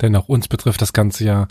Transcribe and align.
Denn 0.00 0.14
auch 0.16 0.28
uns 0.28 0.48
betrifft 0.48 0.82
das 0.82 0.92
Ganze 0.92 1.24
ja, 1.24 1.48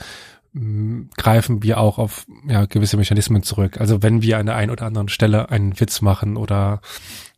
mh, 0.54 1.10
greifen 1.18 1.64
wir 1.64 1.80
auch 1.80 1.98
auf 1.98 2.26
ja, 2.48 2.66
gewisse 2.66 2.98
Mechanismen 2.98 3.44
zurück. 3.44 3.80
Also 3.80 4.04
wenn 4.04 4.22
wir 4.22 4.38
an 4.38 4.46
der 4.46 4.56
einen 4.56 4.72
oder 4.72 4.86
anderen 4.86 5.10
Stelle 5.10 5.50
einen 5.50 5.80
Witz 5.80 6.02
machen 6.02 6.38
oder 6.38 6.82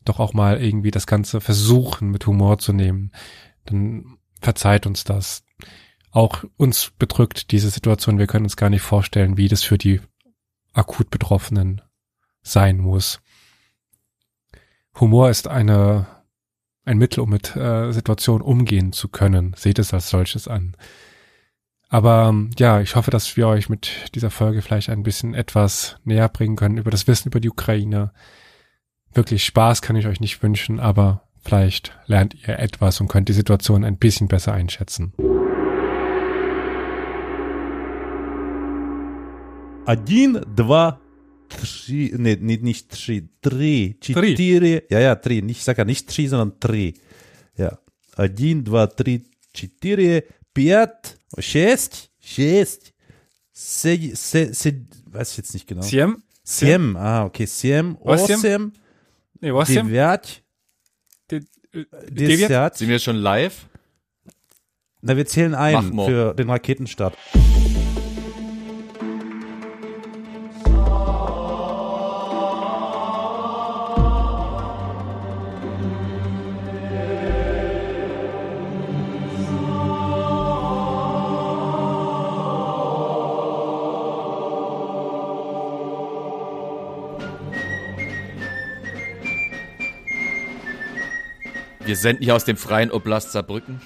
doch 0.06 0.20
auch 0.20 0.34
mal 0.34 0.62
irgendwie 0.62 0.92
das 0.92 1.08
Ganze 1.08 1.42
versuchen 1.42 2.12
mit 2.12 2.26
Humor 2.28 2.60
zu 2.60 2.74
nehmen, 2.74 3.12
dann 3.66 4.18
verzeiht 4.42 4.86
uns 4.86 5.04
das. 5.04 5.44
Auch 6.12 6.44
uns 6.56 6.92
bedrückt 6.98 7.52
diese 7.52 7.70
Situation. 7.70 8.18
Wir 8.18 8.28
können 8.28 8.46
uns 8.46 8.56
gar 8.56 8.70
nicht 8.70 8.82
vorstellen, 8.82 9.38
wie 9.38 9.50
das 9.50 9.64
für 9.64 9.78
die 9.78 10.02
akut 10.74 11.10
Betroffenen 11.10 11.82
sein 12.42 12.78
muss. 12.78 13.20
Humor 15.00 15.30
ist 15.30 15.48
eine, 15.48 16.08
ein 16.87 16.99
Mittel, 16.99 17.21
um 17.21 17.31
mit 17.31 17.55
äh, 17.55 17.93
Situationen 17.93 18.43
umgehen 18.43 18.93
zu 18.93 19.09
können. 19.09 19.55
Seht 19.57 19.79
es 19.79 19.95
als 19.95 20.11
solches 20.11 20.49
an. 20.49 20.77
Aber 21.89 22.35
ja, 22.59 22.81
ich 22.81 22.97
hoffe, 22.97 23.11
dass 23.11 23.37
wir 23.37 23.47
euch 23.49 23.69
mit 23.69 24.15
dieser 24.15 24.31
Folge 24.31 24.63
vielleicht 24.63 24.89
ein 24.89 25.03
bisschen 25.03 25.35
etwas 25.35 25.97
näher 26.05 26.29
bringen 26.29 26.57
können 26.57 26.79
über 26.79 26.91
das 26.91 27.07
Wissen 27.07 27.29
über 27.29 27.39
die 27.39 27.51
Ukraine. 27.51 28.13
Wirklich 29.13 29.45
Spaß 29.45 29.83
kann 29.83 29.97
ich 29.97 30.07
euch 30.07 30.19
nicht 30.19 30.43
wünschen, 30.43 30.81
aber 30.81 31.29
vielleicht 31.43 31.95
lernt 32.07 32.35
ihr 32.49 32.59
etwas 32.59 33.01
und 33.01 33.09
könnt 33.09 33.29
die 33.29 33.35
Situation 33.35 33.85
ein 33.85 33.99
bisschen 33.99 34.27
besser 34.27 34.55
einschätzen. 34.55 35.13
Один, 39.85 40.41
два, 40.57 40.99
три, 41.49 42.13
nee, 42.17 42.37
nee, 42.41 42.57
nicht 42.59 42.89
три, 42.91 43.29
три, 43.41 43.99
четыре, 44.01 44.85
ja, 44.91 45.01
ja, 45.01 45.15
три, 45.17 45.43
nicht, 45.43 45.59
ich 45.59 45.65
sag 45.65 45.79
ja 45.79 45.85
nicht 45.85 46.09
три, 46.09 46.27
sondern 46.29 46.59
три, 46.61 46.95
ja, 47.57 47.79
один, 48.17 48.65
два, 48.65 48.87
три, 48.87 49.27
четыре, 49.53 50.25
пять, 50.55 51.19
шесть, 51.39 52.11
шесть, 52.21 52.93
се, 53.53 53.97
se, 54.15 54.55
se, 54.55 54.73
weiß 55.11 55.31
ich 55.33 55.37
jetzt 55.37 55.53
nicht 55.55 55.67
genau. 55.69 55.83
Siem? 55.83 56.23
Siem, 56.43 56.97
ah, 56.97 57.25
okay, 57.27 57.47
siem, 57.47 57.97
Was, 58.03 58.27
Siem? 58.27 58.39
osiem, 58.39 58.73
Nee, 59.41 59.53
was 59.53 59.69
Siem? 59.69 59.89
девять, 59.89 60.43
De- 61.31 61.43
äh, 61.73 61.85
Deviat? 62.11 62.49
десять, 62.49 62.77
Sind 62.79 62.89
wir 62.89 62.99
schon 62.99 63.17
live? 63.17 63.67
na, 65.03 65.17
wir 65.17 65.27
zählen 65.27 65.53
Mach 65.53 65.61
ein 65.61 65.95
mal. 65.95 66.07
für 66.09 66.35
den 66.35 66.49
Raketenstart. 66.49 67.15
Wir 91.88 91.96
senden 91.96 92.26
hier 92.26 92.36
aus 92.36 92.44
dem 92.44 92.58
freien 92.58 92.92
Oblast 92.92 93.32
Saarbrücken. 93.32 93.80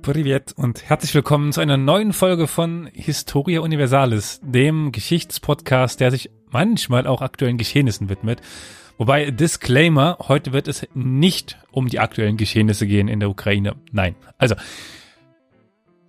Privet 0.00 0.54
und 0.56 0.82
herzlich 0.88 1.14
willkommen 1.14 1.52
zu 1.52 1.60
einer 1.60 1.76
neuen 1.76 2.14
Folge 2.14 2.46
von 2.46 2.88
Historia 2.94 3.60
Universalis, 3.60 4.40
dem 4.42 4.92
Geschichtspodcast, 4.92 6.00
der 6.00 6.10
sich 6.10 6.30
manchmal 6.50 7.06
auch 7.06 7.20
aktuellen 7.20 7.58
Geschehnissen 7.58 8.08
widmet. 8.08 8.40
Wobei, 8.96 9.30
Disclaimer, 9.30 10.16
heute 10.26 10.54
wird 10.54 10.68
es 10.68 10.88
nicht 10.94 11.58
um 11.70 11.86
die 11.86 12.00
aktuellen 12.00 12.38
Geschehnisse 12.38 12.86
gehen 12.86 13.08
in 13.08 13.20
der 13.20 13.28
Ukraine. 13.28 13.76
Nein. 13.92 14.16
Also, 14.38 14.54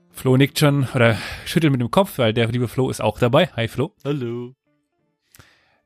Flo 0.09 0.37
nickt 0.37 0.57
schon 0.57 0.87
oder 0.95 1.17
schüttelt 1.43 1.73
mit 1.73 1.81
dem 1.81 1.91
Kopf, 1.91 2.17
weil 2.17 2.33
der 2.33 2.47
liebe 2.47 2.69
Flo 2.69 2.89
ist 2.89 3.01
auch 3.01 3.19
dabei. 3.19 3.47
Hi 3.57 3.67
Flo. 3.67 3.91
Hallo. 4.05 4.53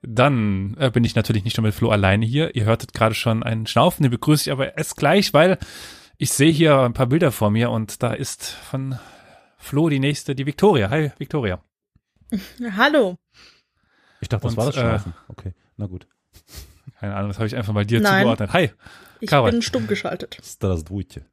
Dann 0.10 0.78
äh, 0.80 0.90
bin 0.90 1.04
ich 1.04 1.16
natürlich 1.16 1.44
nicht 1.44 1.58
nur 1.58 1.66
mit 1.66 1.76
Flo 1.76 1.90
alleine 1.90 2.26
hier. 2.26 2.56
Ihr 2.56 2.64
hörtet 2.64 2.94
gerade 2.94 3.14
schon 3.14 3.44
einen 3.44 3.68
Schnaufen, 3.68 4.04
den 4.04 4.12
begrüße 4.12 4.50
ich 4.50 4.54
aber 4.54 4.78
erst 4.78 4.96
gleich, 4.96 5.34
weil 5.34 5.58
ich 6.18 6.32
sehe 6.32 6.50
hier 6.52 6.80
ein 6.80 6.94
paar 6.94 7.08
Bilder 7.08 7.34
vor 7.34 7.52
mir 7.52 7.72
und 7.72 8.02
da 8.02 8.14
ist 8.14 8.46
von 8.46 8.98
Flo 9.58 9.90
die 9.90 10.00
nächste, 10.00 10.34
die 10.34 10.46
Victoria. 10.46 10.90
Hi, 10.90 11.12
Victoria. 11.18 11.62
Hallo. 12.78 13.18
Ich 14.22 14.30
dachte, 14.30 14.44
das 14.44 14.54
und, 14.54 14.58
war 14.58 14.66
das 14.68 14.78
äh, 14.78 14.80
Schnaufen. 14.80 15.12
Äh, 15.12 15.32
okay, 15.32 15.54
na 15.76 15.88
gut. 15.88 16.08
Keine 17.02 17.14
Ahnung, 17.14 17.28
das 17.30 17.38
habe 17.38 17.48
ich 17.48 17.58
einfach 17.58 17.74
mal 17.74 17.86
dir 17.86 18.00
Nein. 18.00 18.22
zugeordnet. 18.22 18.54
Hi. 18.54 18.72
Ich 19.20 19.30
Karol. 19.30 19.52
bin 19.52 19.62
stumm 19.62 19.88
geschaltet. 19.88 20.38
Strasdwutje. 20.42 21.26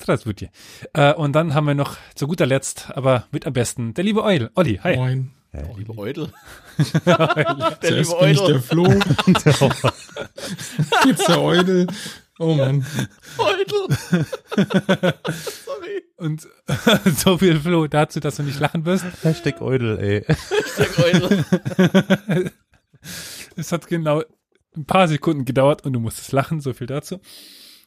Strasdwutje. 0.00 0.50
Äh, 0.94 1.12
und 1.12 1.32
dann 1.34 1.52
haben 1.52 1.66
wir 1.66 1.74
noch 1.74 1.98
zu 2.14 2.26
guter 2.26 2.46
Letzt, 2.46 2.90
aber 2.96 3.26
mit 3.30 3.46
am 3.46 3.52
besten, 3.52 3.92
der 3.92 4.04
liebe 4.04 4.24
Eul. 4.24 4.50
Olli, 4.54 4.80
hi. 4.82 4.96
Moin. 4.96 5.41
Oh, 5.54 5.76
liebe 5.76 5.94
Eudel. 5.98 6.32
Der 7.04 7.76
Der 7.82 7.90
liebe 7.90 8.00
ich 8.00 8.08
der 8.08 8.18
Eudel. 8.18 8.60
Flo. 8.60 8.84
Jetzt 11.06 11.28
der 11.28 11.40
Eudel. 11.42 11.86
Oh 12.38 12.54
Mann. 12.54 12.86
Eudel. 13.36 13.96
Sorry. 15.66 16.04
Und 16.16 16.48
so 17.18 17.36
viel 17.36 17.60
Flo 17.60 17.86
dazu, 17.86 18.20
dass 18.20 18.36
du 18.36 18.44
nicht 18.44 18.60
lachen 18.60 18.86
wirst. 18.86 19.04
Hashtag 19.22 19.60
Eudel, 19.60 19.98
ey. 19.98 20.24
Der 20.78 21.04
Eudel. 21.04 22.52
Es 23.56 23.72
hat 23.72 23.86
genau 23.88 24.22
ein 24.74 24.86
paar 24.86 25.06
Sekunden 25.08 25.44
gedauert 25.44 25.84
und 25.84 25.92
du 25.92 26.00
musstest 26.00 26.32
lachen, 26.32 26.60
so 26.60 26.72
viel 26.72 26.86
dazu. 26.86 27.20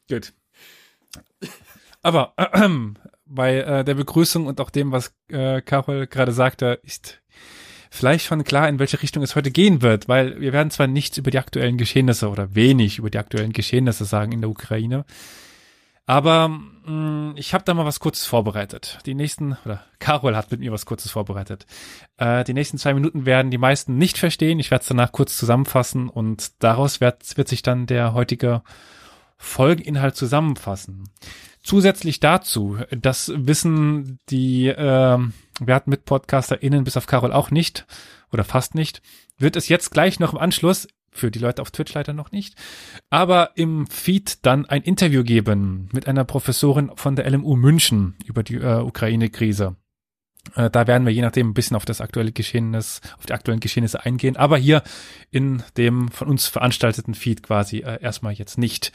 Gut. 0.07 0.33
Aber 2.03 2.33
äh, 2.37 2.69
bei 3.25 3.55
äh, 3.57 3.83
der 3.83 3.95
Begrüßung 3.95 4.45
und 4.45 4.61
auch 4.61 4.69
dem, 4.69 4.91
was 4.91 5.15
äh, 5.29 5.61
Carol 5.61 6.05
gerade 6.05 6.31
sagte, 6.31 6.79
ist 6.83 7.21
vielleicht 7.95 8.25
schon 8.25 8.44
klar, 8.44 8.69
in 8.69 8.79
welche 8.79 9.01
Richtung 9.01 9.23
es 9.23 9.35
heute 9.35 9.51
gehen 9.51 9.81
wird, 9.81 10.07
weil 10.07 10.39
wir 10.39 10.53
werden 10.53 10.72
zwar 10.72 10.88
nichts 10.88 11.17
über 11.17 11.31
die 11.31 11.39
aktuellen 11.39 11.78
Geschehnisse 11.78 12.29
oder 12.29 12.56
wenig 12.56 13.00
über 13.00 13.09
die 13.09 13.17
aktuellen 13.17 13.53
Geschehnisse 13.53 14.06
sagen 14.06 14.31
in 14.31 14.41
der 14.41 14.50
Ukraine, 14.50 15.06
aber 16.07 16.50
mh, 16.50 17.34
ich 17.35 17.53
habe 17.53 17.63
da 17.63 17.73
mal 17.73 17.85
was 17.85 18.00
Kurzes 18.00 18.25
vorbereitet. 18.25 19.00
Die 19.05 19.16
nächsten, 19.16 19.57
oder 19.66 19.84
Carol 20.00 20.35
hat 20.35 20.51
mit 20.51 20.59
mir 20.59 20.72
was 20.72 20.85
Kurzes 20.85 21.11
vorbereitet. 21.11 21.66
Äh, 22.17 22.44
die 22.44 22.53
nächsten 22.53 22.78
zwei 22.78 22.94
Minuten 22.94 23.25
werden 23.25 23.50
die 23.50 23.57
meisten 23.57 23.97
nicht 23.97 24.17
verstehen. 24.17 24.59
Ich 24.59 24.69
werde 24.69 24.84
es 24.84 24.88
danach 24.88 25.11
kurz 25.11 25.35
zusammenfassen 25.38 26.09
und 26.09 26.63
daraus 26.63 27.01
wird, 27.01 27.38
wird 27.38 27.47
sich 27.47 27.63
dann 27.63 27.88
der 27.88 28.13
heutige 28.13 28.61
Folgeninhalt 29.38 30.16
zusammenfassen. 30.16 31.09
Zusätzlich 31.63 32.19
dazu, 32.19 32.78
das 32.91 33.31
wissen 33.35 34.19
die 34.29 34.68
äh, 34.68 35.18
Wert 35.59 35.88
mit 35.88 36.06
PodcasterInnen 36.06 36.84
bis 36.84 36.97
auf 36.97 37.07
Carol 37.07 37.34
auch 37.34 37.50
nicht 37.50 37.88
oder 38.31 38.44
fast 38.44 38.75
nicht, 38.75 39.01
wird 39.38 39.56
es 39.56 39.68
jetzt 39.68 39.91
gleich 39.91 40.19
noch 40.19 40.34
im 40.34 40.40
Anschluss, 40.40 40.88
für 41.12 41.31
die 41.31 41.40
Leute 41.40 41.62
auf 41.62 41.72
Twitch 41.72 41.94
leider 41.94 42.13
noch 42.13 42.31
nicht, 42.31 42.56
aber 43.09 43.51
im 43.56 43.88
Feed 43.88 44.46
dann 44.46 44.66
ein 44.66 44.84
Interview 44.84 45.23
geben 45.23 45.90
mit 45.94 46.07
einer 46.07 46.25
Professorin 46.25 46.91
von 46.96 47.16
der 47.16 47.29
LMU 47.29 47.56
München 47.56 48.16
über 48.25 48.44
die 48.44 48.56
äh, 48.56 48.81
Ukraine-Krise. 48.81 49.75
Äh, 50.56 50.69
da 50.69 50.88
werden 50.88 51.06
wir 51.06 51.13
je 51.13 51.22
nachdem 51.22 51.50
ein 51.50 51.53
bisschen 51.53 51.78
auf 51.78 51.85
das 51.85 52.02
aktuelle 52.02 52.31
Geschehnis, 52.31 53.02
auf 53.17 53.25
die 53.25 53.34
aktuellen 53.34 53.59
Geschehnisse 53.59 54.06
eingehen, 54.06 54.38
aber 54.38 54.57
hier 54.57 54.84
in 55.31 55.63
dem 55.78 56.09
von 56.09 56.28
uns 56.28 56.47
veranstalteten 56.47 57.16
Feed 57.16 57.44
quasi 57.44 57.79
äh, 57.79 58.02
erstmal 58.02 58.34
jetzt 58.34 58.57
nicht. 58.57 58.91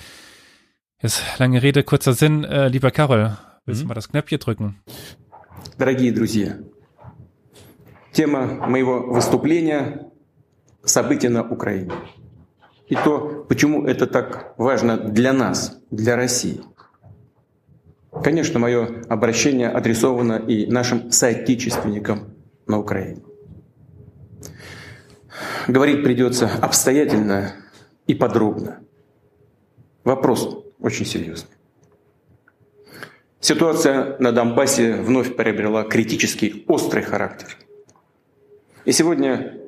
Jetzt 1.03 1.22
lange 1.38 1.62
Rede, 1.62 1.83
kurzer 1.83 2.12
Sinn. 2.12 2.44
Äh, 2.44 2.69
lieber 2.69 2.91
Carol, 2.91 3.37
willst 3.65 3.81
du 3.81 3.84
Mhm. 3.84 3.88
mal 3.88 3.94
das 3.94 4.09
Knöpfchen 4.11 4.38
drücken? 4.38 4.75
Дорогие 5.78 6.12
друзья, 6.12 6.59
тема 8.12 8.47
моего 8.69 9.00
выступления– 9.12 10.10
события 10.84 11.28
на 11.31 11.43
Украине. 11.43 11.93
И 12.89 12.94
то, 12.97 13.44
почему 13.49 13.87
это 13.87 14.06
так 14.06 14.55
важно 14.59 14.97
для 14.99 15.33
нас, 15.33 15.81
для 15.91 16.16
России. 16.16 16.60
Конечно, 18.22 18.59
мое 18.59 19.03
обращение 19.09 19.69
адресовано 19.71 20.34
и 20.34 20.66
нашим 20.66 21.13
соотечественникам 21.13 22.34
на 22.66 22.78
Украине. 22.78 23.22
Говорить 25.69 26.03
придется 26.03 26.51
обстоятельно 26.60 27.53
и 28.07 28.15
подробно. 28.15 28.80
Вопрос 30.04 30.65
очень 30.80 31.06
серьезный. 31.06 31.50
Ситуация 33.41 34.16
на 34.18 34.32
Донбассе 34.32 34.97
вновь 34.97 35.34
приобрела 35.34 35.84
критический 35.84 36.65
острый 36.68 37.03
характер. 37.03 37.56
И 38.84 38.92
сегодня 38.92 39.59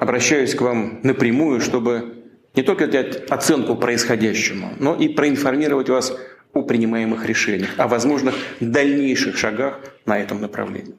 обращаюсь 0.00 0.54
к 0.54 0.60
вам 0.60 1.00
напрямую, 1.02 1.60
чтобы 1.60 2.24
не 2.54 2.62
только 2.62 2.86
дать 2.86 3.30
оценку 3.30 3.76
происходящему, 3.76 4.70
но 4.78 4.94
и 4.96 5.08
проинформировать 5.08 5.88
вас 5.88 6.16
о 6.52 6.62
принимаемых 6.62 7.26
решениях, 7.26 7.70
о 7.78 7.88
возможных 7.88 8.34
дальнейших 8.60 9.36
шагах 9.36 9.80
на 10.06 10.18
этом 10.18 10.40
направлении. 10.40 10.94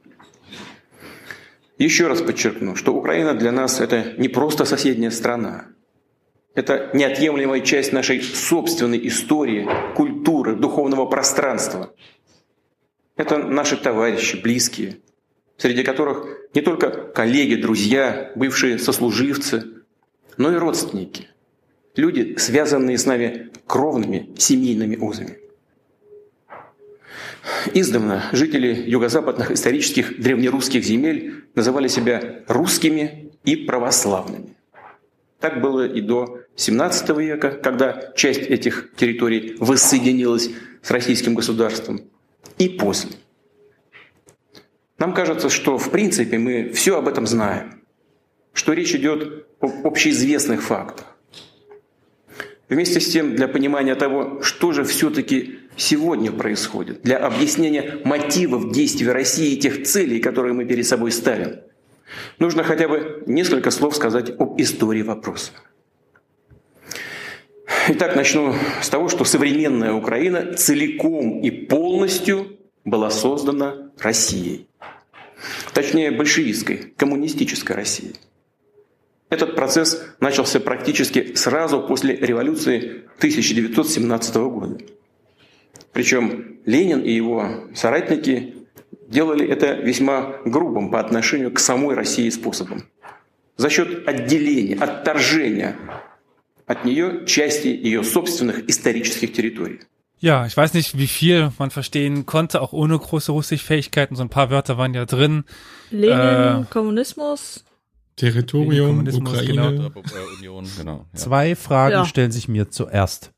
Еще 1.77 2.07
раз 2.07 2.21
подчеркну, 2.21 2.75
что 2.75 2.93
Украина 2.93 3.33
для 3.33 3.51
нас 3.51 3.81
это 3.81 4.13
не 4.17 4.29
просто 4.29 4.65
соседняя 4.65 5.11
страна. 5.11 5.65
Это 6.55 6.89
неотъемлемая 6.93 7.59
часть 7.59 7.91
нашей 7.91 8.21
собственной 8.21 9.05
истории, 9.07 9.67
культуры, 9.93 10.55
духовного 10.55 11.05
пространства. 11.05 11.93
Это 13.17 13.37
наши 13.37 13.75
товарищи, 13.75 14.37
близкие, 14.37 14.97
среди 15.57 15.83
которых 15.83 16.25
не 16.53 16.61
только 16.61 16.89
коллеги, 16.89 17.55
друзья, 17.55 18.31
бывшие 18.35 18.79
сослуживцы, 18.79 19.65
но 20.37 20.53
и 20.53 20.55
родственники. 20.55 21.27
Люди, 21.97 22.35
связанные 22.37 22.97
с 22.97 23.05
нами 23.05 23.51
кровными 23.67 24.33
семейными 24.37 24.95
узами. 24.95 25.39
Издавна 27.73 28.23
жители 28.31 28.89
юго-западных 28.89 29.51
исторических 29.51 30.21
древнерусских 30.21 30.83
земель 30.83 31.45
называли 31.53 31.89
себя 31.89 32.43
русскими 32.47 33.31
и 33.43 33.55
православными. 33.57 34.55
Так 35.39 35.61
было 35.61 35.87
и 35.87 36.01
до 36.01 36.44
XVII 36.55 37.21
века, 37.21 37.51
когда 37.51 38.11
часть 38.15 38.41
этих 38.41 38.91
территорий 38.95 39.55
воссоединилась 39.59 40.49
с 40.81 40.91
российским 40.91 41.35
государством, 41.35 42.01
и 42.57 42.69
после. 42.69 43.11
Нам 44.97 45.13
кажется, 45.13 45.49
что 45.49 45.77
в 45.77 45.91
принципе 45.91 46.37
мы 46.37 46.71
все 46.71 46.97
об 46.97 47.07
этом 47.07 47.27
знаем, 47.27 47.81
что 48.53 48.73
речь 48.73 48.95
идет 48.95 49.47
об 49.59 49.85
общеизвестных 49.85 50.63
фактах. 50.63 51.05
Вместе 52.69 52.99
с 52.99 53.11
тем, 53.11 53.35
для 53.35 53.47
понимания 53.47 53.93
того, 53.93 54.41
что 54.41 54.71
же 54.71 54.85
все-таки 54.85 55.59
сегодня 55.75 56.31
происходит, 56.31 57.01
для 57.03 57.17
объяснения 57.17 57.99
мотивов 58.05 58.71
действий 58.71 59.07
России 59.07 59.53
и 59.53 59.59
тех 59.59 59.83
целей, 59.83 60.19
которые 60.19 60.53
мы 60.53 60.65
перед 60.65 60.87
собой 60.87 61.11
ставим, 61.11 61.57
нужно 62.39 62.63
хотя 62.63 62.87
бы 62.87 63.23
несколько 63.27 63.69
слов 63.69 63.95
сказать 63.95 64.31
об 64.39 64.59
истории 64.59 65.03
вопроса. 65.03 65.51
Итак, 67.87 68.15
начну 68.15 68.55
с 68.81 68.89
того, 68.89 69.09
что 69.09 69.25
современная 69.25 69.93
Украина 69.93 70.53
целиком 70.53 71.41
и 71.41 71.51
полностью 71.51 72.57
была 72.83 73.11
создана 73.11 73.91
Россией. 73.99 74.67
Точнее, 75.71 76.09
большевистской, 76.09 76.93
коммунистической 76.97 77.75
Россией. 77.75 78.15
Этот 79.29 79.55
процесс 79.55 80.03
начался 80.19 80.59
практически 80.59 81.35
сразу 81.35 81.79
после 81.79 82.15
революции 82.15 83.03
1917 83.17 84.35
года. 84.35 84.77
Причем 85.93 86.57
Ленин 86.65 87.01
и 87.01 87.11
его 87.11 87.67
соратники 87.75 88.55
делали 89.07 89.47
это 89.47 89.73
весьма 89.73 90.37
грубым 90.43 90.89
по 90.89 90.99
отношению 90.99 91.51
к 91.51 91.59
самой 91.59 91.93
России 91.93 92.29
способом. 92.31 92.83
За 93.57 93.69
счет 93.69 94.07
отделения, 94.07 94.75
отторжения 94.75 95.77
от 96.66 96.84
нее 96.84 97.24
части 97.26 97.68
ее 97.68 98.04
собственных 98.04 98.68
исторических 98.68 99.32
территорий. 99.32 99.80
Ja, 100.18 100.44
ich 100.46 100.54
weiß 100.56 100.74
nicht, 100.74 100.98
wie 100.98 101.06
viel 101.06 101.50
man 101.58 101.70
verstehen 101.70 102.26
konnte, 102.26 102.60
auch 102.60 102.72
ohne 102.74 102.98
große 102.98 103.32
Russischfähigkeiten. 103.32 104.16
So 104.16 104.22
ein 104.22 104.28
paar 104.28 104.50
Wörter 104.50 104.76
waren 104.76 104.92
ja 104.92 105.06
drin. 105.06 105.44
Lenin, 105.90 106.62
Äh, 106.62 106.64
Kommunismus. 106.68 107.64
Territorium, 108.16 108.88
Kommunismus, 108.98 109.32
Ukraine. 109.32 109.90
Äh, 109.94 110.36
Union, 110.38 110.68
genau. 110.76 111.06
Ja. 111.12 111.18
Zwei 111.18 111.56
Fragen 111.56 111.92
Ja. 111.94 112.04
stellen 112.04 112.32
sich 112.32 112.48
mir 112.48 112.68
zuerst. 112.68 113.32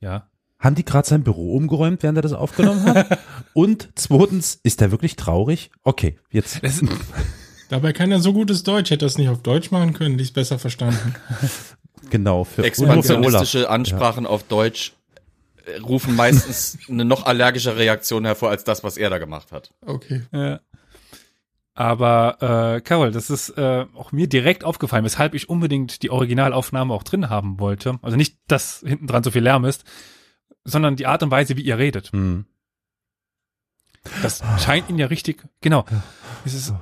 Ja. 0.00 0.28
Haben 0.60 0.76
die 0.76 0.84
gerade 0.84 1.06
sein 1.08 1.24
Büro 1.24 1.56
umgeräumt, 1.56 2.02
während 2.04 2.16
er 2.18 2.22
das 2.22 2.32
aufgenommen 2.32 2.84
hat? 2.86 3.18
Und 3.52 3.88
zweitens, 3.96 4.60
ist 4.62 4.80
er 4.80 4.90
wirklich 4.92 5.16
traurig? 5.16 5.70
Okay, 5.82 6.18
jetzt. 6.30 6.62
Das, 6.62 6.82
Dabei 7.68 7.92
kann 7.92 8.12
er 8.12 8.20
so 8.20 8.32
gutes 8.32 8.62
Deutsch. 8.62 8.90
Hätte 8.90 9.04
er 9.06 9.08
es 9.08 9.18
nicht 9.18 9.28
auf 9.28 9.42
Deutsch 9.42 9.72
machen 9.72 9.92
können, 9.92 10.16
die 10.18 10.22
ist 10.22 10.34
besser 10.34 10.58
verstanden. 10.60 11.14
Genau, 12.11 12.43
für. 12.43 12.63
Expansionistische 12.63 13.69
Ansprachen 13.69 14.27
auf 14.27 14.43
Deutsch 14.43 14.93
äh, 15.65 15.77
rufen 15.79 16.15
meistens 16.15 16.77
eine 16.89 17.05
noch 17.05 17.25
allergische 17.25 17.75
Reaktion 17.77 18.25
hervor 18.25 18.49
als 18.51 18.63
das, 18.63 18.83
was 18.83 18.97
er 18.97 19.09
da 19.09 19.17
gemacht 19.17 19.51
hat. 19.51 19.73
Okay. 19.85 20.21
Ja. 20.31 20.59
Aber 21.73 22.75
äh, 22.77 22.81
Carol, 22.81 23.11
das 23.11 23.29
ist 23.29 23.49
äh, 23.57 23.85
auch 23.95 24.11
mir 24.11 24.27
direkt 24.27 24.63
aufgefallen, 24.65 25.05
weshalb 25.05 25.33
ich 25.33 25.49
unbedingt 25.49 26.03
die 26.03 26.09
Originalaufnahme 26.11 26.93
auch 26.93 27.03
drin 27.03 27.29
haben 27.29 27.59
wollte. 27.59 27.97
Also 28.01 28.17
nicht, 28.17 28.37
dass 28.47 28.83
hinten 28.85 29.07
dran 29.07 29.23
so 29.23 29.31
viel 29.31 29.41
Lärm 29.41 29.63
ist, 29.65 29.85
sondern 30.65 30.97
die 30.97 31.07
Art 31.07 31.23
und 31.23 31.31
Weise, 31.31 31.55
wie 31.55 31.61
ihr 31.61 31.77
redet. 31.77 32.11
Hm. 32.11 32.45
Das 34.21 34.41
scheint 34.59 34.89
ihn 34.89 34.97
ja 34.97 35.07
richtig, 35.07 35.43
genau. 35.61 35.85
Es 36.43 36.53
ist, 36.53 36.73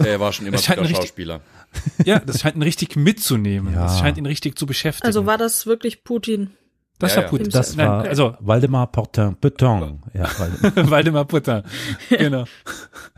Er 0.00 0.20
war 0.20 0.32
schon 0.32 0.46
immer 0.46 0.58
ein 0.58 0.78
richtig- 0.78 0.96
Schauspieler. 0.96 1.40
ja, 2.04 2.18
das 2.20 2.40
scheint 2.40 2.56
ihn 2.56 2.62
richtig 2.62 2.96
mitzunehmen. 2.96 3.74
Ja. 3.74 3.82
Das 3.82 3.98
scheint 3.98 4.18
ihn 4.18 4.26
richtig 4.26 4.58
zu 4.58 4.66
beschäftigen. 4.66 5.06
Also 5.06 5.26
war 5.26 5.38
das 5.38 5.66
wirklich 5.66 6.04
Putin? 6.04 6.50
das 6.98 7.14
Ja, 7.14 7.22
war. 7.22 7.28
Putin. 7.28 7.50
Das 7.50 7.76
Nein, 7.76 7.88
war 7.88 8.04
also 8.04 8.36
Waldemar 8.40 8.86
Portin, 8.90 9.36
Beton. 9.40 10.02
Ja, 10.12 10.28
Waldemar. 10.38 10.90
Waldemar 10.90 11.24
Putter. 11.24 11.64
Genau. 12.08 12.44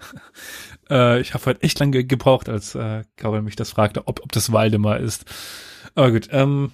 äh, 0.91 1.21
ich 1.21 1.35
habe 1.35 1.45
heute 1.47 1.63
echt 1.63 1.79
lange 1.79 2.05
gebraucht, 2.05 2.49
als 2.49 2.75
äh, 2.75 3.05
Carol 3.17 3.43
mich 3.43 3.57
das 3.57 3.71
fragte, 3.71 4.07
ob, 4.07 4.21
ob 4.23 4.33
das 4.33 4.53
Waldemar 4.53 4.99
ist. 4.99 5.25
Aber 5.95 6.11
gut. 6.11 6.29
Ähm, 6.31 6.73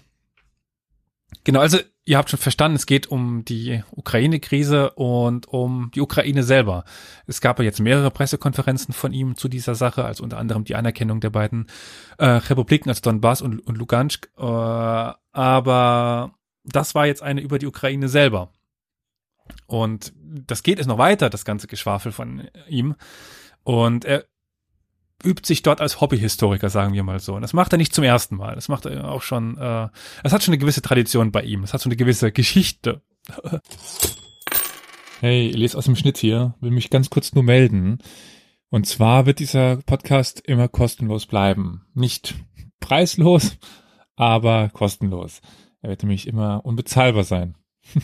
genau, 1.44 1.60
also 1.60 1.78
ihr 2.04 2.18
habt 2.18 2.30
schon 2.30 2.38
verstanden, 2.38 2.76
es 2.76 2.86
geht 2.86 3.06
um 3.06 3.44
die 3.44 3.82
Ukraine-Krise 3.92 4.90
und 4.92 5.46
um 5.46 5.90
die 5.94 6.00
Ukraine 6.00 6.42
selber. 6.42 6.84
Es 7.26 7.40
gab 7.40 7.58
ja 7.58 7.64
jetzt 7.64 7.80
mehrere 7.80 8.10
Pressekonferenzen 8.10 8.92
von 8.92 9.12
ihm 9.12 9.36
zu 9.36 9.48
dieser 9.48 9.74
Sache, 9.74 10.04
also 10.04 10.24
unter 10.24 10.38
anderem 10.38 10.64
die 10.64 10.74
Anerkennung 10.74 11.20
der 11.20 11.30
beiden 11.30 11.68
äh, 12.18 12.26
Republiken, 12.26 12.88
also 12.88 13.02
Donbass 13.02 13.42
und, 13.42 13.60
und 13.60 13.78
Lugansk. 13.78 14.30
Äh, 14.36 14.42
aber 14.42 16.34
das 16.64 16.94
war 16.94 17.06
jetzt 17.06 17.22
eine 17.22 17.40
über 17.40 17.58
die 17.58 17.66
Ukraine 17.66 18.08
selber. 18.08 18.52
Und 19.66 20.12
das 20.16 20.62
geht 20.62 20.78
jetzt 20.78 20.86
noch 20.86 20.98
weiter, 20.98 21.30
das 21.30 21.44
ganze 21.44 21.66
Geschwafel 21.66 22.12
von 22.12 22.48
ihm. 22.68 22.94
Und 23.64 24.04
er 24.04 24.24
übt 25.24 25.46
sich 25.46 25.62
dort 25.62 25.80
als 25.80 26.00
Hobbyhistoriker, 26.00 26.70
sagen 26.70 26.94
wir 26.94 27.02
mal 27.02 27.20
so. 27.20 27.34
Und 27.34 27.42
das 27.42 27.52
macht 27.52 27.72
er 27.72 27.78
nicht 27.78 27.94
zum 27.94 28.04
ersten 28.04 28.36
Mal. 28.36 28.54
Das 28.54 28.68
macht 28.68 28.86
er 28.86 29.10
auch 29.10 29.22
schon, 29.22 29.56
äh, 29.58 29.88
hat 30.24 30.42
schon 30.42 30.52
eine 30.52 30.58
gewisse 30.58 30.82
Tradition 30.82 31.32
bei 31.32 31.42
ihm. 31.42 31.62
Es 31.62 31.72
hat 31.72 31.80
so 31.80 31.88
eine 31.88 31.96
gewisse 31.96 32.32
Geschichte. 32.32 33.02
Hey, 35.20 35.52
lese 35.52 35.78
aus 35.78 35.84
dem 35.84 35.94
Schnitt 35.94 36.18
hier, 36.18 36.56
will 36.60 36.72
mich 36.72 36.90
ganz 36.90 37.08
kurz 37.08 37.32
nur 37.32 37.44
melden. 37.44 37.98
Und 38.70 38.88
zwar 38.88 39.24
wird 39.24 39.38
dieser 39.38 39.76
Podcast 39.76 40.40
immer 40.40 40.66
kostenlos 40.66 41.26
bleiben. 41.26 41.86
Nicht 41.94 42.34
preislos, 42.80 43.56
aber 44.16 44.68
kostenlos. 44.70 45.40
Er 45.80 45.90
wird 45.90 46.02
nämlich 46.02 46.26
immer 46.26 46.64
unbezahlbar 46.64 47.22
sein. 47.22 47.54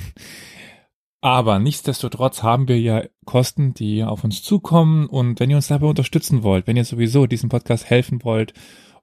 Aber 1.21 1.59
nichtsdestotrotz 1.59 2.43
haben 2.43 2.69
wir 2.69 2.81
ja 2.81 3.03
Kosten, 3.25 3.75
die 3.75 4.05
auf 4.05 4.23
uns 4.23 4.43
zukommen. 4.43 5.07
Und 5.07 5.41
wenn 5.41 5.51
ihr 5.51 5.57
uns 5.57 5.69
dabei 5.69 5.87
unterstützen 5.87 6.43
wollt, 6.43 6.67
wenn 6.67 6.77
ihr 6.77 6.85
sowieso 6.85 7.27
diesem 7.27 7.49
Podcast 7.49 7.91
helfen 7.91 8.23
wollt 8.23 8.55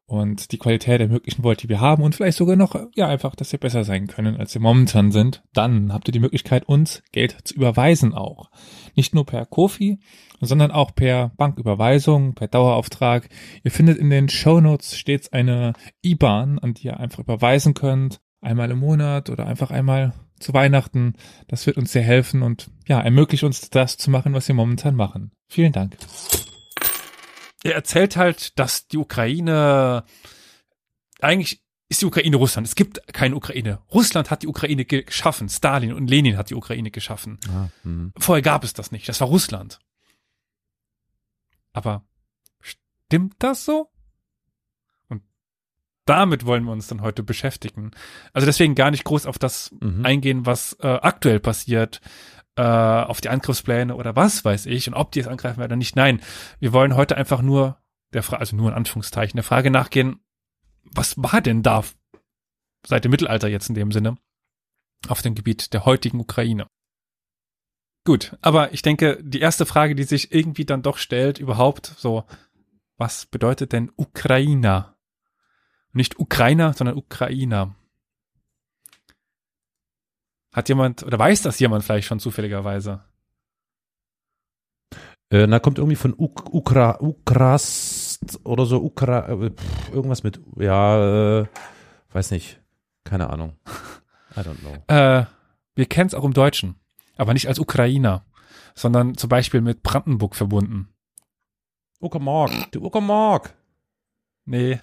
und 0.05 0.51
die 0.51 0.57
Qualität 0.57 1.01
ermöglichen 1.01 1.43
wollt, 1.43 1.63
die 1.63 1.67
wir 1.69 1.81
haben 1.81 2.03
und 2.03 2.15
vielleicht 2.15 2.37
sogar 2.37 2.55
noch, 2.55 2.75
ja, 2.95 3.07
einfach, 3.07 3.35
dass 3.35 3.51
wir 3.51 3.59
besser 3.59 3.83
sein 3.83 4.07
können, 4.07 4.37
als 4.37 4.53
wir 4.53 4.61
momentan 4.61 5.11
sind, 5.11 5.43
dann 5.53 5.91
habt 5.91 6.07
ihr 6.07 6.13
die 6.13 6.19
Möglichkeit, 6.19 6.69
uns 6.69 7.03
Geld 7.11 7.35
zu 7.43 7.55
überweisen 7.55 8.13
auch. 8.13 8.49
Nicht 8.95 9.13
nur 9.13 9.25
per 9.25 9.45
Kofi, 9.45 9.99
sondern 10.39 10.71
auch 10.71 10.95
per 10.95 11.31
Banküberweisung, 11.35 12.33
per 12.33 12.47
Dauerauftrag. 12.47 13.27
Ihr 13.63 13.71
findet 13.71 13.97
in 13.97 14.09
den 14.09 14.29
Shownotes 14.29 14.95
stets 14.95 15.33
eine 15.33 15.73
IBAN, 16.01 16.59
an 16.59 16.75
die 16.75 16.85
ihr 16.85 16.99
einfach 16.99 17.19
überweisen 17.19 17.73
könnt. 17.73 18.21
Einmal 18.41 18.71
im 18.71 18.79
Monat 18.79 19.29
oder 19.29 19.47
einfach 19.47 19.71
einmal 19.71 20.13
zu 20.39 20.53
Weihnachten. 20.53 21.13
Das 21.47 21.65
wird 21.65 21.77
uns 21.77 21.91
sehr 21.91 22.03
helfen 22.03 22.41
und 22.41 22.69
ja, 22.87 22.99
ermöglicht 23.01 23.43
uns 23.43 23.69
das 23.69 23.97
zu 23.97 24.09
machen, 24.11 24.33
was 24.33 24.47
wir 24.47 24.55
momentan 24.55 24.95
machen. 24.95 25.31
Vielen 25.47 25.71
Dank. 25.71 25.97
Er 27.63 27.73
erzählt 27.75 28.15
halt, 28.15 28.57
dass 28.59 28.87
die 28.87 28.97
Ukraine 28.97 30.03
eigentlich 31.19 31.61
ist 31.87 32.01
die 32.01 32.05
Ukraine 32.07 32.35
Russland. 32.37 32.67
Es 32.67 32.75
gibt 32.75 33.01
keine 33.13 33.35
Ukraine. 33.35 33.79
Russland 33.93 34.31
hat 34.31 34.41
die 34.41 34.47
Ukraine 34.47 34.85
ge- 34.85 35.03
geschaffen. 35.03 35.49
Stalin 35.49 35.93
und 35.93 36.09
Lenin 36.09 36.35
hat 36.35 36.49
die 36.49 36.55
Ukraine 36.55 36.89
geschaffen. 36.89 37.39
Ah, 37.47 37.69
hm. 37.83 38.11
Vorher 38.17 38.41
gab 38.41 38.63
es 38.63 38.73
das 38.73 38.91
nicht. 38.91 39.07
Das 39.07 39.21
war 39.21 39.27
Russland. 39.27 39.79
Aber 41.73 42.03
stimmt 42.59 43.35
das 43.39 43.65
so? 43.65 43.89
Damit 46.05 46.45
wollen 46.45 46.63
wir 46.63 46.71
uns 46.71 46.87
dann 46.87 47.01
heute 47.01 47.23
beschäftigen. 47.23 47.91
Also 48.31 48.45
deswegen 48.45 48.75
gar 48.75 48.91
nicht 48.91 49.03
groß 49.03 49.25
auf 49.25 49.39
das 49.39 49.71
Mhm. 49.81 50.05
eingehen, 50.05 50.45
was 50.45 50.73
äh, 50.79 50.87
aktuell 50.87 51.39
passiert, 51.39 51.99
äh, 52.55 52.61
auf 52.61 53.21
die 53.21 53.29
Angriffspläne 53.29 53.95
oder 53.95 54.15
was 54.15 54.45
weiß 54.45 54.67
ich 54.67 54.87
und 54.87 54.93
ob 54.93 55.11
die 55.11 55.19
es 55.19 55.27
angreifen 55.27 55.57
werden 55.57 55.71
oder 55.71 55.77
nicht. 55.77 55.95
Nein, 55.95 56.21
wir 56.59 56.73
wollen 56.73 56.95
heute 56.95 57.17
einfach 57.17 57.41
nur 57.41 57.77
der 58.13 58.23
Frage, 58.23 58.39
also 58.39 58.55
nur 58.55 58.69
in 58.69 58.75
Anführungszeichen, 58.75 59.35
der 59.35 59.43
Frage 59.43 59.71
nachgehen, 59.71 60.19
was 60.83 61.17
war 61.17 61.41
denn 61.41 61.63
da 61.63 61.83
seit 62.85 63.03
dem 63.03 63.11
Mittelalter 63.11 63.47
jetzt 63.47 63.67
in 63.69 63.75
dem 63.75 63.91
Sinne 63.91 64.17
auf 65.07 65.21
dem 65.21 65.35
Gebiet 65.35 65.73
der 65.73 65.85
heutigen 65.85 66.19
Ukraine? 66.19 66.67
Gut, 68.05 68.37
aber 68.41 68.71
ich 68.73 68.83
denke, 68.83 69.17
die 69.23 69.39
erste 69.39 69.65
Frage, 69.65 69.95
die 69.95 70.03
sich 70.03 70.31
irgendwie 70.31 70.65
dann 70.65 70.83
doch 70.83 70.97
stellt, 70.97 71.39
überhaupt 71.39 71.87
so, 71.97 72.23
was 72.97 73.25
bedeutet 73.25 73.73
denn 73.73 73.91
Ukrainer? 73.95 74.94
Nicht 75.95 76.19
Ukrainer, 76.19 76.73
sondern 76.73 76.97
Ukrainer. 76.97 77.73
Hat 80.53 80.67
jemand, 80.67 81.03
oder 81.03 81.17
weiß 81.17 81.41
das 81.43 81.57
jemand 81.57 81.85
vielleicht 81.85 82.07
schon 82.07 82.19
zufälligerweise? 82.19 83.05
Äh, 85.29 85.47
na, 85.47 85.59
kommt 85.59 85.77
irgendwie 85.77 85.95
von 85.95 86.13
Uk 86.17 86.53
Ukra 86.53 86.99
Ukrast 86.99 88.41
oder 88.43 88.65
so, 88.65 88.83
Ukra, 88.83 89.29
äh, 89.29 89.51
pff, 89.51 89.93
irgendwas 89.93 90.23
mit, 90.23 90.41
ja, 90.57 91.39
äh, 91.41 91.45
weiß 92.11 92.31
nicht. 92.31 92.59
Keine 93.05 93.29
Ahnung. 93.29 93.55
I 94.35 94.41
don't 94.41 94.59
know. 94.59 94.75
Äh, 94.87 95.25
wir 95.75 95.85
kennen 95.85 96.07
es 96.07 96.13
auch 96.13 96.25
im 96.25 96.33
Deutschen, 96.33 96.75
aber 97.15 97.33
nicht 97.33 97.47
als 97.47 97.59
Ukrainer, 97.59 98.25
sondern 98.75 99.15
zum 99.15 99.29
Beispiel 99.29 99.61
mit 99.61 99.81
Brandenburg 99.81 100.35
verbunden. 100.35 100.89
Uckermark, 102.01 102.71
die 102.73 102.79
Uckermark. 102.79 103.53
Nee. 104.43 104.79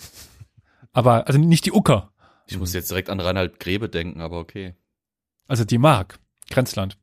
Aber, 0.93 1.27
also 1.27 1.39
nicht 1.39 1.67
die 1.67 1.73
Ucker, 1.73 2.13
Ich 2.47 2.59
muss 2.59 2.75
jetzt 2.75 2.91
direkt 2.91 3.09
an 3.09 3.21
Reinhard 3.21 3.61
Grebe 3.61 3.89
denken, 3.89 4.21
aber 4.21 4.39
okay. 4.39 4.75
also 5.49 5.65
die 5.65 5.79
Mark, 5.79 6.19
Grenzland. 6.51 6.99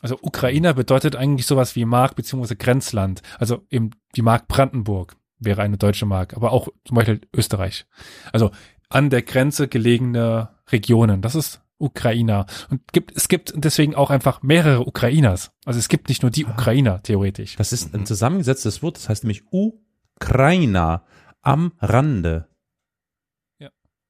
Also 0.00 0.18
Ukrainer 0.20 0.74
bedeutet 0.74 1.14
eigentlich 1.14 1.46
sowas 1.46 1.76
wie 1.76 1.84
Mark 1.84 2.16
beziehungsweise 2.16 2.56
Grenzland. 2.56 3.22
Also 3.38 3.64
eben 3.70 3.90
die 4.16 4.22
Mark 4.22 4.48
Brandenburg 4.48 5.16
wäre 5.38 5.62
eine 5.62 5.78
deutsche 5.78 6.06
Mark, 6.06 6.34
aber 6.34 6.52
auch 6.52 6.68
zum 6.84 6.96
Beispiel 6.96 7.20
Österreich. 7.34 7.86
Also 8.32 8.50
an 8.88 9.10
der 9.10 9.22
Grenze 9.22 9.68
gelegene 9.68 10.50
Regionen. 10.70 11.22
Das 11.22 11.34
ist 11.36 11.60
Ukrainer. 11.78 12.46
Und 12.70 12.92
gibt, 12.92 13.16
es 13.16 13.28
gibt 13.28 13.52
deswegen 13.56 13.94
auch 13.94 14.10
einfach 14.10 14.42
mehrere 14.42 14.86
Ukrainers. 14.86 15.52
Also 15.64 15.78
es 15.78 15.88
gibt 15.88 16.08
nicht 16.08 16.22
nur 16.22 16.30
die 16.30 16.46
Ukrainer, 16.46 17.02
theoretisch. 17.02 17.56
Das 17.56 17.72
ist 17.72 17.94
ein 17.94 18.06
zusammengesetztes 18.06 18.82
Wort, 18.82 18.96
das 18.96 19.08
heißt 19.08 19.24
nämlich 19.24 19.44
Ukrainer 19.50 21.04
am 21.42 21.72
Rande. 21.80 22.48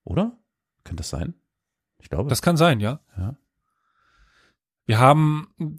Oder? 0.04 0.38
Könnte 0.84 1.00
das 1.00 1.10
sein? 1.10 1.34
Ich 1.98 2.08
glaube. 2.10 2.28
Das 2.28 2.42
kann 2.42 2.56
sein, 2.56 2.80
ja. 2.80 3.00
Ja. 3.16 3.36
Wir 4.84 4.98
haben 4.98 5.78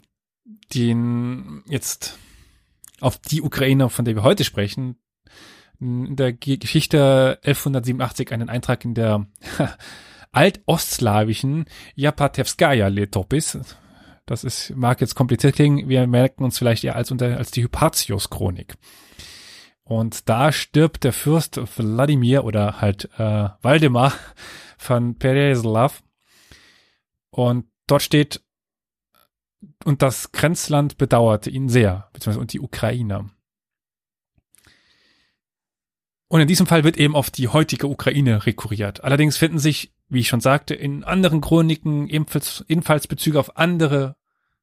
den 0.74 1.62
jetzt 1.66 2.18
auf 3.00 3.18
die 3.18 3.42
Ukraine, 3.42 3.90
von 3.90 4.04
der 4.04 4.14
wir 4.14 4.22
heute 4.22 4.44
sprechen, 4.44 4.96
in 5.80 6.16
der 6.16 6.32
Ge- 6.32 6.56
Geschichte 6.56 7.38
1187 7.44 8.32
einen 8.32 8.48
Eintrag 8.48 8.84
in 8.84 8.94
der 8.94 9.26
altostslawischen 10.32 11.66
Japatewskaja 11.94 12.88
Letopis. 12.88 13.58
Das 14.26 14.44
ist, 14.44 14.70
mag 14.74 15.00
jetzt 15.00 15.14
kompliziert 15.14 15.56
klingen, 15.56 15.88
wir 15.88 16.06
merken 16.06 16.44
uns 16.44 16.58
vielleicht 16.58 16.84
eher 16.84 16.96
als 16.96 17.10
unter, 17.10 17.36
als 17.36 17.50
die 17.50 17.62
Hypatius-Chronik. 17.62 18.74
Und 19.84 20.30
da 20.30 20.50
stirbt 20.50 21.04
der 21.04 21.12
Fürst 21.12 21.60
Wladimir 21.78 22.44
oder 22.44 22.80
halt 22.80 23.10
äh, 23.18 23.48
Waldemar 23.60 24.12
von 24.78 25.18
Pereslav. 25.18 26.02
Und 27.30 27.66
dort 27.86 28.02
steht, 28.02 28.42
und 29.84 30.00
das 30.00 30.32
Grenzland 30.32 30.96
bedauerte 30.96 31.50
ihn 31.50 31.68
sehr, 31.68 32.08
beziehungsweise 32.12 32.40
und 32.40 32.52
die 32.52 32.60
Ukrainer. 32.60 33.30
Und 36.28 36.40
in 36.40 36.48
diesem 36.48 36.66
Fall 36.66 36.82
wird 36.82 36.96
eben 36.96 37.14
auf 37.14 37.30
die 37.30 37.48
heutige 37.48 37.86
Ukraine 37.86 38.46
rekurriert. 38.46 39.04
Allerdings 39.04 39.36
finden 39.36 39.58
sich, 39.58 39.92
wie 40.08 40.20
ich 40.20 40.28
schon 40.28 40.40
sagte, 40.40 40.74
in 40.74 41.04
anderen 41.04 41.40
Chroniken 41.40 42.08
ebenfalls, 42.08 42.64
ebenfalls 42.68 43.06
Bezüge 43.06 43.38
auf 43.38 43.56
andere 43.56 44.16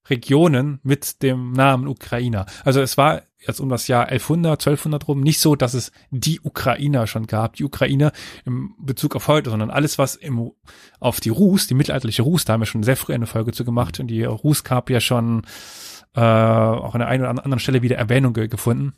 Regionen 0.10 0.79
mit 0.84 1.22
dem 1.22 1.51
Namen 1.51 1.88
Ukrainer. 1.88 2.46
Also 2.63 2.81
es 2.81 2.98
war 2.98 3.22
jetzt 3.39 3.60
um 3.60 3.70
das 3.70 3.88
Jahr 3.88 4.05
1100, 4.05 4.53
1200 4.53 5.08
rum 5.08 5.22
nicht 5.22 5.39
so, 5.39 5.55
dass 5.55 5.74
es 5.74 5.91
die 6.12 6.39
Ukrainer 6.41 7.08
schon 7.08 7.27
gab, 7.27 7.55
die 7.55 7.63
Ukrainer 7.63 8.12
im 8.46 8.75
Bezug 8.79 9.15
auf 9.15 9.27
heute, 9.27 9.50
sondern 9.50 9.70
alles, 9.70 9.98
was 9.98 10.15
im, 10.15 10.51
auf 11.00 11.20
die 11.20 11.29
Rus, 11.29 11.67
die 11.67 11.74
mittelalterliche 11.74 12.22
Rus, 12.22 12.46
da 12.46 12.53
haben 12.53 12.62
wir 12.62 12.65
schon 12.65 12.84
sehr 12.84 12.98
früh 12.98 13.13
eine 13.13 13.27
Folge 13.27 13.51
zu 13.51 13.65
gemacht 13.65 14.00
und 14.00 14.08
die 14.08 14.24
Rus 14.24 14.63
gab 14.63 14.89
ja 14.89 15.00
schon 15.00 15.43
äh, 16.15 16.22
auch 16.22 16.93
an 16.93 17.00
der 17.00 17.08
einen 17.08 17.24
oder 17.24 17.29
anderen 17.29 17.60
Stelle 17.60 17.81
wieder 17.81 17.98
Erwähnung 17.98 18.34
ge 18.34 18.48
gefunden. 18.48 18.93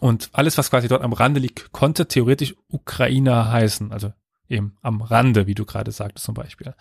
Und 0.00 0.30
alles, 0.32 0.56
was 0.56 0.70
quasi 0.70 0.88
dort 0.88 1.02
am 1.02 1.12
Rande 1.12 1.38
liegt, 1.38 1.70
konnte 1.72 2.08
theoretisch 2.08 2.54
Ukrainer 2.68 3.52
heißen, 3.52 3.92
also 3.92 4.12
eben 4.52 4.76
am 4.82 5.00
Rande, 5.00 5.46
wie 5.46 5.54
du 5.54 5.64
gerade 5.64 5.90
sagtest 5.90 6.24
zum 6.26 6.34
Beispiel. 6.34 6.74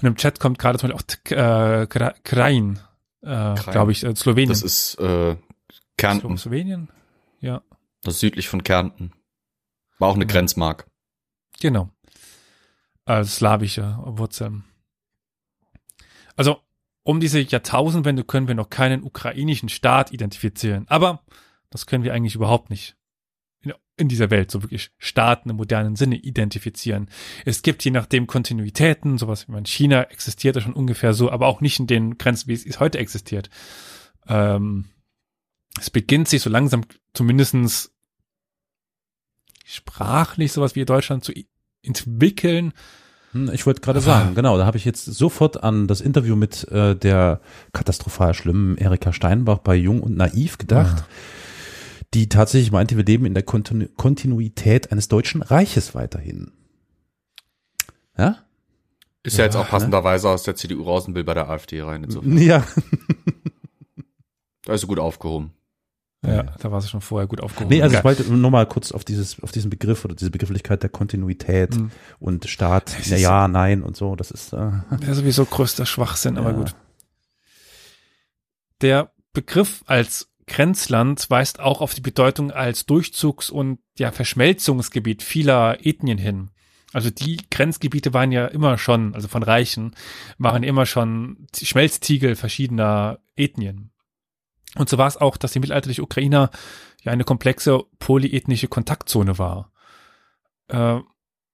Und 0.00 0.06
im 0.08 0.16
Chat 0.16 0.40
kommt 0.40 0.58
gerade 0.58 0.78
zum 0.78 0.90
Beispiel 0.90 1.04
auch 1.30 1.30
äh, 1.36 1.82
Kra- 1.86 2.14
Krain, 2.24 2.80
äh, 3.22 3.54
glaube 3.70 3.92
ich, 3.92 4.02
äh, 4.04 4.14
Slowenien. 4.16 4.48
Das 4.48 4.62
ist 4.62 4.96
äh, 4.98 5.36
Kärnten, 5.96 6.36
Slowenien? 6.38 6.88
Ja, 7.40 7.62
das 8.02 8.14
ist 8.14 8.20
südlich 8.20 8.48
von 8.48 8.64
Kärnten. 8.64 9.12
War 9.98 10.08
auch 10.08 10.14
eine 10.16 10.24
Ja. 10.24 10.30
Grenzmark. 10.30 10.86
genau. 11.60 11.90
Als 13.04 13.36
slawische 13.36 13.98
Wurzeln. 14.04 14.62
Also, 16.36 16.60
um 17.02 17.18
diese 17.18 17.40
Jahrtausendwende 17.40 18.22
können 18.22 18.46
wir 18.46 18.54
noch 18.54 18.70
keinen 18.70 19.02
ukrainischen 19.02 19.68
Staat 19.68 20.12
identifizieren. 20.12 20.86
Aber 20.88 21.20
das 21.70 21.86
können 21.86 22.04
wir 22.04 22.14
eigentlich 22.14 22.36
überhaupt 22.36 22.70
nicht 22.70 22.96
in, 24.02 24.08
dieser 24.08 24.30
Welt 24.30 24.50
so 24.50 24.62
wirklich 24.62 24.90
Staaten 24.98 25.50
im 25.50 25.56
modernen 25.56 25.96
Sinne 25.96 26.16
identifizieren. 26.16 27.08
Es 27.44 27.62
gibt 27.62 27.84
je 27.84 27.90
nachdem 27.90 28.26
Kontinuitäten, 28.26 29.18
sowas 29.18 29.48
wie 29.48 29.56
in 29.56 29.64
China 29.64 30.02
existiert 30.04 30.56
ja 30.56 30.62
schon 30.62 30.74
ungefähr 30.74 31.14
so, 31.14 31.30
aber 31.30 31.46
auch 31.46 31.60
nicht 31.60 31.78
in 31.80 31.86
den 31.86 32.18
Grenzen, 32.18 32.48
wie 32.48 32.54
es 32.54 32.80
heute 32.80 32.98
existiert. 32.98 33.48
Ähm, 34.26 34.86
es 35.80 35.90
beginnt 35.90 36.28
sich 36.28 36.42
so 36.42 36.50
langsam 36.50 36.82
zumindestens 37.14 37.92
sprachlich 39.64 40.52
sowas 40.52 40.74
wie 40.74 40.84
Deutschland 40.84 41.24
zu 41.24 41.32
entwickeln. 41.82 42.72
Hm, 43.32 43.50
Ich 43.52 43.66
wollte 43.66 43.80
gerade 43.80 44.00
sagen, 44.00 44.34
genau, 44.34 44.58
da 44.58 44.66
habe 44.66 44.76
ich 44.76 44.84
jetzt 44.84 45.04
sofort 45.04 45.62
an 45.62 45.86
das 45.86 46.00
Interview 46.00 46.36
mit 46.36 46.68
äh, 46.68 46.94
der 46.94 47.40
katastrophal 47.72 48.34
schlimmen 48.34 48.76
Erika 48.76 49.12
Steinbach 49.12 49.58
bei 49.58 49.74
Jung 49.74 50.00
und 50.02 50.16
Naiv 50.16 50.58
gedacht, 50.58 51.04
die 52.14 52.28
tatsächlich 52.28 52.72
meinte, 52.72 52.96
wir 52.96 53.04
leben 53.04 53.24
in 53.26 53.34
der 53.34 53.42
Kontinu 53.42 53.86
Kontinuität 53.96 54.92
eines 54.92 55.08
deutschen 55.08 55.42
Reiches 55.42 55.94
weiterhin. 55.94 56.52
Ja? 58.18 58.38
Ist 59.22 59.38
ja, 59.38 59.44
jetzt 59.44 59.54
Ja, 59.54 59.60
auch 59.62 59.68
passenderweise 59.68 60.28
aus 60.28 60.42
der 60.42 60.56
CDU 60.56 60.82
raus 60.82 61.06
und 61.06 61.14
will 61.14 61.24
bei 61.24 61.34
der 61.34 61.48
AfD 61.48 61.80
rein. 61.80 62.04
Insofern. 62.04 62.36
Ja. 62.38 62.66
Da 64.64 64.74
ist 64.74 64.82
sie 64.82 64.86
gut 64.86 64.98
aufgehoben. 64.98 65.52
Ja, 66.24 66.44
da 66.44 66.70
war 66.70 66.80
sie 66.80 66.86
schon 66.88 67.00
vorher 67.00 67.26
gut 67.26 67.40
aufgehoben. 67.40 67.74
Nee, 67.74 67.82
also 67.82 67.96
ich 67.96 68.04
wollte 68.04 68.22
nur 68.32 68.50
mal 68.52 68.64
kurz 68.66 68.92
auf 68.92 69.04
dieses, 69.04 69.40
auf 69.42 69.50
diesen 69.50 69.70
Begriff 69.70 70.04
oder 70.04 70.14
diese 70.14 70.30
Begrifflichkeit 70.30 70.80
der 70.84 70.90
Kontinuität 70.90 71.74
Mhm. 71.74 71.90
und 72.20 72.48
Staat, 72.48 72.94
ja, 73.08 73.16
ja, 73.16 73.48
nein 73.48 73.82
und 73.82 73.96
so, 73.96 74.14
das 74.14 74.30
ist, 74.30 74.52
äh, 74.52 74.56
Ja, 74.58 75.14
sowieso 75.14 75.44
größter 75.44 75.84
Schwachsinn, 75.84 76.38
aber 76.38 76.50
Ja. 76.50 76.56
gut. 76.56 76.74
Der 78.82 79.12
Begriff 79.32 79.82
als 79.86 80.28
Grenzland 80.52 81.30
weist 81.30 81.60
auch 81.60 81.80
auf 81.80 81.94
die 81.94 82.02
Bedeutung 82.02 82.50
als 82.50 82.86
Durchzugs- 82.86 83.50
und 83.50 83.78
ja, 83.96 84.12
Verschmelzungsgebiet 84.12 85.22
vieler 85.22 85.78
Ethnien 85.82 86.18
hin. 86.18 86.50
Also 86.92 87.08
die 87.08 87.38
Grenzgebiete 87.50 88.12
waren 88.12 88.32
ja 88.32 88.46
immer 88.48 88.76
schon, 88.76 89.14
also 89.14 89.28
von 89.28 89.42
Reichen, 89.42 89.96
waren 90.36 90.62
immer 90.62 90.84
schon 90.84 91.46
Schmelztiegel 91.56 92.36
verschiedener 92.36 93.20
Ethnien. 93.34 93.92
Und 94.76 94.90
so 94.90 94.98
war 94.98 95.06
es 95.06 95.16
auch, 95.16 95.38
dass 95.38 95.52
die 95.52 95.60
mittelalterliche 95.60 96.02
Ukrainer 96.02 96.50
ja 97.02 97.12
eine 97.12 97.24
komplexe 97.24 97.84
polyethnische 97.98 98.68
Kontaktzone 98.68 99.38
war. 99.38 99.72
Äh, 100.68 101.00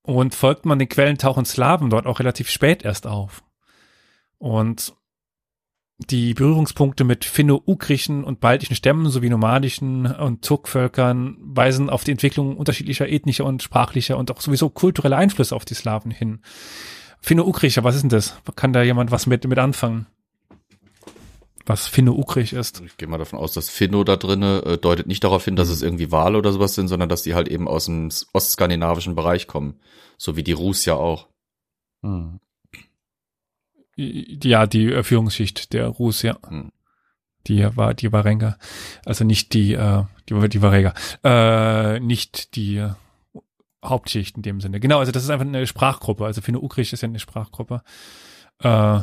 und 0.03 0.35
folgt 0.35 0.67
man 0.67 0.81
den 0.81 0.89
Quellen, 0.89 1.19
tauchen 1.19 1.45
Slawen 1.45 1.91
dort 1.91 2.07
auch 2.07 2.19
relativ 2.19 2.51
spät 2.51 2.85
erst 2.85 3.07
auf. 3.07 3.45
Und 4.39 4.93
die 5.99 6.33
Berührungspunkte 6.35 7.03
mit 7.03 7.25
finno-ugrischen 7.25 8.23
und 8.23 8.41
baltischen 8.41 8.77
Stämmen 8.77 9.11
sowie 9.11 9.31
nomadischen 9.31 10.07
und 10.07 10.45
Turkvölkern 10.45 11.37
weisen 11.41 11.91
auf 11.91 12.05
die 12.05 12.13
Entwicklung 12.13 12.57
unterschiedlicher 12.57 13.09
ethnischer 13.09 13.45
und 13.45 13.63
sprachlicher 13.63 14.17
und 14.17 14.31
auch 14.31 14.41
sowieso 14.41 14.71
kultureller 14.71 15.17
Einflüsse 15.17 15.57
auf 15.57 15.65
die 15.65 15.75
Slawen 15.75 16.13
hin. 16.13 16.41
Finno-ugrischer, 17.21 17.83
was 17.83 17.97
ist 17.97 18.03
denn 18.03 18.11
das? 18.11 18.41
Kann 18.55 18.73
da 18.73 18.83
jemand 18.83 19.11
was 19.11 19.27
mit, 19.27 19.45
mit 19.47 19.59
anfangen? 19.59 20.07
Was 21.67 21.87
finno-ugrisch 21.87 22.55
ist? 22.55 22.81
Ich 22.81 22.97
gehe 22.97 23.09
mal 23.09 23.19
davon 23.19 23.39
aus, 23.39 23.53
dass 23.53 23.69
Finno 23.69 24.03
da 24.03 24.17
drinne 24.17 24.63
äh, 24.65 24.79
deutet 24.79 25.07
nicht 25.07 25.23
darauf 25.23 25.45
hin, 25.45 25.55
dass 25.55 25.69
es 25.69 25.83
irgendwie 25.83 26.11
Wale 26.11 26.39
oder 26.39 26.51
sowas 26.51 26.75
sind, 26.75 26.89
sondern 26.89 27.11
dass 27.11 27.25
die 27.25 27.35
halt 27.35 27.49
eben 27.49 27.69
aus 27.69 27.85
dem 27.85 28.09
ostskandinavischen 28.33 29.15
Bereich 29.15 29.47
kommen. 29.47 29.79
So 30.17 30.37
wie 30.37 30.43
die 30.43 30.53
Rus 30.53 30.87
ja 30.87 30.95
auch. 30.95 31.29
hm. 32.03 32.41
Ja, 33.99 34.69
die 34.69 34.93
äh, 34.93 35.03
Führungsschicht 35.03 35.73
der 35.73 35.89
Rus, 35.89 36.23
ja. 36.23 36.39
Hm. 36.47 36.71
Die 37.49 37.67
war, 37.77 37.95
die 37.95 38.13
Warenga. 38.13 38.57
Also 39.05 39.25
nicht 39.25 39.55
die, 39.55 39.73
äh, 39.75 40.05
die, 40.29 40.49
die 40.49 40.63
Warega. 40.63 40.95
Äh, 41.25 41.99
nicht 41.99 42.55
die 42.55 42.77
äh, 42.77 42.91
Hauptschicht 43.85 44.37
in 44.37 44.43
dem 44.43 44.61
Sinne. 44.61 44.79
Genau, 44.79 45.01
also 45.01 45.11
das 45.11 45.25
ist 45.25 45.31
einfach 45.31 45.47
eine 45.47 45.67
Sprachgruppe. 45.67 46.27
Also 46.27 46.43
Finno-Ugrisch 46.43 46.93
ist 46.93 47.01
ja 47.01 47.09
eine 47.09 47.19
Sprachgruppe. 47.19 47.83
Äh, 48.63 49.01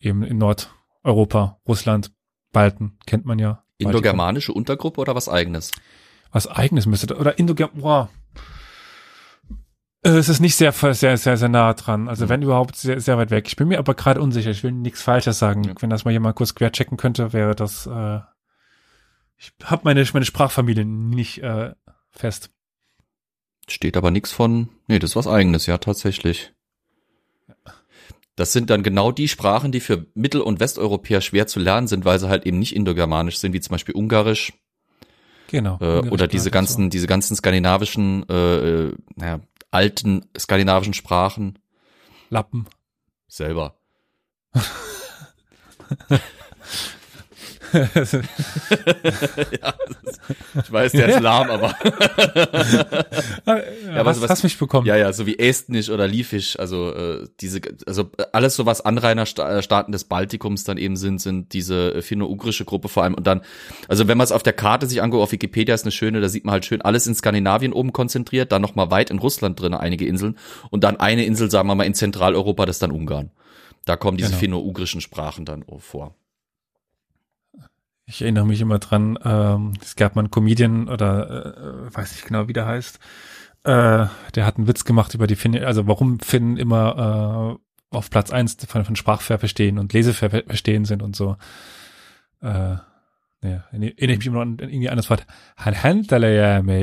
eben 0.00 0.22
in 0.22 0.38
Nordeuropa, 0.38 1.60
Russland, 1.66 2.12
Balten, 2.52 2.98
kennt 3.06 3.24
man 3.24 3.38
ja. 3.38 3.64
Indogermanische 3.78 4.52
Untergruppe 4.52 5.00
oder 5.00 5.14
was 5.14 5.28
eigenes? 5.28 5.70
Was 6.32 6.46
eigenes 6.46 6.86
müsste, 6.86 7.16
oder 7.16 7.38
Indoger, 7.38 7.68
boah. 7.68 8.10
Äh, 10.06 10.16
Es 10.18 10.28
ist 10.28 10.40
nicht 10.40 10.56
sehr, 10.56 10.72
sehr, 10.72 11.16
sehr, 11.16 11.36
sehr 11.36 11.48
nah 11.48 11.74
dran. 11.74 12.08
Also 12.08 12.28
wenn 12.28 12.42
überhaupt 12.42 12.76
sehr, 12.76 13.00
sehr 13.00 13.18
weit 13.18 13.30
weg. 13.30 13.46
Ich 13.48 13.56
bin 13.56 13.68
mir 13.68 13.78
aber 13.78 13.94
gerade 13.94 14.20
unsicher. 14.20 14.50
Ich 14.50 14.62
will 14.62 14.72
nichts 14.72 15.02
Falsches 15.02 15.38
sagen. 15.38 15.64
Ja. 15.64 15.74
Wenn 15.80 15.90
das 15.90 16.04
mal 16.04 16.12
jemand 16.12 16.36
kurz 16.36 16.54
quer 16.54 16.72
checken 16.72 16.96
könnte, 16.96 17.32
wäre 17.32 17.54
das. 17.54 17.86
Äh, 17.86 18.20
ich 19.38 19.52
habe 19.64 19.82
meine 19.84 20.04
meine 20.12 20.24
Sprachfamilie 20.24 20.84
nicht 20.84 21.42
äh, 21.42 21.72
fest. 22.10 22.50
Steht 23.68 23.96
aber 23.96 24.10
nichts 24.12 24.30
von, 24.32 24.68
nee, 24.86 24.98
das 25.00 25.10
ist 25.10 25.16
was 25.16 25.26
eigenes, 25.26 25.66
ja, 25.66 25.76
tatsächlich. 25.78 26.54
Das 28.36 28.52
sind 28.52 28.70
dann 28.70 28.82
genau 28.84 29.10
die 29.10 29.28
Sprachen, 29.28 29.72
die 29.72 29.80
für 29.80 30.06
Mittel- 30.14 30.40
und 30.42 30.60
Westeuropäer 30.60 31.20
schwer 31.20 31.46
zu 31.48 31.58
lernen 31.58 31.88
sind, 31.88 32.04
weil 32.04 32.18
sie 32.20 32.28
halt 32.28 32.46
eben 32.46 32.58
nicht 32.60 32.76
indogermanisch 32.76 33.38
sind, 33.38 33.52
wie 33.54 33.60
zum 33.60 33.72
Beispiel 33.72 33.94
Ungarisch 33.94 34.52
Genau. 35.48 35.78
äh, 35.80 36.08
oder 36.10 36.28
diese 36.28 36.50
ganzen, 36.50 36.90
diese 36.90 37.06
ganzen 37.06 37.34
skandinavischen, 37.34 38.28
äh, 38.28 38.86
äh, 38.88 38.94
naja, 39.16 39.40
alten 39.70 40.28
skandinavischen 40.38 40.94
Sprachen 40.94 41.58
Lappen. 42.30 42.66
selber. 43.28 43.78
Ich 50.60 50.72
weiß, 50.72 50.92
der 50.92 51.08
ist 51.08 51.20
lahm, 51.20 51.50
aber 51.50 51.68
ja, 53.46 54.04
was- 54.04 54.20
was, 54.20 54.30
hast 54.30 54.42
mich 54.42 54.58
bekommen. 54.58 54.86
ja, 54.86 54.96
ja, 54.96 55.12
so 55.12 55.26
wie 55.26 55.38
Estnisch 55.38 55.88
oder 55.90 56.08
Liefisch, 56.08 56.58
also 56.58 56.92
äh, 56.92 57.28
diese, 57.40 57.60
also 57.86 58.10
alles 58.32 58.56
so 58.56 58.66
was 58.66 58.80
Anrainerstaaten 58.80 59.92
des 59.92 60.04
Baltikums 60.04 60.64
dann 60.64 60.78
eben 60.78 60.96
sind, 60.96 61.20
sind 61.20 61.52
diese 61.52 61.94
äh, 61.94 62.02
finno-ugrische 62.02 62.64
Gruppe 62.64 62.88
vor 62.88 63.04
allem 63.04 63.14
und 63.14 63.26
dann, 63.26 63.42
also 63.88 64.08
wenn 64.08 64.18
man 64.18 64.24
es 64.24 64.32
auf 64.32 64.42
der 64.42 64.52
Karte 64.54 64.86
sich 64.86 65.00
anguckt, 65.02 65.22
auf 65.22 65.32
Wikipedia 65.32 65.74
ist 65.74 65.84
eine 65.84 65.92
schöne, 65.92 66.20
da 66.20 66.28
sieht 66.28 66.44
man 66.44 66.52
halt 66.54 66.64
schön 66.64 66.82
alles 66.82 67.06
in 67.06 67.14
Skandinavien 67.14 67.72
oben 67.72 67.92
konzentriert, 67.92 68.50
dann 68.52 68.62
nochmal 68.62 68.90
weit 68.90 69.10
in 69.10 69.18
Russland 69.18 69.60
drin, 69.60 69.74
einige 69.74 70.06
Inseln 70.06 70.36
und 70.70 70.82
dann 70.82 70.98
eine 70.98 71.24
Insel, 71.24 71.50
sagen 71.50 71.68
wir 71.68 71.74
mal, 71.76 71.84
in 71.84 71.94
Zentraleuropa, 71.94 72.66
das 72.66 72.76
ist 72.76 72.82
dann 72.82 72.90
Ungarn. 72.90 73.30
Da 73.84 73.96
kommen 73.96 74.16
diese 74.16 74.30
Genau. 74.30 74.40
finno-ugrischen 74.40 75.00
Sprachen 75.00 75.44
dann 75.44 75.64
vor. 75.78 76.14
Ich 78.08 78.22
erinnere 78.22 78.46
mich 78.46 78.60
immer 78.60 78.78
dran, 78.78 79.18
ähm, 79.24 79.72
es 79.82 79.96
gab 79.96 80.14
mal 80.14 80.22
einen 80.22 80.30
Comedian 80.30 80.88
oder 80.88 81.86
äh, 81.88 81.94
weiß 81.94 82.12
nicht 82.12 82.26
genau, 82.26 82.46
wie 82.46 82.52
der 82.52 82.66
heißt. 82.66 83.00
Äh, 83.64 84.06
der 84.34 84.46
hat 84.46 84.56
einen 84.56 84.68
Witz 84.68 84.84
gemacht 84.84 85.12
über 85.14 85.26
die 85.26 85.34
Finnen, 85.34 85.64
also 85.64 85.88
warum 85.88 86.20
Finnen 86.20 86.56
immer 86.56 87.58
äh, 87.58 87.94
auf 87.96 88.08
Platz 88.10 88.30
eins 88.30 88.56
von, 88.68 88.84
von 88.84 88.94
Sprachverstehen 88.94 89.78
und 89.78 89.92
Leseverstehen 89.92 90.84
sind 90.84 91.02
und 91.02 91.16
so. 91.16 91.36
Äh, 92.40 92.76
ja, 93.42 93.64
erinnere 93.70 93.92
ich 93.96 94.18
mich 94.18 94.26
immer 94.28 94.44
noch 94.44 94.52
an 94.52 94.58
irgendwie 94.60 94.86
das 94.86 95.10
Wort 95.10 95.26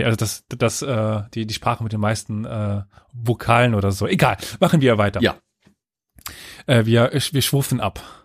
also 0.04 0.18
das, 0.18 0.46
das, 0.50 0.82
äh, 0.82 1.22
die, 1.34 1.48
die 1.48 1.54
Sprache 1.54 1.84
mit 1.84 1.94
den 1.94 2.02
meisten 2.02 2.44
äh, 2.44 2.82
Vokalen 3.14 3.76
oder 3.76 3.92
so. 3.92 4.08
Egal, 4.08 4.38
machen 4.60 4.82
wir 4.82 4.98
weiter. 4.98 5.22
Ja. 5.22 5.36
Äh, 6.66 6.86
wir, 6.86 7.12
wir 7.14 7.42
schwufen 7.42 7.80
ab. 7.80 8.23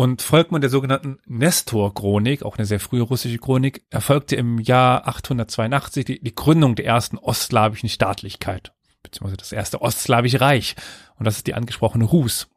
Und 0.00 0.22
Volkmann 0.22 0.62
der 0.62 0.70
sogenannten 0.70 1.18
Nestor-Chronik, 1.26 2.42
auch 2.42 2.56
eine 2.56 2.64
sehr 2.64 2.80
frühe 2.80 3.02
russische 3.02 3.36
Chronik, 3.36 3.84
erfolgte 3.90 4.34
im 4.34 4.58
Jahr 4.58 5.06
882 5.06 6.06
die, 6.06 6.20
die 6.22 6.34
Gründung 6.34 6.74
der 6.74 6.86
ersten 6.86 7.18
ostslawischen 7.18 7.90
Staatlichkeit, 7.90 8.72
beziehungsweise 9.02 9.36
das 9.36 9.52
erste 9.52 9.82
ostslawische 9.82 10.40
Reich. 10.40 10.74
Und 11.18 11.26
das 11.26 11.36
ist 11.36 11.46
die 11.46 11.52
angesprochene 11.52 12.06
Rus. 12.06 12.48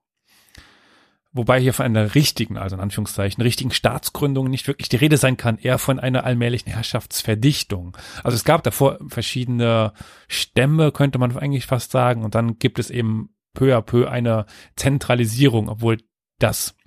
Wobei 1.33 1.59
hier 1.59 1.73
von 1.73 1.85
einer 1.85 2.15
richtigen, 2.15 2.57
also 2.57 2.77
in 2.77 2.81
Anführungszeichen, 2.81 3.43
richtigen 3.43 3.71
Staatsgründung 3.71 4.49
nicht 4.49 4.69
wirklich 4.69 4.87
die 4.87 4.95
Rede 4.95 5.17
sein 5.17 5.35
kann, 5.35 5.57
eher 5.57 5.79
von 5.79 5.99
einer 5.99 6.23
allmählichen 6.23 6.71
Herrschaftsverdichtung. 6.71 7.97
Also 8.23 8.37
es 8.37 8.45
gab 8.45 8.63
davor 8.63 8.99
verschiedene 9.09 9.91
Stämme, 10.29 10.93
könnte 10.93 11.19
man 11.19 11.37
eigentlich 11.37 11.65
fast 11.65 11.91
sagen, 11.91 12.23
und 12.23 12.35
dann 12.35 12.57
gibt 12.57 12.79
es 12.79 12.89
eben 12.89 13.35
peu 13.53 13.75
à 13.75 13.81
peu 13.81 14.07
eine 14.07 14.45
Zentralisierung, 14.77 15.67
obwohl 15.67 15.97
das 16.39 16.77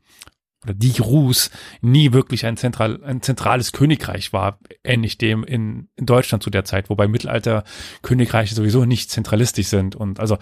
oder 0.66 0.75
die 0.75 1.00
Rus 1.00 1.50
nie 1.80 2.12
wirklich 2.12 2.44
ein, 2.44 2.56
zentral, 2.56 3.02
ein 3.04 3.23
zentrales 3.23 3.73
Königreich 3.73 4.32
war, 4.32 4.58
ähnlich 4.85 5.16
dem 5.16 5.44
in, 5.44 5.88
in 5.96 6.06
Deutschland 6.06 6.43
zu 6.43 6.50
der 6.50 6.64
Zeit, 6.64 6.90
wobei 6.90 7.08
Mittelalter-Königreiche 7.08 8.54
sowieso 8.54 8.84
nicht 8.84 9.10
zentralistisch 9.10 9.69
sind. 9.69 9.95
Und 9.95 10.21
also 10.21 10.38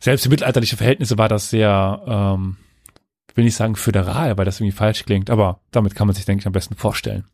selbst 0.00 0.24
für 0.24 0.28
mittelalterliche 0.28 0.76
Verhältnisse 0.76 1.18
war 1.18 1.28
das 1.28 1.50
sehr, 1.50 2.02
ähm, 2.06 2.56
will 3.34 3.44
nicht 3.44 3.56
sagen 3.56 3.76
föderal, 3.76 4.36
weil 4.36 4.44
das 4.44 4.60
irgendwie 4.60 4.76
falsch 4.76 5.04
klingt, 5.04 5.30
aber 5.30 5.60
damit 5.70 5.94
kann 5.94 6.08
man 6.08 6.16
sich, 6.16 6.24
denke 6.24 6.40
ich, 6.42 6.46
am 6.46 6.52
besten 6.52 6.74
vorstellen. 6.74 7.24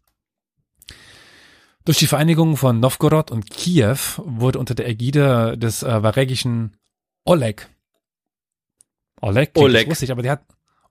Durch 1.86 1.98
die 1.98 2.06
Vereinigung 2.06 2.56
von 2.56 2.80
Novgorod 2.80 3.30
und 3.30 3.48
Kiew 3.48 3.96
wurde 4.18 4.58
unter 4.58 4.74
der 4.74 4.88
Ägide 4.88 5.56
des 5.56 5.82
äh, 5.82 6.02
varegischen 6.02 6.76
Oleg 7.24 7.68
Oleg, 9.20 9.50
Oleg. 9.54 9.88
russisch, 9.88 10.10
aber 10.10 10.22
der 10.22 10.32
hat 10.32 10.44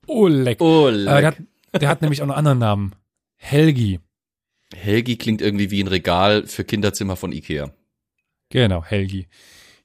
Oleg. 0.07 0.61
Oh, 0.61 0.87
Äh, 0.89 1.05
der, 1.05 1.27
hat, 1.27 1.37
der 1.79 1.89
hat 1.89 2.01
nämlich 2.01 2.21
auch 2.21 2.27
noch 2.27 2.35
einen 2.35 2.47
anderen 2.47 2.59
Namen. 2.59 2.95
Helgi. 3.37 3.99
Helgi 4.73 5.17
klingt 5.17 5.41
irgendwie 5.41 5.71
wie 5.71 5.81
ein 5.81 5.87
Regal 5.87 6.47
für 6.47 6.63
Kinderzimmer 6.63 7.15
von 7.15 7.31
Ikea. 7.31 7.71
Genau, 8.49 8.83
Helgi. 8.83 9.27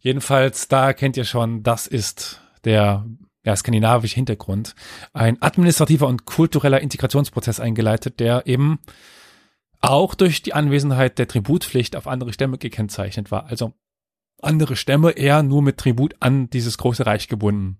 Jedenfalls, 0.00 0.68
da 0.68 0.92
kennt 0.92 1.16
ihr 1.16 1.24
schon, 1.24 1.62
das 1.62 1.86
ist 1.86 2.40
der 2.64 3.06
ja, 3.44 3.56
skandinavische 3.56 4.14
Hintergrund. 4.14 4.74
Ein 5.12 5.40
administrativer 5.40 6.06
und 6.06 6.24
kultureller 6.24 6.80
Integrationsprozess 6.80 7.60
eingeleitet, 7.60 8.20
der 8.20 8.46
eben 8.46 8.78
auch 9.80 10.14
durch 10.14 10.42
die 10.42 10.52
Anwesenheit 10.52 11.18
der 11.18 11.28
Tributpflicht 11.28 11.96
auf 11.96 12.06
andere 12.06 12.32
Stämme 12.32 12.58
gekennzeichnet 12.58 13.30
war. 13.30 13.46
Also 13.46 13.72
andere 14.42 14.76
Stämme 14.76 15.12
eher 15.12 15.42
nur 15.42 15.62
mit 15.62 15.78
Tribut 15.78 16.14
an 16.20 16.50
dieses 16.50 16.78
große 16.78 17.06
Reich 17.06 17.28
gebunden. 17.28 17.78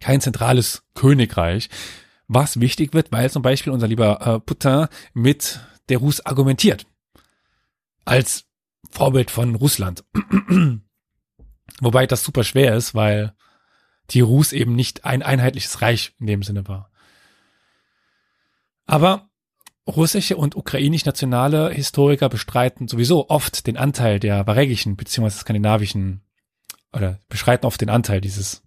Kein 0.00 0.20
zentrales 0.20 0.84
Königreich, 0.94 1.68
was 2.28 2.60
wichtig 2.60 2.94
wird, 2.94 3.10
weil 3.10 3.30
zum 3.30 3.42
Beispiel 3.42 3.72
unser 3.72 3.88
lieber 3.88 4.20
äh, 4.26 4.40
Putin 4.40 4.86
mit 5.14 5.60
der 5.88 5.98
Rus 5.98 6.24
argumentiert. 6.24 6.86
Als 8.04 8.44
Vorbild 8.90 9.30
von 9.30 9.54
Russland. 9.54 10.04
Wobei 11.80 12.06
das 12.06 12.24
super 12.24 12.44
schwer 12.44 12.74
ist, 12.74 12.94
weil 12.94 13.34
die 14.10 14.20
Rus 14.20 14.52
eben 14.52 14.74
nicht 14.74 15.04
ein 15.04 15.22
einheitliches 15.22 15.82
Reich 15.82 16.14
in 16.18 16.26
dem 16.26 16.42
Sinne 16.42 16.66
war. 16.66 16.90
Aber 18.86 19.28
russische 19.86 20.36
und 20.36 20.56
ukrainisch-nationale 20.56 21.70
Historiker 21.70 22.28
bestreiten 22.28 22.88
sowieso 22.88 23.28
oft 23.28 23.66
den 23.66 23.76
Anteil 23.76 24.18
der 24.18 24.46
varegischen 24.46 24.96
bzw. 24.96 25.30
skandinavischen 25.30 26.22
oder 26.92 27.20
beschreiten 27.28 27.66
oft 27.66 27.80
den 27.80 27.90
Anteil 27.90 28.20
dieses 28.20 28.62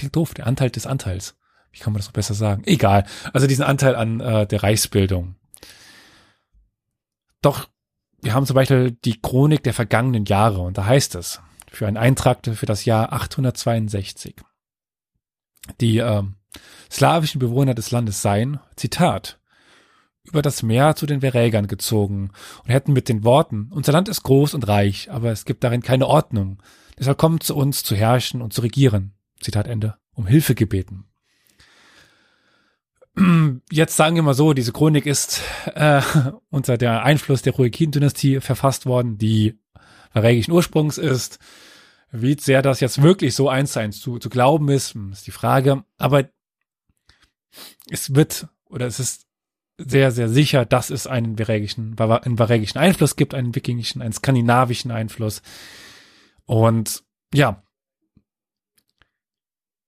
klingt 0.00 0.16
doof, 0.16 0.34
der 0.34 0.46
Anteil 0.46 0.70
des 0.70 0.86
Anteils. 0.86 1.36
Wie 1.72 1.78
kann 1.78 1.92
man 1.92 1.98
das 1.98 2.06
noch 2.06 2.14
besser 2.14 2.34
sagen? 2.34 2.62
Egal. 2.64 3.04
Also 3.32 3.46
diesen 3.46 3.64
Anteil 3.64 3.94
an 3.94 4.20
äh, 4.20 4.46
der 4.46 4.62
Reichsbildung. 4.62 5.36
Doch 7.42 7.68
wir 8.22 8.34
haben 8.34 8.46
zum 8.46 8.54
Beispiel 8.54 8.92
die 9.04 9.20
Chronik 9.20 9.62
der 9.62 9.72
vergangenen 9.72 10.24
Jahre 10.24 10.60
und 10.60 10.76
da 10.76 10.84
heißt 10.84 11.14
es 11.14 11.40
für 11.70 11.86
einen 11.86 11.96
Eintrag 11.96 12.40
für 12.44 12.66
das 12.66 12.84
Jahr 12.84 13.12
862. 13.12 14.36
Die 15.80 15.98
ähm, 15.98 16.34
slawischen 16.90 17.38
Bewohner 17.38 17.74
des 17.74 17.90
Landes 17.90 18.20
seien, 18.20 18.58
Zitat, 18.76 19.38
über 20.24 20.42
das 20.42 20.62
Meer 20.62 20.96
zu 20.96 21.06
den 21.06 21.20
Verägern 21.20 21.66
gezogen 21.66 22.30
und 22.64 22.70
hätten 22.70 22.92
mit 22.92 23.08
den 23.08 23.24
Worten, 23.24 23.70
unser 23.70 23.92
Land 23.92 24.08
ist 24.08 24.22
groß 24.22 24.54
und 24.54 24.66
reich, 24.66 25.10
aber 25.10 25.30
es 25.30 25.44
gibt 25.44 25.62
darin 25.62 25.82
keine 25.82 26.06
Ordnung. 26.06 26.62
Deshalb 26.98 27.18
kommt 27.18 27.42
zu 27.42 27.54
uns 27.54 27.84
zu 27.84 27.94
herrschen 27.94 28.42
und 28.42 28.52
zu 28.52 28.60
regieren. 28.60 29.14
Zitat 29.40 29.66
Ende. 29.66 29.96
Um 30.14 30.26
Hilfe 30.26 30.54
gebeten. 30.54 31.04
Jetzt 33.70 33.96
sagen 33.96 34.16
wir 34.16 34.22
mal 34.22 34.34
so, 34.34 34.52
diese 34.52 34.72
Chronik 34.72 35.06
ist 35.06 35.40
äh, 35.74 36.02
unter 36.50 36.78
der 36.78 37.04
Einfluss 37.04 37.42
der 37.42 37.54
Ruekin-Dynastie 37.54 38.40
verfasst 38.40 38.86
worden, 38.86 39.18
die 39.18 39.58
varägischen 40.12 40.52
Ursprungs 40.52 40.98
ist. 40.98 41.38
Wie 42.12 42.36
sehr 42.38 42.62
das 42.62 42.80
jetzt 42.80 43.02
wirklich 43.02 43.34
so 43.34 43.48
eins 43.48 43.72
zu 43.72 43.80
eins 43.80 44.00
zu, 44.00 44.18
zu 44.18 44.30
glauben 44.30 44.68
ist, 44.68 44.94
hm, 44.94 45.12
ist 45.12 45.26
die 45.26 45.32
Frage. 45.32 45.84
Aber 45.96 46.28
es 47.88 48.14
wird, 48.14 48.48
oder 48.68 48.86
es 48.86 48.98
ist 48.98 49.26
sehr, 49.78 50.10
sehr 50.10 50.28
sicher, 50.28 50.64
dass 50.64 50.90
es 50.90 51.06
einen 51.06 51.38
varägischen, 51.38 51.98
einen 51.98 52.38
varägischen 52.38 52.80
Einfluss 52.80 53.16
gibt, 53.16 53.34
einen 53.34 53.54
wikingischen, 53.54 54.02
einen 54.02 54.12
skandinavischen 54.12 54.90
Einfluss. 54.90 55.42
Und 56.44 57.04
ja, 57.32 57.62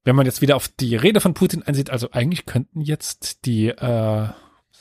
wenn 0.05 0.17
man 0.17 0.27
jetzt 0.27 0.43
wieder 0.43 0.57
auf 0.57 0.69
die 0.69 0.97
Rede 0.97 1.21
von 1.21 1.35
Putin 1.35 1.63
einsieht, 1.63 1.91
also 1.91 2.11
eigentlich 2.11 2.47
könnten 2.47 2.81
jetzt 2.81 3.47
die 3.47 3.69
äh, 3.69 3.77
sagen 3.77 4.35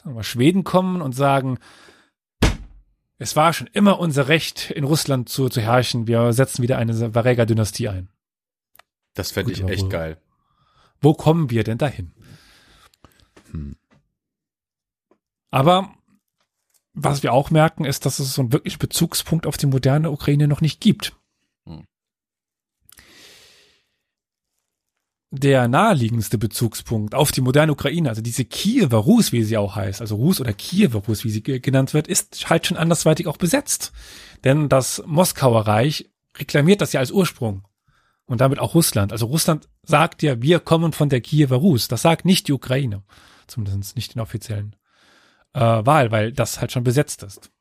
wir 0.03 0.13
mal, 0.13 0.23
Schweden 0.23 0.63
kommen 0.63 1.01
und 1.01 1.13
sagen, 1.13 1.59
es 3.17 3.35
war 3.35 3.53
schon 3.53 3.67
immer 3.67 3.99
unser 3.99 4.27
Recht, 4.29 4.71
in 4.71 4.83
Russland 4.83 5.29
zu, 5.29 5.47
zu 5.47 5.61
herrschen. 5.61 6.07
Wir 6.07 6.33
setzen 6.33 6.63
wieder 6.63 6.77
eine 6.79 7.13
Varega-Dynastie 7.13 7.87
ein. 7.89 8.09
Das 9.13 9.31
fände 9.31 9.51
ich 9.51 9.63
echt 9.63 9.83
wo- 9.83 9.89
geil. 9.89 10.17
Wo 11.01 11.13
kommen 11.13 11.49
wir 11.51 11.63
denn 11.63 11.77
dahin? 11.77 12.13
Hm. 13.51 13.75
Aber 15.51 15.93
was 16.93 17.21
wir 17.23 17.33
auch 17.33 17.51
merken, 17.51 17.85
ist, 17.85 18.05
dass 18.05 18.19
es 18.19 18.33
so 18.33 18.41
einen 18.41 18.53
wirklich 18.53 18.79
Bezugspunkt 18.79 19.45
auf 19.45 19.57
die 19.57 19.67
moderne 19.67 20.09
Ukraine 20.11 20.47
noch 20.47 20.61
nicht 20.61 20.81
gibt. 20.81 21.15
Der 25.31 25.67
naheliegendste 25.69 26.37
Bezugspunkt 26.37 27.15
auf 27.15 27.31
die 27.31 27.41
moderne 27.41 27.71
Ukraine, 27.71 28.09
also 28.09 28.21
diese 28.21 28.43
Kiewer 28.45 28.99
Rus, 28.99 29.31
wie 29.31 29.43
sie 29.43 29.57
auch 29.57 29.75
heißt, 29.75 30.01
also 30.01 30.15
Rus 30.15 30.41
oder 30.41 30.51
Kiewer 30.53 31.01
Rus, 31.07 31.23
wie 31.23 31.29
sie 31.29 31.41
ge- 31.41 31.59
genannt 31.59 31.93
wird, 31.93 32.07
ist 32.07 32.49
halt 32.49 32.67
schon 32.67 32.77
andersweitig 32.77 33.27
auch 33.27 33.37
besetzt. 33.37 33.93
Denn 34.43 34.67
das 34.67 35.01
Moskauer 35.05 35.67
Reich 35.67 36.09
reklamiert 36.37 36.81
das 36.81 36.93
ja 36.93 36.99
als 36.99 37.11
Ursprung. 37.11 37.65
Und 38.25 38.39
damit 38.39 38.59
auch 38.59 38.75
Russland. 38.75 39.11
Also 39.11 39.25
Russland 39.25 39.67
sagt 39.83 40.23
ja, 40.23 40.41
wir 40.41 40.59
kommen 40.59 40.93
von 40.93 41.09
der 41.09 41.19
Kiewer 41.19 41.57
Rus. 41.57 41.89
Das 41.89 42.01
sagt 42.01 42.23
nicht 42.23 42.47
die 42.47 42.53
Ukraine. 42.53 43.03
Zumindest 43.47 43.97
nicht 43.97 44.15
den 44.15 44.21
offiziellen 44.21 44.75
äh, 45.53 45.59
Wahl, 45.59 46.11
weil 46.11 46.31
das 46.31 46.61
halt 46.61 46.71
schon 46.71 46.85
besetzt 46.85 47.23
ist. 47.23 47.51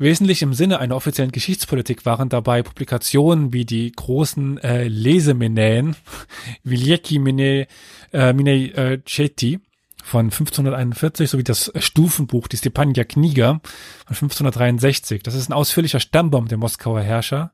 Wesentlich 0.00 0.42
im 0.42 0.54
Sinne 0.54 0.78
einer 0.78 0.94
offiziellen 0.94 1.32
Geschichtspolitik 1.32 2.06
waren 2.06 2.28
dabei 2.28 2.62
Publikationen 2.62 3.52
wie 3.52 3.64
die 3.64 3.90
großen 3.90 4.58
äh, 4.58 4.86
Lesemenäen, 4.86 5.96
Wielki 6.62 7.18
Mine, 7.18 7.66
äh, 8.12 8.32
Mine 8.32 8.72
äh, 8.76 9.00
Cheti 9.04 9.58
von 10.04 10.26
1541 10.26 11.28
sowie 11.28 11.42
das 11.42 11.72
Stufenbuch, 11.78 12.46
die 12.46 12.58
Stepanja 12.58 13.02
Kniga 13.02 13.60
von 14.06 14.14
1563. 14.14 15.24
Das 15.24 15.34
ist 15.34 15.50
ein 15.50 15.52
ausführlicher 15.52 15.98
Stammbaum 15.98 16.46
der 16.46 16.58
Moskauer 16.58 17.00
Herrscher, 17.00 17.50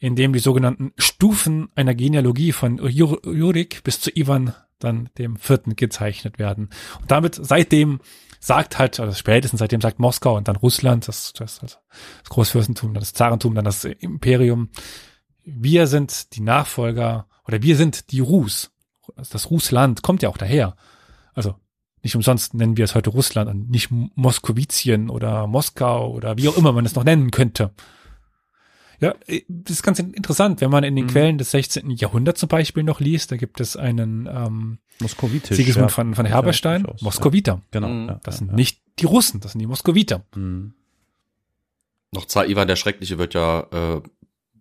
in 0.00 0.16
dem 0.16 0.32
die 0.32 0.40
sogenannten 0.40 0.92
Stufen 0.98 1.68
einer 1.76 1.94
Genealogie 1.94 2.50
von 2.50 2.78
Jur 2.88 3.20
Jurik 3.24 3.84
bis 3.84 4.00
zu 4.00 4.10
Ivan 4.10 4.52
dann 4.80 5.10
dem 5.16 5.36
Vierten 5.36 5.76
gezeichnet 5.76 6.40
werden. 6.40 6.70
Und 7.00 7.12
damit 7.12 7.38
seitdem 7.40 8.00
sagt 8.42 8.78
halt, 8.78 8.98
also 8.98 9.14
spätestens 9.14 9.60
seitdem 9.60 9.80
sagt 9.80 10.00
Moskau 10.00 10.36
und 10.36 10.48
dann 10.48 10.56
Russland, 10.56 11.06
das, 11.06 11.32
das, 11.32 11.60
das 11.60 11.78
Großfürstentum, 12.28 12.92
dann 12.92 13.00
das 13.00 13.14
Zarentum, 13.14 13.54
dann 13.54 13.64
das 13.64 13.84
Imperium, 13.84 14.70
wir 15.44 15.86
sind 15.86 16.34
die 16.34 16.40
Nachfolger 16.40 17.28
oder 17.46 17.62
wir 17.62 17.76
sind 17.76 18.10
die 18.10 18.20
Rus. 18.20 18.72
Das 19.16 19.50
Russland 19.50 20.02
kommt 20.02 20.22
ja 20.22 20.28
auch 20.28 20.36
daher. 20.36 20.74
Also 21.34 21.54
nicht 22.02 22.16
umsonst 22.16 22.54
nennen 22.54 22.76
wir 22.76 22.84
es 22.84 22.96
heute 22.96 23.10
Russland 23.10 23.48
und 23.48 23.70
nicht 23.70 23.90
Moskowitien 23.90 25.08
oder 25.08 25.46
Moskau 25.46 26.10
oder 26.10 26.36
wie 26.36 26.48
auch 26.48 26.56
immer 26.56 26.72
man 26.72 26.84
es 26.84 26.96
noch 26.96 27.04
nennen 27.04 27.30
könnte. 27.30 27.72
Ja, 29.02 29.14
das 29.48 29.76
ist 29.76 29.82
ganz 29.82 29.98
interessant, 29.98 30.60
wenn 30.60 30.70
man 30.70 30.84
in 30.84 30.96
den 30.96 31.06
Mhm. 31.06 31.10
Quellen 31.10 31.38
des 31.38 31.50
16. 31.50 31.90
Jahrhunderts 31.90 32.40
zum 32.40 32.48
Beispiel 32.48 32.82
noch 32.84 33.00
liest, 33.00 33.32
da 33.32 33.36
gibt 33.36 33.60
es 33.60 33.76
einen 33.76 34.28
ähm, 34.32 34.78
Moskowitisch. 35.00 35.56
Sigismund 35.56 35.90
ja. 35.90 35.94
von, 35.94 36.14
von 36.14 36.24
Ja, 36.24 36.32
Herberstein, 36.32 36.84
durchaus, 36.84 37.02
Moskowiter. 37.02 37.52
Ja. 37.54 37.62
Genau. 37.72 37.88
Mhm. 37.88 38.08
Ja, 38.08 38.20
Das 38.22 38.34
ja, 38.36 38.38
sind 38.38 38.48
ja. 38.50 38.54
nicht 38.54 38.80
die 38.98 39.06
Russen, 39.06 39.40
das 39.40 39.52
sind 39.52 39.58
die 39.58 39.66
Moskowiter. 39.66 40.24
Mhm. 40.34 40.74
Noch 42.12 42.26
Zar 42.26 42.46
Ivan 42.46 42.68
der 42.68 42.76
Schreckliche 42.76 43.18
wird 43.18 43.34
ja 43.34 43.60
äh, 43.72 44.02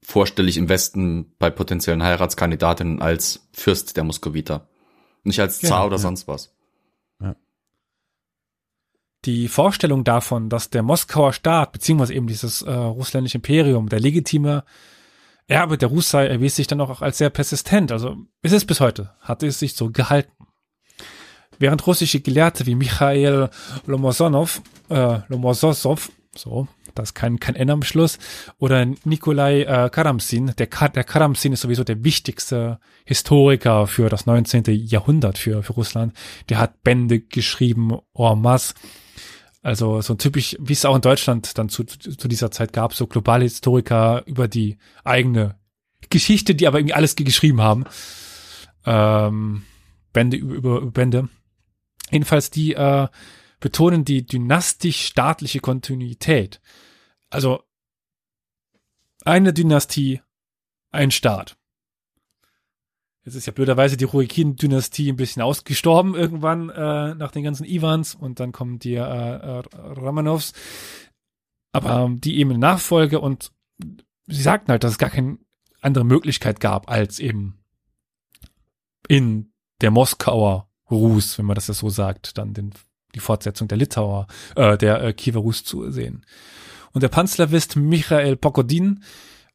vorstellig 0.02 0.58
im 0.58 0.70
Westen 0.70 1.34
bei 1.38 1.50
potenziellen 1.50 2.02
Heiratskandidatinnen 2.02 3.02
als 3.02 3.48
Fürst 3.54 3.96
der 3.98 4.04
Moskowiter. 4.04 4.68
Nicht 5.24 5.40
als 5.40 5.60
Zar 5.60 5.70
Genau, 5.70 5.86
oder 5.88 5.96
ja. 5.98 6.02
sonst 6.02 6.28
was. 6.28 6.54
Die 9.26 9.48
Vorstellung 9.48 10.04
davon, 10.04 10.50
dass 10.50 10.72
der 10.72 10.82
Moskauer 10.82 11.34
Staat, 11.34 11.72
beziehungsweise 11.74 12.14
eben 12.14 12.26
dieses 12.26 12.64
äh, 12.64 12.72
russländische 12.72 13.38
Imperium, 13.38 13.88
der 13.88 14.00
legitime 14.00 14.64
Erbe 15.48 15.78
der 15.78 15.90
Rus 15.90 16.10
sei, 16.10 16.28
erwies 16.28 16.56
sich 16.56 16.68
dann 16.68 16.82
auch 16.82 17.02
als 17.02 17.20
sehr 17.20 17.30
persistent. 17.30 17.92
Also 17.92 18.18
es 18.42 18.52
ist 18.52 18.66
bis 18.66 18.80
heute, 18.80 19.12
hat 19.20 19.44
es 19.44 19.60
sich 19.60 19.76
so 19.76 19.92
gehalten. 19.92 20.32
Während 21.60 21.86
russische 21.86 22.22
Gelehrte 22.22 22.66
wie 22.66 22.74
Michael 22.74 23.50
Lomosonov, 23.86 24.64
äh, 24.90 25.20
Lomososov, 25.28 26.12
so, 26.36 26.68
da 26.96 27.04
ist 27.04 27.14
kein, 27.14 27.40
kein 27.40 27.56
N 27.56 27.70
am 27.70 27.84
Schluss, 27.84 28.18
oder 28.58 28.86
Nikolai 29.04 29.64
äh, 29.64 29.90
Karamsin, 29.92 30.54
der, 30.58 30.68
der 30.68 31.04
Karamsin 31.04 31.54
ist 31.54 31.62
sowieso 31.62 31.84
der 31.84 32.04
wichtigste 32.04 32.80
Historiker 33.06 33.86
für 33.86 34.10
das 34.10 34.26
19. 34.26 34.64
Jahrhundert 34.68 35.38
für, 35.38 35.62
für 35.62 35.74
Russland. 35.74 36.14
Der 36.50 36.58
hat 36.58 36.82
Bände 36.82 37.20
geschrieben, 37.20 38.00
en 38.16 38.42
masse. 38.42 38.74
Also 39.64 40.02
so 40.02 40.16
typisch, 40.16 40.58
wie 40.60 40.74
es 40.74 40.86
auch 40.86 40.96
in 40.96 41.02
Deutschland 41.02 41.58
dann 41.58 41.70
zu, 41.70 41.84
zu 41.84 42.28
dieser 42.28 42.50
Zeit 42.50 42.74
gab, 42.74 42.96
so 42.96 43.06
globale 43.06 43.44
Historiker 43.44 44.24
über 44.26 44.48
die 44.48 44.78
eigene 45.04 45.60
Geschichte, 46.10 46.56
die 46.56 46.68
aber 46.68 46.80
irgendwie 46.80 46.96
alles 46.96 47.16
ge- 47.16 47.26
geschrieben 47.26 47.62
haben. 47.62 47.86
Ähm, 48.86 49.64
Bände 50.14 50.38
über, 50.38 50.80
über 50.80 50.92
Bände. 50.92 51.30
Jedenfalls 52.10 52.50
die 52.50 52.74
äh, 52.74 53.08
betonen 53.60 54.04
die 54.04 54.26
dynastisch-staatliche 54.26 55.60
Kontinuität. 55.60 56.60
Also 57.30 57.64
eine 59.24 59.54
Dynastie, 59.54 60.22
ein 60.90 61.12
Staat. 61.12 61.56
Jetzt 63.24 63.36
ist 63.36 63.46
ja 63.46 63.54
blöderweise 63.54 63.98
die 63.98 64.06
Ruikin-Dynastie 64.06 65.12
ein 65.12 65.16
bisschen 65.16 65.44
ausgestorben 65.44 66.16
irgendwann 66.16 66.70
äh, 66.70 67.14
nach 67.14 67.32
den 67.32 67.44
ganzen 67.44 67.66
Ivans 67.66 68.16
und 68.16 68.40
dann 68.40 68.52
kommen 68.52 68.80
die 68.80 68.96
äh, 68.96 69.00
äh, 69.00 69.64
Romanovs. 69.78 70.54
Aber 71.72 72.02
ähm, 72.02 72.20
die 72.20 72.40
eben 72.40 72.52
in 72.52 72.60
Nachfolge 72.60 73.20
und 73.20 73.52
sie 74.28 74.42
sagten 74.42 74.72
halt, 74.72 74.84
dass 74.84 74.94
es 74.94 74.98
gar 74.98 75.12
keine 75.12 75.38
andere 75.82 76.04
Möglichkeit 76.04 76.60
gab, 76.60 76.90
als 76.90 77.20
eben 77.20 77.64
in 79.08 79.52
der 79.82 79.92
Moskauer 79.92 80.70
Rus, 80.90 81.38
wenn 81.38 81.46
man 81.46 81.56
das 81.56 81.68
ja 81.68 81.74
so 81.74 81.90
sagt, 81.90 82.38
dann 82.38 82.54
den, 82.54 82.72
die 83.16 83.20
Fortsetzung 83.20 83.68
der 83.68 83.78
Litauer, 83.78 84.28
äh, 84.56 84.78
der 84.78 85.02
äh, 85.04 85.14
Kiewer 85.14 85.42
Rus 85.42 85.64
zu 85.64 85.90
sehen. 85.92 86.26
Und 86.92 87.02
der 87.02 87.10
Panslawist 87.10 87.76
Michael 87.78 88.36
Pokodin 88.36 89.04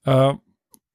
äh, 0.05 0.35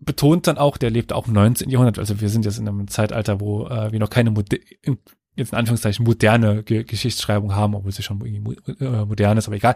betont 0.01 0.47
dann 0.47 0.57
auch, 0.57 0.77
der 0.77 0.89
lebt 0.89 1.13
auch 1.13 1.27
im 1.27 1.33
19. 1.33 1.69
Jahrhundert, 1.69 1.99
also 1.99 2.19
wir 2.19 2.29
sind 2.29 2.45
jetzt 2.45 2.57
in 2.57 2.67
einem 2.67 2.87
Zeitalter, 2.87 3.39
wo 3.39 3.67
äh, 3.67 3.91
wir 3.91 3.99
noch 3.99 4.09
keine 4.09 4.31
Mode 4.31 4.59
in, 4.81 4.97
jetzt 5.35 5.53
in 5.53 5.57
Anführungszeichen 5.57 6.03
moderne 6.03 6.63
Ge 6.63 6.83
Geschichtsschreibung 6.83 7.55
haben, 7.55 7.75
obwohl 7.75 7.91
sie 7.91 8.03
schon 8.03 8.19
irgendwie 8.19 8.39
mo 8.39 8.53
äh, 8.79 9.05
modern 9.05 9.37
ist, 9.37 9.47
aber 9.47 9.55
egal. 9.55 9.75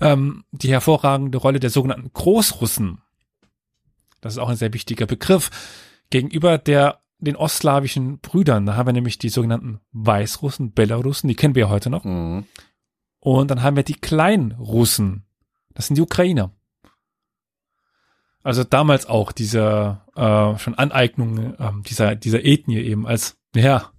Ähm, 0.00 0.44
die 0.50 0.70
hervorragende 0.70 1.38
Rolle 1.38 1.60
der 1.60 1.70
sogenannten 1.70 2.10
Großrussen, 2.12 2.98
das 4.20 4.34
ist 4.34 4.38
auch 4.38 4.48
ein 4.48 4.56
sehr 4.56 4.72
wichtiger 4.72 5.06
Begriff, 5.06 5.50
gegenüber 6.10 6.58
der 6.58 7.00
den 7.18 7.36
ostslawischen 7.36 8.18
Brüdern. 8.20 8.66
Da 8.66 8.76
haben 8.76 8.86
wir 8.86 8.92
nämlich 8.92 9.18
die 9.18 9.30
sogenannten 9.30 9.80
Weißrussen, 9.92 10.72
Belarussen, 10.72 11.28
die 11.28 11.34
kennen 11.34 11.54
wir 11.54 11.62
ja 11.62 11.68
heute 11.70 11.90
noch. 11.90 12.04
Mhm. 12.04 12.44
Und 13.20 13.50
dann 13.50 13.62
haben 13.62 13.76
wir 13.76 13.82
die 13.82 13.94
Kleinrussen. 13.94 15.24
Das 15.74 15.86
sind 15.86 15.96
die 15.96 16.02
Ukrainer. 16.02 16.52
Also 18.46 18.62
damals 18.62 19.06
auch 19.06 19.32
diese 19.32 20.02
äh, 20.14 20.56
schon 20.56 20.76
Aneignung 20.76 21.56
ähm, 21.58 21.82
dieser 21.82 22.14
dieser 22.14 22.44
Ethnie 22.44 22.78
eben 22.78 23.04
als 23.04 23.36
ja 23.56 23.90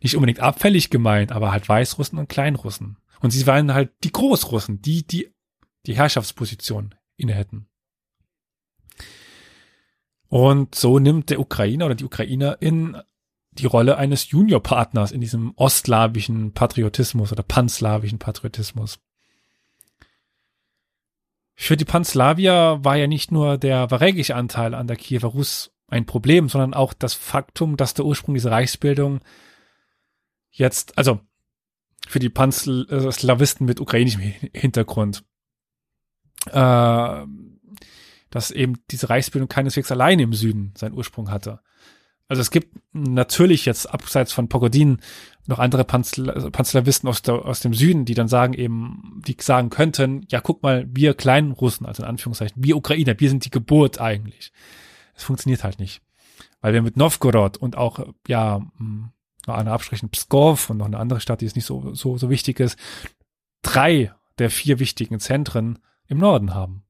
nicht 0.00 0.16
unbedingt 0.16 0.40
abfällig 0.40 0.88
gemeint, 0.88 1.32
aber 1.32 1.52
halt 1.52 1.68
Weißrussen 1.68 2.18
und 2.18 2.30
Kleinrussen. 2.30 2.96
Und 3.20 3.30
sie 3.30 3.46
waren 3.46 3.74
halt 3.74 3.90
die 4.04 4.10
Großrussen, 4.10 4.80
die 4.80 5.06
die 5.06 5.34
die 5.84 5.94
Herrschaftsposition 5.94 6.94
inne 7.18 7.34
hätten. 7.34 7.66
Und 10.28 10.74
so 10.74 10.98
nimmt 10.98 11.28
der 11.28 11.38
Ukrainer 11.38 11.84
oder 11.84 11.94
die 11.94 12.06
Ukrainer 12.06 12.56
in 12.60 12.96
die 13.50 13.66
Rolle 13.66 13.98
eines 13.98 14.30
Juniorpartners 14.30 15.12
in 15.12 15.20
diesem 15.20 15.52
ostslawischen 15.56 16.54
Patriotismus 16.54 17.32
oder 17.32 17.42
panslawischen 17.42 18.18
Patriotismus. 18.18 18.98
Für 21.54 21.76
die 21.76 21.84
Panslawier 21.84 22.78
war 22.82 22.96
ja 22.96 23.06
nicht 23.06 23.30
nur 23.30 23.58
der 23.58 23.90
varägische 23.90 24.34
Anteil 24.34 24.74
an 24.74 24.86
der 24.86 24.96
Kiewer 24.96 25.28
Rus 25.28 25.72
ein 25.88 26.06
Problem, 26.06 26.48
sondern 26.48 26.74
auch 26.74 26.94
das 26.94 27.14
Faktum, 27.14 27.76
dass 27.76 27.94
der 27.94 28.06
Ursprung 28.06 28.34
dieser 28.34 28.50
Reichsbildung 28.50 29.20
jetzt, 30.50 30.96
also 30.96 31.20
für 32.08 32.18
die 32.18 32.30
Panslawisten 32.30 33.66
mit 33.66 33.80
ukrainischem 33.80 34.20
Hintergrund, 34.54 35.24
äh, 36.46 37.26
dass 38.30 38.50
eben 38.50 38.82
diese 38.90 39.10
Reichsbildung 39.10 39.48
keineswegs 39.48 39.92
alleine 39.92 40.22
im 40.22 40.32
Süden 40.32 40.72
seinen 40.76 40.94
Ursprung 40.94 41.30
hatte. 41.30 41.60
Also 42.32 42.40
es 42.40 42.50
gibt 42.50 42.74
natürlich 42.94 43.66
jetzt 43.66 43.92
abseits 43.92 44.32
von 44.32 44.48
Pogodin 44.48 45.02
noch 45.46 45.58
andere 45.58 45.84
Panzl 45.84 46.50
Panslawisten 46.50 47.06
aus, 47.06 47.20
der, 47.20 47.34
aus 47.34 47.60
dem 47.60 47.74
Süden, 47.74 48.06
die 48.06 48.14
dann 48.14 48.26
sagen 48.26 48.54
eben, 48.54 49.20
die 49.26 49.36
sagen 49.38 49.68
könnten, 49.68 50.24
ja 50.30 50.40
guck 50.40 50.62
mal, 50.62 50.88
wir 50.88 51.12
kleinen 51.12 51.52
Russen, 51.52 51.84
also 51.84 52.02
in 52.02 52.08
Anführungszeichen, 52.08 52.64
wir 52.64 52.74
Ukrainer, 52.78 53.20
wir 53.20 53.28
sind 53.28 53.44
die 53.44 53.50
Geburt 53.50 54.00
eigentlich. 54.00 54.50
Es 55.14 55.24
funktioniert 55.24 55.62
halt 55.62 55.78
nicht. 55.78 56.00
Weil 56.62 56.72
wir 56.72 56.80
mit 56.80 56.96
Novgorod 56.96 57.58
und 57.58 57.76
auch, 57.76 58.00
ja, 58.26 58.62
noch 59.46 59.54
eine 59.54 59.70
Abstrichen 59.70 60.08
Pskov 60.08 60.70
und 60.70 60.78
noch 60.78 60.86
eine 60.86 60.98
andere 60.98 61.20
Stadt, 61.20 61.42
die 61.42 61.46
ist 61.46 61.56
nicht 61.56 61.66
so, 61.66 61.92
so, 61.92 62.16
so 62.16 62.30
wichtig 62.30 62.60
ist, 62.60 62.78
drei 63.60 64.10
der 64.38 64.48
vier 64.48 64.78
wichtigen 64.78 65.20
Zentren 65.20 65.80
im 66.06 66.16
Norden 66.16 66.54
haben. 66.54 66.84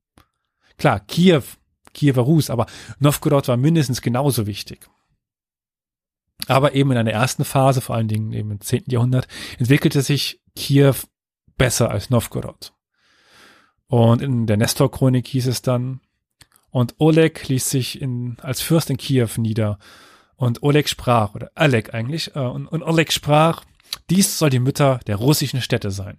Klar, 0.78 1.00
Kiew, 1.00 1.42
Kiewer 1.94 2.22
Rus, 2.22 2.48
aber 2.48 2.66
Novgorod 3.00 3.48
war 3.48 3.56
mindestens 3.56 4.02
genauso 4.02 4.46
wichtig. 4.46 4.88
Aber 6.48 6.74
eben 6.74 6.90
in 6.90 6.98
einer 6.98 7.12
ersten 7.12 7.44
Phase, 7.44 7.80
vor 7.80 7.94
allen 7.94 8.08
Dingen 8.08 8.32
eben 8.32 8.50
im 8.50 8.60
10. 8.60 8.84
Jahrhundert, 8.88 9.28
entwickelte 9.58 10.02
sich 10.02 10.40
Kiew 10.56 10.94
besser 11.56 11.90
als 11.90 12.10
Novgorod. 12.10 12.72
Und 13.86 14.22
in 14.22 14.46
der 14.46 14.56
Nestor-Chronik 14.56 15.26
hieß 15.26 15.46
es 15.46 15.62
dann, 15.62 16.00
und 16.70 16.94
Oleg 16.98 17.48
ließ 17.48 17.68
sich 17.68 18.00
in, 18.00 18.38
als 18.40 18.62
Fürst 18.62 18.88
in 18.88 18.96
Kiew 18.96 19.28
nieder 19.36 19.78
Und 20.36 20.62
Oleg 20.62 20.88
sprach, 20.88 21.34
oder 21.34 21.50
Alek 21.54 21.92
eigentlich, 21.92 22.34
äh, 22.34 22.40
und, 22.40 22.66
und 22.66 22.82
Oleg 22.82 23.12
sprach, 23.12 23.64
dies 24.08 24.38
soll 24.38 24.50
die 24.50 24.58
Mütter 24.58 24.98
der 25.06 25.16
russischen 25.16 25.60
Städte 25.60 25.90
sein. 25.90 26.18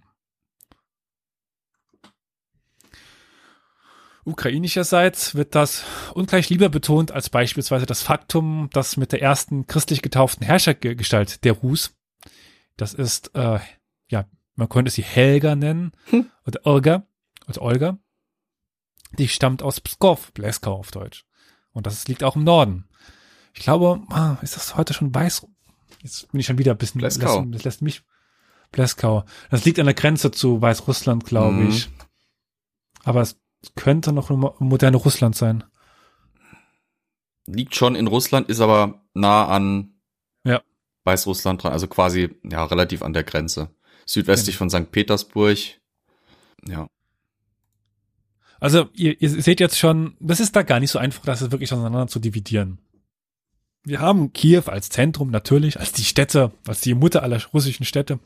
Ukrainischerseits 4.24 5.34
wird 5.34 5.54
das 5.54 5.84
ungleich 6.14 6.48
lieber 6.50 6.68
betont 6.68 7.12
als 7.12 7.28
beispielsweise 7.30 7.86
das 7.86 8.02
Faktum, 8.02 8.70
dass 8.72 8.96
mit 8.96 9.12
der 9.12 9.20
ersten 9.22 9.66
christlich 9.66 10.02
getauften 10.02 10.46
Herrschergestalt 10.46 11.44
der 11.44 11.52
Rus, 11.52 11.94
das 12.76 12.94
ist, 12.94 13.34
äh, 13.34 13.58
ja, 14.08 14.24
man 14.56 14.68
könnte 14.68 14.90
sie 14.90 15.02
Helga 15.02 15.54
nennen, 15.56 15.92
Hm. 16.06 16.30
oder 16.46 16.60
Olga, 16.64 17.06
oder 17.48 17.60
Olga, 17.62 17.98
die 19.18 19.28
stammt 19.28 19.62
aus 19.62 19.80
Pskov, 19.80 20.32
Bleskau 20.32 20.74
auf 20.74 20.90
Deutsch. 20.90 21.24
Und 21.72 21.86
das 21.86 22.06
liegt 22.08 22.24
auch 22.24 22.36
im 22.36 22.44
Norden. 22.44 22.88
Ich 23.52 23.60
glaube, 23.62 24.02
ah, 24.10 24.38
ist 24.42 24.56
das 24.56 24.76
heute 24.76 24.94
schon 24.94 25.14
weiß? 25.14 25.46
Jetzt 26.02 26.30
bin 26.32 26.40
ich 26.40 26.46
schon 26.46 26.58
wieder 26.58 26.72
ein 26.72 26.78
bisschen, 26.78 27.00
Bleskau. 27.00 27.40
lässt, 27.42 27.54
das 27.54 27.64
lässt 27.64 27.82
mich, 27.82 28.02
Bleskau. 28.72 29.24
Das 29.50 29.64
liegt 29.64 29.78
an 29.78 29.86
der 29.86 29.94
Grenze 29.94 30.30
zu 30.30 30.60
Weißrussland, 30.60 31.24
glaube 31.24 31.56
Mhm. 31.56 31.68
ich. 31.68 31.88
Aber 33.04 33.20
es 33.20 33.38
könnte 33.74 34.12
noch 34.12 34.30
moderne 34.60 34.96
Russland 34.96 35.36
sein. 35.36 35.64
Liegt 37.46 37.74
schon 37.74 37.94
in 37.94 38.06
Russland, 38.06 38.48
ist 38.48 38.60
aber 38.60 39.02
nah 39.12 39.46
an 39.46 39.94
Ja. 40.44 40.62
Weißrussland 41.04 41.62
dran, 41.62 41.72
also 41.72 41.86
quasi 41.86 42.30
ja 42.42 42.64
relativ 42.64 43.02
an 43.02 43.12
der 43.12 43.24
Grenze. 43.24 43.70
Südwestlich 44.06 44.56
von 44.56 44.70
St. 44.70 44.90
Petersburg. 44.90 45.58
Ja. 46.66 46.88
Also 48.60 48.88
ihr, 48.94 49.20
ihr 49.20 49.28
seht 49.28 49.60
jetzt 49.60 49.78
schon, 49.78 50.16
das 50.20 50.40
ist 50.40 50.56
da 50.56 50.62
gar 50.62 50.80
nicht 50.80 50.90
so 50.90 50.98
einfach, 50.98 51.24
das 51.24 51.42
ist 51.42 51.52
wirklich 51.52 51.72
auseinander 51.72 52.06
zu 52.06 52.18
dividieren. 52.18 52.78
Wir 53.82 54.00
haben 54.00 54.32
Kiew 54.32 54.62
als 54.66 54.88
Zentrum 54.88 55.30
natürlich, 55.30 55.78
als 55.78 55.92
die 55.92 56.04
Städte, 56.04 56.52
als 56.66 56.80
die 56.80 56.94
Mutter 56.94 57.22
aller 57.22 57.42
russischen 57.52 57.84
Städte, 57.84 58.18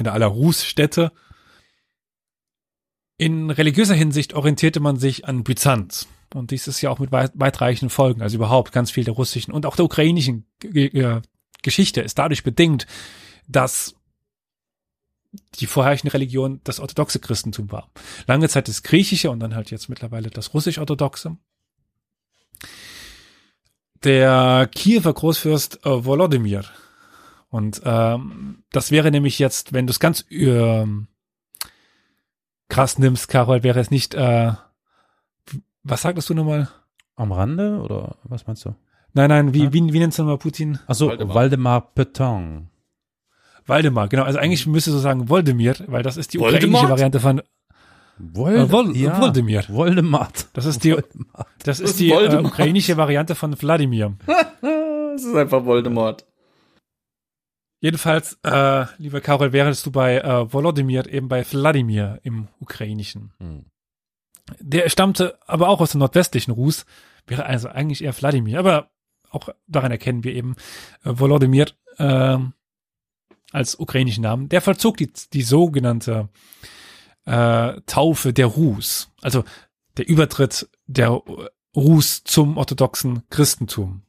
oder 0.00 0.14
aller 0.14 0.26
Rus-Städte. 0.26 1.12
In 3.16 3.50
religiöser 3.50 3.94
Hinsicht 3.94 4.34
orientierte 4.34 4.80
man 4.80 4.96
sich 4.96 5.26
an 5.26 5.44
Byzanz. 5.44 6.08
Und 6.34 6.50
dies 6.50 6.66
ist 6.66 6.80
ja 6.80 6.90
auch 6.90 6.98
mit 6.98 7.12
weit, 7.12 7.32
weitreichenden 7.34 7.90
Folgen, 7.90 8.22
also 8.22 8.36
überhaupt 8.36 8.72
ganz 8.72 8.90
viel 8.90 9.04
der 9.04 9.14
russischen 9.14 9.52
und 9.52 9.66
auch 9.66 9.76
der 9.76 9.84
ukrainischen 9.84 10.46
äh, 10.64 11.20
Geschichte 11.62 12.00
ist 12.00 12.18
dadurch 12.18 12.42
bedingt, 12.42 12.86
dass 13.46 13.94
die 15.56 15.66
vorherrschende 15.66 16.14
Religion 16.14 16.60
das 16.64 16.80
orthodoxe 16.80 17.20
Christentum 17.20 17.70
war. 17.70 17.90
Lange 18.26 18.48
Zeit 18.48 18.68
das 18.68 18.82
griechische 18.82 19.30
und 19.30 19.40
dann 19.40 19.54
halt 19.54 19.70
jetzt 19.70 19.88
mittlerweile 19.88 20.30
das 20.30 20.54
russisch-orthodoxe. 20.54 21.36
Der 24.02 24.68
Kiewer 24.72 25.12
Großfürst 25.12 25.86
äh, 25.86 26.04
Volodymyr. 26.04 26.64
Und 27.48 27.80
ähm, 27.84 28.64
das 28.70 28.90
wäre 28.90 29.10
nämlich 29.10 29.38
jetzt, 29.38 29.72
wenn 29.72 29.86
du 29.86 29.92
es 29.92 30.00
ganz 30.00 30.24
ähm, 30.30 31.06
krass 32.74 32.98
nimmst, 32.98 33.28
Karol, 33.28 33.62
wäre 33.62 33.80
es 33.80 33.90
nicht, 33.90 34.14
äh, 34.14 34.52
was 35.82 36.02
sagtest 36.02 36.28
du 36.30 36.34
nochmal? 36.34 36.68
Am 37.16 37.30
Rande 37.32 37.80
oder 37.80 38.16
was 38.24 38.46
meinst 38.46 38.64
du? 38.64 38.74
Nein, 39.12 39.28
nein, 39.28 39.54
wie, 39.54 39.62
Hä? 39.64 39.68
wie, 39.72 39.92
wie 39.92 39.98
nennst 40.00 40.18
du 40.18 40.22
nochmal 40.22 40.38
Putin? 40.38 40.78
Achso, 40.86 41.08
Waldemar. 41.08 41.34
Waldemar, 41.34 41.80
Peton. 41.94 42.68
Waldemar, 43.66 44.08
genau. 44.08 44.24
Also 44.24 44.38
eigentlich 44.40 44.66
müsste 44.66 44.90
so 44.90 44.98
sagen 44.98 45.28
Voldemir, 45.28 45.76
weil 45.86 46.02
das 46.02 46.16
ist 46.16 46.32
die 46.34 46.38
ukrainische 46.38 46.62
Voldemort? 46.62 46.90
Variante 46.90 47.20
von, 47.20 47.42
Wold 48.18 48.56
Äh, 48.56 48.72
Wol- 48.72 49.20
Woldemir. 49.20 49.64
Voldemort. 49.68 50.48
das 50.54 50.66
ist 50.66 50.82
die, 50.84 50.92
Voldemort. 50.92 51.46
das 51.62 51.80
ist 51.80 51.98
die 52.00 52.10
äh, 52.10 52.38
ukrainische 52.44 52.96
Variante 52.96 53.34
von 53.34 53.54
Wladimir. 53.60 54.14
Es 55.16 55.22
ist 55.24 55.36
einfach 55.36 55.64
Voldemort. 55.64 56.26
Jedenfalls, 57.84 58.38
äh, 58.42 58.86
lieber 58.96 59.20
Karol, 59.20 59.52
wärst 59.52 59.84
du 59.84 59.90
bei 59.90 60.16
äh, 60.16 60.50
Volodymyr 60.50 61.06
eben 61.06 61.28
bei 61.28 61.44
Wladimir 61.44 62.18
im 62.22 62.48
Ukrainischen. 62.58 63.34
Hm. 63.38 63.66
Der 64.58 64.88
stammte 64.88 65.38
aber 65.46 65.68
auch 65.68 65.82
aus 65.82 65.90
dem 65.90 65.98
nordwestlichen 65.98 66.52
Rus, 66.52 66.86
wäre 67.26 67.44
also 67.44 67.68
eigentlich 67.68 68.02
eher 68.02 68.16
Wladimir, 68.18 68.58
aber 68.58 68.90
auch 69.28 69.50
daran 69.66 69.92
erkennen 69.92 70.24
wir 70.24 70.32
eben 70.32 70.56
äh, 71.04 71.10
Volodymyr 71.12 71.66
äh, 71.98 72.38
als 73.52 73.78
ukrainischen 73.78 74.22
Namen. 74.22 74.48
Der 74.48 74.62
vollzog 74.62 74.96
die, 74.96 75.12
die 75.34 75.42
sogenannte 75.42 76.30
äh, 77.26 77.82
Taufe 77.84 78.32
der 78.32 78.46
Rus, 78.46 79.12
also 79.20 79.44
der 79.98 80.08
Übertritt 80.08 80.70
der 80.86 81.20
Rus 81.76 82.24
zum 82.24 82.56
orthodoxen 82.56 83.28
Christentum. 83.28 84.04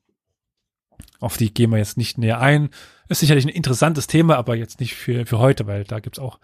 Auf 1.19 1.35
die 1.35 1.53
gehen 1.53 1.71
wir 1.71 1.77
jetzt 1.77 1.97
nicht 1.97 2.17
näher 2.17 2.39
ein. 2.39 2.69
Ist 3.07 3.19
sicherlich 3.19 3.45
ein 3.45 3.49
interessantes 3.49 4.07
Thema, 4.07 4.35
aber 4.37 4.55
jetzt 4.55 4.79
nicht 4.79 4.95
für, 4.95 5.25
für 5.25 5.39
heute, 5.39 5.67
weil 5.67 5.83
da 5.83 5.99
gibt's 5.99 6.19
auch 6.19 6.39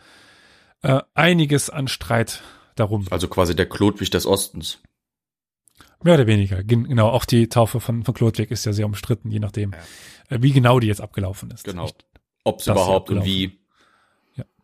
äh, 0.84 1.02
einiges 1.14 1.70
an 1.70 1.88
Streit 1.88 2.42
darum. 2.76 3.08
Also 3.10 3.28
quasi 3.28 3.56
der 3.56 3.68
Klodwig 3.68 4.12
des 4.12 4.26
Ostens. 4.26 4.80
Mehr 6.04 6.16
oder 6.16 6.28
weniger. 6.28 6.64
Gen 6.64 6.86
genau, 6.86 7.10
auch 7.10 7.26
die 7.26 7.48
Taufe 7.48 7.80
von, 7.80 8.04
von 8.04 8.14
Klodwig 8.14 8.50
ist 8.52 8.66
ja 8.66 8.74
sehr 8.74 8.86
umstritten, 8.86 9.30
je 9.30 9.40
nachdem, 9.40 9.74
äh, 10.30 10.40
wie 10.42 10.52
genau 10.52 10.80
die 10.80 10.88
jetzt 10.88 11.02
abgelaufen 11.02 11.52
ist. 11.52 11.64
Genau. 11.64 11.90
Ob 12.44 12.60
es 12.60 12.66
Das 12.66 12.76
überhaupt 12.76 13.10
und 13.10 13.24
wie. 13.24 13.60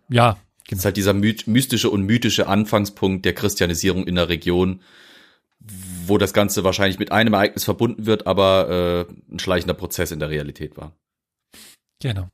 Ja, 0.10 0.32
Das 0.32 0.38
genau. 0.68 0.80
ist 0.80 0.86
halt 0.86 0.98
dieser 0.98 1.14
my 1.14 1.36
mystische 1.46 1.90
und 1.90 2.04
mythische 2.04 2.48
Anfangspunkt 2.48 3.26
der 3.26 3.34
Christianisierung 3.34 4.08
in 4.08 4.16
der 4.16 4.30
Region, 4.30 4.82
wo 6.06 6.18
das 6.18 6.34
Ganze 6.34 6.64
wahrscheinlich 6.64 6.98
mit 6.98 7.12
einem 7.12 7.34
Ereignis 7.34 7.66
verbunden 7.66 8.06
wird, 8.06 8.26
aber 8.26 9.08
äh, 9.10 9.34
ein 9.34 9.40
schleichender 9.40 9.74
Prozess 9.74 10.12
in 10.12 10.20
der 10.20 10.30
Realität 10.30 10.78
war. 10.78 10.94
Genau. 12.00 12.30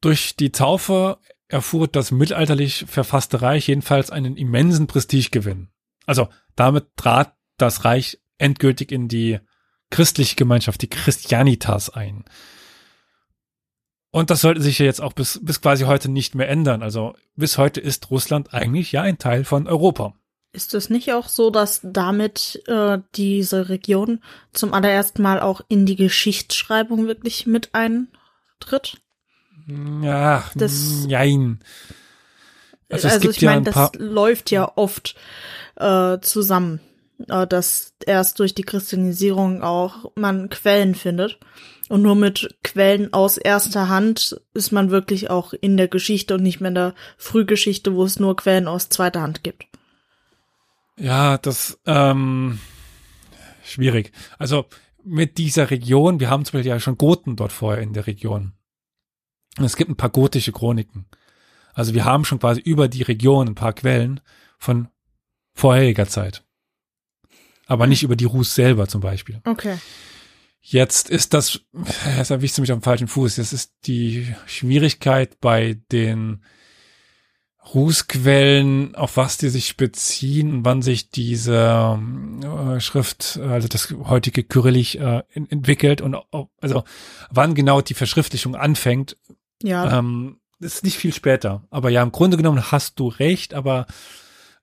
Durch 0.00 0.36
die 0.36 0.52
Taufe 0.52 1.18
erfuhr 1.48 1.88
das 1.88 2.10
mittelalterlich 2.10 2.84
verfasste 2.86 3.42
Reich 3.42 3.68
jedenfalls 3.68 4.10
einen 4.10 4.36
immensen 4.36 4.86
Prestigegewinn. 4.86 5.68
Also 6.06 6.28
damit 6.54 6.96
trat 6.96 7.36
das 7.56 7.84
Reich 7.84 8.20
endgültig 8.38 8.92
in 8.92 9.08
die 9.08 9.40
christliche 9.90 10.36
Gemeinschaft, 10.36 10.82
die 10.82 10.90
Christianitas 10.90 11.90
ein. 11.90 12.24
Und 14.10 14.30
das 14.30 14.40
sollte 14.40 14.62
sich 14.62 14.78
ja 14.78 14.86
jetzt 14.86 15.00
auch 15.00 15.12
bis, 15.12 15.40
bis 15.42 15.60
quasi 15.60 15.84
heute 15.84 16.08
nicht 16.08 16.34
mehr 16.34 16.48
ändern. 16.48 16.82
Also 16.82 17.14
bis 17.34 17.58
heute 17.58 17.80
ist 17.80 18.10
Russland 18.10 18.54
eigentlich 18.54 18.92
ja 18.92 19.02
ein 19.02 19.18
Teil 19.18 19.44
von 19.44 19.66
Europa. 19.66 20.14
Ist 20.56 20.72
es 20.72 20.88
nicht 20.88 21.12
auch 21.12 21.28
so, 21.28 21.50
dass 21.50 21.80
damit 21.82 22.62
äh, 22.66 22.98
diese 23.14 23.68
Region 23.68 24.22
zum 24.54 24.72
allerersten 24.72 25.20
Mal 25.20 25.38
auch 25.38 25.60
in 25.68 25.84
die 25.84 25.96
Geschichtsschreibung 25.96 27.06
wirklich 27.06 27.46
mit 27.46 27.74
eintritt? 27.74 28.96
Ja, 30.02 30.44
Das- 30.54 31.04
nein. 31.06 31.60
Also, 32.88 33.08
gibt 33.18 33.36
ich 33.36 33.42
ja 33.42 33.50
meine, 33.50 33.64
das 33.64 33.90
läuft 33.98 34.50
ja 34.50 34.72
oft 34.76 35.14
äh, 35.76 36.18
zusammen, 36.20 36.80
äh, 37.28 37.46
dass 37.46 37.92
erst 38.06 38.38
durch 38.38 38.54
die 38.54 38.62
Christianisierung 38.62 39.62
auch 39.62 40.12
man 40.14 40.48
Quellen 40.48 40.94
findet. 40.94 41.38
Und 41.90 42.00
nur 42.02 42.14
mit 42.16 42.56
Quellen 42.64 43.12
aus 43.12 43.36
erster 43.36 43.88
Hand 43.90 44.40
ist 44.54 44.72
man 44.72 44.90
wirklich 44.90 45.28
auch 45.28 45.52
in 45.52 45.76
der 45.76 45.88
Geschichte 45.88 46.34
und 46.34 46.42
nicht 46.42 46.60
mehr 46.60 46.68
in 46.68 46.74
der 46.76 46.94
Frühgeschichte, 47.18 47.94
wo 47.94 48.04
es 48.04 48.18
nur 48.18 48.36
Quellen 48.36 48.68
aus 48.68 48.88
zweiter 48.88 49.20
Hand 49.20 49.44
gibt. 49.44 49.66
Ja, 50.98 51.38
das 51.38 51.78
ähm, 51.86 52.58
schwierig. 53.64 54.12
Also 54.38 54.66
mit 55.04 55.38
dieser 55.38 55.70
Region, 55.70 56.20
wir 56.20 56.30
haben 56.30 56.44
zum 56.44 56.54
Beispiel 56.54 56.70
ja 56.70 56.80
schon 56.80 56.98
Goten 56.98 57.36
dort 57.36 57.52
vorher 57.52 57.82
in 57.82 57.92
der 57.92 58.06
Region. 58.06 58.52
Und 59.58 59.64
es 59.64 59.76
gibt 59.76 59.90
ein 59.90 59.96
paar 59.96 60.10
gotische 60.10 60.52
Chroniken. 60.52 61.06
Also 61.74 61.94
wir 61.94 62.04
haben 62.04 62.24
schon 62.24 62.38
quasi 62.38 62.60
über 62.60 62.88
die 62.88 63.02
Region 63.02 63.48
ein 63.48 63.54
paar 63.54 63.72
Quellen 63.72 64.20
von 64.58 64.88
vorheriger 65.54 66.06
Zeit. 66.06 66.44
Aber 67.66 67.86
nicht 67.86 68.02
über 68.02 68.16
die 68.16 68.24
Rus 68.24 68.54
selber 68.54 68.88
zum 68.88 69.00
Beispiel. 69.00 69.40
Okay. 69.44 69.78
Jetzt 70.60 71.10
ist 71.10 71.34
das, 71.34 71.60
jetzt 72.16 72.30
erwischt 72.30 72.58
du 72.58 72.62
mich 72.62 72.72
am 72.72 72.82
falschen 72.82 73.08
Fuß. 73.08 73.36
Das 73.36 73.52
ist 73.52 73.74
die 73.86 74.34
Schwierigkeit 74.46 75.38
bei 75.40 75.80
den 75.92 76.42
Rußquellen, 77.74 78.94
auf 78.94 79.16
was 79.16 79.38
die 79.38 79.48
sich 79.48 79.76
beziehen 79.76 80.52
und 80.52 80.64
wann 80.64 80.82
sich 80.82 81.10
diese 81.10 81.98
äh, 82.42 82.80
Schrift, 82.80 83.38
also 83.42 83.68
das 83.68 83.90
heutige 84.04 84.44
Kyrillisch 84.44 84.94
äh, 84.96 85.22
entwickelt 85.32 86.00
und 86.00 86.16
also 86.60 86.84
wann 87.30 87.54
genau 87.54 87.80
die 87.80 87.94
Verschriftlichung 87.94 88.54
anfängt, 88.54 89.16
Ja. 89.62 89.98
ähm, 89.98 90.38
ist 90.60 90.84
nicht 90.84 90.96
viel 90.96 91.12
später. 91.12 91.64
Aber 91.70 91.90
ja, 91.90 92.02
im 92.02 92.12
Grunde 92.12 92.36
genommen 92.36 92.70
hast 92.70 92.98
du 92.98 93.08
recht, 93.08 93.52
aber 93.52 93.86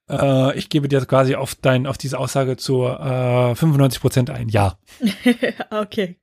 äh, 0.10 0.58
ich 0.58 0.70
gebe 0.70 0.88
dir 0.88 1.06
quasi 1.06 1.36
auf 1.36 1.56
dein, 1.56 1.86
auf 1.88 1.98
diese 1.98 2.18
Aussage 2.18 2.58
zu 2.58 2.84
äh, 2.86 3.54
95 3.56 4.02
Prozent 4.02 4.30
ein 4.30 4.50
Ja. 4.50 4.78
okay. 5.70 6.18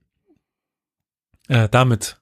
Äh, 1.49 1.69
damit 1.69 2.21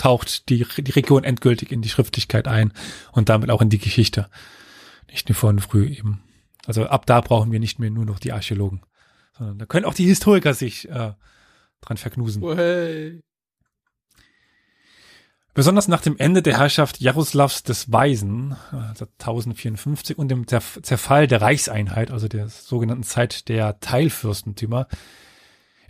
taucht 0.00 0.48
die, 0.48 0.66
die 0.78 0.90
Region 0.92 1.24
endgültig 1.24 1.70
in 1.70 1.82
die 1.82 1.90
Schriftlichkeit 1.90 2.48
ein 2.48 2.72
und 3.12 3.28
damit 3.28 3.50
auch 3.50 3.60
in 3.60 3.68
die 3.68 3.78
Geschichte. 3.78 4.28
Nicht 5.10 5.28
nur 5.28 5.36
von 5.36 5.58
früh 5.58 5.86
eben. 5.86 6.22
Also 6.66 6.86
ab 6.86 7.04
da 7.04 7.20
brauchen 7.20 7.52
wir 7.52 7.60
nicht 7.60 7.78
mehr 7.78 7.90
nur 7.90 8.06
noch 8.06 8.18
die 8.18 8.32
Archäologen, 8.32 8.80
Sondern 9.36 9.58
da 9.58 9.66
können 9.66 9.84
auch 9.84 9.94
die 9.94 10.06
Historiker 10.06 10.54
sich 10.54 10.88
äh, 10.88 11.12
dran 11.82 11.96
verknusen. 11.96 12.42
Oh, 12.42 12.56
hey. 12.56 13.20
Besonders 15.52 15.88
nach 15.88 16.00
dem 16.00 16.16
Ende 16.16 16.42
der 16.42 16.58
Herrschaft 16.58 17.00
Jaroslavs 17.00 17.62
des 17.62 17.92
Weisen, 17.92 18.56
also 18.70 19.04
1054, 19.18 20.16
und 20.16 20.28
dem 20.28 20.46
Zerf- 20.46 20.80
Zerfall 20.82 21.26
der 21.26 21.42
Reichseinheit, 21.42 22.10
also 22.10 22.28
der 22.28 22.48
sogenannten 22.48 23.02
Zeit 23.02 23.48
der 23.48 23.80
Teilfürstentümer, 23.80 24.86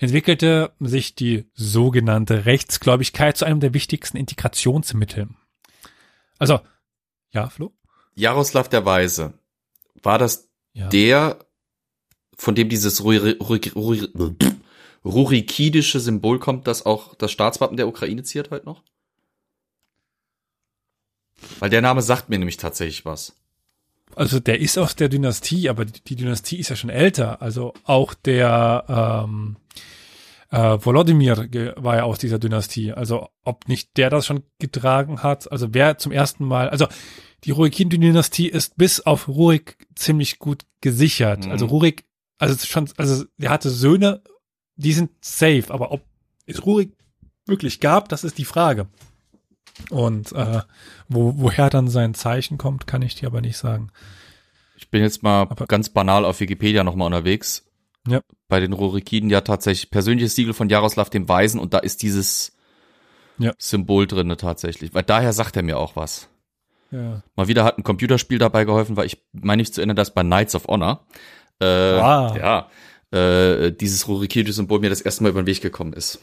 entwickelte 0.01 0.73
sich 0.81 1.15
die 1.15 1.45
sogenannte 1.55 2.47
Rechtsgläubigkeit 2.47 3.37
zu 3.37 3.45
einem 3.45 3.61
der 3.61 3.75
wichtigsten 3.75 4.17
Integrationsmittel. 4.17 5.29
Also, 6.39 6.61
ja, 7.33 7.49
Flo? 7.51 7.73
Jaroslav 8.15 8.69
der 8.69 8.85
Weise. 8.87 9.35
War 10.03 10.19
das 10.19 10.49
Ja. 10.73 10.89
der, 10.89 11.45
von 12.35 12.55
dem 12.55 12.69
dieses 12.69 13.03
Ruri- 13.03 13.37
Ruri- 13.39 13.73
Ruri- 13.75 14.57
rurikidische 15.05 16.01
Symbol 16.01 16.39
kommt, 16.39 16.67
das 16.67 16.87
auch 16.87 17.15
das 17.15 17.31
Staatswappen 17.31 17.77
der 17.77 17.89
Ukraine 17.89 18.23
ziert 18.23 18.51
heute 18.51 18.67
noch? 18.67 18.83
Weil 21.59 21.71
der 21.71 21.83
Name 21.83 22.03
sagt 22.03 22.29
mir 22.31 22.39
nämlich 22.39 22.57
tatsächlich 22.57 23.05
was. 23.05 23.35
Also 24.17 24.41
der 24.41 24.61
ist 24.61 24.79
aus 24.79 24.97
der 24.97 25.09
Dynastie, 25.09 25.69
aber 25.69 25.85
die, 25.85 26.17
Dynastie 26.17 26.57
ist 26.57 26.69
ja 26.69 26.77
schon 26.77 26.91
älter. 26.91 27.41
Also 27.41 27.75
auch 27.85 28.15
der 28.15 28.85
ähm, 29.27 29.57
äh, 30.51 30.79
Volodymyr 30.85 31.49
war 31.77 31.97
ja 31.97 32.03
aus 32.05 32.19
dieser 32.19 32.39
Dynastie. 32.39 32.93
Also 32.93 33.29
ob 33.45 33.69
nicht 33.69 33.97
der 33.97 34.11
das 34.11 34.27
schon 34.27 34.43
getragen 34.59 35.23
hat, 35.23 35.51
also 35.51 35.69
wer 35.73 35.99
zum 35.99 36.13
ersten 36.13 36.45
Mal, 36.45 36.69
also 36.69 36.87
die 37.45 37.53
Rurikiden-Dynastie 37.53 38.49
ist 38.49 38.77
bis 38.77 39.01
auf 39.01 39.29
Rurik 39.29 39.87
ziemlich 39.95 40.39
gut 40.39 40.67
gesichert. 40.81 41.47
Mhm. 41.47 41.53
Also 41.53 41.67
Rurik, 41.67 42.05
also 42.39 42.55
schon, 42.67 42.89
also 42.97 43.25
der 43.39 43.51
hatte 43.51 43.71
Söhne, 43.71 44.23
die 44.77 44.93
sind 44.93 45.11
safe, 45.21 45.67
aber 45.69 45.93
ob 45.93 46.03
es 46.47 46.67
Rurik 46.67 46.93
wirklich 47.47 47.81
gab, 47.81 48.09
das 48.09 48.25
ist 48.25 48.39
die 48.39 48.45
Frage. 48.45 48.89
Und 49.91 50.33
äh, 50.33 50.61
wo, 51.09 51.35
woher 51.37 51.71
dann 51.71 51.89
sein 51.89 52.15
Zeichen 52.15 52.59
kommt, 52.59 52.87
kann 52.87 53.03
ich 53.03 53.15
dir 53.15 53.27
aber 53.29 53.41
nicht 53.41 53.57
sagen. 53.57 53.91
Ich 54.77 54.91
bin 54.91 55.03
jetzt 55.03 55.23
mal 55.23 55.43
Aber- 55.43 55.67
ganz 55.67 55.89
banal 55.89 56.25
auf 56.25 56.41
Wikipedia 56.41 56.85
nochmal 56.85 57.07
unterwegs. 57.07 57.65
Ja. 58.09 58.21
Bei 58.49 58.61
den 58.61 58.73
Rurikiden 58.73 59.29
ja 59.31 59.43
tatsächlich 59.43 59.91
persönliches 59.91 60.35
Siegel 60.35 60.55
von 60.55 60.69
Jaroslav 60.69 61.11
dem 61.11 61.29
Weisen 61.29 61.61
und 61.61 61.75
da 61.75 61.79
ist 61.79 62.03
dieses 62.03 62.53
Ja. 63.39 63.53
Symbol 63.59 64.07
drinne 64.07 64.37
tatsächlich. 64.37 64.95
Weil 64.95 65.03
daher 65.03 65.33
sagt 65.33 65.57
er 65.57 65.63
mir 65.63 65.79
auch 65.79 65.97
was. 65.97 66.29
Ja. 66.91 67.23
Mal 67.37 67.47
wieder 67.49 67.65
hat 67.65 67.79
ein 67.79 67.85
Computerspiel 67.85 68.39
dabei 68.39 68.65
geholfen, 68.65 68.97
weil 68.97 69.07
ich 69.07 69.23
meine 69.33 69.61
nicht 69.61 69.75
zu 69.75 69.81
erinnern, 69.81 69.97
dass 69.97 70.13
bei 70.15 70.23
Knights 70.23 70.55
of 70.55 70.67
Honor 70.67 71.05
äh, 71.61 71.65
Wow. 71.67 72.37
ja 72.37 72.69
äh, 73.13 73.71
dieses 73.73 74.09
rurikidische 74.09 74.55
Symbol 74.55 74.81
mir 74.81 74.89
das 74.91 75.01
erste 75.01 75.23
Mal 75.23 75.29
über 75.31 75.43
den 75.43 75.47
Weg 75.47 75.61
gekommen 75.61 75.93
ist. 75.93 76.21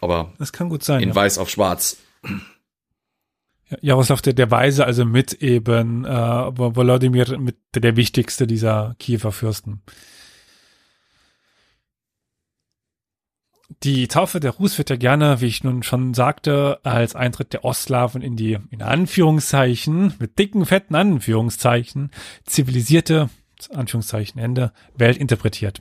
Aber 0.00 0.32
Das 0.38 0.52
kann 0.52 0.68
gut 0.68 0.82
sein. 0.84 1.02
in 1.02 1.08
Ja. 1.10 1.14
weiß 1.14 1.38
auf 1.38 1.50
schwarz. 1.50 1.96
Ja, 3.72 3.78
Jaroslav 3.80 4.20
der, 4.20 4.34
der 4.34 4.50
Weise, 4.50 4.84
also 4.84 5.04
mit 5.04 5.32
eben 5.34 6.04
äh, 6.04 6.08
Volodymyr, 6.10 7.38
mit 7.38 7.56
der, 7.74 7.80
der 7.80 7.96
wichtigste 7.96 8.46
dieser 8.46 8.94
Kiewer 8.98 9.32
Fürsten. 9.32 9.82
Die 13.82 14.06
Taufe 14.06 14.38
der 14.38 14.50
Rus 14.52 14.76
wird 14.76 14.90
ja 14.90 14.96
gerne, 14.96 15.40
wie 15.40 15.46
ich 15.46 15.64
nun 15.64 15.82
schon 15.82 16.12
sagte, 16.12 16.80
als 16.84 17.16
Eintritt 17.16 17.54
der 17.54 17.64
Ostslawen 17.64 18.20
in 18.20 18.36
die, 18.36 18.58
in 18.70 18.82
Anführungszeichen, 18.82 20.14
mit 20.18 20.38
dicken, 20.38 20.66
fetten 20.66 20.94
Anführungszeichen, 20.94 22.10
zivilisierte, 22.44 23.30
Anführungszeichen 23.72 24.40
Ende, 24.40 24.72
Welt 24.94 25.16
interpretiert. 25.16 25.80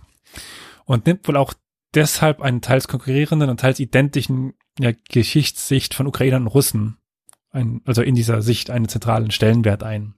Und 0.86 1.06
nimmt 1.06 1.28
wohl 1.28 1.36
auch 1.36 1.54
deshalb 1.94 2.42
einen 2.42 2.62
teils 2.62 2.88
konkurrierenden 2.88 3.50
und 3.50 3.60
teils 3.60 3.80
identischen 3.80 4.54
ja, 4.80 4.94
Geschichtssicht 5.10 5.94
von 5.94 6.08
Ukrainern 6.08 6.44
und 6.44 6.48
Russen 6.48 6.98
ein, 7.52 7.82
also 7.86 8.02
in 8.02 8.16
dieser 8.16 8.42
Sicht 8.42 8.70
einen 8.70 8.88
zentralen 8.88 9.32
Stellenwert 9.32 9.84
ein. 9.84 10.16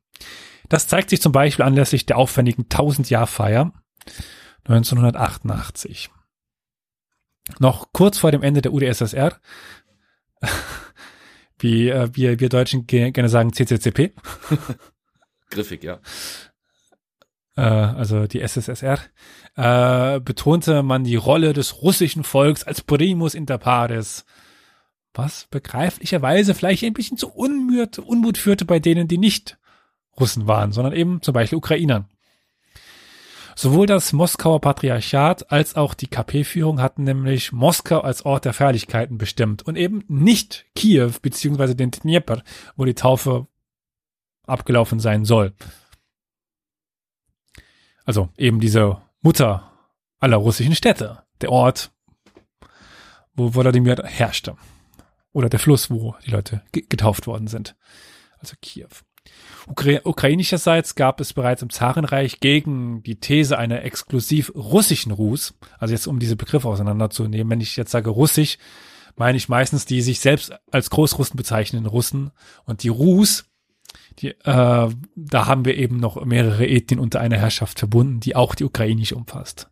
Das 0.69 0.87
zeigt 0.87 1.09
sich 1.09 1.21
zum 1.21 1.31
Beispiel 1.31 1.65
anlässlich 1.65 2.05
der 2.05 2.17
aufwendigen 2.17 2.63
1000-Jahr-Feier 2.65 3.73
1988. 4.65 6.09
Noch 7.59 7.91
kurz 7.91 8.17
vor 8.19 8.31
dem 8.31 8.41
Ende 8.41 8.61
der 8.61 8.73
UdSSR, 8.73 9.37
wie 11.59 11.89
äh, 11.89 12.09
wir, 12.13 12.39
wir 12.39 12.49
Deutschen 12.49 12.87
ge 12.87 13.11
gerne 13.11 13.29
sagen 13.29 13.51
CCCP, 13.53 14.13
Griffig, 15.49 15.83
ja. 15.83 15.99
äh, 17.55 17.61
also 17.61 18.27
die 18.27 18.39
SSSR, 18.39 18.99
äh, 19.55 20.19
betonte 20.21 20.83
man 20.83 21.03
die 21.03 21.17
Rolle 21.17 21.53
des 21.53 21.81
russischen 21.81 22.23
Volks 22.23 22.63
als 22.63 22.81
primus 22.81 23.35
inter 23.35 23.57
pares, 23.57 24.25
was 25.13 25.47
begreiflicherweise 25.49 26.53
vielleicht 26.53 26.83
ein 26.83 26.93
bisschen 26.93 27.17
zu 27.17 27.29
Unmut, 27.29 27.99
Unmut 27.99 28.37
führte 28.37 28.65
bei 28.65 28.79
denen, 28.79 29.07
die 29.07 29.17
nicht 29.17 29.57
Russen 30.19 30.47
waren, 30.47 30.71
sondern 30.71 30.93
eben 30.93 31.21
zum 31.21 31.33
Beispiel 31.33 31.57
Ukrainern. 31.57 32.07
Sowohl 33.55 33.85
das 33.85 34.13
Moskauer 34.13 34.61
Patriarchat 34.61 35.51
als 35.51 35.75
auch 35.75 35.93
die 35.93 36.07
KP-Führung 36.07 36.81
hatten 36.81 37.03
nämlich 37.03 37.51
Moskau 37.51 37.99
als 37.99 38.25
Ort 38.25 38.45
der 38.45 38.53
Feierlichkeiten 38.53 39.17
bestimmt 39.19 39.61
und 39.61 39.75
eben 39.75 40.03
nicht 40.07 40.65
Kiew 40.75 41.11
beziehungsweise 41.21 41.75
den 41.75 41.91
Dnieper, 41.91 42.41
wo 42.75 42.85
die 42.85 42.95
Taufe 42.95 43.47
abgelaufen 44.47 44.99
sein 44.99 45.23
soll. 45.23 45.53
Also 48.05 48.29
eben 48.37 48.59
diese 48.59 49.01
Mutter 49.21 49.71
aller 50.19 50.37
russischen 50.37 50.75
Städte, 50.75 51.23
der 51.41 51.51
Ort, 51.51 51.91
wo 53.35 53.53
Wladimir 53.53 54.03
herrschte. 54.03 54.57
Oder 55.33 55.49
der 55.49 55.59
Fluss, 55.59 55.89
wo 55.89 56.15
die 56.25 56.31
Leute 56.31 56.61
ge 56.71 56.85
getauft 56.87 57.27
worden 57.27 57.47
sind. 57.47 57.75
Also 58.39 58.55
Kiew. 58.61 58.89
Ukra 59.67 59.99
ukrainischerseits 60.03 60.95
gab 60.95 61.21
es 61.21 61.33
bereits 61.33 61.61
im 61.61 61.69
Zarenreich 61.69 62.39
gegen 62.39 63.01
die 63.03 63.19
These 63.19 63.57
einer 63.57 63.83
exklusiv 63.83 64.51
russischen 64.55 65.11
Rus, 65.11 65.53
also 65.79 65.93
jetzt 65.93 66.07
um 66.07 66.19
diese 66.19 66.35
Begriffe 66.35 66.67
auseinanderzunehmen, 66.67 67.49
wenn 67.49 67.61
ich 67.61 67.77
jetzt 67.77 67.91
sage 67.91 68.09
russisch, 68.09 68.57
meine 69.15 69.37
ich 69.37 69.47
meistens 69.47 69.85
die 69.85 70.01
sich 70.01 70.19
selbst 70.19 70.53
als 70.71 70.89
Großrussen 70.89 71.37
bezeichnenden 71.37 71.89
Russen 71.89 72.31
und 72.65 72.83
die 72.83 72.89
Rus, 72.89 73.45
die, 74.19 74.29
äh, 74.29 74.35
da 74.43 75.45
haben 75.45 75.65
wir 75.65 75.77
eben 75.77 75.97
noch 75.97 76.23
mehrere 76.25 76.67
Ethnien 76.67 76.99
unter 76.99 77.21
einer 77.21 77.37
Herrschaft 77.37 77.79
verbunden, 77.79 78.19
die 78.19 78.35
auch 78.35 78.55
die 78.55 78.65
ukrainische 78.65 79.15
umfasst. 79.15 79.69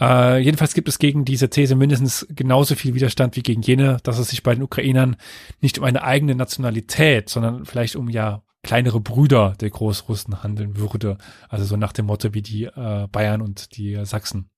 Äh, 0.00 0.38
jedenfalls 0.38 0.74
gibt 0.74 0.88
es 0.88 0.98
gegen 0.98 1.24
diese 1.24 1.50
These 1.50 1.74
mindestens 1.76 2.26
genauso 2.30 2.74
viel 2.74 2.94
Widerstand 2.94 3.36
wie 3.36 3.42
gegen 3.42 3.62
jene, 3.62 3.98
dass 4.02 4.18
es 4.18 4.28
sich 4.30 4.42
bei 4.42 4.54
den 4.54 4.62
Ukrainern 4.62 5.16
nicht 5.60 5.78
um 5.78 5.84
eine 5.84 6.02
eigene 6.02 6.34
Nationalität, 6.34 7.28
sondern 7.28 7.66
vielleicht 7.66 7.96
um 7.96 8.08
ja 8.08 8.42
kleinere 8.62 9.00
Brüder 9.00 9.54
der 9.60 9.70
Großrussen 9.70 10.42
handeln 10.42 10.76
würde. 10.76 11.18
Also 11.48 11.64
so 11.64 11.76
nach 11.76 11.92
dem 11.92 12.06
Motto 12.06 12.34
wie 12.34 12.42
die 12.42 12.64
äh, 12.64 13.08
Bayern 13.10 13.42
und 13.42 13.76
die 13.76 13.94
äh, 13.94 14.04
Sachsen. 14.06 14.50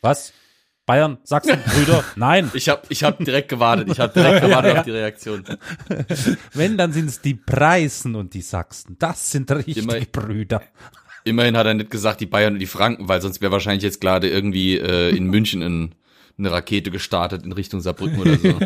Was? 0.00 0.32
Bayern, 0.86 1.18
Sachsen, 1.24 1.58
Brüder? 1.66 2.04
Nein. 2.16 2.50
Ich 2.52 2.68
habe 2.68 2.82
ich 2.90 3.04
hab 3.04 3.18
direkt 3.24 3.48
gewartet. 3.48 3.88
Ich 3.90 3.98
habe 4.00 4.12
direkt 4.12 4.42
gewartet 4.42 4.76
auf 4.78 4.84
die 4.84 4.90
Reaktion. 4.90 5.42
Wenn, 6.52 6.76
dann 6.76 6.92
sind 6.92 7.06
es 7.06 7.20
die 7.22 7.34
Preisen 7.34 8.14
und 8.14 8.34
die 8.34 8.42
Sachsen. 8.42 8.96
Das 8.98 9.30
sind 9.30 9.50
richtige 9.50 9.80
Immer- 9.80 10.00
Brüder. 10.04 10.62
Immerhin 11.24 11.56
hat 11.56 11.66
er 11.66 11.74
nicht 11.74 11.90
gesagt 11.90 12.20
die 12.20 12.26
Bayern 12.26 12.52
und 12.54 12.58
die 12.58 12.66
Franken, 12.66 13.08
weil 13.08 13.22
sonst 13.22 13.40
wäre 13.40 13.50
wahrscheinlich 13.50 13.82
jetzt 13.82 14.00
gerade 14.00 14.28
irgendwie 14.28 14.78
äh, 14.78 15.16
in 15.16 15.26
München 15.26 15.62
in, 15.62 15.94
eine 16.36 16.52
Rakete 16.52 16.90
gestartet 16.90 17.44
in 17.44 17.52
Richtung 17.52 17.80
Saarbrücken 17.80 18.20
oder 18.20 18.36
so. 18.38 18.58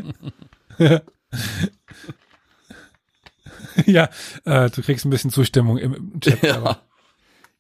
ja, 3.87 4.09
äh, 4.45 4.71
du 4.71 4.83
kriegst 4.83 5.05
ein 5.05 5.11
bisschen 5.11 5.31
Zustimmung 5.31 5.79
im, 5.79 5.95
im 5.95 6.21
Chat. 6.21 6.45
aber, 6.45 6.71
ja. 6.71 6.83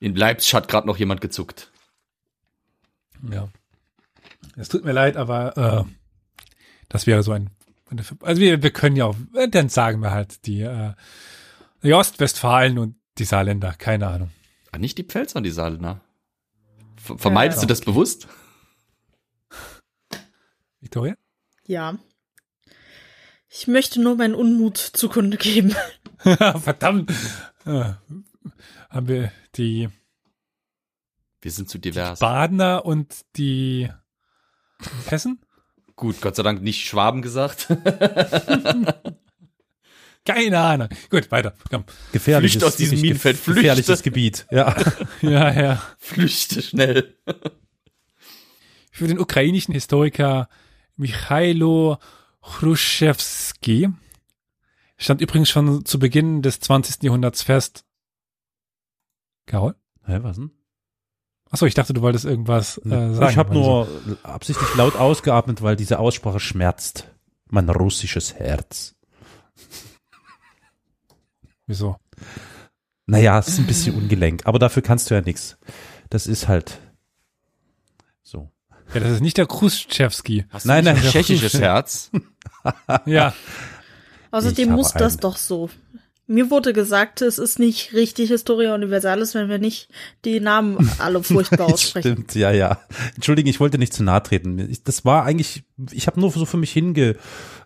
In 0.01 0.17
Leipzig 0.17 0.55
hat 0.55 0.69
gerade 0.69 0.87
noch 0.87 0.97
jemand 0.97 1.21
gezuckt. 1.21 1.71
ja. 3.31 3.49
Es 4.57 4.69
tut 4.69 4.85
mir 4.85 4.93
leid, 4.93 5.17
aber 5.17 5.57
äh, 5.57 5.85
das 6.89 7.07
wäre 7.07 7.23
so 7.23 7.33
ein. 7.33 7.51
Also 8.21 8.41
wir, 8.41 8.63
wir 8.63 8.71
können 8.71 8.97
ja 8.97 9.07
auch, 9.07 9.17
dann 9.51 9.69
sagen 9.69 10.01
wir 10.01 10.11
halt 10.11 10.47
die, 10.47 10.63
äh, 10.63 10.93
die 11.83 11.95
Ostwestfalen 11.95 12.79
und 12.79 12.97
die 13.19 13.25
Saarländer, 13.25 13.75
keine 13.79 14.09
Ahnung. 14.09 14.31
Ah, 14.73 14.79
nicht 14.79 14.99
die 14.99 15.05
Pfälzer 15.05 15.37
und 15.39 15.45
die 15.45 15.51
Saarländer. 15.51 16.01
Ver 17.01 17.19
vermeidest 17.19 17.59
Ja. 17.59 17.63
du 17.63 17.67
das 17.69 17.81
bewusst? 17.81 18.29
Victoria? 20.81 21.17
Ja. 21.67 21.99
Ich 23.49 23.67
möchte 23.67 24.01
nur 24.01 24.17
meinen 24.17 24.35
Unmut 24.35 24.77
zugrunde 24.77 25.37
geben. 25.37 25.75
Verdammt. 26.19 27.11
Äh, 27.65 27.93
haben 28.91 29.09
wir 29.09 29.33
die 29.57 29.89
Wir 31.41 31.51
sind 31.51 31.69
zu 31.71 31.79
divers. 31.79 32.19
Badener 32.19 32.85
und 32.85 33.25
die 33.37 33.89
Hessen? 35.07 35.41
Gut, 35.97 36.21
Gott 36.21 36.37
sei 36.37 36.43
Dank 36.43 36.63
nicht 36.63 36.85
Schwaben 36.87 37.23
gesagt. 37.23 37.69
Keine 40.29 40.61
Ahnung. 40.61 40.89
Gut, 41.09 41.31
weiter. 41.31 41.55
Komm. 41.71 41.85
Gefährliches, 42.13 42.53
Flüchte 42.53 42.67
aus 42.67 42.77
diesem 42.77 43.01
Minenfeld, 43.01 43.39
flüchte. 43.39 43.63
gefährliches 43.63 44.03
Gebiet. 44.03 44.47
Ja. 44.51 44.77
Ja, 45.23 45.53
ja. 45.59 45.83
Flüchte 45.97 46.61
schnell. 46.61 47.17
Für 48.93 49.07
den 49.07 49.19
ukrainischen 49.19 49.73
Historiker 49.73 50.49
Michailo 50.97 51.97
Chruschewski 52.43 53.89
stand 54.99 55.21
übrigens 55.23 55.49
schon 55.49 55.87
zu 55.87 55.99
Beginn 55.99 56.43
des 56.43 56.61
20. 56.61 57.05
Jahrhunderts 57.05 57.43
fest. 57.43 57.85
Carol? 59.47 59.77
Hä, 60.05 60.19
was 60.23 60.37
denn? 60.37 60.51
Achso, 61.51 61.65
ich 61.65 61.75
dachte, 61.75 61.95
du 61.95 62.03
wolltest 62.03 62.27
irgendwas 62.27 62.77
äh, 62.85 62.91
sagen. 62.91 63.31
ich 63.31 63.39
habe 63.39 63.55
nur 63.55 63.89
absichtlich 64.25 64.75
laut 64.75 64.97
ausgeatmet, 64.97 65.63
weil 65.63 65.77
diese 65.77 65.99
Aussprache 65.99 66.41
schmerzt. 66.41 67.09
Mein 67.49 67.71
russisches 67.71 68.35
Herz. 68.35 68.98
Wieso? 71.69 71.97
Naja, 73.07 73.39
es 73.39 73.49
ist 73.49 73.59
ein 73.59 73.67
bisschen 73.67 73.95
ungelenk, 73.95 74.47
aber 74.47 74.59
dafür 74.59 74.83
kannst 74.83 75.11
du 75.11 75.15
ja 75.15 75.21
nichts. 75.21 75.57
Das 76.11 76.27
ist 76.27 76.49
halt 76.49 76.81
so. 78.23 78.51
Ja, 78.93 79.01
das 79.01 79.13
ist 79.13 79.21
nicht 79.21 79.37
der 79.37 79.47
Khrushchevski. 79.47 80.47
Hast 80.51 80.67
Nein, 80.67 80.85
du 80.85 80.93
nein, 80.95 81.03
tschechisches 81.03 81.55
Herz? 81.61 82.11
Ja, 83.07 83.35
Außerdem 84.31 84.71
muss 84.71 84.93
das 84.93 85.17
doch 85.17 85.37
so. 85.37 85.71
Mir 86.31 86.51
wurde 86.51 86.75
gesagt, 86.75 87.23
es 87.23 87.39
ist 87.39 87.59
nicht 87.59 87.95
richtig 87.95 88.29
Historia 88.29 88.75
Universalis, 88.75 89.35
wenn 89.35 89.49
wir 89.49 89.59
nicht 89.59 89.89
die 90.27 90.41
Namen 90.41 90.91
alle 90.99 91.23
furchtbar 91.23 91.67
aussprechen. 91.73 92.13
Stimmt, 92.13 92.35
ja, 92.35 92.51
ja. 92.51 92.79
Entschuldigung, 93.15 93.49
ich 93.49 93.61
wollte 93.61 93.79
nicht 93.79 93.95
zu 93.95 94.03
nahe 94.03 94.23
treten. 94.23 94.59
Ich, 94.71 94.85
das 94.85 95.07
war 95.07 95.25
eigentlich, 95.25 95.65
ich 95.91 96.07
habe 96.07 96.21
nur 96.21 96.31
so 96.31 96.45
für 96.45 96.59
mich 96.59 96.71
hinge, 96.71 97.17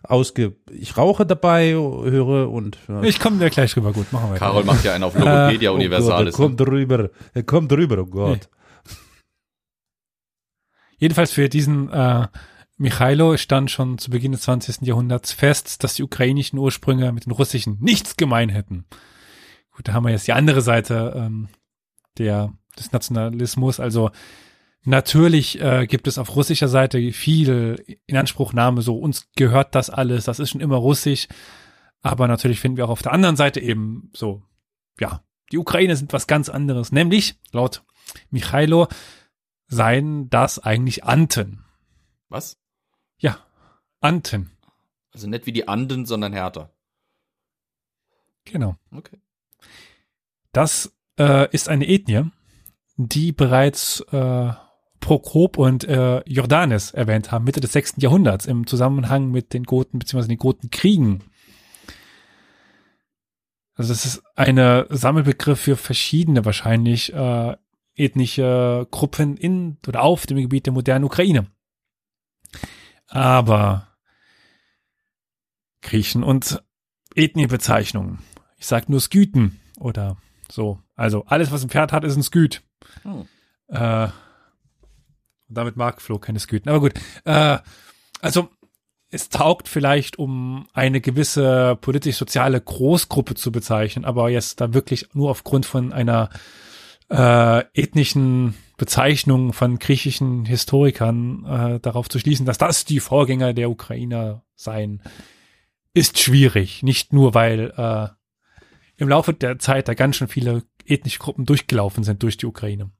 ausge, 0.01 0.55
ich 0.71 0.95
rauche 0.95 1.25
dabei, 1.25 1.73
höre 1.73 2.49
und. 2.49 2.77
Ja. 2.87 3.03
ich 3.03 3.19
komme 3.19 3.37
da 3.39 3.49
gleich 3.49 3.75
rüber. 3.75 3.91
Gut, 3.91 4.13
machen 4.13 4.27
wir 4.27 4.35
weiter. 4.35 4.45
Karol 4.45 4.63
macht 4.63 4.85
ja 4.85 4.93
einen 4.93 5.03
auf 5.03 5.13
Logopedia 5.13 5.69
Oh 5.71 5.73
Gott, 5.73 5.81
Universalis. 5.81 6.33
er 6.33 6.37
kommt 6.37 6.59
drüber, 6.61 7.09
er 7.33 7.43
kommt 7.43 7.69
drüber, 7.69 7.97
oh 7.99 8.05
Gott. 8.05 8.47
Jedenfalls 10.97 11.31
für 11.33 11.49
diesen 11.49 11.91
äh, 11.91 12.27
Michailo 12.77 13.37
stand 13.37 13.69
schon 13.71 13.97
zu 13.97 14.09
Beginn 14.09 14.31
des 14.31 14.41
20. 14.41 14.81
Jahrhunderts 14.81 15.31
fest, 15.31 15.83
dass 15.83 15.95
die 15.95 16.03
ukrainischen 16.03 16.57
Ursprünge 16.57 17.11
mit 17.11 17.25
den 17.25 17.31
russischen 17.31 17.77
nichts 17.79 18.17
gemein 18.17 18.49
hätten. 18.49 18.85
Gut, 19.71 19.87
da 19.87 19.93
haben 19.93 20.05
wir 20.05 20.11
jetzt 20.11 20.27
die 20.27 20.33
andere 20.33 20.61
Seite 20.61 21.13
ähm, 21.15 21.49
der, 22.17 22.53
des 22.77 22.91
Nationalismus. 22.91 23.79
Also 23.79 24.11
natürlich 24.83 25.61
äh, 25.61 25.87
gibt 25.87 26.07
es 26.07 26.17
auf 26.17 26.35
russischer 26.35 26.67
Seite 26.67 27.11
viel 27.11 27.83
Inanspruchnahme, 28.05 28.81
so 28.81 28.97
uns 28.97 29.29
gehört 29.35 29.75
das 29.75 29.89
alles, 29.89 30.25
das 30.25 30.39
ist 30.39 30.51
schon 30.51 30.61
immer 30.61 30.77
russisch. 30.77 31.27
Aber 32.01 32.27
natürlich 32.27 32.59
finden 32.59 32.77
wir 32.77 32.85
auch 32.85 32.89
auf 32.89 33.01
der 33.01 33.13
anderen 33.13 33.35
Seite 33.35 33.59
eben 33.59 34.09
so, 34.13 34.43
ja, 34.99 35.23
die 35.51 35.57
Ukraine 35.57 35.95
sind 35.95 36.11
was 36.11 36.27
ganz 36.27 36.49
anderes, 36.49 36.91
nämlich 36.91 37.39
laut 37.51 37.83
Michailo 38.29 38.87
seien 39.67 40.29
das 40.29 40.59
eigentlich 40.59 41.03
Anten. 41.03 41.63
Was? 42.29 42.62
Ja, 43.23 43.39
Anten. 44.01 44.51
Also 45.13 45.27
nicht 45.27 45.45
wie 45.45 45.53
die 45.53 45.67
Anden, 45.67 46.05
sondern 46.05 46.33
härter. 46.33 46.73
Genau. 48.43 48.75
Okay. 48.91 49.17
Das 50.51 50.93
äh, 51.17 51.49
ist 51.51 51.69
eine 51.69 51.87
Ethnie, 51.87 52.29
die 52.97 53.31
bereits 53.31 54.01
äh, 54.11 54.51
Prokop 54.99 55.57
und 55.57 55.85
äh, 55.85 56.19
Jordanes 56.29 56.91
erwähnt 56.91 57.31
haben, 57.31 57.45
Mitte 57.45 57.61
des 57.61 57.71
6. 57.71 57.95
Jahrhunderts, 57.97 58.45
im 58.45 58.67
Zusammenhang 58.67 59.31
mit 59.31 59.53
den 59.53 59.63
Goten 59.63 59.99
bzw. 59.99 60.27
den 60.27 60.37
Gotenkriegen. 60.37 61.23
Also 63.75 63.93
das 63.93 64.05
ist 64.05 64.23
eine 64.35 64.85
Sammelbegriff 64.89 65.61
für 65.61 65.77
verschiedene 65.77 66.43
wahrscheinlich 66.43 67.13
äh, 67.13 67.55
ethnische 67.95 68.85
Gruppen 68.91 69.37
in 69.37 69.77
oder 69.87 70.03
auf 70.03 70.25
dem 70.25 70.37
Gebiet 70.37 70.65
der 70.65 70.73
modernen 70.73 71.05
Ukraine. 71.05 71.47
Aber 73.13 73.87
Griechen 75.81 76.23
und 76.23 76.63
Ethniebezeichnungen. 77.13 78.19
Ich 78.57 78.65
sag 78.65 78.89
nur 78.89 78.99
Skythen 78.99 79.59
oder 79.79 80.17
so. 80.51 80.79
Also 80.95 81.23
alles, 81.27 81.51
was 81.51 81.63
ein 81.63 81.69
Pferd 81.69 81.91
hat, 81.91 82.03
ist 82.03 82.15
ein 82.15 82.23
Skyt. 82.23 82.63
Hm. 83.03 83.27
Äh, 83.67 84.05
und 84.05 85.57
damit 85.57 85.77
mag 85.77 86.01
Flo 86.01 86.17
keine 86.17 86.39
Skythen. 86.39 86.69
Aber 86.69 86.79
gut. 86.79 86.93
Äh, 87.25 87.59
also 88.21 88.49
es 89.11 89.29
taugt 89.29 89.67
vielleicht, 89.67 90.17
um 90.17 90.67
eine 90.73 90.99
gewisse 90.99 91.77
politisch-soziale 91.79 92.59
Großgruppe 92.59 93.35
zu 93.35 93.51
bezeichnen, 93.51 94.05
aber 94.05 94.31
jetzt 94.31 94.59
da 94.59 94.73
wirklich 94.73 95.09
nur 95.13 95.29
aufgrund 95.29 95.67
von 95.67 95.93
einer 95.93 96.31
äh, 97.13 97.63
ethnischen 97.73 98.55
Bezeichnung 98.77 99.53
von 99.53 99.77
griechischen 99.77 100.45
Historikern 100.45 101.45
äh, 101.45 101.79
darauf 101.79 102.09
zu 102.09 102.17
schließen, 102.17 102.45
dass 102.45 102.57
das 102.57 102.85
die 102.85 102.99
Vorgänger 102.99 103.53
der 103.53 103.69
Ukrainer 103.69 104.43
seien, 104.55 105.01
ist 105.93 106.19
schwierig. 106.19 106.81
Nicht 106.81 107.13
nur, 107.13 107.35
weil 107.35 107.71
äh, 107.77 108.07
im 108.97 109.09
Laufe 109.09 109.33
der 109.33 109.59
Zeit 109.59 109.87
da 109.87 109.93
ganz 109.93 110.15
schön 110.15 110.27
viele 110.27 110.63
ethnische 110.85 111.19
Gruppen 111.19 111.45
durchgelaufen 111.45 112.03
sind 112.03 112.23
durch 112.23 112.37
die 112.37 112.47
Ukraine. 112.47 112.91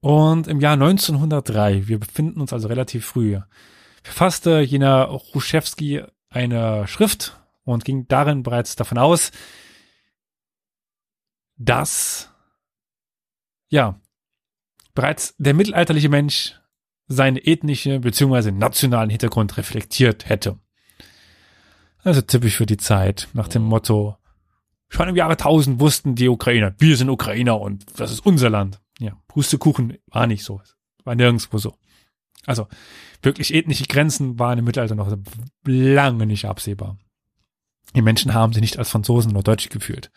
Und 0.00 0.48
im 0.48 0.60
Jahr 0.60 0.74
1903, 0.74 1.88
wir 1.88 1.98
befinden 1.98 2.42
uns 2.42 2.52
also 2.52 2.68
relativ 2.68 3.06
früh, 3.06 3.38
verfasste 4.02 4.60
jener 4.60 5.04
Ruszewski 5.04 6.02
eine 6.28 6.86
Schrift 6.86 7.40
und 7.64 7.86
ging 7.86 8.06
darin 8.06 8.42
bereits 8.42 8.76
davon 8.76 8.98
aus, 8.98 9.32
dass 11.56 12.30
ja 13.68 14.00
bereits 14.94 15.34
der 15.38 15.54
mittelalterliche 15.54 16.08
Mensch 16.08 16.54
seine 17.06 17.44
ethnische 17.44 18.00
bzw. 18.00 18.50
nationalen 18.52 19.10
Hintergrund 19.10 19.56
reflektiert 19.56 20.28
hätte. 20.28 20.58
Also 22.02 22.20
typisch 22.22 22.56
für 22.56 22.66
die 22.66 22.76
Zeit, 22.76 23.28
nach 23.32 23.48
dem 23.48 23.62
Motto, 23.62 24.16
schon 24.88 25.08
im 25.08 25.16
Jahre 25.16 25.32
1000 25.32 25.80
wussten 25.80 26.14
die 26.14 26.28
Ukrainer, 26.28 26.74
wir 26.78 26.96
sind 26.96 27.08
Ukrainer 27.08 27.60
und 27.60 27.84
das 27.98 28.12
ist 28.12 28.24
unser 28.24 28.50
Land. 28.50 28.80
Ja, 28.98 29.18
Pustekuchen 29.26 29.98
war 30.06 30.26
nicht 30.26 30.44
so, 30.44 30.60
war 31.04 31.14
nirgendwo 31.14 31.58
so. 31.58 31.76
Also 32.46 32.68
wirklich 33.22 33.54
ethnische 33.54 33.84
Grenzen 33.84 34.38
waren 34.38 34.58
im 34.58 34.66
Mittelalter 34.66 34.94
noch 34.94 35.16
lange 35.64 36.26
nicht 36.26 36.44
absehbar. 36.44 36.98
Die 37.96 38.02
Menschen 38.02 38.34
haben 38.34 38.52
sich 38.52 38.60
nicht 38.60 38.78
als 38.78 38.90
Franzosen 38.90 39.32
oder 39.32 39.42
Deutsche 39.42 39.70
gefühlt. 39.70 40.10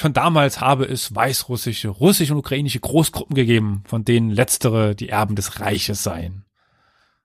Schon 0.00 0.14
damals 0.14 0.62
habe 0.62 0.86
es 0.86 1.14
weißrussische, 1.14 1.90
russische 1.90 2.32
und 2.32 2.38
ukrainische 2.38 2.80
Großgruppen 2.80 3.34
gegeben, 3.34 3.82
von 3.84 4.02
denen 4.02 4.30
letztere 4.30 4.94
die 4.94 5.10
Erben 5.10 5.36
des 5.36 5.60
Reiches 5.60 6.02
seien. 6.02 6.46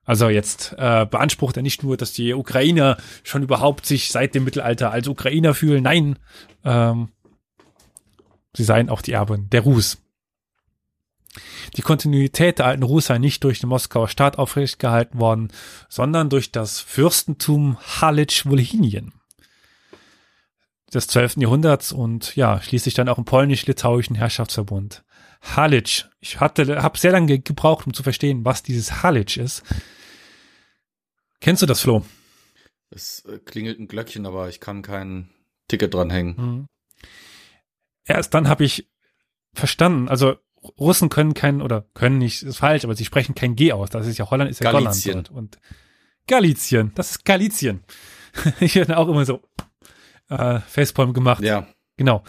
Also 0.04 0.28
jetzt 0.28 0.76
äh, 0.78 1.06
beansprucht 1.06 1.56
er 1.56 1.64
nicht 1.64 1.84
nur, 1.84 1.96
dass 1.96 2.12
die 2.12 2.34
Ukrainer 2.34 2.98
schon 3.24 3.44
überhaupt 3.44 3.86
sich 3.86 4.12
seit 4.12 4.36
dem 4.36 4.44
Mittelalter 4.44 4.92
als 4.92 5.08
Ukrainer 5.08 5.54
fühlen, 5.54 5.84
nein, 5.84 6.20
ähm, 6.66 7.14
sie 8.54 8.66
seien 8.66 8.90
auch 8.90 9.02
die 9.02 9.14
Erben 9.14 9.50
der 9.52 9.62
Rus. 9.62 9.98
Die 11.78 11.82
Kontinuität 11.82 12.60
der 12.60 12.66
alten 12.66 12.84
Rus 12.84 13.06
sei 13.06 13.20
nicht 13.20 13.42
durch 13.46 13.62
den 13.62 13.70
Moskauer 13.70 14.10
Staat 14.10 14.38
aufrechtgehalten 14.38 15.18
worden, 15.18 15.48
sondern 15.88 16.30
durch 16.30 16.52
das 16.52 16.82
Fürstentum 16.82 17.78
Halitsch-Wolhinien 18.02 19.14
des 20.96 21.08
12. 21.08 21.38
Jahrhunderts 21.38 21.92
und 21.92 22.36
ja, 22.36 22.62
schließlich 22.62 22.94
dann 22.94 23.10
auch 23.10 23.18
im 23.18 23.26
polnisch-litauischen 23.26 24.16
Herrschaftsverbund. 24.16 25.04
Halitsch. 25.42 26.08
Ich 26.20 26.40
hatte, 26.40 26.82
habe 26.82 26.98
sehr 26.98 27.12
lange 27.12 27.40
gebraucht, 27.40 27.86
um 27.86 27.94
zu 27.94 28.04
verstehen, 28.04 28.46
was 28.46 28.64
dieses 28.64 29.04
Halitsch 29.04 29.38
ist. 29.38 29.64
Kennst 31.40 31.62
du 31.62 31.66
das, 31.66 31.82
Flo? 31.82 32.04
Es 32.90 33.24
äh, 33.26 33.40
klingelt 33.40 33.80
ein 33.80 33.88
Glöckchen, 33.88 34.26
aber 34.26 34.50
ich 34.50 34.60
kann 34.60 34.82
kein 34.82 35.30
Ticket 35.68 35.94
dranhängen. 35.94 36.36
Mhm. 36.38 36.68
Erst 38.06 38.34
dann 38.34 38.48
habe 38.48 38.64
ich 38.64 38.90
verstanden, 39.54 40.10
also 40.10 40.36
Russen 40.80 41.10
können 41.10 41.34
kein, 41.34 41.62
oder 41.62 41.86
können 41.94 42.18
nicht, 42.18 42.44
ist 42.44 42.58
falsch, 42.58 42.84
aber 42.84 42.96
sie 42.96 43.06
sprechen 43.06 43.36
kein 43.36 43.56
G 43.56 43.72
aus. 43.72 43.90
Das 43.90 44.08
ist 44.08 44.18
ja 44.18 44.30
Holland, 44.30 44.50
ist 44.50 44.64
ja 44.64 44.72
Galizien. 44.72 45.14
Holland. 45.14 45.30
dort. 45.30 45.38
Und 45.38 45.60
Galizien, 46.28 46.92
das 46.96 47.12
ist 47.12 47.26
Galizien. 47.26 47.84
ich 48.60 48.76
hätte 48.76 48.98
auch 48.98 49.08
immer 49.08 49.26
so 49.26 49.42
äh, 50.30 50.60
Facepalm 50.60 51.14
gemacht. 51.14 51.44
Ja, 51.44 51.68
Genau. 51.98 52.24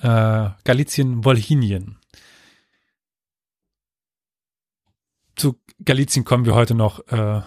Äh, 0.00 0.50
Galizien, 0.64 1.24
Wolhinien. 1.24 1.98
Zu 5.34 5.60
Galizien 5.84 6.24
kommen 6.24 6.44
wir 6.44 6.54
heute 6.54 6.74
noch 6.74 7.00
äh, 7.08 7.42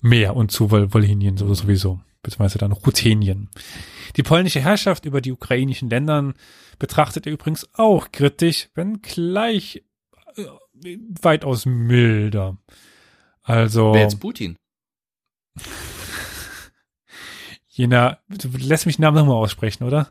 mehr 0.00 0.36
und 0.36 0.52
zu 0.52 0.70
Wol 0.70 0.92
Wolhinien 0.94 1.36
so 1.36 1.52
sowieso, 1.54 2.00
beziehungsweise 2.22 2.58
dann 2.58 2.72
Ruthenien. 2.72 3.48
Die 4.16 4.22
polnische 4.22 4.60
Herrschaft 4.60 5.04
über 5.04 5.20
die 5.20 5.32
ukrainischen 5.32 5.90
Ländern 5.90 6.34
betrachtet 6.78 7.26
er 7.26 7.32
übrigens 7.32 7.68
auch 7.74 8.12
kritisch, 8.12 8.68
wenn 8.74 9.02
gleich 9.02 9.82
äh, 10.36 10.96
weitaus 11.20 11.66
milder. 11.66 12.56
Also 13.42 13.94
Wer 13.94 14.02
jetzt 14.02 14.20
Putin? 14.20 14.56
Jener, 17.80 18.18
du 18.28 18.48
lässt 18.58 18.86
mich 18.86 18.96
den 18.96 19.02
Namen 19.02 19.16
nochmal 19.16 19.36
aussprechen, 19.36 19.84
oder? 19.84 20.10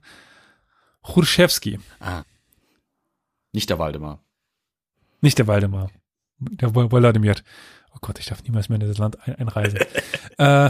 Churschewski, 1.03 1.80
Ah. 1.99 2.24
Nicht 3.51 3.70
der 3.70 3.80
Waldemar. 3.80 4.20
nicht 5.22 5.38
der 5.39 5.47
Waldemar. 5.47 5.89
Der 6.39 6.74
Wladimir. 6.74 7.36
Oh 7.93 7.97
Gott, 8.01 8.20
ich 8.20 8.28
darf 8.28 8.43
niemals 8.43 8.70
mehr 8.70 8.80
in 8.80 8.88
das 8.88 8.97
Land 8.97 9.17
ein 9.28 9.36
einreisen. 9.36 9.80
äh, 10.38 10.70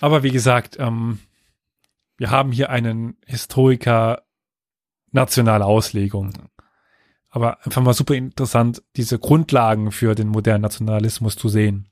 aber 0.00 0.22
wie 0.22 0.30
gesagt, 0.30 0.76
ähm, 0.78 1.18
wir 2.16 2.30
haben 2.30 2.50
hier 2.52 2.70
einen 2.70 3.16
Historiker 3.26 4.22
nationaler 5.12 5.66
Auslegung. 5.66 6.32
Aber 7.30 7.64
einfach 7.64 7.82
mal 7.82 7.94
super 7.94 8.14
interessant, 8.14 8.82
diese 8.96 9.18
Grundlagen 9.18 9.92
für 9.92 10.14
den 10.14 10.28
modernen 10.28 10.62
Nationalismus 10.62 11.36
zu 11.36 11.48
sehen. 11.48 11.88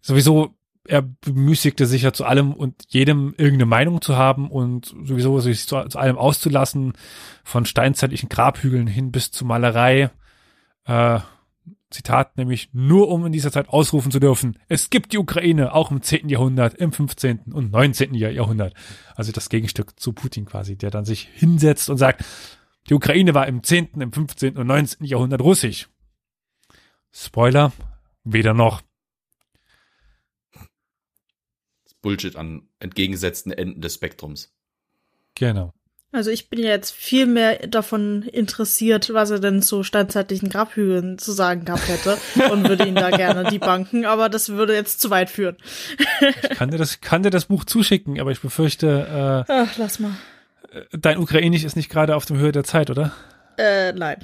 Sowieso, 0.00 0.54
er 0.86 1.02
bemüßigte 1.02 1.86
sich 1.86 2.02
ja 2.02 2.12
zu 2.12 2.24
allem 2.24 2.52
und 2.52 2.74
jedem 2.88 3.34
irgendeine 3.36 3.66
Meinung 3.66 4.00
zu 4.00 4.16
haben 4.16 4.50
und 4.50 4.94
sowieso 5.04 5.38
sich 5.40 5.66
zu, 5.66 5.82
zu 5.84 5.98
allem 5.98 6.18
auszulassen, 6.18 6.94
von 7.44 7.66
steinzeitlichen 7.66 8.28
Grabhügeln 8.28 8.86
hin 8.86 9.12
bis 9.12 9.30
zu 9.30 9.44
Malerei. 9.44 10.10
Äh, 10.84 11.20
Zitat 11.90 12.36
nämlich, 12.38 12.70
nur 12.72 13.08
um 13.08 13.26
in 13.26 13.32
dieser 13.32 13.52
Zeit 13.52 13.68
ausrufen 13.68 14.10
zu 14.10 14.18
dürfen, 14.18 14.58
es 14.68 14.90
gibt 14.90 15.12
die 15.12 15.18
Ukraine 15.18 15.74
auch 15.74 15.90
im 15.90 16.02
10. 16.02 16.28
Jahrhundert, 16.28 16.74
im 16.74 16.90
15. 16.90 17.52
und 17.52 17.70
19. 17.70 18.14
Jahr- 18.14 18.30
Jahrhundert. 18.30 18.74
Also 19.14 19.30
das 19.30 19.50
Gegenstück 19.50 20.00
zu 20.00 20.12
Putin 20.12 20.46
quasi, 20.46 20.76
der 20.76 20.90
dann 20.90 21.04
sich 21.04 21.28
hinsetzt 21.34 21.90
und 21.90 21.98
sagt, 21.98 22.24
die 22.88 22.94
Ukraine 22.94 23.34
war 23.34 23.46
im 23.46 23.62
10., 23.62 24.00
im 24.00 24.12
15. 24.12 24.56
und 24.56 24.66
19. 24.66 25.06
Jahrhundert 25.06 25.42
russisch. 25.42 25.88
Spoiler, 27.12 27.72
weder 28.24 28.54
noch. 28.54 28.80
Bullshit 32.02 32.36
an 32.36 32.68
entgegengesetzten 32.80 33.52
Enden 33.52 33.80
des 33.80 33.94
Spektrums. 33.94 34.52
Genau. 35.34 35.72
Also 36.14 36.28
ich 36.28 36.50
bin 36.50 36.60
jetzt 36.60 36.90
viel 36.92 37.24
mehr 37.24 37.66
davon 37.66 38.22
interessiert, 38.24 39.14
was 39.14 39.30
er 39.30 39.38
denn 39.38 39.62
zu 39.62 39.82
steinzeitlichen 39.82 40.50
Grabhügeln 40.50 41.16
zu 41.16 41.32
sagen 41.32 41.64
gehabt 41.64 41.88
hätte 41.88 42.18
und 42.52 42.68
würde 42.68 42.86
ihn 42.86 42.94
da 42.94 43.08
gerne 43.08 43.44
die 43.50 43.58
banken, 43.58 44.04
aber 44.04 44.28
das 44.28 44.50
würde 44.50 44.74
jetzt 44.74 45.00
zu 45.00 45.08
weit 45.08 45.30
führen. 45.30 45.56
Ich 46.42 46.50
kann 46.50 46.70
dir 46.70 46.76
das, 46.76 47.00
kann 47.00 47.22
dir 47.22 47.30
das 47.30 47.46
Buch 47.46 47.64
zuschicken, 47.64 48.20
aber 48.20 48.30
ich 48.30 48.40
befürchte, 48.42 49.46
Ach, 49.48 49.78
lass 49.78 50.00
mal. 50.00 50.12
äh, 50.70 50.82
dein 50.92 51.16
Ukrainisch 51.16 51.64
ist 51.64 51.76
nicht 51.76 51.88
gerade 51.88 52.14
auf 52.14 52.26
dem 52.26 52.36
Höhe 52.36 52.52
der 52.52 52.64
Zeit, 52.64 52.90
oder? 52.90 53.12
Äh, 53.56 53.94
nein. 53.94 54.18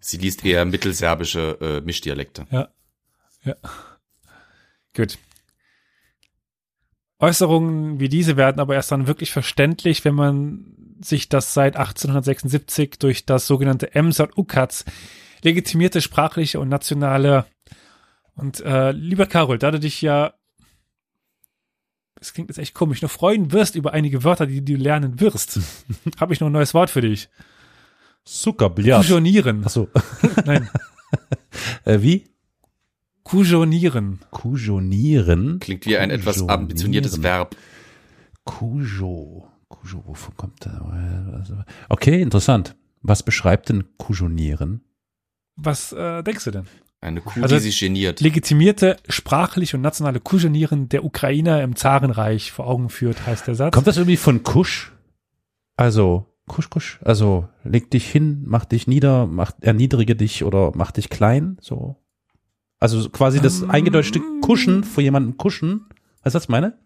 Sie 0.00 0.16
liest 0.16 0.46
eher 0.46 0.64
mittelserbische 0.64 1.58
äh, 1.60 1.80
Mischdialekte. 1.82 2.46
Ja. 2.50 2.68
Ja. 3.44 3.54
Gut. 4.96 5.18
Äußerungen 7.20 8.00
wie 8.00 8.08
diese 8.08 8.36
werden 8.36 8.60
aber 8.60 8.74
erst 8.74 8.92
dann 8.92 9.06
wirklich 9.06 9.32
verständlich, 9.32 10.04
wenn 10.04 10.14
man 10.14 10.64
sich 11.00 11.28
das 11.28 11.54
seit 11.54 11.76
1876 11.76 12.98
durch 12.98 13.26
das 13.26 13.46
sogenannte 13.46 13.94
Emsat 13.94 14.36
Ukaz 14.36 14.84
legitimierte 15.42 16.00
sprachliche 16.00 16.60
und 16.60 16.68
nationale 16.68 17.46
und 18.34 18.60
äh, 18.60 18.92
lieber 18.92 19.26
Carol, 19.26 19.58
da 19.58 19.70
du 19.70 19.80
dich 19.80 20.02
ja 20.02 20.34
es 22.20 22.32
klingt 22.32 22.50
jetzt 22.50 22.58
echt 22.58 22.74
komisch, 22.74 23.00
noch 23.02 23.10
freuen 23.10 23.52
wirst 23.52 23.76
über 23.76 23.92
einige 23.92 24.24
Wörter, 24.24 24.46
die 24.46 24.64
du 24.64 24.74
lernen 24.74 25.20
wirst, 25.20 25.60
habe 26.20 26.34
ich 26.34 26.40
noch 26.40 26.48
ein 26.48 26.52
neues 26.52 26.74
Wort 26.74 26.90
für 26.90 27.00
dich. 27.00 27.28
Zuckerbillard. 28.24 29.02
Kujonieren. 29.02 29.64
Achso. 29.64 29.88
Nein, 30.44 30.68
Äh, 31.84 32.02
wie? 32.02 32.28
Kujonieren. 33.28 34.20
Kujonieren. 34.30 35.58
Klingt 35.60 35.84
wie 35.86 35.98
ein 35.98 36.10
etwas 36.10 36.48
ambitioniertes 36.48 37.22
Verb. 37.22 37.56
Kujo. 38.44 39.46
Kujo, 39.68 40.02
wovon 40.06 40.36
kommt 40.36 40.64
da? 40.64 41.44
Okay, 41.90 42.22
interessant. 42.22 42.74
Was 43.02 43.22
beschreibt 43.22 43.68
denn 43.68 43.84
Kujonieren? 43.98 44.80
Was 45.56 45.92
äh, 45.92 46.22
denkst 46.22 46.44
du 46.44 46.50
denn? 46.52 46.64
Eine 47.00 47.20
Kuh, 47.20 47.42
Also- 47.42 47.56
die 47.56 47.60
sich 47.62 47.78
geniert. 47.78 48.20
legitimierte 48.20 48.96
sprachliche 49.08 49.76
und 49.76 49.82
nationale 49.82 50.20
Kujonieren 50.20 50.88
der 50.88 51.04
Ukrainer 51.04 51.62
im 51.62 51.76
Zarenreich 51.76 52.50
vor 52.50 52.66
Augen 52.66 52.88
führt, 52.88 53.26
heißt 53.26 53.46
der 53.46 53.54
Satz. 53.54 53.74
Kommt 53.74 53.86
das 53.86 53.98
irgendwie 53.98 54.16
von 54.16 54.42
Kusch? 54.42 54.92
Also, 55.76 56.26
Kusch, 56.48 56.70
Kusch. 56.70 56.98
Also, 57.04 57.46
leg 57.62 57.90
dich 57.90 58.10
hin, 58.10 58.42
mach 58.46 58.64
dich 58.64 58.86
nieder, 58.88 59.26
mach, 59.26 59.52
erniedrige 59.60 60.16
dich 60.16 60.42
oder 60.44 60.72
mach 60.74 60.90
dich 60.92 61.08
klein, 61.10 61.58
so. 61.60 61.96
Also 62.80 63.08
quasi 63.10 63.40
das 63.40 63.62
Ähm. 63.62 63.70
eingedeutschte 63.70 64.20
Kuschen 64.40 64.84
vor 64.84 65.02
jemandem 65.02 65.36
kuschen. 65.36 65.86
Weißt 66.22 66.34
du, 66.34 66.36
was 66.36 66.44
ich 66.44 66.48
meine? 66.48 66.78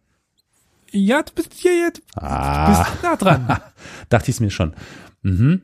Ja, 0.90 1.22
du 1.22 1.32
bist, 1.34 1.62
ja, 1.64 1.70
ja, 1.70 1.90
du 1.90 2.00
Ah, 2.16 2.68
bist 2.84 3.02
nah 3.02 3.16
dran. 3.16 3.60
dachte 4.10 4.30
ich 4.30 4.36
es 4.36 4.40
mir 4.40 4.50
schon. 4.50 4.74
Mhm. 5.22 5.62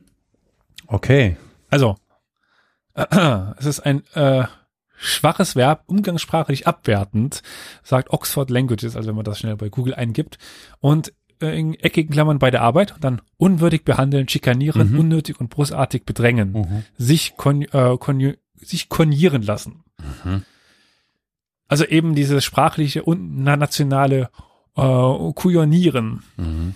Okay. 0.86 1.36
Also, 1.70 1.96
es 3.58 3.66
ist 3.66 3.80
ein 3.80 4.06
äh, 4.14 4.44
schwaches 4.96 5.54
Verb, 5.54 5.84
umgangssprachlich 5.86 6.66
abwertend, 6.66 7.42
sagt 7.82 8.10
Oxford 8.10 8.50
Languages, 8.50 8.96
also 8.96 9.08
wenn 9.08 9.16
man 9.16 9.24
das 9.24 9.38
schnell 9.38 9.56
bei 9.56 9.68
Google 9.68 9.94
eingibt. 9.94 10.38
Und 10.80 11.12
äh, 11.40 11.58
in 11.58 11.74
eckigen 11.74 12.10
Klammern 12.10 12.38
bei 12.38 12.50
der 12.50 12.62
Arbeit, 12.62 12.94
und 12.94 13.04
dann 13.04 13.20
unwürdig 13.36 13.84
behandeln, 13.84 14.28
schikanieren, 14.28 14.92
Mhm. 14.92 14.98
unnötig 14.98 15.38
und 15.40 15.50
bosartig 15.50 16.04
bedrängen, 16.06 16.52
Mhm. 16.52 16.84
sich, 16.96 17.36
kon 17.36 17.62
äh, 17.62 17.96
konju 17.98 18.32
sich 18.56 18.88
konieren 18.88 19.42
lassen. 19.42 19.84
Mhm. 20.24 20.44
Also 21.66 21.84
eben 21.84 22.14
dieses 22.14 22.44
sprachliche 22.44 23.02
und 23.02 23.42
na- 23.42 23.56
nationale 23.56 24.30
äh, 24.76 25.32
Kujonieren. 25.34 26.22
Mhm. 26.36 26.74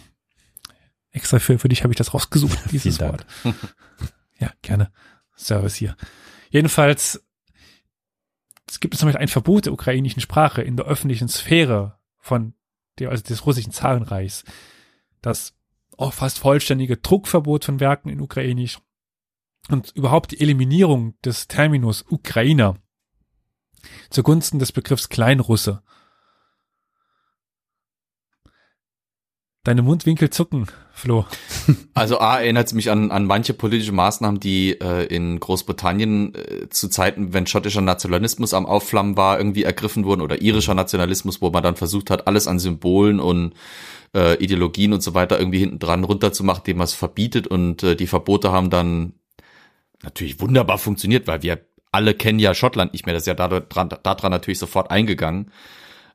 Extra 1.11 1.39
für, 1.39 1.59
für 1.59 1.69
dich 1.69 1.83
habe 1.83 1.93
ich 1.93 1.99
das 1.99 2.15
rausgesucht, 2.15 2.59
dieses 2.73 3.01
Wort. 3.01 3.27
ja, 4.39 4.51
gerne. 4.63 4.91
Service 5.37 5.75
hier. 5.75 5.97
Jedenfalls, 6.51 7.25
es 8.69 8.81
gibt 8.81 8.97
zum 8.97 9.07
Beispiel 9.07 9.23
ein 9.23 9.29
Verbot 9.29 9.67
der 9.67 9.73
ukrainischen 9.73 10.21
Sprache 10.21 10.63
in 10.63 10.77
der 10.77 10.87
öffentlichen 10.87 11.29
Sphäre 11.29 11.99
von 12.19 12.55
der, 12.99 13.11
also 13.11 13.23
des 13.23 13.47
russischen 13.47 13.73
Zarenreichs. 13.73 14.45
Das 15.21 15.55
auch 15.97 16.13
fast 16.13 16.39
vollständige 16.39 16.97
Druckverbot 16.97 17.65
von 17.65 17.81
Werken 17.81 18.09
in 18.09 18.21
Ukrainisch 18.21 18.79
und 19.69 19.93
überhaupt 19.95 20.33
die 20.33 20.41
Eliminierung 20.41 21.15
des 21.23 21.49
Terminus 21.49 22.05
Ukrainer 22.09 22.77
zugunsten 24.11 24.59
des 24.59 24.73
Begriffs 24.73 25.09
Kleinrusse. 25.09 25.83
Deine 29.65 29.83
Mundwinkel 29.83 30.29
zucken, 30.31 30.67
Flo. 30.93 31.25
Also 31.95 32.19
A 32.19 32.41
erinnert 32.41 32.67
es 32.67 32.73
mich 32.73 32.91
an, 32.91 33.13
an 33.13 33.27
manche 33.27 33.55
politische 33.55 33.93
Maßnahmen, 33.93 34.41
die 34.41 34.73
äh, 34.81 35.05
in 35.05 35.39
Großbritannien 35.39 36.35
äh, 36.35 36.69
zu 36.69 36.89
Zeiten, 36.89 37.33
wenn 37.33 37.47
schottischer 37.47 37.81
Nationalismus 37.81 38.55
am 38.55 38.67
Aufflammen 38.67 39.17
war, 39.17 39.39
irgendwie 39.39 39.63
ergriffen 39.63 40.05
wurden 40.05 40.21
oder 40.21 40.43
irischer 40.43 40.75
Nationalismus, 40.75 41.41
wo 41.41 41.51
man 41.51 41.63
dann 41.63 41.77
versucht 41.77 42.11
hat, 42.11 42.27
alles 42.27 42.49
an 42.49 42.59
Symbolen 42.59 43.21
und 43.21 43.55
äh, 44.17 44.35
Ideologien 44.43 44.93
und 44.93 45.03
so 45.03 45.15
weiter 45.15 45.39
irgendwie 45.39 45.61
hinten 45.61 45.79
dran 45.79 46.03
runterzumachen, 46.03 46.65
dem 46.65 46.79
man 46.79 46.87
es 46.87 46.95
verbietet 46.95 47.47
und 47.47 47.85
äh, 47.85 47.95
die 47.95 48.09
Verbote 48.09 48.51
haben 48.51 48.71
dann 48.71 49.13
natürlich 50.03 50.41
wunderbar 50.41 50.79
funktioniert, 50.79 51.29
weil 51.29 51.43
wir 51.43 51.61
alle 51.93 52.15
kennen 52.15 52.39
ja 52.39 52.55
Schottland 52.55 52.93
nicht 52.93 53.07
mehr, 53.07 53.15
das 53.15 53.25
ist 53.25 53.27
ja 53.27 53.35
daran, 53.35 53.91
daran 54.03 54.33
natürlich 54.33 54.59
sofort 54.59 54.91
eingegangen. 54.91 55.53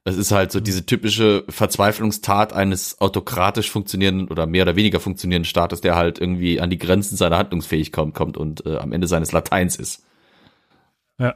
Es 0.04 0.18
ist 0.18 0.32
halt 0.32 0.52
so 0.52 0.60
diese 0.60 0.86
typische 0.86 1.44
Verzweiflungstat 1.50 2.54
eines 2.54 3.00
autokratisch 3.02 3.70
funktionierenden 3.70 4.30
oder 4.30 4.46
mehr 4.48 4.64
oder 4.64 4.76
weniger 4.76 5.00
funktionierenden 5.00 5.50
Staates, 5.50 5.82
der 5.82 5.96
halt 5.96 6.18
irgendwie 6.20 6.62
an 6.62 6.70
die 6.70 6.78
Grenzen 6.78 7.18
seiner 7.18 7.38
Handlungsfähigkeit 7.38 8.14
kommt 8.14 8.38
und 8.38 8.66
äh, 8.66 8.78
am 8.78 8.94
Ende 8.94 9.08
seines 9.08 9.34
Lateins 9.34 9.76
ist. 9.76 10.06
Ja. 11.20 11.36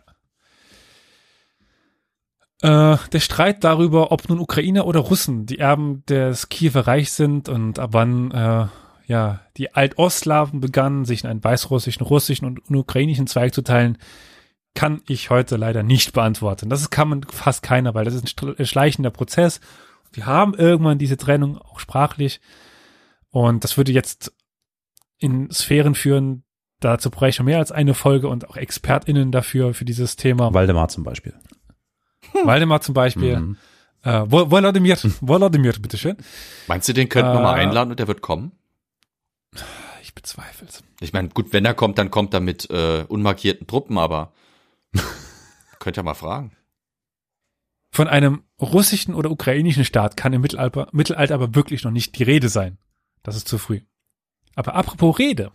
Äh, 2.61 2.97
der 3.11 3.19
Streit 3.19 3.63
darüber, 3.63 4.11
ob 4.11 4.29
nun 4.29 4.39
Ukrainer 4.39 4.85
oder 4.85 5.01
Russen 5.01 5.45
die 5.45 5.59
Erben 5.59 6.05
des 6.05 6.49
Kiewer 6.49 6.87
Reichs 6.87 7.17
sind 7.17 7.49
und 7.49 7.77
ab 7.77 7.89
wann 7.93 8.31
äh, 8.31 8.67
ja 9.07 9.41
die 9.57 9.73
Altostslawen 9.73 10.61
begannen, 10.61 11.05
sich 11.05 11.23
in 11.23 11.29
einen 11.29 11.43
weißrussischen, 11.43 12.05
russischen 12.05 12.45
und 12.45 12.75
ukrainischen 12.75 13.27
Zweig 13.27 13.53
zu 13.53 13.63
teilen, 13.63 13.97
kann 14.73 15.01
ich 15.07 15.29
heute 15.29 15.57
leider 15.57 15.83
nicht 15.83 16.13
beantworten. 16.13 16.69
Das 16.69 16.89
kann 16.89 17.09
man 17.09 17.23
fast 17.23 17.61
keiner, 17.63 17.93
weil 17.93 18.05
das 18.05 18.13
ist 18.13 18.41
ein 18.41 18.65
schleichender 18.65 19.09
Prozess. 19.11 19.59
Wir 20.13 20.25
haben 20.25 20.53
irgendwann 20.53 20.97
diese 20.97 21.17
Trennung 21.17 21.57
auch 21.57 21.79
sprachlich 21.79 22.39
und 23.29 23.63
das 23.63 23.77
würde 23.77 23.91
jetzt 23.91 24.33
in 25.17 25.51
Sphären 25.51 25.93
führen, 25.95 26.43
dazu 26.79 27.09
brauche 27.11 27.29
ich 27.29 27.35
schon 27.35 27.45
mehr 27.45 27.59
als 27.59 27.71
eine 27.71 27.93
Folge 27.93 28.27
und 28.27 28.49
auch 28.49 28.57
ExpertInnen 28.57 29.31
dafür, 29.31 29.73
für 29.73 29.85
dieses 29.85 30.15
Thema. 30.15 30.53
Waldemar 30.53 30.87
zum 30.87 31.03
Beispiel. 31.03 31.33
Waldemar 32.43 32.81
zum 32.81 32.93
Beispiel. 32.93 33.39
Mhm. 33.39 33.57
Äh, 34.03 34.23
Wo- 34.25 34.49
Volodymyr, 34.49 34.97
Volodymyr, 35.21 35.73
bitteschön. 35.79 36.17
Meinst 36.67 36.89
du, 36.89 36.93
den 36.93 37.07
könnten 37.07 37.33
wir 37.33 37.39
mal 37.41 37.57
Äh, 37.57 37.61
einladen 37.61 37.91
und 37.91 37.99
der 37.99 38.07
wird 38.07 38.21
kommen? 38.21 38.51
Ich 40.01 40.15
bezweifel's. 40.15 40.83
Ich 41.01 41.13
meine, 41.13 41.29
gut, 41.29 41.53
wenn 41.53 41.65
er 41.65 41.73
kommt, 41.75 41.97
dann 41.97 42.09
kommt 42.09 42.33
er 42.33 42.39
mit 42.39 42.69
äh, 42.71 43.05
unmarkierten 43.07 43.67
Truppen, 43.67 43.97
aber 43.97 44.33
könnt 45.79 45.97
ihr 45.97 46.03
mal 46.03 46.13
fragen. 46.13 46.55
Von 47.93 48.07
einem 48.07 48.43
russischen 48.59 49.13
oder 49.15 49.31
ukrainischen 49.31 49.83
Staat 49.85 50.15
kann 50.15 50.31
im 50.33 50.41
Mittelalter, 50.41 50.87
Mittelalter 50.91 51.35
aber 51.35 51.55
wirklich 51.55 51.83
noch 51.83 51.91
nicht 51.91 52.17
die 52.17 52.23
Rede 52.23 52.47
sein. 52.49 52.77
Das 53.23 53.35
ist 53.35 53.47
zu 53.47 53.57
früh. 53.57 53.81
Aber 54.55 54.75
apropos 54.75 55.19
Rede. 55.19 55.51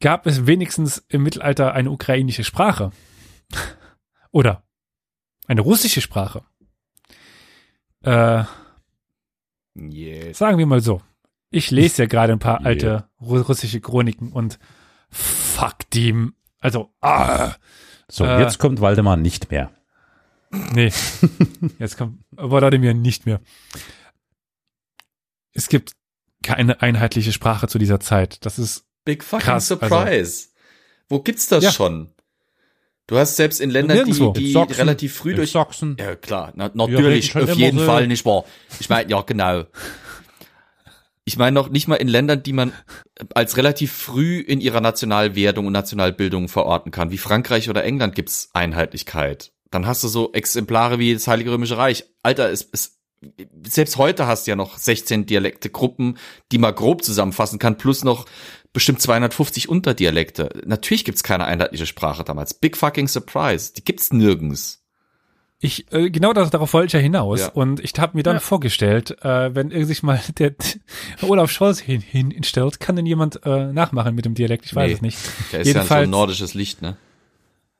Gab 0.00 0.26
es 0.26 0.46
wenigstens 0.46 1.04
im 1.08 1.22
Mittelalter 1.24 1.72
eine 1.74 1.90
ukrainische 1.90 2.44
Sprache? 2.44 2.92
Oder 4.30 4.62
eine 5.46 5.60
russische 5.60 6.00
Sprache? 6.00 6.44
Äh, 8.02 8.44
Yes. 9.74 10.38
sagen 10.38 10.58
wir 10.58 10.66
mal 10.66 10.80
so. 10.80 11.02
Ich 11.50 11.70
lese 11.70 12.02
ja 12.02 12.06
gerade 12.08 12.32
ein 12.32 12.38
paar 12.40 12.64
alte 12.64 13.08
ru- 13.20 13.40
russische 13.42 13.80
Chroniken 13.80 14.32
und 14.32 14.58
fuck 15.10 15.88
die, 15.92 16.30
also, 16.60 16.92
ah, 17.00 17.54
So, 18.10 18.24
Äh. 18.24 18.40
jetzt 18.40 18.58
kommt 18.58 18.80
Waldemar 18.80 19.16
nicht 19.18 19.50
mehr. 19.50 19.70
Nee. 20.50 20.90
Jetzt 21.78 21.98
kommt 21.98 22.20
Wladimir 22.30 22.94
nicht 22.94 23.26
mehr. 23.26 23.40
Es 25.52 25.68
gibt 25.68 25.92
keine 26.42 26.80
einheitliche 26.80 27.32
Sprache 27.32 27.68
zu 27.68 27.78
dieser 27.78 28.00
Zeit. 28.00 28.44
Das 28.46 28.58
ist 28.58 28.84
Big 29.04 29.22
fucking 29.24 29.44
Krass, 29.44 29.70
also- 29.70 29.86
surprise. 29.86 30.48
Wo 31.08 31.20
gibt's 31.20 31.48
das 31.48 31.64
Ja. 31.64 31.72
schon? 31.72 32.12
Du 33.06 33.16
hast 33.18 33.36
selbst 33.36 33.60
in 33.60 33.70
Ländern, 33.70 33.96
die, 33.98 34.04
Nirgendwo. 34.04 34.32
die 34.32 34.46
In 34.48 34.52
Sachsen, 34.52 34.74
relativ 34.76 35.14
früh 35.16 35.30
in 35.30 35.36
durch 35.36 35.52
Sachsen. 35.52 35.96
Ja, 35.98 36.14
klar, 36.14 36.52
na, 36.56 36.70
natürlich, 36.74 37.34
auf 37.34 37.54
jeden 37.56 37.78
so. 37.78 37.86
Fall, 37.86 38.06
nicht 38.06 38.24
wahr? 38.26 38.44
Ich 38.80 38.88
meine, 38.90 39.10
ja, 39.10 39.22
genau. 39.22 39.64
Ich 41.28 41.36
meine 41.36 41.52
noch 41.52 41.68
nicht 41.68 41.88
mal 41.88 41.96
in 41.96 42.08
Ländern, 42.08 42.42
die 42.42 42.54
man 42.54 42.72
als 43.34 43.58
relativ 43.58 43.92
früh 43.92 44.40
in 44.40 44.62
ihrer 44.62 44.80
Nationalwerdung 44.80 45.66
und 45.66 45.74
Nationalbildung 45.74 46.48
verorten 46.48 46.90
kann, 46.90 47.10
wie 47.10 47.18
Frankreich 47.18 47.68
oder 47.68 47.84
England 47.84 48.14
gibt's 48.14 48.48
Einheitlichkeit. 48.54 49.52
Dann 49.70 49.86
hast 49.86 50.02
du 50.02 50.08
so 50.08 50.32
Exemplare 50.32 50.98
wie 50.98 51.12
das 51.12 51.28
Heilige 51.28 51.50
Römische 51.52 51.76
Reich. 51.76 52.06
Alter, 52.22 52.50
es, 52.50 52.66
es, 52.72 52.98
selbst 53.66 53.98
heute 53.98 54.26
hast 54.26 54.46
du 54.46 54.52
ja 54.52 54.56
noch 54.56 54.78
16 54.78 55.26
Dialektegruppen, 55.26 56.16
die 56.50 56.56
man 56.56 56.74
grob 56.74 57.04
zusammenfassen 57.04 57.58
kann, 57.58 57.76
plus 57.76 58.04
noch 58.04 58.24
bestimmt 58.72 59.02
250 59.02 59.68
Unterdialekte. 59.68 60.48
Natürlich 60.64 61.04
gibt's 61.04 61.22
keine 61.22 61.44
einheitliche 61.44 61.84
Sprache 61.84 62.24
damals. 62.24 62.54
Big 62.54 62.74
fucking 62.74 63.06
surprise. 63.06 63.74
Die 63.74 63.84
gibt's 63.84 64.14
nirgends. 64.14 64.82
Ich, 65.60 65.92
äh, 65.92 66.08
genau 66.10 66.32
das, 66.32 66.50
darauf 66.50 66.72
wollte 66.72 66.86
ich 66.86 66.92
ja 66.92 67.00
hinaus. 67.00 67.40
Ja. 67.40 67.48
Und 67.48 67.80
ich 67.80 67.92
habe 67.98 68.16
mir 68.16 68.22
dann 68.22 68.36
Ja. 68.36 68.40
vorgestellt, 68.40 69.16
äh, 69.24 69.54
wenn 69.54 69.72
er 69.72 69.84
sich 69.86 70.02
mal 70.04 70.20
der 70.38 70.54
Olaf 71.22 71.50
Scholz 71.50 71.80
hin, 71.80 72.00
hinstellt, 72.00 72.78
kann 72.78 72.94
denn 72.94 73.06
jemand 73.06 73.44
äh, 73.44 73.72
nachmachen 73.72 74.14
mit 74.14 74.24
dem 74.24 74.34
Dialekt? 74.34 74.66
Ich 74.66 74.74
weiß 74.76 74.88
Nee. 74.88 74.94
es 74.94 75.02
nicht. 75.02 75.18
Der 75.52 75.60
ist 75.60 75.66
ja 75.66 75.72
so 75.72 75.78
Jedenfalls- 75.80 76.04
ein 76.04 76.10
nordisches 76.10 76.54
Licht, 76.54 76.80
ne? 76.80 76.96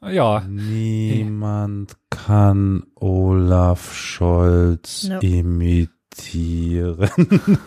Ja, 0.00 0.40
Niemand 0.48 1.92
kann 2.10 2.84
Olaf 2.96 3.94
Scholz 3.96 5.02
Ja. 5.08 5.18
imitieren. 5.18 7.08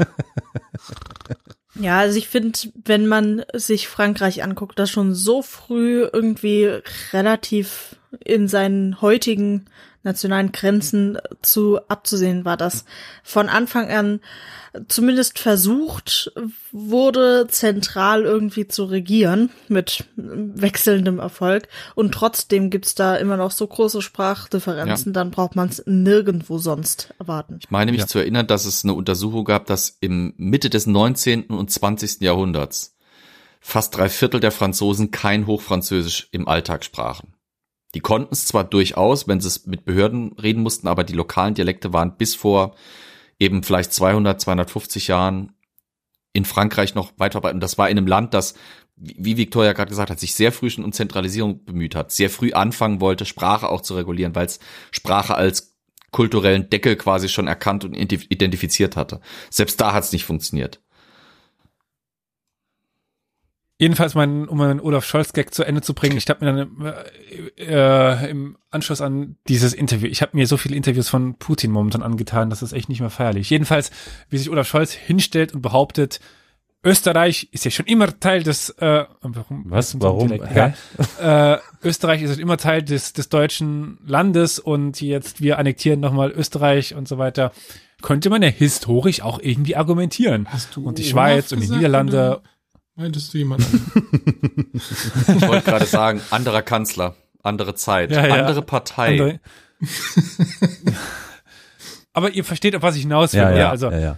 Ja, 1.80 2.00
also 2.00 2.18
ich 2.18 2.28
finde, 2.28 2.60
wenn 2.84 3.08
man 3.08 3.44
sich 3.54 3.88
Frankreich 3.88 4.44
anguckt, 4.44 4.78
das 4.78 4.90
schon 4.90 5.14
so 5.16 5.42
früh 5.42 6.04
irgendwie 6.12 6.82
relativ 7.14 7.96
in 8.26 8.50
seinen 8.50 9.00
heutigen 9.02 9.66
nationalen 10.04 10.52
Grenzen 10.52 11.18
zu 11.42 11.80
abzusehen 11.88 12.46
war, 12.46 12.58
dass 12.58 12.86
von 13.24 13.50
Anfang 13.50 13.90
an 13.90 14.20
zumindest 14.88 15.38
versucht 15.38 16.32
wurde, 16.72 17.46
zentral 17.50 18.24
irgendwie 18.24 18.68
zu 18.68 18.86
regieren 18.86 19.50
mit 19.68 20.06
wechselndem 20.16 21.20
Erfolg. 21.20 21.68
Und 21.94 22.14
trotzdem 22.14 22.70
gibt's 22.70 22.96
da 22.96 23.16
immer 23.16 23.36
noch 23.38 23.52
so 23.52 23.68
große 23.68 24.02
Sprachdifferenzen, 24.02 25.12
dann 25.14 25.32
braucht 25.32 25.56
man 25.56 25.68
es 25.68 25.84
nirgendwo 25.86 26.58
sonst 26.58 27.14
erwarten. 27.20 27.60
Ich 27.62 27.70
meine 27.70 27.92
mich 27.92 28.02
Ja. 28.02 28.08
zu 28.08 28.20
erinnern, 28.20 28.48
dass 28.48 28.66
es 28.66 28.84
eine 28.84 28.94
Untersuchung 28.94 29.44
gab, 29.44 29.66
dass 29.66 29.98
im 30.00 30.34
Mitte 30.38 30.70
des 30.70 30.88
19. 30.88 31.48
und 31.48 31.70
20. 31.70 32.22
Jahrhunderts 32.22 32.96
fast 33.60 33.96
drei 33.96 34.10
Viertel 34.10 34.40
der 34.40 34.52
Franzosen 34.52 35.12
kein 35.12 35.48
Hochfranzösisch 35.48 36.30
im 36.32 36.48
Alltag 36.48 36.84
sprachen. 36.86 37.34
Die 37.94 38.00
konnten 38.00 38.34
es 38.34 38.46
zwar 38.46 38.64
durchaus, 38.64 39.28
wenn 39.28 39.42
sie 39.42 39.48
es 39.48 39.66
mit 39.66 39.86
Behörden 39.86 40.34
reden 40.34 40.64
mussten, 40.64 40.88
aber 40.88 41.04
die 41.04 41.14
lokalen 41.14 41.54
Dialekte 41.54 41.94
waren 41.94 42.18
bis 42.18 42.36
vor 42.36 42.76
eben 43.40 43.64
vielleicht 43.64 43.92
200, 43.94 44.40
250 44.40 45.08
Jahren 45.08 45.54
in 46.34 46.46
Frankreich 46.46 46.96
noch 46.96 47.12
weit 47.18 47.34
verbreitet. 47.34 47.56
Und 47.56 47.62
das 47.62 47.78
war 47.78 47.90
in 47.90 47.98
einem 47.98 48.08
Land, 48.08 48.34
das, 48.34 48.54
wie 48.96 49.38
Victoria 49.38 49.74
gerade 49.74 49.90
gesagt 49.90 50.10
hat, 50.10 50.20
sich 50.20 50.36
sehr 50.36 50.52
früh 50.52 50.70
schon 50.70 50.86
um 50.86 50.94
Zentralisierung 50.94 51.66
bemüht 51.66 51.96
hat, 51.96 52.12
sehr 52.12 52.30
früh 52.30 52.54
anfangen 52.54 53.02
wollte, 53.02 53.26
Sprache 53.26 53.68
auch 53.68 53.82
zu 53.82 53.96
regulieren, 53.96 54.36
weil 54.36 54.46
es 54.46 54.60
Sprache 54.92 55.36
als 55.36 55.76
kulturellen 56.12 56.70
Deckel 56.70 56.96
quasi 56.96 57.30
schon 57.30 57.48
erkannt 57.48 57.84
und 57.84 57.96
ident- 57.96 58.28
identifiziert 58.30 58.96
hatte. 58.96 59.22
Selbst 59.50 59.82
da 59.82 59.94
hat 59.94 60.04
es 60.04 60.12
nicht 60.12 60.26
funktioniert. 60.26 60.82
Jedenfalls, 63.82 64.14
mein, 64.14 64.48
um 64.48 64.60
meinen 64.60 64.80
Olaf 64.80 65.04
Scholz-Gag 65.06 65.56
zu 65.56 65.64
Ende 65.64 65.82
zu 65.82 65.96
bringen, 65.96 66.16
ich 66.16 66.30
habe 66.30 66.46
mir 66.46 66.54
dann 66.54 66.94
äh, 67.58 68.30
im 68.30 68.56
Anschluss 68.70 69.02
an 69.02 69.38
dieses 69.48 69.74
Interview, 69.74 70.08
ich 70.08 70.22
habe 70.22 70.38
mir 70.38 70.46
so 70.46 70.56
viele 70.56 70.76
Interviews 70.76 71.10
von 71.10 71.34
Putin 71.40 71.72
momentan 71.72 72.04
angetan, 72.04 72.52
das 72.52 72.62
ist 72.62 72.74
echt 72.74 72.90
nicht 72.90 73.00
mehr 73.00 73.10
feierlich. 73.10 73.50
Jedenfalls, 73.50 73.90
wie 74.30 74.38
sich 74.38 74.52
Olaf 74.52 74.68
Scholz 74.68 74.94
hinstellt 74.94 75.56
und 75.56 75.64
behauptet, 75.64 76.20
Österreich 76.84 77.50
ist 77.54 77.66
ja 77.66 77.72
schon 77.72 77.88
immer 77.88 78.20
Teil 78.20 78.44
des, 78.44 78.70
äh, 78.70 79.06
warum, 79.22 79.64
Was? 79.66 80.00
Warum? 80.00 80.32
Egal. 80.32 80.76
Äh, 81.20 81.58
Österreich 81.84 82.22
ist 82.22 82.30
halt 82.30 82.40
immer 82.40 82.58
Teil 82.58 82.84
des, 82.84 83.14
des 83.14 83.30
deutschen 83.30 83.98
Landes 84.06 84.60
und 84.60 85.02
jetzt 85.02 85.42
wir 85.42 85.58
annektieren 85.58 86.00
nochmal 86.00 86.30
Österreich 86.30 86.94
und 86.94 87.08
so 87.08 87.18
weiter. 87.18 87.52
Könnte 88.04 88.30
man 88.30 88.44
ja 88.44 88.50
historisch 88.50 89.24
auch 89.24 89.40
irgendwie 89.42 89.76
argumentieren. 89.76 90.48
Hast 90.50 90.76
du 90.76 90.84
Und 90.84 91.00
die 91.00 91.04
Schweiz 91.04 91.52
und 91.52 91.62
die 91.62 91.70
Niederlande. 91.70 92.44
Meintest 93.02 93.34
du 93.34 93.40
jemand 93.40 93.66
anderen? 93.66 94.72
Ich 94.74 95.48
wollte 95.48 95.64
gerade 95.64 95.86
sagen, 95.86 96.22
anderer 96.30 96.62
Kanzler, 96.62 97.16
andere 97.42 97.74
Zeit, 97.74 98.12
Ja, 98.12 98.28
ja. 98.28 98.36
andere 98.36 98.62
Partei. 98.62 99.12
Andere. 99.12 99.40
Aber 102.14 102.30
ihr 102.30 102.44
versteht, 102.44 102.76
auf 102.76 102.84
was 102.84 102.96
ich 102.96 103.02
hinaus 103.02 103.34
will. 103.34 103.42
Ja, 103.42 103.56
ja, 103.56 103.70
also 103.72 103.90
ja, 103.90 104.00
ja. 104.00 104.18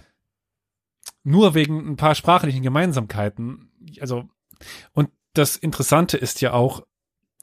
nur 1.22 1.54
wegen 1.54 1.92
ein 1.92 1.96
paar 1.96 2.14
sprachlichen 2.14 2.62
Gemeinsamkeiten. 2.62 3.70
Also, 4.00 4.28
und 4.92 5.08
das 5.32 5.56
Interessante 5.56 6.18
ist 6.18 6.42
ja 6.42 6.52
auch, 6.52 6.82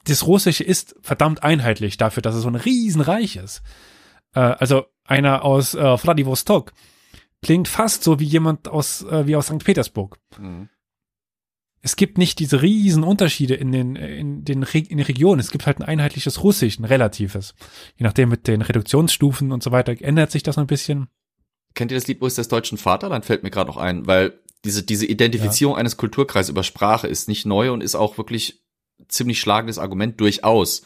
das 0.04 0.24
Russische 0.26 0.62
ist 0.62 0.94
verdammt 1.00 1.42
einheitlich 1.42 1.96
dafür, 1.96 2.22
dass 2.22 2.36
es 2.36 2.42
so 2.42 2.48
ein 2.48 2.54
Riesenreich 2.54 3.34
ist. 3.34 3.62
Äh, 4.34 4.40
also 4.40 4.84
einer 5.04 5.44
aus 5.44 5.74
äh, 5.74 5.96
Vladivostok 5.96 6.72
klingt 7.42 7.66
fast 7.66 8.04
so 8.04 8.20
wie 8.20 8.24
jemand 8.24 8.68
aus, 8.68 9.02
äh, 9.02 9.26
wie 9.26 9.34
aus 9.34 9.46
St. 9.46 9.64
Petersburg. 9.64 10.18
Mhm. 10.38 10.68
Es 11.84 11.96
gibt 11.96 12.16
nicht 12.16 12.38
diese 12.38 12.62
riesen 12.62 13.02
Unterschiede 13.02 13.54
in 13.54 13.72
den, 13.72 13.96
in 13.96 14.44
den, 14.44 14.62
Re 14.62 14.78
in 14.78 14.98
den 14.98 15.06
Regionen. 15.06 15.40
Es 15.40 15.50
gibt 15.50 15.66
halt 15.66 15.78
ein 15.78 15.82
einheitliches 15.82 16.44
Russisch, 16.44 16.78
ein 16.78 16.84
relatives. 16.84 17.54
Je 17.96 18.04
nachdem 18.04 18.28
mit 18.28 18.46
den 18.46 18.62
Reduktionsstufen 18.62 19.50
und 19.50 19.64
so 19.64 19.72
weiter 19.72 19.94
ändert 20.00 20.30
sich 20.30 20.44
das 20.44 20.58
ein 20.58 20.68
bisschen. 20.68 21.08
Kennt 21.74 21.90
ihr 21.90 21.98
das 21.98 22.06
Lied 22.06 22.20
Wo 22.20 22.26
ist 22.26 22.38
das 22.38 22.48
deutschen 22.48 22.78
Vaterland? 22.78 23.24
Fällt 23.24 23.42
mir 23.42 23.50
gerade 23.50 23.68
noch 23.68 23.78
ein, 23.78 24.06
weil 24.06 24.38
diese, 24.64 24.84
diese 24.84 25.06
Identifizierung 25.06 25.74
eines 25.74 25.96
Kulturkreises 25.96 26.50
über 26.50 26.62
Sprache 26.62 27.08
ist 27.08 27.26
nicht 27.28 27.46
neu 27.46 27.72
und 27.72 27.82
ist 27.82 27.96
auch 27.96 28.16
wirklich 28.16 28.62
ziemlich 29.08 29.40
schlagendes 29.40 29.78
Argument 29.78 30.20
durchaus. 30.20 30.82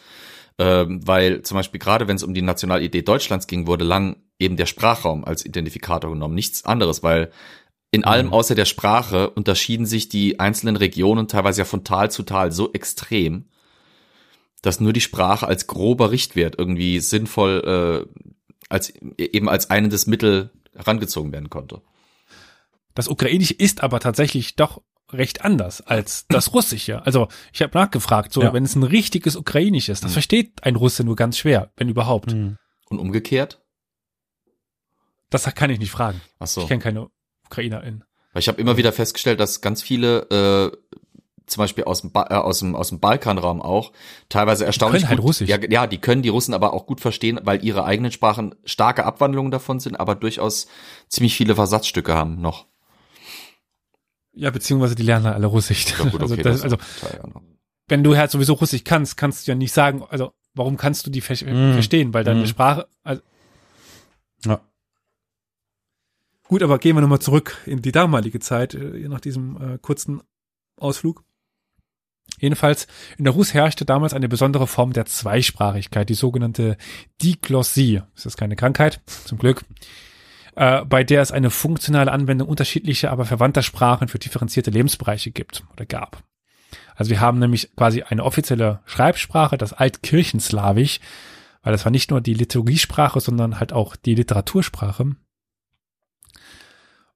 Ähm, 0.59 1.07
weil 1.07 1.43
zum 1.43 1.57
Beispiel 1.57 1.79
gerade 1.79 2.09
wenn 2.09 2.17
es 2.17 2.23
um 2.23 2.33
die 2.33 2.41
Nationalidee 2.41 3.03
Deutschlands 3.03 3.47
ging, 3.47 3.67
wurde 3.67 3.85
lang 3.85 4.17
eben 4.39 4.57
der 4.57 4.65
Sprachraum 4.65 5.25
als 5.25 5.45
Identifikator 5.45 6.11
genommen, 6.11 6.35
nichts 6.35 6.65
anderes, 6.65 7.03
weil 7.03 7.31
in 7.91 8.05
allem 8.05 8.33
außer 8.33 8.55
der 8.55 8.65
Sprache 8.65 9.31
unterschieden 9.31 9.87
sich 9.87 10.09
die 10.09 10.41
einzelnen 10.41 10.77
Regionen 10.77 11.29
teilweise 11.29 11.63
ja 11.63 11.65
von 11.65 11.85
Tal 11.85 12.11
zu 12.11 12.25
Tal 12.25 12.53
so 12.53 12.73
extrem, 12.73 13.49
dass 14.63 14.81
nur 14.81 14.93
die 14.93 15.01
Sprache 15.01 15.47
als 15.47 15.67
grober 15.67 16.11
Richtwert 16.11 16.57
irgendwie 16.59 17.01
sinnvoll 17.01 18.07
äh, 18.11 18.27
als 18.69 18.93
eben 19.17 19.49
als 19.49 19.71
einendes 19.71 20.07
Mittel 20.07 20.51
herangezogen 20.75 21.33
werden 21.33 21.51
konnte. 21.51 21.83
Das 22.95 23.09
Ukrainische 23.09 23.55
ist 23.55 23.83
aber 23.83 24.01
tatsächlich 24.01 24.57
doch 24.57 24.83
recht 25.13 25.45
anders 25.45 25.81
als 25.83 26.27
das 26.29 26.53
Russische. 26.55 27.07
Also 27.07 27.29
ich 27.53 27.63
habe 27.63 27.79
nachgefragt, 27.79 28.33
so 28.33 28.43
Ja. 28.43 28.53
wenn 28.53 28.65
es 28.65 28.75
ein 28.75 28.83
richtiges 28.83 29.37
Ukrainisch 29.37 29.89
ist, 29.89 30.03
das 30.03 30.13
versteht 30.13 30.65
ein 30.65 30.77
Russe 30.77 31.05
nur 31.05 31.15
ganz 31.15 31.39
schwer, 31.39 31.71
wenn 31.77 31.89
überhaupt. 31.89 32.33
Hm. 32.33 32.57
Und 32.89 32.99
umgekehrt? 32.99 33.63
Das 35.31 35.45
kann 35.55 35.71
ich 35.71 35.79
nicht 35.79 35.91
fragen. 35.91 36.21
Ach 36.39 36.47
so. 36.47 36.63
Ich 36.63 36.69
kenne 36.69 36.83
keine 36.83 37.09
UkrainerInnen. 37.47 38.05
Weil 38.33 38.41
ich 38.41 38.49
habe 38.49 38.61
immer 38.61 38.77
wieder 38.77 38.93
festgestellt, 38.93 39.41
dass 39.41 39.61
ganz 39.61 39.83
viele, 39.83 40.73
äh, 40.73 40.77
zum 41.47 41.61
Beispiel 41.61 41.85
aus 41.85 42.03
dem, 42.03 42.13
ba 42.13 42.27
äh, 42.31 42.35
aus 42.35 42.59
dem, 42.59 42.75
aus 42.75 42.91
dem 42.91 43.01
Balkanraum 43.01 43.63
auch, 43.63 43.93
teilweise 44.29 44.67
erstaunlich 44.67 45.03
können 45.03 45.09
halt 45.11 45.19
gut, 45.21 45.29
Russisch. 45.29 45.49
Ja, 45.49 45.59
ja, 45.71 45.87
die 45.87 45.99
können 45.99 46.23
die 46.23 46.29
Russen 46.29 46.53
aber 46.53 46.73
auch 46.75 46.87
gut 46.87 47.01
verstehen, 47.01 47.41
weil 47.45 47.65
ihre 47.65 47.85
eigenen 47.85 48.13
Sprachen 48.13 48.55
starke 48.65 49.05
Abwandlungen 49.05 49.51
davon 49.51 49.81
sind, 49.81 49.99
aber 49.99 50.15
durchaus 50.15 50.67
ziemlich 51.09 51.37
viele 51.37 51.55
Versatzstücke 51.55 52.15
haben 52.15 52.41
noch. 52.41 52.67
Ja, 54.33 54.51
beziehungsweise 54.51 54.95
die 54.95 55.03
lernen 55.03 55.27
alle 55.27 55.47
Russisch. 55.47 55.87
Ja, 55.99 56.05
gut, 56.11 56.21
also, 56.21 56.35
okay, 56.35 56.43
das, 56.43 56.61
das 56.61 56.65
also 56.65 56.77
ne? 56.77 57.41
wenn 57.89 58.05
du 58.05 58.17
halt 58.17 58.31
sowieso 58.31 58.55
Russisch 58.55 58.85
kannst, 58.85 59.17
kannst 59.17 59.47
du 59.47 59.53
ja 59.53 59.55
nicht 59.55 59.73
sagen, 59.73 60.05
also 60.09 60.33
warum 60.55 60.77
kannst 60.77 61.07
du 61.07 61.11
die 61.11 61.21
ver 61.21 61.37
Mm. 61.37 61.73
verstehen? 61.73 62.13
Weil 62.13 62.25
deine 62.25 62.43
Mm. 62.43 62.47
Sprache, 62.47 62.87
also 63.03 63.23
Ja. 64.45 64.61
Gut, 66.49 66.63
aber 66.63 66.79
gehen 66.79 66.97
wir 66.97 67.01
nochmal 67.01 67.21
zurück 67.21 67.59
in 67.67 67.83
die 67.83 67.93
damalige 67.93 68.41
Zeit, 68.41 68.75
äh, 68.75 69.09
nach 69.09 69.21
diesem 69.21 69.75
äh, 69.75 69.79
kurzen 69.79 70.23
Ausflug. 70.79 71.25
Jedenfalls, 72.39 72.87
in 73.17 73.25
der 73.25 73.33
Rus 73.33 73.55
herrschte 73.55 73.85
damals 73.85 74.13
eine 74.13 74.29
besondere 74.29 74.67
Form 74.67 74.93
der 74.93 75.07
Zweisprachigkeit, 75.07 76.09
die 76.09 76.15
sogenannte 76.15 76.77
Diglossie. 77.23 78.03
Das 78.15 78.27
ist 78.27 78.37
keine 78.37 78.57
Krankheit, 78.57 79.01
zum 79.25 79.39
Glück. 79.39 79.65
Äh, 80.55 80.85
bei 80.85 81.05
der 81.05 81.23
es 81.23 81.33
eine 81.33 81.51
funktionale 81.51 82.13
Anwendung 82.13 82.49
unterschiedlicher, 82.49 83.11
aber 83.11 83.25
verwandter 83.25 83.63
Sprachen 83.63 84.09
für 84.09 84.19
differenzierte 84.19 84.71
Lebensbereiche 84.71 85.31
gibt 85.31 85.65
oder 85.73 85.87
gab. 85.87 86.25
Also 86.95 87.11
wir 87.11 87.21
haben 87.21 87.39
nämlich 87.39 87.75
quasi 87.77 88.03
eine 88.03 88.25
offizielle 88.25 88.81
Schreibsprache, 88.87 89.59
das 89.59 89.73
Altkirchenslawisch, 89.73 91.01
weil 91.63 91.73
das 91.73 91.85
war 91.85 91.93
nicht 91.93 92.11
nur 92.11 92.21
die 92.21 92.35
Liturgiesprache, 92.35 93.21
sondern 93.21 93.61
halt 93.61 93.73
auch 93.73 93.97
die 93.97 94.15
Literatursprache. 94.15 95.17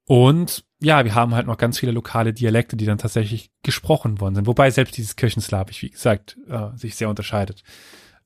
Und 0.07 0.65
ja, 0.81 1.05
wir 1.05 1.15
haben 1.15 1.35
halt 1.35 1.47
noch 1.47 1.59
ganz 1.59 1.79
viele 1.79 1.93
lokale 1.93 2.33
Dialekte, 2.33 2.77
die 2.77 2.87
dann 2.87 2.99
tatsächlich 2.99 3.51
gesprochen 3.63 4.21
worden 4.21 4.35
sind. 4.35 4.47
Wobei 4.47 4.71
selbst 4.71 4.97
dieses 4.97 5.17
Kirchenslawisch, 5.17 5.83
wie 5.83 5.91
gesagt, 5.91 6.37
äh, 6.49 6.77
sich 6.77 6.97
sehr 6.97 7.09
unterscheidet. 7.09 7.63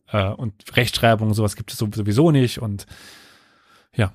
Äh, 0.09 0.29
und 0.29 0.55
Rechtschreibung, 0.77 1.35
sowas 1.35 1.57
gibt 1.57 1.73
es 1.73 1.79
sowieso 1.79 2.31
nicht. 2.31 2.59
Und 2.59 2.87
ja. 3.95 4.13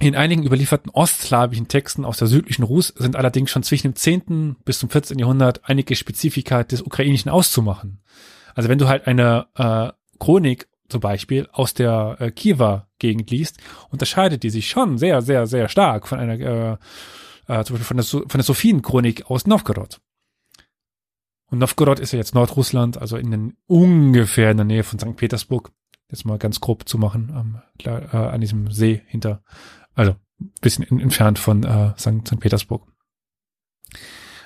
In 0.00 0.14
einigen 0.14 0.44
überlieferten 0.44 0.90
ostslawischen 0.90 1.66
Texten 1.66 2.04
aus 2.04 2.18
der 2.18 2.28
südlichen 2.28 2.62
Rus 2.62 2.94
sind 2.96 3.16
allerdings 3.16 3.50
schon 3.50 3.64
zwischen 3.64 3.88
dem 3.88 3.96
10. 3.96 4.56
bis 4.64 4.78
zum 4.78 4.90
14. 4.90 5.18
Jahrhundert 5.18 5.62
einige 5.64 5.96
Spezifika 5.96 6.62
des 6.62 6.82
Ukrainischen 6.82 7.30
auszumachen. 7.30 8.00
Also 8.54 8.68
wenn 8.68 8.78
du 8.78 8.86
halt 8.86 9.08
eine 9.08 9.46
äh, 9.56 9.90
Chronik 10.20 10.68
zum 10.88 11.00
Beispiel 11.00 11.48
aus 11.52 11.74
der 11.74 12.16
äh, 12.18 12.30
Kiewer 12.30 12.88
Gegend 12.98 13.30
liest, 13.30 13.58
unterscheidet 13.90 14.42
die 14.42 14.50
sich 14.50 14.68
schon 14.68 14.98
sehr, 14.98 15.22
sehr, 15.22 15.46
sehr 15.46 15.68
stark 15.68 16.08
von 16.08 16.18
einer, 16.18 16.40
äh, 16.40 16.72
äh, 17.46 17.64
zum 17.64 17.74
Beispiel 17.74 17.84
von 17.84 17.96
der, 17.96 18.04
so 18.04 18.20
von 18.20 18.38
der 18.38 18.44
Sophien-Chronik 18.44 19.30
aus 19.30 19.46
Novgorod. 19.46 20.00
Und 21.50 21.58
Novgorod 21.58 21.98
ist 21.98 22.12
ja 22.12 22.18
jetzt 22.18 22.34
Nordrussland, 22.34 22.98
also 22.98 23.16
in 23.16 23.30
den, 23.30 23.56
ungefähr 23.66 24.50
in 24.50 24.58
der 24.58 24.66
Nähe 24.66 24.82
von 24.82 24.98
St. 24.98 25.16
Petersburg. 25.16 25.72
Jetzt 26.10 26.24
mal 26.24 26.38
ganz 26.38 26.60
grob 26.60 26.88
zu 26.88 26.98
machen, 26.98 27.32
ähm, 27.34 27.62
klar, 27.78 28.14
äh, 28.14 28.16
an 28.16 28.40
diesem 28.40 28.70
See 28.70 29.02
hinter, 29.06 29.42
also 29.94 30.16
bisschen 30.60 30.84
in, 30.84 31.00
entfernt 31.00 31.38
von 31.38 31.64
äh, 31.64 31.92
St. 31.98 32.26
St. 32.26 32.40
Petersburg. 32.40 32.86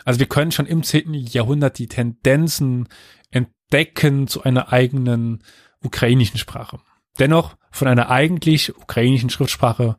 Also 0.05 0.19
wir 0.19 0.27
können 0.27 0.51
schon 0.51 0.67
im 0.67 0.83
10. 0.83 1.15
Jahrhundert 1.15 1.79
die 1.79 1.87
Tendenzen 1.87 2.89
entdecken 3.31 4.27
zu 4.27 4.43
einer 4.43 4.73
eigenen 4.73 5.43
ukrainischen 5.83 6.39
Sprache. 6.39 6.81
Dennoch, 7.19 7.57
von 7.71 7.89
einer 7.89 8.11
eigentlich 8.11 8.77
ukrainischen 8.77 9.31
Schriftsprache 9.31 9.97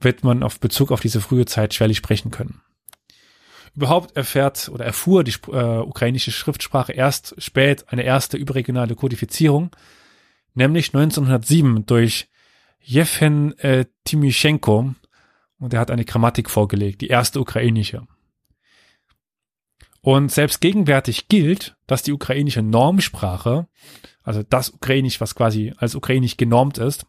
wird 0.00 0.24
man 0.24 0.42
auf 0.42 0.60
Bezug 0.60 0.90
auf 0.92 1.00
diese 1.00 1.20
frühe 1.20 1.46
Zeit 1.46 1.74
schwerlich 1.74 1.98
sprechen 1.98 2.30
können. 2.30 2.60
Überhaupt 3.76 4.16
erfährt 4.16 4.68
oder 4.68 4.84
erfuhr 4.84 5.22
die 5.22 5.34
äh, 5.48 5.78
ukrainische 5.78 6.32
Schriftsprache 6.32 6.92
erst 6.92 7.40
spät 7.40 7.84
eine 7.88 8.02
erste 8.02 8.36
überregionale 8.36 8.96
Kodifizierung, 8.96 9.70
nämlich 10.54 10.88
1907 10.88 11.86
durch 11.86 12.28
Jefhen 12.80 13.56
äh, 13.58 13.84
Timischenko 14.04 14.94
und 15.58 15.74
er 15.74 15.80
hat 15.80 15.90
eine 15.90 16.04
Grammatik 16.04 16.50
vorgelegt, 16.50 17.00
die 17.02 17.08
erste 17.08 17.40
ukrainische. 17.40 18.06
Und 20.02 20.32
selbst 20.32 20.60
gegenwärtig 20.60 21.28
gilt, 21.28 21.76
dass 21.86 22.02
die 22.02 22.12
ukrainische 22.12 22.62
Normsprache, 22.62 23.68
also 24.22 24.42
das 24.42 24.70
Ukrainisch, 24.70 25.20
was 25.20 25.34
quasi 25.34 25.74
als 25.76 25.94
Ukrainisch 25.94 26.36
genormt 26.36 26.78
ist, 26.78 27.04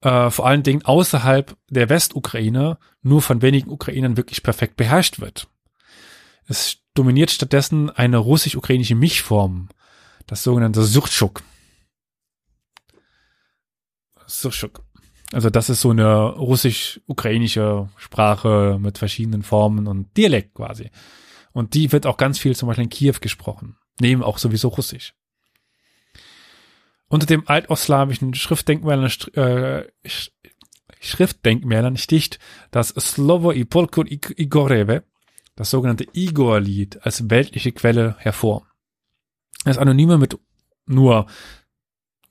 äh, 0.00 0.30
vor 0.30 0.46
allen 0.46 0.64
Dingen 0.64 0.84
außerhalb 0.84 1.56
der 1.70 1.88
Westukraine 1.88 2.78
nur 3.02 3.22
von 3.22 3.42
wenigen 3.42 3.70
Ukrainern 3.70 4.16
wirklich 4.16 4.42
perfekt 4.42 4.76
beherrscht 4.76 5.20
wird. 5.20 5.48
Es 6.46 6.78
dominiert 6.94 7.30
stattdessen 7.30 7.88
eine 7.88 8.18
russisch-ukrainische 8.18 8.96
Mischform, 8.96 9.68
das 10.26 10.42
sogenannte 10.42 10.82
Surtschuk. 10.82 11.42
Surtschuk. 14.26 14.82
Also 15.32 15.48
das 15.48 15.70
ist 15.70 15.80
so 15.80 15.90
eine 15.90 16.30
russisch-ukrainische 16.34 17.88
Sprache 17.96 18.78
mit 18.80 18.98
verschiedenen 18.98 19.42
Formen 19.42 19.86
und 19.86 20.14
Dialekt 20.16 20.54
quasi. 20.54 20.90
Und 21.52 21.74
die 21.74 21.90
wird 21.92 22.06
auch 22.06 22.16
ganz 22.16 22.38
viel 22.38 22.54
zum 22.54 22.66
Beispiel 22.68 22.84
in 22.84 22.90
Kiew 22.90 23.16
gesprochen. 23.20 23.76
Neben 24.00 24.22
auch 24.22 24.38
sowieso 24.38 24.68
Russisch. 24.68 25.14
Unter 27.08 27.26
dem 27.26 27.46
altostslawischen 27.46 28.34
Schriftdenkmälern, 28.34 29.10
äh, 29.34 29.84
Schriftdenkmälern 31.00 31.96
sticht 31.96 32.38
das 32.70 32.88
Slovo 32.88 33.52
i 33.52 33.64
Polkur 33.64 34.06
Igoreve, 34.06 35.04
das 35.54 35.70
sogenannte 35.70 36.06
Igor-Lied, 36.12 37.04
als 37.04 37.28
weltliche 37.28 37.72
Quelle 37.72 38.16
hervor. 38.18 38.66
Das 39.64 39.78
Anonyme 39.78 40.16
mit 40.16 40.38
nur 40.86 41.26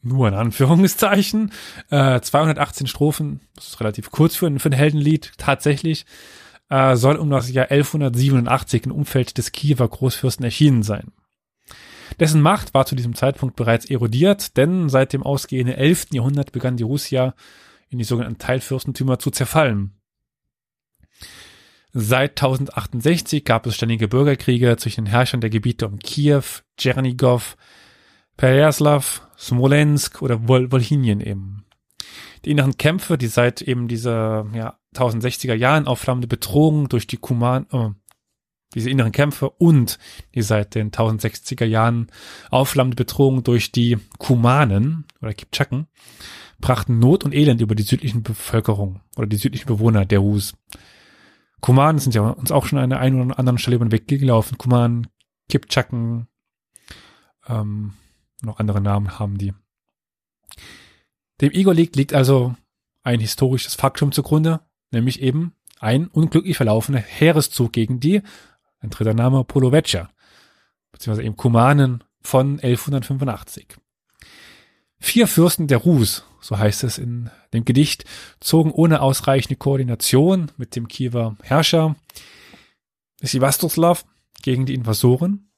nur 0.02 0.28
in 0.28 0.34
Anführungszeichen, 0.34 1.52
äh, 1.90 2.20
218 2.20 2.88
Strophen, 2.88 3.42
das 3.56 3.68
ist 3.68 3.80
relativ 3.80 4.12
kurz 4.12 4.36
für 4.36 4.48
ein, 4.48 4.60
für 4.60 4.70
ein 4.70 4.74
Heldenlied, 4.74 5.34
tatsächlich, 5.38 6.06
äh, 6.70 6.96
soll 6.96 7.18
um 7.18 7.30
das 7.30 7.52
Jahr 7.52 7.72
1187 7.72 8.86
im 8.86 8.92
Umfeld 8.92 9.38
des 9.38 9.52
Kiewer 9.52 9.88
Großfürsten 9.88 10.46
erschienen 10.46 10.84
sein. 10.84 11.12
Dessen 12.20 12.42
Macht 12.42 12.74
war 12.74 12.86
zu 12.86 12.96
diesem 12.96 13.16
Zeitpunkt 13.16 13.56
bereits 13.56 13.86
erodiert, 13.86 14.58
denn 14.58 14.90
seit 14.90 15.14
dem 15.14 15.24
ausgehenden 15.24 15.76
11. 15.76 16.08
Jahrhundert 16.12 16.52
begann 16.52 16.78
die 16.78 16.84
Russia 16.84 17.36
in 17.90 17.98
die 17.98 18.04
sogenannten 18.04 18.40
Teilfürstentümer 18.40 19.20
zu 19.20 19.32
zerfallen. 19.32 19.94
Seit 21.94 22.42
1068 22.42 23.44
gab 23.44 23.66
es 23.66 23.76
ständige 23.76 24.08
Bürgerkriege 24.08 24.78
zwischen 24.78 25.06
den 25.06 25.12
Herrschern 25.12 25.42
der 25.42 25.50
Gebiete 25.50 25.88
um 25.88 26.00
Kiew, 26.00 26.44
Tschernigow, 26.78 27.58
Pereyaslav, 28.38 29.28
Smolensk 29.38 30.22
oder 30.22 30.48
Wol 30.48 30.72
Wolhinien 30.72 31.20
eben. 31.20 31.66
Die 32.46 32.52
inneren 32.52 32.78
Kämpfe, 32.78 33.18
die 33.18 33.28
seit 33.28 33.62
eben 33.62 33.88
dieser 33.88 34.48
ja, 34.54 34.80
1060er 34.96 35.54
Jahren 35.54 35.88
aufflammende 35.88 36.28
Bedrohung 36.28 36.90
durch 36.90 37.08
die 37.08 37.18
Kuman, 37.18 37.68
äh, 37.72 37.90
diese 38.74 38.90
inneren 38.90 39.12
Kämpfe 39.12 39.50
und 39.50 40.00
die 40.34 40.42
seit 40.42 40.76
den 40.76 40.92
1060er 40.92 41.66
Jahren 41.66 42.08
aufflammende 42.50 42.96
Bedrohung 42.96 43.44
durch 43.44 43.72
die 43.72 43.98
Kumanen 44.18 45.06
oder 45.22 45.34
Kipchaken 45.34 45.88
brachten 46.62 47.00
Not 47.00 47.24
und 47.24 47.34
Elend 47.34 47.60
über 47.60 47.76
die 47.76 47.84
südlichen 47.84 48.24
Bevölkerung 48.24 49.02
oder 49.18 49.28
die 49.28 49.38
südlichen 49.38 49.68
Bewohner 49.68 50.06
der 50.06 50.20
Rus. 50.20 50.54
Kumanen 51.60 52.00
sind 52.00 52.16
ja 52.16 52.22
uns 52.22 52.52
auch 52.52 52.66
schon 52.66 52.80
an 52.80 52.90
der 52.90 53.00
einen 53.00 53.22
oder 53.22 53.40
anderen 53.40 53.58
Stelle 53.58 53.76
über 53.76 53.86
den 53.86 53.92
Weg 53.92 54.08
gelaufen. 54.08 54.58
Kumanen, 54.58 55.08
Kipchaken, 55.50 56.28
ähm, 57.48 57.94
noch 58.42 58.60
andere 58.60 58.82
Namen 58.82 59.20
haben 59.20 59.38
die. 59.38 59.54
Dem 61.42 61.52
Igor 61.52 61.74
liegt, 61.74 61.96
liegt 61.96 62.14
also 62.14 62.56
ein 63.04 63.20
historisches 63.20 63.76
Faktum 63.76 64.12
zugrunde, 64.12 64.62
nämlich 64.92 65.22
eben 65.22 65.56
ein 65.80 66.08
unglücklich 66.08 66.58
verlaufener 66.58 67.00
Heereszug 67.00 67.74
gegen 67.74 68.00
die, 68.00 68.22
ein 68.80 68.92
dritter 68.92 69.14
Name, 69.14 69.44
Polovetscher, 69.44 70.10
beziehungsweise 70.92 71.26
eben 71.26 71.38
Kumanen 71.38 72.04
von 72.22 72.60
1185. 72.60 73.78
Vier 75.00 75.28
Fürsten 75.28 75.68
der 75.68 75.80
Rus, 75.80 76.24
so 76.42 76.60
heißt 76.60 76.84
es 76.84 77.00
in 77.00 77.32
dem 77.54 77.66
Gedicht, 77.66 78.06
zogen 78.40 78.72
ohne 78.72 79.02
ausreichende 79.02 79.56
Koordination 79.56 80.52
mit 80.58 80.76
dem 80.76 80.88
Kiewer 80.88 81.36
Herrscher 81.42 81.96
Sivastoslav 83.22 84.06
gegen 84.44 84.66
die 84.66 84.76
Invasoren 84.76 85.51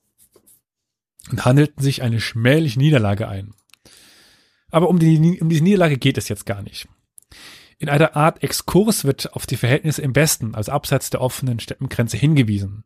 und 1.31 1.45
handelten 1.45 1.81
sich 1.81 2.01
eine 2.01 2.19
schmähliche 2.19 2.79
Niederlage 2.79 3.27
ein. 3.27 3.53
Aber 4.71 4.89
um, 4.89 4.99
die, 4.99 5.39
um 5.39 5.49
diese 5.49 5.63
Niederlage 5.63 5.97
geht 5.97 6.17
es 6.17 6.29
jetzt 6.29 6.45
gar 6.45 6.61
nicht. 6.61 6.87
In 7.77 7.89
einer 7.89 8.15
Art 8.15 8.43
Exkurs 8.43 9.03
wird 9.03 9.33
auf 9.33 9.45
die 9.45 9.57
Verhältnisse 9.57 10.01
im 10.01 10.15
Westen, 10.15 10.55
also 10.55 10.71
abseits 10.71 11.09
der 11.09 11.21
offenen 11.21 11.59
Steppengrenze, 11.59 12.17
hingewiesen. 12.17 12.85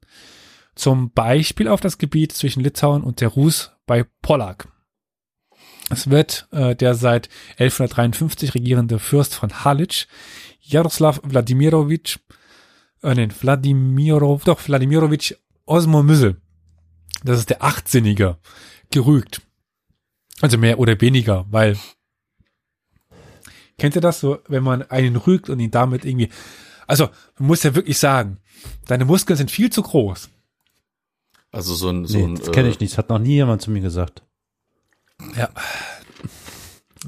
Zum 0.76 1.12
Beispiel 1.12 1.68
auf 1.68 1.82
das 1.82 1.98
Gebiet 1.98 2.32
zwischen 2.32 2.64
Litauen 2.64 3.04
und 3.04 3.22
der 3.22 3.30
Rus 3.30 3.72
bei 3.86 4.06
Pollack. 4.22 4.68
Es 5.90 6.10
wird 6.10 6.48
äh, 6.52 6.76
der 6.76 6.96
seit 6.96 7.30
1153 7.58 8.54
regierende 8.54 9.00
Fürst 9.00 9.34
von 9.34 9.64
Halitsch, 9.64 10.08
Jaroslav 10.60 11.22
Wladimirovich, 11.24 12.20
äh, 13.02 13.16
nein, 13.16 13.34
Wladimirov, 13.40 14.44
doch, 14.44 14.60
Wladimirovich 14.68 15.38
Osmomyssel, 15.66 16.42
das 17.24 17.40
ist 17.40 17.50
der 17.50 17.64
Achtsinnige, 17.64 18.38
gerügt. 18.92 19.42
Also 20.42 20.58
mehr 20.58 20.80
oder 20.80 21.00
weniger, 21.02 21.46
weil 21.50 21.78
kennt 23.78 23.96
ihr 23.96 24.02
das 24.02 24.20
so, 24.20 24.40
wenn 24.48 24.64
man 24.64 24.84
einen 24.84 25.16
rügt 25.16 25.50
und 25.50 25.60
ihn 25.60 25.72
damit 25.72 26.06
irgendwie 26.06 26.30
Also, 26.88 27.10
man 27.38 27.48
muss 27.48 27.64
ja 27.64 27.76
wirklich 27.76 27.98
sagen, 28.00 28.38
deine 28.86 29.06
Muskeln 29.06 29.38
sind 29.38 29.52
viel 29.52 29.70
zu 29.72 29.82
groß. 29.82 30.30
Also 31.52 31.76
so 31.76 31.90
ein, 31.90 32.06
so 32.06 32.18
Nee, 32.18 32.24
ein 32.26 32.36
das 32.36 32.52
kenne 32.52 32.70
ich 32.70 32.78
äh, 32.78 32.84
nicht. 32.84 32.94
Das 32.94 32.98
hat 32.98 33.10
noch 33.10 33.20
nie 33.20 33.34
jemand 33.36 33.62
zu 33.62 33.72
mir 33.72 33.82
gesagt. 33.82 34.24
Ja. 35.36 35.50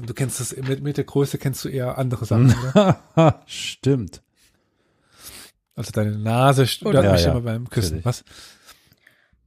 Du 0.00 0.14
kennst 0.14 0.40
das, 0.40 0.56
mit, 0.56 0.82
mit 0.82 0.96
der 0.96 1.04
Größe 1.04 1.38
kennst 1.38 1.64
du 1.64 1.68
eher 1.68 1.98
andere 1.98 2.24
Sachen, 2.24 2.54
oder? 2.72 3.42
Stimmt. 3.46 4.22
Also 5.74 5.92
deine 5.92 6.16
Nase 6.18 6.66
stört 6.66 6.94
Ja, 6.94 7.12
mich 7.12 7.22
ja, 7.22 7.32
immer 7.32 7.40
beim 7.42 7.68
Küssen. 7.68 7.96
natürlich. 8.02 8.04
Was? 8.04 8.24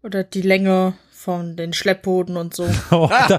Oder 0.03 0.23
die 0.23 0.41
Länge 0.41 0.93
von 1.11 1.55
den 1.55 1.71
Schlepphoden 1.71 2.35
und 2.35 2.53
so. 2.53 2.69
Oh, 2.91 3.07
da, 3.09 3.37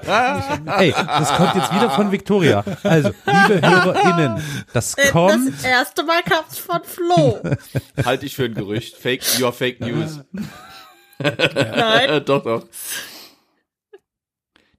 ey, 0.79 0.93
das 0.93 1.35
kommt 1.35 1.55
jetzt 1.55 1.73
wieder 1.75 1.91
von 1.91 2.11
Victoria. 2.11 2.65
Also, 2.83 3.11
liebe 3.27 3.61
HörerInnen, 3.61 4.43
das 4.73 4.95
Äh, 4.95 5.11
kommt. 5.11 5.53
Das 5.55 5.65
erste 5.65 6.03
Mal 6.05 6.23
kam's 6.23 6.57
von 6.59 6.83
Flo. 6.83 7.39
halte 8.05 8.25
ich 8.25 8.35
für 8.35 8.45
ein 8.47 8.55
Gerücht. 8.55 8.97
Fake, 8.97 9.23
you 9.39 9.45
are 9.45 9.53
fake 9.53 9.81
news. 9.81 10.21
Nein. 11.19 12.25
Doch, 12.25 12.43
doch. 12.43 12.67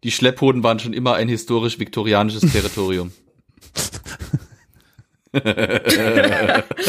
Die 0.04 0.12
Schlepphoden 0.12 0.64
waren 0.64 0.80
schon 0.80 0.94
immer 0.94 1.14
ein 1.16 1.28
historisch-viktorianisches 1.30 2.52
Territorium. 2.52 3.12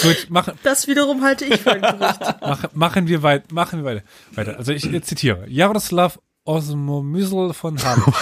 Gut, 0.02 0.26
machen, 0.30 0.52
Das 0.62 0.86
wiederum 0.86 1.22
halte 1.22 1.44
ich 1.44 1.60
für 1.60 1.72
ein 1.72 1.82
Gerücht. 1.82 2.20
Mach, 2.40 2.72
machen 2.74 3.08
wir 3.08 3.22
weit, 3.22 3.52
machen 3.52 3.80
wir 3.80 3.84
weiter. 3.84 4.02
weiter. 4.34 4.58
Also 4.58 4.72
ich 4.72 5.02
zitiere. 5.04 5.44
Jaroslav 5.48 6.18
Osmomysl 6.44 7.52
von 7.52 7.82
Hamm. 7.82 8.04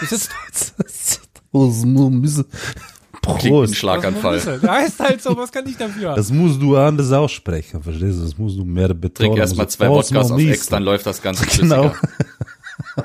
Das 0.00 0.20
ist 0.92 1.20
wie 1.52 1.58
ein 1.58 2.22
Prost. 3.22 3.76
Schlaganfall. 3.76 4.40
Der 4.40 4.72
heißt 4.72 4.98
halt 4.98 5.22
so, 5.22 5.36
was 5.36 5.52
kann 5.52 5.66
ich 5.68 5.76
dafür? 5.76 6.14
Das 6.14 6.30
musst 6.32 6.60
du 6.60 6.76
anders 6.76 7.12
aussprechen, 7.12 7.82
verstehst 7.82 8.18
du? 8.18 8.22
Das 8.24 8.36
musst 8.36 8.58
du 8.58 8.64
mehr 8.64 8.88
betonen. 8.88 9.30
Trink 9.30 9.38
erstmal 9.38 9.66
Musst 9.66 9.78
zwei 9.78 9.88
Wodkas 9.88 10.30
auf. 10.32 10.40
Ex, 10.40 10.66
dann 10.66 10.82
läuft 10.82 11.06
das 11.06 11.22
Ganze 11.22 11.44
flüssiger. 11.48 11.94
Genau. 12.96 13.04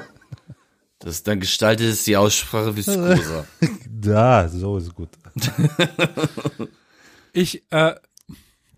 Das, 0.99 1.23
dann 1.23 1.39
gestaltet 1.39 1.87
es 1.87 2.03
die 2.03 2.17
Aussprache 2.17 2.75
viskoser. 2.75 3.45
Da, 3.89 4.49
so 4.49 4.77
ist 4.77 4.93
gut. 4.93 5.09
Ich 7.33 7.71
äh, 7.71 7.93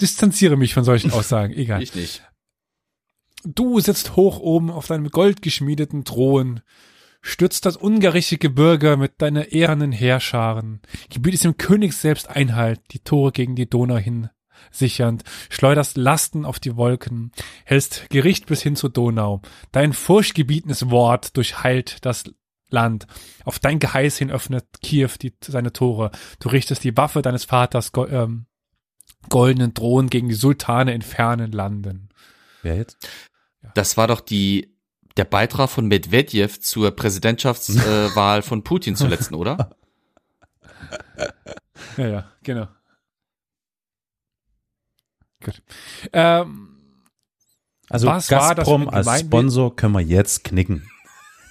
distanziere 0.01 0.57
mich 0.57 0.74
von 0.74 0.84
solchen 0.84 1.12
Aussagen. 1.12 1.53
Egal. 1.53 1.82
Ich 1.82 1.95
nicht. 1.95 2.24
Du 3.45 3.80
sitzt 3.80 4.18
hoch 4.18 4.39
oben 4.39 4.70
auf 4.70 4.88
deinem 4.88 5.10
goldgeschmiedeten 5.10 6.03
Thron, 6.03 6.60
stürzt 7.22 7.66
das 7.66 7.78
ungerechte 7.78 8.38
Gebirge 8.38 8.97
mit 8.97 9.22
deiner 9.22 9.53
ehernen 9.53 9.93
Heerscharen, 9.93 10.82
gebietest 11.10 11.45
dem 11.45 11.55
König 11.55 11.93
selbst 11.93 12.30
Einhalt, 12.30 12.82
die 12.91 12.99
Tore 12.99 13.32
gegen 13.32 13.55
die 13.55 13.70
Donau 13.70 13.95
hin 13.95 14.30
sichernd, 14.72 15.24
schleuderst 15.49 15.97
Lasten 15.97 16.45
auf 16.45 16.60
die 16.60 16.76
Wolken, 16.76 17.32
hältst 17.66 18.10
Gericht 18.10 18.45
bis 18.45 18.62
hin 18.62 18.76
zur 18.76 18.89
Donau. 18.89 19.41
Dein 19.72 19.93
furchtgebietenes 19.93 20.89
Wort 20.89 21.38
durchheilt 21.38 22.05
das 22.05 22.26
Land. 22.72 23.07
Auf 23.45 23.59
dein 23.59 23.80
Geheiß 23.80 24.17
hin 24.17 24.32
öffnet 24.32 24.65
Kiew 24.82 25.09
die, 25.22 25.34
seine 25.45 25.74
Tore. 25.74 26.11
Du 26.39 26.49
richtest 26.49 26.84
die 26.84 26.95
Waffe 26.97 27.22
deines 27.22 27.45
Vaters 27.45 27.91
go 27.91 28.05
ähm, 28.05 28.45
goldenen 29.30 29.74
Thron 29.74 30.09
gegen 30.09 30.30
die 30.30 30.36
Sultane 30.36 30.93
in 30.93 31.01
fernen 31.01 31.51
Landen. 31.51 32.09
Wer 32.61 32.78
jetzt? 32.78 33.09
Das 33.76 33.97
war 33.97 34.07
doch 34.07 34.22
die, 34.22 34.74
der 35.17 35.26
Beitrag 35.26 35.70
von 35.70 35.88
Medvedev 35.88 36.59
zur 36.61 36.91
Präsidentschaftswahl 36.91 38.09
äh, 38.09 38.09
Wahl 38.15 38.41
von 38.41 38.63
Putin 38.63 38.95
zuletzt, 38.95 39.34
oder? 39.34 39.72
Ja, 41.97 42.07
ja, 42.07 42.32
genau. 42.43 42.67
Gut. 45.43 45.61
Ähm, 46.13 46.78
Also 47.89 48.07
Was 48.07 48.30
war 48.32 48.55
das 48.55 48.65
Gazprom 48.65 48.89
als? 48.89 49.20
Sponsor 49.20 49.76
können 49.76 49.93
wir 49.93 50.01
jetzt 50.01 50.43
knicken. 50.43 50.89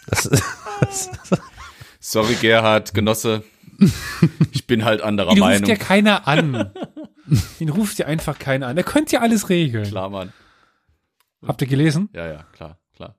Das 0.06 0.26
ist, 0.26 0.42
Sorry, 2.00 2.34
Gerhard, 2.34 2.94
Genosse. 2.94 3.42
Ich 4.52 4.66
bin 4.66 4.84
halt 4.84 5.02
anderer 5.02 5.30
ihn 5.32 5.38
ruft 5.42 5.50
Meinung. 5.50 5.68
ja 5.68 5.76
keiner 5.76 6.26
an. 6.28 6.72
ihn 7.60 7.68
ruft 7.68 7.98
ja 7.98 8.06
einfach 8.06 8.38
keiner 8.38 8.66
an. 8.68 8.76
Er 8.76 8.84
könnte 8.84 9.16
ja 9.16 9.20
alles 9.20 9.48
regeln. 9.48 9.86
Klar, 9.86 10.10
Mann. 10.10 10.32
Habt 11.46 11.60
ihr 11.62 11.68
gelesen? 11.68 12.08
Ja, 12.14 12.26
ja, 12.26 12.42
klar, 12.52 12.78
klar. 12.96 13.14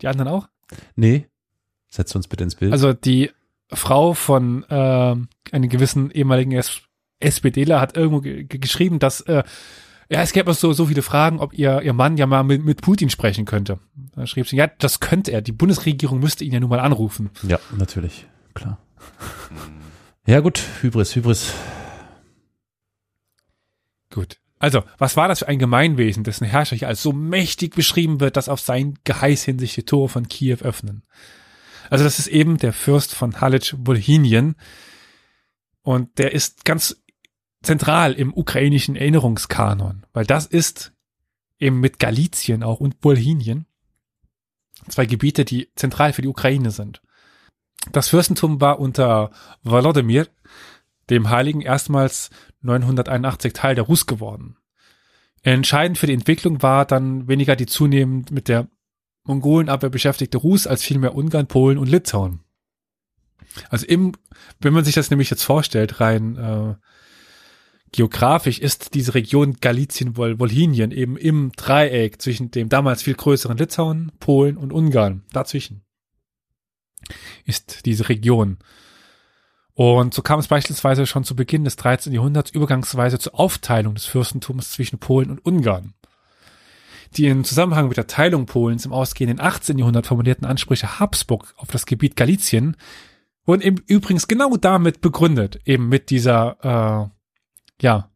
Die 0.00 0.06
anderen 0.08 0.28
auch? 0.28 0.48
nee, 0.96 1.26
setz 1.88 2.14
uns 2.14 2.28
bitte 2.28 2.44
ins 2.44 2.54
Bild. 2.54 2.72
Also 2.72 2.92
die 2.92 3.30
Frau 3.72 4.12
von 4.14 4.64
ähm, 4.68 5.28
einem 5.50 5.68
gewissen 5.70 6.10
ehemaligen 6.10 6.52
S 6.52 6.82
SPDler 7.20 7.80
hat 7.80 7.96
irgendwo 7.96 8.20
ge 8.20 8.44
ge- 8.44 8.60
geschrieben, 8.60 8.98
dass 9.00 9.22
äh, 9.22 9.42
ja, 10.10 10.22
es 10.22 10.32
gäbe 10.32 10.54
so, 10.54 10.72
so 10.72 10.86
viele 10.86 11.02
Fragen, 11.02 11.38
ob 11.38 11.52
ihr, 11.52 11.82
ihr 11.82 11.92
Mann 11.92 12.16
ja 12.16 12.26
mal 12.26 12.42
mit, 12.42 12.64
mit 12.64 12.80
Putin 12.80 13.10
sprechen 13.10 13.44
könnte. 13.44 13.78
Da 14.14 14.26
schrieb 14.26 14.48
sie, 14.48 14.56
ja, 14.56 14.66
das 14.66 15.00
könnte 15.00 15.32
er. 15.32 15.42
Die 15.42 15.52
Bundesregierung 15.52 16.18
müsste 16.18 16.44
ihn 16.44 16.52
ja 16.52 16.60
nun 16.60 16.70
mal 16.70 16.80
anrufen. 16.80 17.30
ja, 17.42 17.58
natürlich, 17.76 18.26
klar. 18.54 18.78
Ja 20.26 20.40
gut, 20.40 20.62
Hybris, 20.80 21.14
Hybris. 21.14 21.52
Gut. 24.10 24.38
Also, 24.58 24.82
was 24.96 25.16
war 25.16 25.28
das 25.28 25.40
für 25.40 25.48
ein 25.48 25.58
Gemeinwesen, 25.58 26.24
dessen 26.24 26.46
Herrscher 26.46 26.76
hier 26.76 26.88
als 26.88 27.02
so 27.02 27.12
mächtig 27.12 27.74
beschrieben 27.74 28.18
wird, 28.20 28.36
dass 28.36 28.48
auf 28.48 28.60
sein 28.60 28.98
Geheiß 29.04 29.44
hin 29.44 29.58
sich 29.58 29.74
die 29.74 29.84
Tore 29.84 30.08
von 30.08 30.26
Kiew 30.26 30.58
öffnen? 30.62 31.04
Also, 31.90 32.04
das 32.04 32.18
ist 32.18 32.26
eben 32.26 32.56
der 32.56 32.72
Fürst 32.72 33.14
von 33.14 33.40
Halych-Wolhynien. 33.40 34.56
Und 35.82 36.18
der 36.18 36.32
ist 36.32 36.64
ganz 36.64 36.96
zentral 37.62 38.12
im 38.12 38.32
ukrainischen 38.32 38.96
Erinnerungskanon, 38.96 40.06
weil 40.12 40.26
das 40.26 40.46
ist 40.46 40.92
eben 41.58 41.80
mit 41.80 41.98
Galizien 41.98 42.62
auch 42.62 42.80
und 42.80 42.96
Wolhynien 43.02 43.66
zwei 44.88 45.06
Gebiete, 45.06 45.44
die 45.44 45.70
zentral 45.74 46.12
für 46.12 46.22
die 46.22 46.28
Ukraine 46.28 46.70
sind. 46.70 47.02
Das 47.92 48.08
Fürstentum 48.08 48.60
war 48.60 48.78
unter 48.78 49.30
Volodymyr, 49.62 50.28
dem 51.10 51.30
Heiligen, 51.30 51.62
erstmals 51.62 52.30
981 52.60 53.52
Teil 53.52 53.74
der 53.74 53.84
Rus 53.84 54.06
geworden. 54.06 54.56
Entscheidend 55.42 55.98
für 55.98 56.06
die 56.06 56.14
Entwicklung 56.14 56.62
war 56.62 56.84
dann 56.84 57.28
weniger 57.28 57.56
die 57.56 57.66
zunehmend 57.66 58.30
mit 58.30 58.48
der 58.48 58.68
Mongolenabwehr 59.24 59.90
beschäftigte 59.90 60.38
Rus 60.38 60.66
als 60.66 60.82
vielmehr 60.82 61.14
Ungarn, 61.14 61.46
Polen 61.46 61.78
und 61.78 61.88
Litauen. 61.88 62.40
Also 63.70 63.86
im, 63.86 64.12
wenn 64.60 64.72
man 64.74 64.84
sich 64.84 64.94
das 64.94 65.10
nämlich 65.10 65.30
jetzt 65.30 65.44
vorstellt, 65.44 66.00
rein 66.00 66.36
äh, 66.36 66.74
geografisch 67.92 68.58
ist 68.58 68.94
diese 68.94 69.14
Region 69.14 69.58
Galizien-Wolhynien 69.60 70.90
eben 70.90 71.16
im 71.16 71.52
Dreieck 71.56 72.20
zwischen 72.20 72.50
dem 72.50 72.68
damals 72.68 73.02
viel 73.02 73.14
größeren 73.14 73.56
Litauen, 73.56 74.12
Polen 74.20 74.56
und 74.56 74.72
Ungarn. 74.72 75.22
Dazwischen 75.32 75.82
ist 77.44 77.86
diese 77.86 78.08
Region. 78.08 78.58
Und 79.74 80.12
so 80.12 80.22
kam 80.22 80.40
es 80.40 80.48
beispielsweise 80.48 81.06
schon 81.06 81.24
zu 81.24 81.36
Beginn 81.36 81.64
des 81.64 81.76
13. 81.76 82.12
Jahrhunderts 82.12 82.50
übergangsweise 82.50 83.18
zur 83.18 83.38
Aufteilung 83.38 83.94
des 83.94 84.06
Fürstentums 84.06 84.72
zwischen 84.72 84.98
Polen 84.98 85.30
und 85.30 85.44
Ungarn. 85.44 85.94
Die 87.16 87.26
im 87.26 87.44
Zusammenhang 87.44 87.88
mit 87.88 87.96
der 87.96 88.06
Teilung 88.06 88.46
Polens 88.46 88.84
im 88.84 88.92
ausgehenden 88.92 89.40
18. 89.40 89.78
Jahrhundert 89.78 90.06
formulierten 90.06 90.46
Ansprüche 90.46 90.98
Habsburg 90.98 91.54
auf 91.56 91.68
das 91.68 91.86
Gebiet 91.86 92.16
Galizien 92.16 92.76
wurden 93.46 93.62
eben 93.62 93.82
übrigens 93.86 94.28
genau 94.28 94.56
damit 94.56 95.00
begründet, 95.00 95.60
eben 95.64 95.88
mit 95.88 96.10
dieser, 96.10 97.08
äh, 97.08 97.17
ja, 97.80 98.10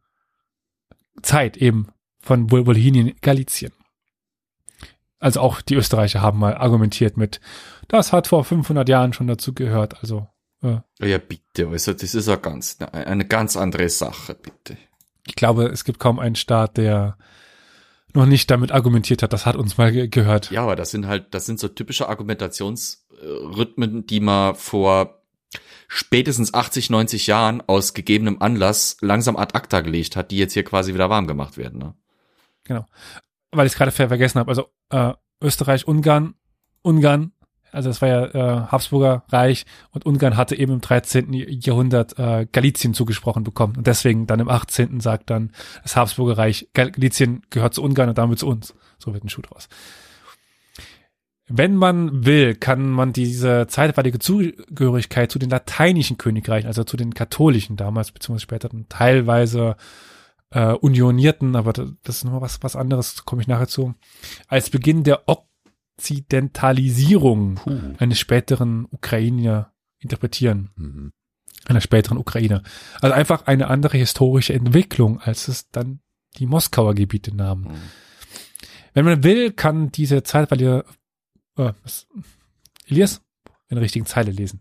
Zeit 1.21 1.57
eben 1.57 1.87
von 2.19 2.49
Wol- 2.49 2.65
Wolhynien 2.65 3.15
Galizien. 3.21 3.71
Also 5.19 5.39
auch 5.39 5.61
die 5.61 5.75
Österreicher 5.75 6.21
haben 6.21 6.39
mal 6.39 6.55
argumentiert 6.55 7.15
mit, 7.17 7.39
das 7.87 8.11
hat 8.11 8.27
vor 8.27 8.43
500 8.43 8.89
Jahren 8.89 9.13
schon 9.13 9.27
dazu 9.27 9.53
gehört, 9.53 9.99
also 10.01 10.27
äh, 10.61 10.77
Ja, 10.99 11.17
bitte, 11.17 11.67
also 11.69 11.93
das 11.93 12.13
ist 12.13 12.27
eine 12.27 12.39
ganz, 12.39 12.77
eine 12.91 13.25
ganz 13.25 13.55
andere 13.55 13.87
Sache, 13.89 14.35
bitte. 14.35 14.77
ich 15.25 15.35
glaube, 15.35 15.65
es 15.67 15.85
gibt 15.85 15.99
kaum 15.99 16.19
einen 16.19 16.35
Staat, 16.35 16.75
der 16.77 17.17
noch 18.13 18.25
nicht 18.25 18.51
damit 18.51 18.71
argumentiert 18.73 19.23
hat, 19.23 19.31
das 19.33 19.45
hat 19.45 19.55
uns 19.55 19.77
mal 19.77 19.91
ge 19.93 20.07
gehört. 20.09 20.51
Ja, 20.51 20.63
aber 20.63 20.75
das 20.75 20.91
sind 20.91 21.07
halt, 21.07 21.33
das 21.33 21.45
sind 21.45 21.59
so 21.59 21.67
typische 21.69 22.09
Argumentationsrhythmen, 22.09 24.05
die 24.05 24.19
man 24.19 24.55
vor 24.55 25.22
spätestens 25.87 26.53
80, 26.53 26.89
90 26.89 27.27
Jahren 27.27 27.61
aus 27.67 27.93
gegebenem 27.93 28.41
Anlass 28.41 28.97
langsam 29.01 29.35
ad 29.35 29.55
acta 29.55 29.81
gelegt 29.81 30.15
hat, 30.15 30.31
die 30.31 30.37
jetzt 30.37 30.53
hier 30.53 30.63
quasi 30.63 30.93
wieder 30.93 31.09
warm 31.09 31.27
gemacht 31.27 31.57
werden. 31.57 31.79
Ne? 31.79 31.93
Genau. 32.63 32.85
Weil 33.51 33.67
ich 33.67 33.73
es 33.73 33.77
gerade 33.77 33.91
ver 33.91 34.07
vergessen 34.07 34.39
habe. 34.39 34.49
Also 34.49 34.69
äh, 34.89 35.13
Österreich, 35.41 35.87
Ungarn, 35.87 36.35
Ungarn, 36.81 37.33
also 37.73 37.89
das 37.89 38.01
war 38.01 38.09
ja 38.09 38.25
äh, 38.25 38.67
Habsburger 38.67 39.23
Reich 39.29 39.65
und 39.89 40.05
Ungarn 40.05 40.37
hatte 40.37 40.55
eben 40.55 40.73
im 40.73 40.81
13. 40.81 41.33
Jahrhundert 41.33 42.17
äh, 42.19 42.45
Galizien 42.51 42.93
zugesprochen 42.93 43.43
bekommen. 43.43 43.75
Und 43.77 43.87
deswegen 43.87 44.27
dann 44.27 44.39
im 44.39 44.47
18. 44.47 44.99
sagt 44.99 45.31
dann 45.31 45.51
das 45.81 45.95
Habsburger 45.95 46.37
Reich, 46.37 46.69
Galizien 46.73 47.41
gehört 47.49 47.73
zu 47.73 47.81
Ungarn 47.81 48.09
und 48.09 48.17
damit 48.19 48.37
zu 48.39 48.47
uns. 48.47 48.75
So 48.99 49.13
wird 49.13 49.23
ein 49.23 49.29
Schuh 49.29 49.41
draus. 49.41 49.67
Wenn 51.47 51.75
man 51.75 52.25
will, 52.25 52.55
kann 52.55 52.89
man 52.89 53.11
diese 53.11 53.67
zeitweilige 53.67 54.19
Zugehörigkeit 54.19 55.29
zu 55.29 55.39
den 55.39 55.49
lateinischen 55.49 56.17
Königreichen, 56.17 56.67
also 56.67 56.85
zu 56.85 56.95
den 56.95 57.13
katholischen 57.13 57.75
damals, 57.75 58.11
beziehungsweise 58.11 58.43
später 58.43 58.69
teilweise 58.87 59.75
äh, 60.51 60.71
unionierten, 60.71 61.57
aber 61.57 61.73
das 61.73 61.89
ist 62.05 62.23
nochmal 62.23 62.39
was, 62.41 62.63
was 62.63 62.77
anderes, 62.77 63.25
komme 63.25 63.41
ich 63.41 63.47
nachher 63.47 63.67
zu, 63.67 63.93
als 64.47 64.69
Beginn 64.69 65.03
der 65.03 65.23
Okzidentalisierung 65.27 67.55
Puh. 67.55 67.79
eines 67.97 68.19
späteren 68.19 68.85
Ukrainer 68.91 69.73
interpretieren, 69.99 70.69
Mhm. 70.75 71.11
einer 71.65 71.81
späteren 71.81 72.17
Ukraine. 72.17 72.61
Also 73.01 73.13
einfach 73.13 73.47
eine 73.47 73.67
andere 73.67 73.97
historische 73.97 74.53
Entwicklung, 74.53 75.19
als 75.19 75.47
es 75.47 75.69
dann 75.71 75.99
die 76.37 76.45
Moskauer 76.45 76.93
Gebiete 76.95 77.35
nahmen. 77.35 77.63
Mhm. 77.63 77.81
Wenn 78.93 79.05
man 79.05 79.23
will, 79.23 79.51
kann 79.51 79.91
diese 79.91 80.23
zeitweilige 80.23 80.85
äh, 81.57 81.73
Elias, 82.87 83.21
in 83.69 83.75
der 83.75 83.83
richtigen 83.83 84.05
Zeile 84.05 84.31
lesen. 84.31 84.59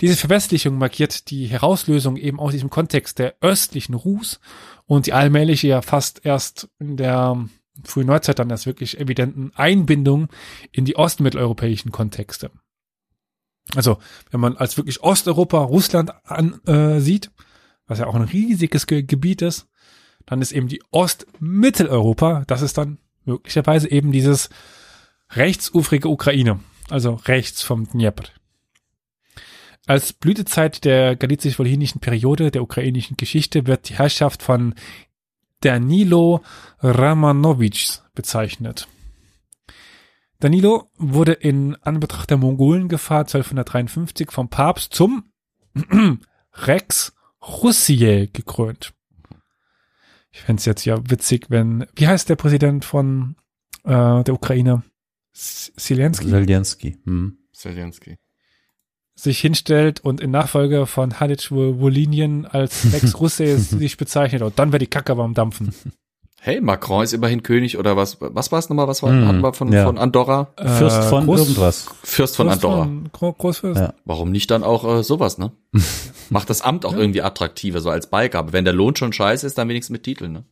Diese 0.00 0.16
Verwestlichung 0.16 0.76
markiert 0.76 1.30
die 1.30 1.46
Herauslösung 1.46 2.16
eben 2.16 2.38
aus 2.38 2.52
diesem 2.52 2.68
Kontext 2.68 3.18
der 3.18 3.36
östlichen 3.40 3.94
Rus 3.94 4.40
und 4.84 5.06
die 5.06 5.14
allmähliche, 5.14 5.68
ja 5.68 5.82
fast 5.82 6.24
erst 6.24 6.68
in 6.78 6.96
der 6.96 7.48
frühen 7.84 8.06
Neuzeit 8.06 8.38
dann 8.38 8.50
erst 8.50 8.66
wirklich 8.66 8.98
evidenten 8.98 9.52
Einbindung 9.54 10.28
in 10.70 10.84
die 10.84 10.96
ostmitteleuropäischen 10.96 11.92
Kontexte. 11.92 12.50
Also, 13.74 13.98
wenn 14.30 14.40
man 14.40 14.56
als 14.56 14.76
wirklich 14.76 15.02
Osteuropa 15.02 15.58
Russland 15.58 16.12
an, 16.24 16.60
äh, 16.66 17.20
was 17.86 17.98
ja 17.98 18.06
auch 18.06 18.14
ein 18.14 18.22
riesiges 18.22 18.86
Ge 18.86 19.02
Gebiet 19.02 19.42
ist, 19.42 19.66
dann 20.24 20.42
ist 20.42 20.52
eben 20.52 20.68
die 20.68 20.82
Ostmitteleuropa, 20.90 22.44
das 22.46 22.62
ist 22.62 22.78
dann 22.78 22.98
möglicherweise 23.24 23.90
eben 23.90 24.12
dieses 24.12 24.50
rechtsufrige 25.30 26.08
Ukraine, 26.08 26.60
also 26.88 27.14
rechts 27.14 27.62
vom 27.62 27.88
Dnieper. 27.88 28.24
Als 29.86 30.12
Blütezeit 30.12 30.84
der 30.84 31.14
galizisch-wolhinischen 31.14 32.00
Periode 32.00 32.50
der 32.50 32.62
ukrainischen 32.62 33.16
Geschichte 33.16 33.66
wird 33.66 33.88
die 33.88 33.94
Herrschaft 33.94 34.42
von 34.42 34.74
Danilo 35.60 36.42
Ramanovics 36.80 38.04
bezeichnet. 38.14 38.88
Danilo 40.40 40.90
wurde 40.98 41.32
in 41.32 41.76
Anbetracht 41.76 42.30
der 42.30 42.36
Mongolengefahr 42.36 43.20
1253 43.20 44.30
vom 44.30 44.48
Papst 44.48 44.92
zum 44.92 45.30
Rex 46.52 47.14
Russiae 47.40 48.26
gekrönt. 48.26 48.92
Ich 50.30 50.40
fände 50.40 50.60
es 50.60 50.66
jetzt 50.66 50.84
ja 50.84 50.98
witzig, 51.08 51.46
wenn, 51.48 51.86
wie 51.94 52.06
heißt 52.06 52.28
der 52.28 52.36
Präsident 52.36 52.84
von 52.84 53.36
äh, 53.84 54.24
der 54.24 54.34
Ukraine? 54.34 54.82
Zelensky? 55.36 56.28
Zelensky. 56.30 56.96
Mhm. 57.04 57.38
Zelensky. 57.52 58.16
sich 59.14 59.38
hinstellt 59.40 60.00
und 60.00 60.20
in 60.20 60.30
Nachfolge 60.30 60.86
von 60.86 61.20
Halic 61.20 61.50
Wolinien 61.50 62.44
als 62.46 62.84
Rex 62.92 63.18
Russe 63.20 63.58
sich 63.58 63.96
bezeichnet. 63.96 64.42
Und 64.42 64.58
dann 64.58 64.72
wäre 64.72 64.78
die 64.78 64.86
Kacke 64.88 65.12
aber 65.12 65.24
am 65.24 65.34
Dampfen. 65.34 65.74
Hey, 66.38 66.60
Macron 66.60 67.02
ist 67.02 67.12
immerhin 67.12 67.42
König 67.42 67.76
oder 67.76 67.96
was? 67.96 68.18
Was 68.20 68.52
war 68.52 68.60
es 68.60 68.68
nochmal? 68.68 68.86
Was 68.86 69.02
war, 69.02 69.10
Hm, 69.10 69.26
hatten 69.26 69.40
wir 69.40 69.52
von, 69.52 69.72
ja. 69.72 69.84
von 69.84 69.98
Andorra? 69.98 70.52
Fürst 70.56 71.02
von 71.04 71.26
Groß- 71.26 71.38
irgendwas. 71.38 71.86
Fürst 72.04 72.36
von 72.36 72.46
Groß 72.46 72.52
Andorra. 72.54 72.84
Von, 72.84 73.08
Gro 73.10 73.32
Großfürst. 73.32 73.80
Ja. 73.80 73.94
Warum 74.04 74.30
nicht 74.30 74.48
dann 74.52 74.62
auch 74.62 74.98
äh, 74.98 75.02
sowas, 75.02 75.38
ne? 75.38 75.50
Macht 76.30 76.48
das 76.48 76.60
Amt 76.62 76.84
auch 76.84 76.92
irgendwie 76.94 77.22
attraktiver, 77.22 77.80
so 77.80 77.90
als 77.90 78.08
Beigabe. 78.10 78.52
Wenn 78.52 78.64
der 78.64 78.74
Lohn 78.74 78.94
schon 78.94 79.12
scheiße 79.12 79.44
ist, 79.44 79.58
dann 79.58 79.68
wenigstens 79.68 79.90
mit 79.92 80.04
Titeln, 80.04 80.32
ne? 80.34 80.44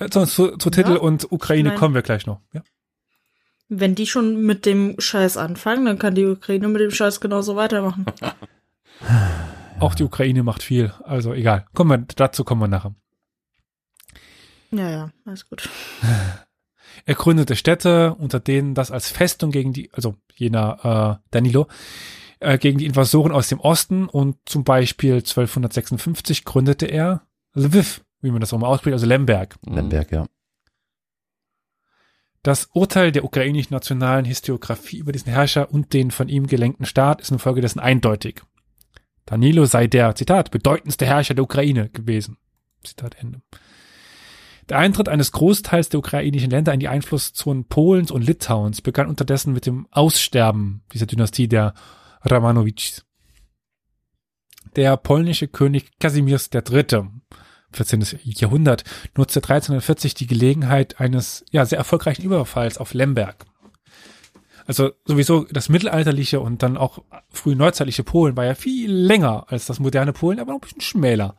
Äh, 0.00 0.10
Zu, 0.10 0.26
zu, 0.26 0.56
zu 0.58 0.68
Titel 0.68 0.94
Ja, 0.94 0.98
und 0.98 1.32
Ukraine 1.32 1.68
ich 1.70 1.72
mein- 1.72 1.78
kommen 1.78 1.94
wir 1.94 2.02
gleich 2.02 2.26
noch. 2.26 2.40
Ja. 2.52 2.62
Wenn 3.74 3.94
die 3.94 4.06
schon 4.06 4.42
mit 4.42 4.66
dem 4.66 4.96
Scheiß 4.98 5.38
anfangen, 5.38 5.86
dann 5.86 5.98
kann 5.98 6.14
die 6.14 6.26
Ukraine 6.26 6.68
mit 6.68 6.82
dem 6.82 6.90
Scheiß 6.90 7.20
genauso 7.20 7.56
weitermachen. 7.56 8.04
Auch 9.80 9.94
die 9.94 10.04
Ukraine 10.04 10.42
macht 10.42 10.62
viel. 10.62 10.92
Also 11.04 11.32
egal. 11.32 11.64
Kommen 11.72 11.90
wir, 11.90 12.06
dazu 12.16 12.44
kommen 12.44 12.60
wir 12.60 12.68
nachher. 12.68 12.94
ja, 14.70 14.90
ja, 14.90 15.10
alles 15.24 15.48
gut. 15.48 15.68
Er 17.04 17.14
gründete 17.14 17.56
Städte, 17.56 18.14
unter 18.14 18.38
denen 18.38 18.74
das 18.74 18.90
als 18.90 19.10
Festung 19.10 19.50
gegen 19.50 19.72
die, 19.72 19.90
also 19.92 20.14
jener 20.34 21.18
äh, 21.18 21.28
Danilo, 21.30 21.66
äh, 22.38 22.58
gegen 22.58 22.78
die 22.78 22.86
Invasoren 22.86 23.32
aus 23.32 23.48
dem 23.48 23.58
Osten 23.58 24.08
und 24.08 24.36
zum 24.44 24.62
Beispiel 24.62 25.14
1256 25.14 26.44
gründete 26.44 26.86
er 26.86 27.22
Lviv, 27.54 28.04
wie 28.20 28.30
man 28.30 28.40
das 28.40 28.52
auch 28.52 28.58
mal 28.58 28.68
ausspricht, 28.68 28.92
also 28.92 29.06
Lemberg. 29.06 29.56
Lemberg, 29.66 30.12
ja. 30.12 30.26
Das 32.42 32.68
Urteil 32.72 33.12
der 33.12 33.24
ukrainischen 33.24 33.72
nationalen 33.72 34.24
Historiographie 34.24 34.98
über 34.98 35.12
diesen 35.12 35.32
Herrscher 35.32 35.70
und 35.70 35.92
den 35.92 36.10
von 36.10 36.28
ihm 36.28 36.48
gelenkten 36.48 36.86
Staat 36.86 37.20
ist 37.20 37.30
infolgedessen 37.30 37.80
eindeutig. 37.80 38.42
Danilo 39.26 39.64
sei 39.64 39.86
der, 39.86 40.16
Zitat, 40.16 40.50
bedeutendste 40.50 41.06
Herrscher 41.06 41.34
der 41.34 41.44
Ukraine 41.44 41.88
gewesen. 41.90 42.38
Zitat 42.82 43.14
Ende. 43.20 43.42
Der 44.68 44.78
Eintritt 44.78 45.08
eines 45.08 45.30
Großteils 45.30 45.88
der 45.88 45.98
ukrainischen 45.98 46.50
Länder 46.50 46.72
in 46.74 46.80
die 46.80 46.88
Einflusszonen 46.88 47.64
Polens 47.64 48.10
und 48.10 48.22
Litauens 48.22 48.80
begann 48.80 49.08
unterdessen 49.08 49.52
mit 49.52 49.66
dem 49.66 49.86
Aussterben 49.92 50.82
dieser 50.92 51.06
Dynastie 51.06 51.46
der 51.46 51.74
Romanowitschs. 52.28 53.04
Der 54.74 54.96
polnische 54.96 55.46
König 55.46 55.98
Kasimirs 56.00 56.50
III. 56.52 57.04
14. 57.72 58.04
Jahrhundert 58.24 58.84
nutzte 59.16 59.40
1340 59.40 60.14
die 60.14 60.26
Gelegenheit 60.26 61.00
eines 61.00 61.44
ja 61.50 61.64
sehr 61.64 61.78
erfolgreichen 61.78 62.22
Überfalls 62.22 62.78
auf 62.78 62.94
Lemberg. 62.94 63.46
Also 64.66 64.92
sowieso 65.04 65.44
das 65.50 65.68
mittelalterliche 65.68 66.40
und 66.40 66.62
dann 66.62 66.76
auch 66.76 67.00
früh 67.30 67.54
neuzeitliche 67.54 68.04
Polen 68.04 68.36
war 68.36 68.44
ja 68.44 68.54
viel 68.54 68.92
länger 68.92 69.46
als 69.48 69.66
das 69.66 69.80
moderne 69.80 70.12
Polen, 70.12 70.38
aber 70.38 70.52
noch 70.52 70.58
ein 70.58 70.62
bisschen 70.62 70.80
schmäler. 70.80 71.36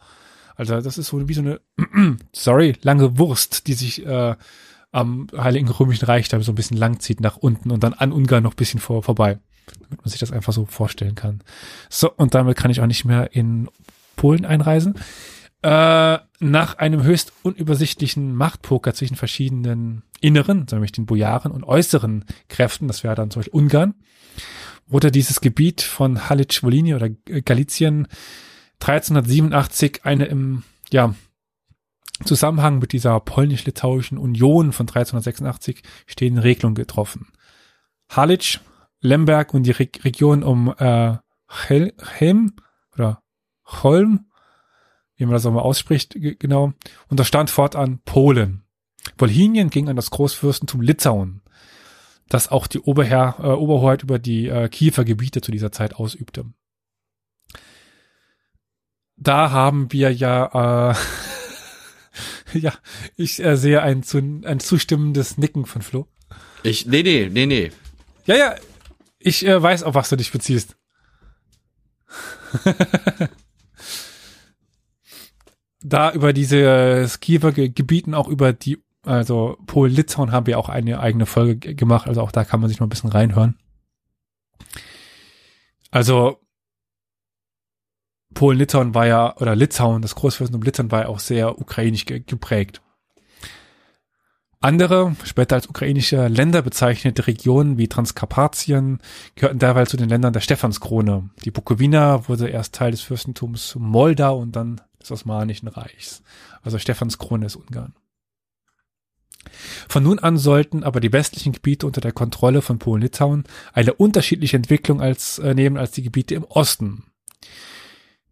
Also 0.55 0.79
das 0.79 0.97
ist 0.97 1.07
so 1.07 1.27
wie 1.27 1.33
so 1.33 1.41
eine, 1.41 1.61
sorry, 2.33 2.75
lange 2.81 3.17
Wurst, 3.17 3.67
die 3.67 3.73
sich 3.73 4.05
äh, 4.05 4.35
am 4.91 5.27
Heiligen 5.35 5.67
Römischen 5.69 6.05
Reich 6.05 6.27
da 6.29 6.39
so 6.41 6.51
ein 6.51 6.55
bisschen 6.55 6.77
lang 6.77 6.99
zieht 6.99 7.21
nach 7.21 7.37
unten 7.37 7.71
und 7.71 7.83
dann 7.83 7.93
an 7.93 8.11
Ungarn 8.11 8.43
noch 8.43 8.53
ein 8.53 8.57
bisschen 8.57 8.79
vor, 8.79 9.03
vorbei. 9.03 9.39
Damit 9.65 10.03
man 10.03 10.09
sich 10.09 10.19
das 10.19 10.31
einfach 10.31 10.53
so 10.53 10.65
vorstellen 10.65 11.15
kann. 11.15 11.41
So, 11.89 12.11
und 12.11 12.35
damit 12.35 12.57
kann 12.57 12.69
ich 12.69 12.81
auch 12.81 12.85
nicht 12.85 13.05
mehr 13.05 13.33
in 13.33 13.69
Polen 14.15 14.45
einreisen. 14.45 14.95
Äh, 15.63 16.19
nach 16.39 16.77
einem 16.77 17.03
höchst 17.03 17.31
unübersichtlichen 17.43 18.35
Machtpoker 18.35 18.93
zwischen 18.93 19.15
verschiedenen 19.15 20.03
inneren, 20.19 20.65
nämlich 20.69 20.91
den 20.91 21.05
Bojaren 21.05 21.53
und 21.53 21.63
äußeren 21.63 22.25
Kräften, 22.49 22.89
das 22.89 23.05
wäre 23.05 23.15
dann 23.15 23.31
zum 23.31 23.39
Beispiel 23.39 23.57
Ungarn, 23.57 23.93
wurde 24.87 25.09
dieses 25.09 25.39
Gebiet 25.39 25.81
von 25.81 26.29
Halic-Volhynie 26.29 26.97
oder 26.97 27.09
Galizien 27.09 28.07
1387 28.81 30.01
eine 30.03 30.25
im 30.25 30.63
ja, 30.91 31.15
Zusammenhang 32.25 32.79
mit 32.79 32.91
dieser 32.91 33.17
polnisch-litauischen 33.21 34.17
Union 34.17 34.73
von 34.73 34.83
1386 34.83 35.81
stehende 36.05 36.43
Regelung 36.43 36.75
getroffen. 36.75 37.27
Halic, 38.09 38.59
Lemberg 38.99 39.53
und 39.53 39.63
die 39.63 39.71
Re 39.71 39.87
Region 40.03 40.43
um 40.43 40.73
äh, 40.77 41.15
Hel 41.47 41.93
Helm 42.01 42.53
oder 42.93 43.23
Holm, 43.65 44.25
wie 45.23 45.27
man 45.27 45.33
das 45.35 45.45
auch 45.45 45.51
mal 45.53 45.61
ausspricht, 45.61 46.13
ge- 46.15 46.35
genau, 46.37 46.73
unterstand 47.07 47.49
fortan 47.49 47.99
Polen. 48.03 48.63
Wolhinien 49.17 49.69
ging 49.69 49.87
an 49.89 49.95
das 49.95 50.11
Großfürstentum 50.11 50.81
Litauen, 50.81 51.41
das 52.27 52.49
auch 52.49 52.67
die 52.67 52.79
Oberherr, 52.79 53.37
äh, 53.39 53.47
Oberhoheit 53.47 54.03
über 54.03 54.19
die 54.19 54.47
äh, 54.49 54.67
Kiefer 54.67 55.05
Gebiete 55.05 55.39
zu 55.41 55.51
dieser 55.51 55.71
Zeit 55.71 55.95
ausübte. 55.95 56.45
Da 59.15 59.51
haben 59.51 59.91
wir 59.93 60.11
ja, 60.13 60.91
äh, 60.91 60.95
ja, 62.59 62.73
ich 63.15 63.41
äh, 63.43 63.55
sehe 63.55 63.81
ein, 63.81 64.03
zu, 64.03 64.17
ein 64.17 64.59
zustimmendes 64.59 65.37
Nicken 65.37 65.65
von 65.65 65.81
Flo. 65.81 66.07
Ich, 66.63 66.85
nee, 66.85 67.03
nee, 67.03 67.29
nee, 67.31 67.45
nee. 67.45 67.71
Ja, 68.25 68.35
ja, 68.35 68.55
ich 69.19 69.45
äh, 69.45 69.61
weiß, 69.61 69.83
auf 69.83 69.95
was 69.95 70.09
du 70.09 70.15
dich 70.17 70.31
beziehst. 70.31 70.75
da 75.83 76.11
über 76.11 76.33
diese 76.33 77.07
Kiewer 77.19 77.51
Ge- 77.51 77.69
Gebieten, 77.69 78.13
auch 78.13 78.27
über 78.27 78.53
die, 78.53 78.81
also 79.05 79.57
Polen-Litauen 79.67 80.31
haben 80.31 80.47
wir 80.47 80.57
auch 80.57 80.69
eine 80.69 80.99
eigene 80.99 81.25
Folge 81.25 81.57
ge- 81.57 81.73
gemacht, 81.73 82.07
also 82.07 82.21
auch 82.21 82.31
da 82.31 82.43
kann 82.45 82.59
man 82.59 82.69
sich 82.69 82.79
noch 82.79 82.87
ein 82.87 82.89
bisschen 82.89 83.11
reinhören. 83.11 83.57
Also 85.91 86.39
Polen-Litauen 88.33 88.95
war 88.95 89.05
ja, 89.05 89.37
oder 89.37 89.55
Litauen, 89.55 90.01
das 90.01 90.15
Großfürstentum 90.15 90.63
Litauen 90.63 90.91
war 90.91 91.01
ja 91.01 91.07
auch 91.07 91.19
sehr 91.19 91.59
ukrainisch 91.59 92.05
ge 92.05 92.19
geprägt. 92.25 92.81
Andere, 94.59 95.15
später 95.25 95.55
als 95.55 95.67
ukrainische 95.67 96.29
Länder 96.29 96.61
bezeichnete 96.61 97.27
Regionen 97.27 97.77
wie 97.77 97.89
Transkarpatien 97.89 98.99
gehörten 99.35 99.59
derweil 99.59 99.87
zu 99.87 99.97
den 99.97 100.07
Ländern 100.07 100.31
der 100.31 100.39
Stephanskrone. 100.39 101.29
Die 101.43 101.51
Bukowina 101.51 102.29
wurde 102.29 102.47
erst 102.47 102.73
Teil 102.73 102.91
des 102.91 103.01
Fürstentums 103.01 103.75
Moldau 103.77 104.39
und 104.39 104.55
dann 104.55 104.79
des 105.03 105.11
Osmanischen 105.11 105.67
Reichs. 105.67 106.23
Also 106.61 106.79
Stephanskrone 106.79 107.45
ist 107.45 107.55
Ungarn. 107.55 107.93
Von 109.89 110.03
nun 110.03 110.19
an 110.19 110.37
sollten 110.37 110.83
aber 110.83 110.99
die 110.99 111.11
westlichen 111.11 111.53
Gebiete 111.53 111.85
unter 111.85 112.01
der 112.01 112.13
Kontrolle 112.13 112.61
von 112.61 112.79
Polen-Litauen 112.79 113.43
eine 113.73 113.93
unterschiedliche 113.93 114.57
Entwicklung 114.57 115.01
als, 115.01 115.39
äh, 115.39 115.53
nehmen 115.53 115.77
als 115.77 115.91
die 115.91 116.03
Gebiete 116.03 116.35
im 116.35 116.45
Osten. 116.45 117.03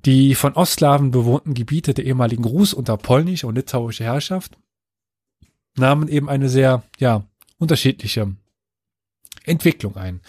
Die 0.06 0.34
von 0.34 0.54
Ostslawen 0.54 1.12
bewohnten 1.12 1.54
Gebiete 1.54 1.94
der 1.94 2.06
ehemaligen 2.06 2.46
Rus 2.46 2.74
unter 2.74 2.98
polnischer 2.98 3.48
und 3.48 3.56
litauischer 3.56 4.06
Herrschaft 4.06 4.58
nahmen 5.76 6.08
eben 6.08 6.30
eine 6.30 6.50
sehr, 6.50 6.84
ja, 6.98 7.24
unterschiedliche 7.58 8.36
Entwicklung 9.44 9.98
ein. 9.98 10.22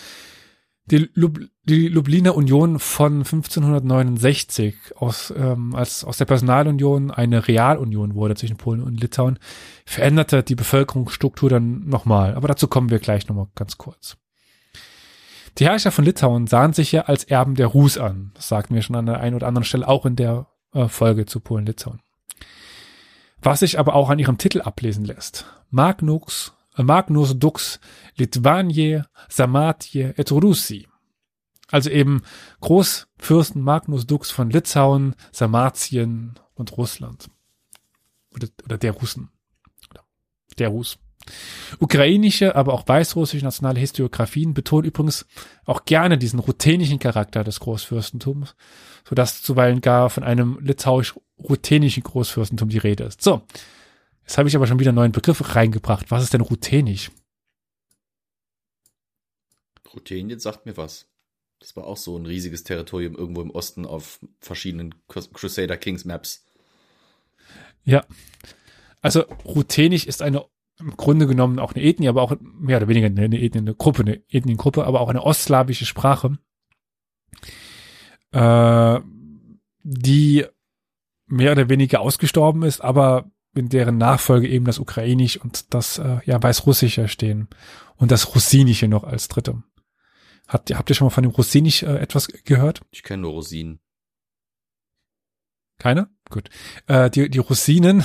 Die, 0.86 1.08
Lub 1.14 1.38
die 1.64 1.86
Lubliner 1.86 2.34
Union 2.34 2.80
von 2.80 3.18
1569 3.18 4.96
aus, 4.96 5.32
ähm, 5.36 5.76
als 5.76 6.04
aus 6.04 6.16
der 6.16 6.24
Personalunion 6.24 7.12
eine 7.12 7.46
Realunion 7.46 8.14
wurde 8.16 8.34
zwischen 8.34 8.56
Polen 8.56 8.82
und 8.82 9.00
Litauen, 9.00 9.38
veränderte 9.86 10.42
die 10.42 10.56
Bevölkerungsstruktur 10.56 11.48
dann 11.48 11.86
nochmal. 11.86 12.34
Aber 12.34 12.48
dazu 12.48 12.66
kommen 12.66 12.90
wir 12.90 12.98
gleich 12.98 13.28
nochmal 13.28 13.46
ganz 13.54 13.78
kurz. 13.78 14.16
Die 15.58 15.66
Herrscher 15.66 15.92
von 15.92 16.04
Litauen 16.04 16.46
sahen 16.46 16.72
sich 16.72 16.92
ja 16.92 17.02
als 17.02 17.24
Erben 17.24 17.54
der 17.54 17.66
Rus 17.66 17.98
an. 17.98 18.32
Das 18.34 18.48
sagten 18.48 18.74
wir 18.74 18.82
schon 18.82 18.96
an 18.96 19.06
der 19.06 19.20
einen 19.20 19.36
oder 19.36 19.46
anderen 19.46 19.64
Stelle 19.64 19.86
auch 19.86 20.04
in 20.06 20.16
der 20.16 20.48
äh, 20.72 20.88
Folge 20.88 21.26
zu 21.26 21.40
Polen-Litauen. 21.40 22.00
Was 23.40 23.60
sich 23.60 23.78
aber 23.78 23.94
auch 23.94 24.08
an 24.08 24.18
ihrem 24.18 24.38
Titel 24.38 24.62
ablesen 24.62 25.04
lässt. 25.04 25.46
Magnus, 25.70 26.54
Magnus 26.76 27.38
Dux 27.38 27.80
Litvanie 28.16 29.02
Samatje 29.28 30.14
et 30.16 30.32
Russi. 30.32 30.88
Also 31.70 31.90
eben 31.90 32.22
Großfürsten 32.60 33.62
Magnus 33.62 34.06
Dux 34.06 34.30
von 34.30 34.50
Litauen, 34.50 35.14
Sarmatien 35.32 36.38
und 36.54 36.76
Russland. 36.76 37.28
Oder, 38.34 38.48
oder 38.64 38.78
der 38.78 38.92
Russen. 38.92 39.30
Der 40.58 40.68
Rus. 40.68 40.98
Ukrainische, 41.78 42.56
aber 42.56 42.74
auch 42.74 42.86
weißrussische 42.86 43.44
nationale 43.44 43.80
Historiografien 43.80 44.54
betonen 44.54 44.88
übrigens 44.88 45.26
auch 45.64 45.84
gerne 45.84 46.18
diesen 46.18 46.40
ruthenischen 46.40 46.98
Charakter 46.98 47.44
des 47.44 47.60
Großfürstentums, 47.60 48.54
sodass 49.08 49.42
zuweilen 49.42 49.80
gar 49.80 50.10
von 50.10 50.24
einem 50.24 50.58
litauisch-ruthenischen 50.60 52.02
Großfürstentum 52.02 52.68
die 52.68 52.78
Rede 52.78 53.04
ist. 53.04 53.22
So, 53.22 53.42
jetzt 54.32 54.38
habe 54.38 54.48
ich 54.48 54.56
aber 54.56 54.66
schon 54.66 54.78
wieder 54.78 54.88
einen 54.88 54.96
neuen 54.96 55.12
Begriff 55.12 55.54
reingebracht. 55.54 56.10
Was 56.10 56.22
ist 56.22 56.32
denn 56.32 56.40
ruthenisch? 56.40 57.10
Ruthenien 59.92 60.40
sagt 60.40 60.64
mir 60.64 60.78
was. 60.78 61.06
Das 61.58 61.76
war 61.76 61.84
auch 61.84 61.98
so 61.98 62.16
ein 62.16 62.24
riesiges 62.24 62.64
Territorium 62.64 63.14
irgendwo 63.14 63.42
im 63.42 63.50
Osten 63.50 63.84
auf 63.84 64.20
verschiedenen 64.40 64.94
Crusader 65.06 65.76
Kings 65.76 66.06
Maps. 66.06 66.46
Ja. 67.84 68.06
Also 69.02 69.20
ruthenisch 69.44 70.06
ist 70.06 70.22
eine 70.22 70.46
im 70.78 70.96
Grunde 70.96 71.26
genommen 71.26 71.58
auch 71.58 71.74
eine 71.74 71.84
Ethnie, 71.84 72.08
aber 72.08 72.22
auch 72.22 72.34
mehr 72.40 72.78
oder 72.78 72.88
weniger 72.88 73.08
eine 73.08 73.38
Ethnie, 73.38 73.58
eine 73.58 73.74
Gruppe, 73.74 74.00
eine 74.00 74.22
Ethniengruppe, 74.30 74.86
aber 74.86 75.02
auch 75.02 75.10
eine 75.10 75.22
ostslawische 75.22 75.84
Sprache, 75.84 76.38
äh, 78.30 79.00
die 79.82 80.46
mehr 81.26 81.52
oder 81.52 81.68
weniger 81.68 82.00
ausgestorben 82.00 82.62
ist, 82.62 82.80
aber 82.80 83.30
in 83.54 83.68
deren 83.68 83.98
Nachfolge 83.98 84.48
eben 84.48 84.64
das 84.64 84.78
Ukrainisch 84.78 85.36
und 85.36 85.74
das 85.74 85.98
äh, 85.98 86.18
ja 86.24 86.42
Weißrussische 86.42 87.08
stehen 87.08 87.48
und 87.96 88.10
das 88.10 88.34
Russinische 88.34 88.88
noch 88.88 89.04
als 89.04 89.28
dritte. 89.28 89.62
Habt 90.48 90.70
ihr, 90.70 90.78
habt 90.78 90.90
ihr 90.90 90.94
schon 90.94 91.06
mal 91.06 91.10
von 91.10 91.22
dem 91.22 91.32
Rossinisch 91.32 91.82
äh, 91.82 91.98
etwas 91.98 92.28
gehört? 92.28 92.80
Ich 92.90 93.02
kenne 93.02 93.22
nur 93.22 93.32
Rosinen. 93.32 93.80
Keine? 95.78 96.08
Gut. 96.30 96.48
Äh, 96.86 97.10
die, 97.10 97.28
die 97.28 97.38
Rosinen, 97.38 98.04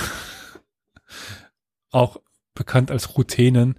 auch 1.91 2.17
bekannt 2.53 2.91
als 2.91 3.17
Ruthenen, 3.17 3.75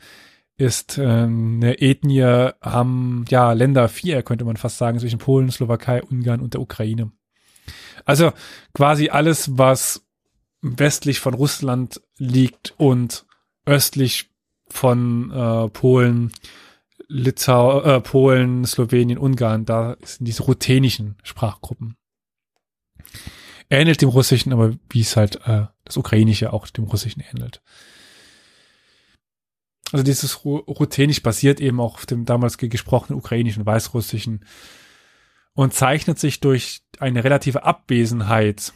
ist 0.56 0.98
äh, 0.98 1.02
eine 1.02 1.80
Ethnie 1.80 2.52
am 2.60 3.24
ja, 3.28 3.52
Länder 3.52 3.88
vier, 3.88 4.22
könnte 4.22 4.44
man 4.44 4.56
fast 4.56 4.78
sagen, 4.78 4.98
zwischen 4.98 5.18
Polen, 5.18 5.50
Slowakei, 5.50 6.02
Ungarn 6.02 6.40
und 6.40 6.54
der 6.54 6.60
Ukraine. 6.60 7.12
Also 8.04 8.32
quasi 8.74 9.08
alles, 9.08 9.56
was 9.56 10.07
westlich 10.60 11.20
von 11.20 11.34
Russland 11.34 12.00
liegt 12.16 12.74
und 12.76 13.26
östlich 13.64 14.30
von 14.68 15.30
äh, 15.30 15.68
Polen, 15.68 16.32
Litau, 17.08 17.82
äh, 17.82 18.00
Polen, 18.00 18.64
Slowenien, 18.66 19.18
Ungarn, 19.18 19.64
da 19.64 19.96
sind 20.02 20.26
diese 20.26 20.42
ruthenischen 20.42 21.16
Sprachgruppen. 21.22 21.96
Ähnelt 23.70 24.00
dem 24.02 24.08
Russischen, 24.08 24.52
aber 24.52 24.74
wie 24.90 25.00
es 25.00 25.16
halt 25.16 25.36
äh, 25.46 25.66
das 25.84 25.96
Ukrainische 25.96 26.52
auch 26.52 26.66
dem 26.68 26.84
Russischen 26.84 27.22
ähnelt. 27.32 27.62
Also 29.90 30.04
dieses 30.04 30.44
Ruthenisch 30.44 31.22
basiert 31.22 31.60
eben 31.60 31.80
auch 31.80 31.94
auf 31.94 32.06
dem 32.06 32.26
damals 32.26 32.58
gesprochenen 32.58 33.18
ukrainischen 33.18 33.64
Weißrussischen 33.64 34.44
und 35.54 35.72
zeichnet 35.72 36.18
sich 36.18 36.40
durch 36.40 36.82
eine 36.98 37.24
relative 37.24 37.62
Abwesenheit 37.64 38.74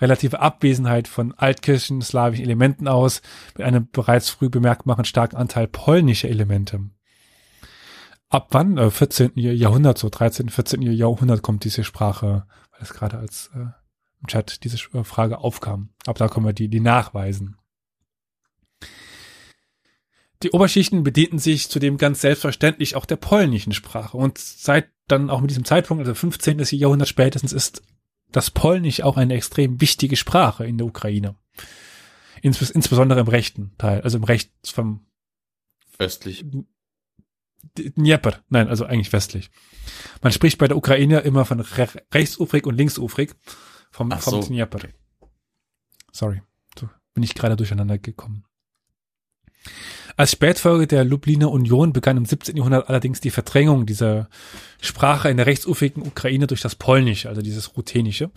relative 0.00 0.40
Abwesenheit 0.40 1.08
von 1.08 1.34
altkirchen 1.34 2.02
slawischen 2.02 2.44
Elementen 2.44 2.88
aus, 2.88 3.22
mit 3.56 3.66
einem 3.66 3.88
bereits 3.90 4.30
früh 4.30 4.48
bemerkbaren 4.48 5.04
starken 5.04 5.36
Anteil 5.36 5.68
polnischer 5.68 6.28
Elemente. 6.28 6.90
Ab 8.28 8.48
wann? 8.50 8.76
Äh, 8.76 8.90
14. 8.90 9.32
Jahrhundert, 9.36 9.98
so 9.98 10.08
13., 10.08 10.50
14. 10.50 10.82
Jahrhundert 10.82 11.42
kommt 11.42 11.64
diese 11.64 11.84
Sprache, 11.84 12.46
weil 12.72 12.82
es 12.82 12.92
gerade 12.92 13.18
als 13.18 13.50
äh, 13.54 13.66
im 14.20 14.26
Chat 14.26 14.64
diese 14.64 14.76
äh, 14.92 15.04
Frage 15.04 15.38
aufkam. 15.38 15.90
Aber 16.06 16.18
da 16.18 16.28
kommen 16.28 16.46
wir 16.46 16.52
die, 16.52 16.68
die 16.68 16.80
nachweisen. 16.80 17.56
Die 20.42 20.52
Oberschichten 20.52 21.02
bedienten 21.02 21.38
sich 21.38 21.68
zudem 21.68 21.96
ganz 21.96 22.20
selbstverständlich 22.20 22.94
auch 22.94 23.06
der 23.06 23.16
polnischen 23.16 23.72
Sprache. 23.72 24.16
Und 24.16 24.38
seit 24.38 24.88
dann 25.08 25.30
auch 25.30 25.40
mit 25.40 25.50
diesem 25.50 25.64
Zeitpunkt, 25.64 26.02
also 26.02 26.14
15. 26.14 26.60
Jahrhundert 26.78 27.08
spätestens, 27.08 27.52
ist 27.52 27.82
das 28.30 28.50
Polnisch 28.50 29.02
auch 29.02 29.16
eine 29.16 29.34
extrem 29.34 29.80
wichtige 29.80 30.16
Sprache 30.16 30.66
in 30.66 30.78
der 30.78 30.86
Ukraine. 30.86 31.36
Insbes 32.42 32.70
insbesondere 32.70 33.20
im 33.20 33.28
rechten 33.28 33.72
Teil, 33.78 34.02
also 34.02 34.18
im 34.18 34.24
Recht 34.24 34.52
vom 34.64 35.06
östlich. 35.98 36.44
Dnieper, 37.76 38.38
nein, 38.48 38.68
also 38.68 38.84
eigentlich 38.84 39.12
westlich. 39.12 39.50
Man 40.22 40.32
spricht 40.32 40.58
bei 40.58 40.68
der 40.68 40.76
Ukraine 40.76 41.20
immer 41.20 41.44
von 41.44 41.60
re 41.60 41.88
rechtsufrig 42.12 42.66
und 42.66 42.76
linksufrig 42.76 43.34
vom, 43.90 44.12
Ach 44.12 44.20
vom 44.20 44.42
so. 44.42 44.48
Dnieper. 44.48 44.78
Sorry, 46.12 46.42
so 46.78 46.88
bin 47.14 47.24
ich 47.24 47.34
gerade 47.34 47.56
durcheinander 47.56 47.98
gekommen. 47.98 48.44
Als 50.18 50.32
Spätfolge 50.32 50.88
der 50.88 51.04
Lubliner 51.04 51.48
Union 51.48 51.92
begann 51.92 52.16
im 52.16 52.24
17. 52.24 52.56
Jahrhundert 52.56 52.88
allerdings 52.88 53.20
die 53.20 53.30
Verdrängung 53.30 53.86
dieser 53.86 54.28
Sprache 54.80 55.28
in 55.28 55.36
der 55.36 55.46
rechtsufrigen 55.46 56.02
Ukraine 56.02 56.48
durch 56.48 56.60
das 56.60 56.74
Polnische, 56.74 57.28
also 57.28 57.40
dieses 57.40 57.76
Ruthenische, 57.76 58.32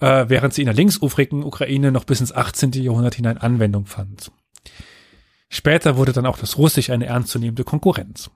äh, 0.00 0.24
während 0.28 0.54
sie 0.54 0.62
in 0.62 0.66
der 0.66 0.74
linksufrigen 0.74 1.44
Ukraine 1.44 1.92
noch 1.92 2.04
bis 2.04 2.20
ins 2.20 2.32
18. 2.32 2.72
Jahrhundert 2.82 3.14
hinein 3.14 3.36
Anwendung 3.36 3.84
fand. 3.84 4.32
Später 5.50 5.98
wurde 5.98 6.14
dann 6.14 6.24
auch 6.24 6.38
das 6.38 6.56
Russisch 6.56 6.88
eine 6.88 7.04
ernstzunehmende 7.04 7.64
Konkurrenz. 7.64 8.30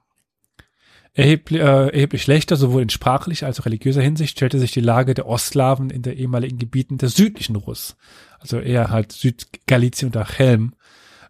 Erheblich, 1.15 1.63
äh, 1.63 1.89
erheblich 1.89 2.23
schlechter, 2.23 2.57
sowohl 2.57 2.83
in 2.83 2.91
sprachlicher 2.91 3.47
als 3.47 3.59
auch 3.59 3.65
religiöser 3.65 4.03
Hinsicht, 4.03 4.37
stellte 4.37 4.59
sich 4.59 4.71
die 4.73 4.81
Lage 4.83 5.15
der 5.15 5.27
Ostslawen 5.27 5.89
in 5.89 6.03
der 6.03 6.19
ehemaligen 6.19 6.59
Gebieten 6.59 6.99
der 6.99 7.09
südlichen 7.09 7.57
Russ, 7.57 7.97
also 8.39 8.59
eher 8.59 8.91
halt 8.91 9.13
Südgalizien 9.13 10.09
und 10.11 10.17
Achelm, 10.19 10.75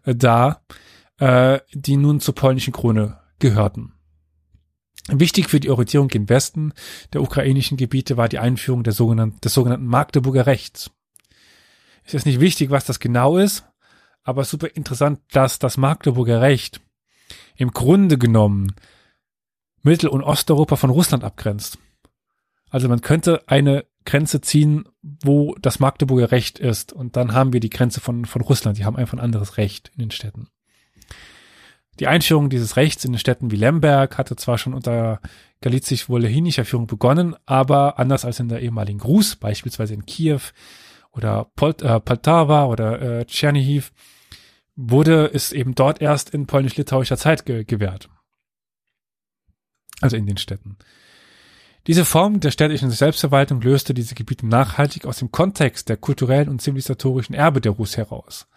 äh, 0.03 0.13
dar, 0.13 0.61
äh, 1.19 1.59
die 1.73 1.97
nun 1.97 2.19
zur 2.19 2.35
polnischen 2.35 2.73
Krone 2.73 3.19
gehörten. 3.39 3.93
Wichtig 5.09 5.49
für 5.49 5.59
die 5.59 5.69
Orientierung 5.69 6.09
im 6.11 6.29
Westen 6.29 6.73
der 7.11 7.21
ukrainischen 7.21 7.77
Gebiete 7.77 8.15
war 8.15 8.29
die 8.29 8.39
Einführung 8.39 8.83
der 8.83 8.93
sogenannten, 8.93 9.41
des 9.41 9.53
sogenannten 9.53 9.85
Magdeburger 9.85 10.45
Rechts. 10.45 10.91
Es 12.05 12.13
ist 12.13 12.25
nicht 12.25 12.39
wichtig, 12.39 12.69
was 12.69 12.85
das 12.85 12.99
genau 12.99 13.37
ist, 13.37 13.65
aber 14.23 14.45
super 14.45 14.67
interessant, 14.75 15.19
dass 15.31 15.59
das 15.59 15.77
Magdeburger 15.77 16.41
Recht 16.41 16.81
im 17.55 17.71
Grunde 17.71 18.17
genommen 18.17 18.75
Mittel- 19.81 20.09
und 20.09 20.23
Osteuropa 20.23 20.77
von 20.77 20.89
Russland 20.89 21.23
abgrenzt. 21.23 21.77
Also 22.69 22.87
man 22.87 23.01
könnte 23.01 23.43
eine 23.47 23.85
Grenze 24.05 24.41
ziehen, 24.41 24.85
wo 25.01 25.55
das 25.55 25.79
Magdeburger 25.79 26.31
Recht 26.31 26.59
ist 26.59 26.93
und 26.93 27.15
dann 27.17 27.33
haben 27.33 27.53
wir 27.53 27.59
die 27.59 27.69
Grenze 27.69 27.99
von, 27.99 28.25
von 28.25 28.41
Russland. 28.41 28.77
Die 28.77 28.85
haben 28.85 28.95
einfach 28.95 29.17
ein 29.17 29.23
anderes 29.23 29.57
Recht 29.57 29.91
in 29.93 29.99
den 29.99 30.11
Städten. 30.11 30.47
Die 31.99 32.07
Einführung 32.07 32.49
dieses 32.49 32.75
Rechts 32.75 33.05
in 33.05 33.11
den 33.11 33.19
Städten 33.19 33.51
wie 33.51 33.55
Lemberg 33.55 34.17
hatte 34.17 34.35
zwar 34.35 34.57
schon 34.57 34.73
unter 34.73 35.19
galizisch-wolehinischer 35.61 36.65
Führung 36.65 36.87
begonnen, 36.87 37.35
aber 37.45 37.99
anders 37.99 38.25
als 38.25 38.39
in 38.39 38.49
der 38.49 38.61
ehemaligen 38.61 39.01
Rus, 39.01 39.35
beispielsweise 39.35 39.93
in 39.93 40.05
Kiew 40.05 40.41
oder 41.11 41.51
Pol 41.55 41.75
äh, 41.81 41.99
Poltava 41.99 42.65
oder 42.65 43.19
äh, 43.19 43.25
Tschernihiv, 43.25 43.91
wurde 44.75 45.29
es 45.33 45.51
eben 45.51 45.75
dort 45.75 46.01
erst 46.01 46.31
in 46.31 46.47
polnisch-litauischer 46.47 47.17
Zeit 47.17 47.45
ge 47.45 47.63
gewährt. 47.63 48.09
Also 50.01 50.17
in 50.17 50.25
den 50.25 50.37
Städten. 50.37 50.77
Diese 51.85 52.05
Form 52.05 52.39
der 52.39 52.51
städtischen 52.51 52.91
Selbstverwaltung 52.91 53.61
löste 53.61 53.93
diese 53.93 54.15
Gebiete 54.15 54.47
nachhaltig 54.47 55.05
aus 55.05 55.19
dem 55.19 55.31
Kontext 55.31 55.89
der 55.89 55.97
kulturellen 55.97 56.49
und 56.49 56.61
zivilisatorischen 56.61 57.35
Erbe 57.35 57.61
der 57.61 57.73
Rus 57.73 57.97
heraus. 57.97 58.47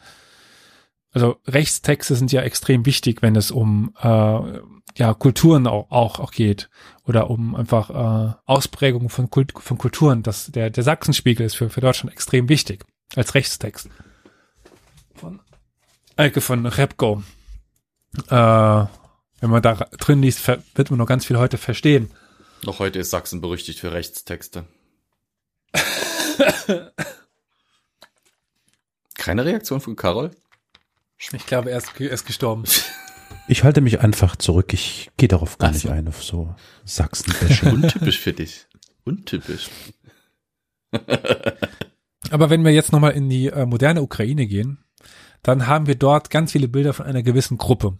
Also 1.17 1.41
Rechtstexte 1.47 2.15
sind 2.15 2.31
ja 2.31 2.43
extrem 2.43 2.85
wichtig, 2.85 3.23
wenn 3.23 3.37
es 3.37 3.51
um 3.51 3.95
äh, 4.03 4.61
ja 4.99 5.15
Kulturen 5.19 5.67
auch, 5.67 5.91
auch, 5.91 6.21
auch 6.21 6.31
geht 6.31 6.69
oder 7.07 7.31
um 7.31 7.55
einfach 7.55 7.89
äh, 7.89 8.35
Ausprägungen 8.45 9.09
von, 9.09 9.31
Kult, 9.31 9.55
von 9.57 9.79
Kulturen. 9.79 10.23
Das, 10.23 10.53
der, 10.53 10.69
der 10.69 10.85
Sachsenspiegel 10.85 11.47
ist 11.47 11.55
für, 11.55 11.71
für 11.71 11.81
Deutschland 11.81 12.13
extrem 12.13 12.51
wichtig 12.51 12.85
als 13.15 13.35
Rechtstext. 13.35 13.89
Von 15.15 15.41
Elke 16.17 16.43
von 16.43 16.67
Repco. 16.67 17.23
Äh, 18.29 18.35
wenn 18.35 19.51
man 19.51 19.63
da 19.63 19.73
drin 19.99 20.21
liest, 20.21 20.47
wird 20.47 20.91
man 20.91 20.99
noch 20.99 21.07
ganz 21.07 21.25
viel 21.25 21.39
heute 21.39 21.57
verstehen. 21.57 22.11
Noch 22.63 22.79
heute 22.79 22.99
ist 22.99 23.09
Sachsen 23.09 23.41
berüchtigt 23.41 23.81
für 23.81 23.93
Rechtstexte. 23.93 24.67
Keine 29.15 29.47
Reaktion 29.47 29.81
von 29.81 29.97
Carol? 29.97 30.33
Ich 31.19 31.47
glaube, 31.47 31.71
er 31.71 31.79
ist, 31.79 31.99
er 31.99 32.11
ist 32.11 32.27
gestorben. 32.27 32.65
Ich 33.49 33.63
halte 33.63 33.81
mich 33.81 34.01
einfach 34.01 34.35
zurück. 34.37 34.73
Ich 34.73 35.11
gehe 35.17 35.29
darauf 35.29 35.59
gar 35.59 35.71
Ach 35.71 35.75
nicht 35.75 35.89
ein, 35.89 36.09
auf 36.09 36.23
so 36.23 36.55
Sachsen-Bashing. 36.85 37.73
Untypisch 37.75 38.19
für 38.19 38.33
dich. 38.33 38.67
Untypisch. 39.05 39.69
Aber 42.31 42.51
wenn 42.51 42.65
wir 42.65 42.73
jetzt 42.73 42.93
nochmal 42.93 43.13
in 43.13 43.29
die 43.29 43.47
äh, 43.49 43.67
moderne 43.67 44.03
Ukraine 44.03 44.47
gehen, 44.47 44.85
dann 45.43 45.69
haben 45.69 45.87
wir 45.87 45.95
dort 45.95 46.31
ganz 46.31 46.53
viele 46.53 46.67
Bilder 46.67 46.93
von 46.93 47.07
einer 47.07 47.23
gewissen 47.23 47.57
Gruppe. 47.57 47.99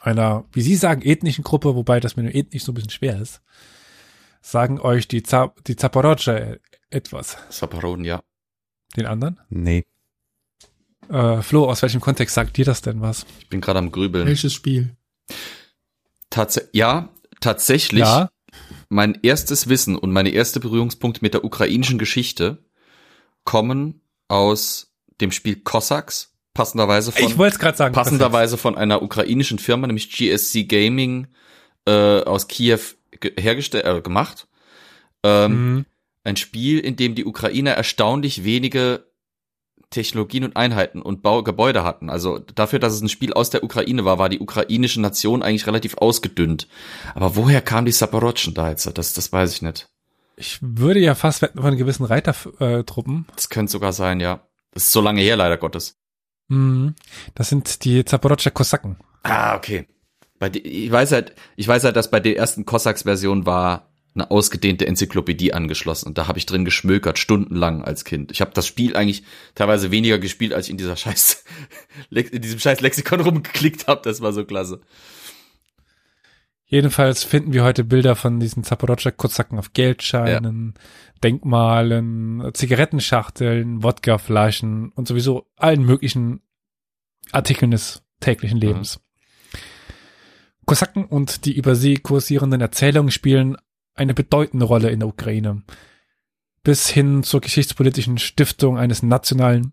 Einer, 0.00 0.44
wie 0.52 0.62
Sie 0.62 0.76
sagen, 0.76 1.00
ethnischen 1.00 1.44
Gruppe, 1.44 1.74
wobei 1.74 1.98
das 2.00 2.16
mit 2.16 2.26
dem 2.26 2.34
ethnisch 2.34 2.64
so 2.64 2.72
ein 2.72 2.74
bisschen 2.74 2.90
schwer 2.90 3.18
ist. 3.20 3.40
Sagen 4.42 4.80
euch 4.80 5.08
die, 5.08 5.22
Za 5.22 5.54
die 5.66 5.76
Zaporozhe 5.76 6.60
etwas. 6.90 7.38
Saparoden, 7.48 8.04
ja. 8.04 8.22
Den 8.96 9.06
anderen? 9.06 9.40
nee. 9.48 9.84
Äh, 11.10 11.42
Flo, 11.42 11.68
aus 11.68 11.82
welchem 11.82 12.00
Kontext 12.00 12.34
sagt 12.34 12.56
dir 12.56 12.64
das 12.64 12.82
denn 12.82 13.00
was? 13.00 13.26
Ich 13.40 13.48
bin 13.48 13.60
gerade 13.60 13.78
am 13.78 13.90
Grübeln. 13.92 14.26
Welches 14.26 14.52
Spiel? 14.54 14.96
Tats 16.30 16.60
ja, 16.72 17.08
tatsächlich. 17.40 18.00
Ja, 18.00 18.30
Mein 18.88 19.18
erstes 19.22 19.68
Wissen 19.68 19.96
und 19.96 20.12
meine 20.12 20.30
erste 20.30 20.60
Berührungspunkte 20.60 21.20
mit 21.22 21.34
der 21.34 21.44
ukrainischen 21.44 21.98
Geschichte 21.98 22.64
kommen 23.44 24.00
aus 24.28 24.92
dem 25.20 25.30
Spiel 25.32 25.56
Cossacks, 25.56 26.34
passenderweise 26.54 27.12
von 27.12 27.24
ich 27.24 27.38
wollte 27.38 27.54
es 27.54 27.60
gerade 27.60 27.76
sagen. 27.76 27.94
passenderweise 27.94 28.56
von 28.56 28.76
einer 28.76 29.02
ukrainischen 29.02 29.58
Firma, 29.58 29.86
nämlich 29.86 30.10
GSC 30.10 30.64
Gaming 30.64 31.28
äh, 31.86 32.20
aus 32.22 32.48
Kiew 32.48 32.80
ge 33.20 33.32
hergestellt 33.38 33.84
äh, 33.84 34.00
gemacht. 34.00 34.48
Ähm, 35.22 35.74
Mhm. 35.74 35.86
Ein 36.26 36.36
Spiel, 36.36 36.78
in 36.78 36.96
dem 36.96 37.14
die 37.14 37.26
Ukrainer 37.26 37.72
erstaunlich 37.72 38.44
wenige 38.44 39.06
Technologien 39.94 40.44
und 40.44 40.56
Einheiten 40.56 41.00
und 41.00 41.22
Bau 41.22 41.42
Gebäude 41.42 41.84
hatten. 41.84 42.10
Also 42.10 42.38
dafür, 42.38 42.78
dass 42.78 42.92
es 42.92 43.00
ein 43.00 43.08
Spiel 43.08 43.32
aus 43.32 43.50
der 43.50 43.64
Ukraine 43.64 44.04
war, 44.04 44.18
war 44.18 44.28
die 44.28 44.40
ukrainische 44.40 45.00
Nation 45.00 45.42
eigentlich 45.42 45.66
relativ 45.66 45.96
ausgedünnt. 45.96 46.68
Aber 47.14 47.36
woher 47.36 47.62
kamen 47.62 47.86
die 47.86 47.92
Saporotschen 47.92 48.54
da 48.54 48.70
jetzt? 48.70 48.86
Das, 48.98 49.14
das 49.14 49.32
weiß 49.32 49.54
ich 49.54 49.62
nicht. 49.62 49.88
Ich 50.36 50.58
würde 50.60 51.00
ja 51.00 51.14
fast 51.14 51.42
wetten 51.42 51.62
von 51.62 51.76
gewissen 51.76 52.04
Reitertruppen. 52.04 53.26
Das 53.36 53.48
könnte 53.48 53.70
sogar 53.70 53.92
sein, 53.92 54.20
ja. 54.20 54.40
Das 54.72 54.84
ist 54.84 54.92
so 54.92 55.00
lange 55.00 55.20
her, 55.20 55.36
leider 55.36 55.56
Gottes. 55.56 55.96
Mhm. 56.48 56.94
Das 57.34 57.48
sind 57.48 57.84
die 57.84 58.04
Zaporozhe 58.04 58.50
Kosaken. 58.50 58.96
Ah, 59.22 59.56
okay. 59.56 59.86
Bei 60.38 60.48
die, 60.48 60.60
ich 60.60 60.90
weiß 60.90 61.12
halt, 61.12 61.34
ich 61.56 61.68
weiß 61.68 61.84
halt, 61.84 61.96
dass 61.96 62.10
bei 62.10 62.20
der 62.20 62.36
ersten 62.36 62.66
Cossacks-Version 62.66 63.46
war 63.46 63.93
eine 64.14 64.30
ausgedehnte 64.30 64.86
Enzyklopädie 64.86 65.52
angeschlossen 65.52 66.08
und 66.08 66.18
da 66.18 66.28
habe 66.28 66.38
ich 66.38 66.46
drin 66.46 66.64
geschmökert 66.64 67.18
stundenlang 67.18 67.82
als 67.82 68.04
Kind. 68.04 68.30
Ich 68.30 68.40
habe 68.40 68.52
das 68.54 68.66
Spiel 68.66 68.96
eigentlich 68.96 69.24
teilweise 69.54 69.90
weniger 69.90 70.18
gespielt, 70.18 70.52
als 70.52 70.66
ich 70.66 70.70
in 70.70 70.78
dieser 70.78 70.96
scheiß 70.96 71.44
in 72.10 72.42
diesem 72.42 72.60
scheiß 72.60 72.80
Lexikon 72.80 73.20
rumgeklickt 73.20 73.88
habe. 73.88 74.02
Das 74.04 74.20
war 74.20 74.32
so 74.32 74.44
klasse. 74.44 74.80
Jedenfalls 76.66 77.24
finden 77.24 77.52
wir 77.52 77.62
heute 77.62 77.84
Bilder 77.84 78.16
von 78.16 78.40
diesen 78.40 78.64
Zaporozhe 78.64 79.12
Kosaken 79.12 79.58
auf 79.58 79.74
Geldscheinen, 79.74 80.74
Denkmalen, 81.22 82.50
Zigarettenschachteln, 82.54 83.82
Wodkaflaschen 83.82 84.90
und 84.90 85.06
sowieso 85.06 85.46
allen 85.56 85.84
möglichen 85.84 86.40
Artikeln 87.32 87.70
des 87.70 88.02
täglichen 88.20 88.58
Lebens. 88.58 89.00
Kosaken 90.64 91.04
und 91.04 91.44
die 91.44 91.56
über 91.56 91.74
sie 91.74 91.96
kursierenden 91.96 92.60
Erzählungen 92.60 93.10
spielen 93.10 93.56
eine 93.94 94.14
bedeutende 94.14 94.64
Rolle 94.66 94.90
in 94.90 95.00
der 95.00 95.08
Ukraine. 95.08 95.62
Bis 96.62 96.88
hin 96.88 97.22
zur 97.22 97.40
geschichtspolitischen 97.40 98.18
Stiftung 98.18 98.78
eines 98.78 99.02
nationalen 99.02 99.72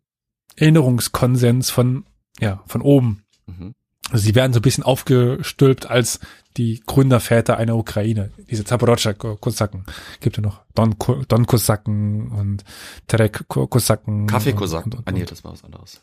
Erinnerungskonsens 0.57 1.69
von, 1.69 2.05
ja, 2.39 2.61
von 2.67 2.81
oben. 2.81 3.23
Mhm. 3.47 3.73
Also 4.09 4.25
sie 4.25 4.35
werden 4.35 4.51
so 4.51 4.59
ein 4.59 4.63
bisschen 4.63 4.83
aufgestülpt 4.83 5.89
als 5.89 6.19
die 6.57 6.81
Gründerväter 6.85 7.55
einer 7.57 7.77
Ukraine. 7.77 8.31
Diese 8.49 8.65
Zaporozhe 8.65 9.13
Kosaken. 9.13 9.85
Gibt 10.19 10.35
ja 10.35 10.43
noch 10.43 10.61
Don, 10.75 10.95
Don 11.29 11.45
Kosaken 11.45 12.27
und 12.31 12.65
Terek 13.07 13.47
Ko- 13.47 13.67
Kosaken. 13.67 14.27
Kaffeekosaken. 14.27 14.91
und- 14.91 14.97
und- 14.99 15.07
Ah 15.07 15.11
nee, 15.13 15.23
das 15.23 15.45
war 15.45 15.53
was 15.53 15.63
anderes. 15.63 16.01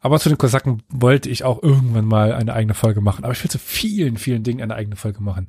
Aber 0.00 0.18
zu 0.20 0.30
den 0.30 0.38
Kosaken 0.38 0.82
wollte 0.88 1.28
ich 1.28 1.44
auch 1.44 1.62
irgendwann 1.62 2.06
mal 2.06 2.32
eine 2.32 2.54
eigene 2.54 2.74
Folge 2.74 3.02
machen. 3.02 3.24
Aber 3.24 3.32
ich 3.34 3.42
will 3.42 3.50
zu 3.50 3.58
vielen, 3.58 4.16
vielen 4.16 4.42
Dingen 4.44 4.62
eine 4.62 4.74
eigene 4.76 4.96
Folge 4.96 5.20
machen. 5.22 5.48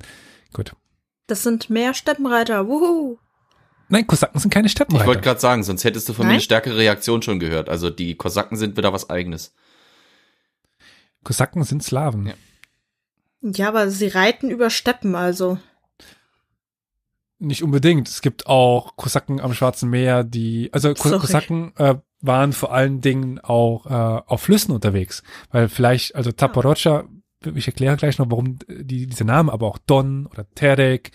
Gut. 0.52 0.74
Das 1.30 1.44
sind 1.44 1.70
mehr 1.70 1.94
Steppenreiter. 1.94 2.66
Wuhu. 2.66 3.16
Nein, 3.88 4.04
Kosaken 4.06 4.40
sind 4.40 4.50
keine 4.52 4.66
Ich 4.66 4.72
wollte 4.78 4.92
Steppenreiter. 4.92 5.20
gerade 5.20 5.40
sagen, 5.40 5.62
sonst 5.62 5.84
hättest 5.84 6.08
du 6.08 6.12
von 6.12 6.24
mir 6.24 6.30
Nein? 6.30 6.34
eine 6.34 6.40
stärkere 6.42 6.76
Reaktion 6.76 7.22
schon 7.22 7.38
gehört. 7.38 7.68
Also 7.68 7.88
die 7.88 8.16
Kosaken 8.16 8.56
sind 8.56 8.76
wieder 8.76 8.92
was 8.92 9.10
eigenes. 9.10 9.54
Kosaken 11.22 11.62
sind 11.62 11.84
Slawen. 11.84 12.26
Ja. 12.26 12.34
Ja, 13.42 13.68
aber 13.68 13.90
sie 13.90 14.08
reiten 14.08 14.50
über 14.50 14.70
Steppen, 14.70 15.14
also. 15.14 15.58
Nicht 17.38 17.62
unbedingt. 17.62 18.08
Es 18.08 18.22
gibt 18.22 18.48
auch 18.48 18.96
Kosaken 18.96 19.40
am 19.40 19.54
Schwarzen 19.54 19.88
Meer, 19.88 20.24
die, 20.24 20.68
also 20.72 20.94
Sorry. 20.96 21.18
Kosaken 21.20 21.72
äh, 21.76 21.94
waren 22.20 22.52
vor 22.52 22.72
allen 22.72 23.00
Dingen 23.00 23.38
auch 23.38 23.86
äh, 23.86 24.22
auf 24.26 24.42
Flüssen 24.42 24.72
unterwegs. 24.74 25.22
Weil 25.50 25.68
vielleicht, 25.68 26.16
also 26.16 26.32
Taporocha, 26.32 27.04
ich 27.54 27.66
erkläre 27.66 27.96
gleich 27.96 28.18
noch, 28.18 28.30
warum 28.30 28.58
die, 28.68 29.06
diese 29.06 29.24
Namen, 29.24 29.50
aber 29.50 29.66
auch 29.66 29.78
Don 29.78 30.26
oder 30.26 30.46
Terek, 30.54 31.12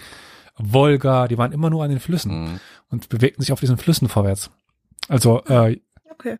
Wolga, 0.58 1.28
die 1.28 1.38
waren 1.38 1.52
immer 1.52 1.70
nur 1.70 1.84
an 1.84 1.90
den 1.90 2.00
Flüssen 2.00 2.46
Mhm. 2.54 2.60
und 2.90 3.10
bewegten 3.10 3.42
sich 3.42 3.52
auf 3.52 3.60
diesen 3.60 3.78
Flüssen 3.78 4.08
vorwärts. 4.10 4.50
Also 5.08 5.44
äh, 5.46 5.80
Okay. 6.12 6.38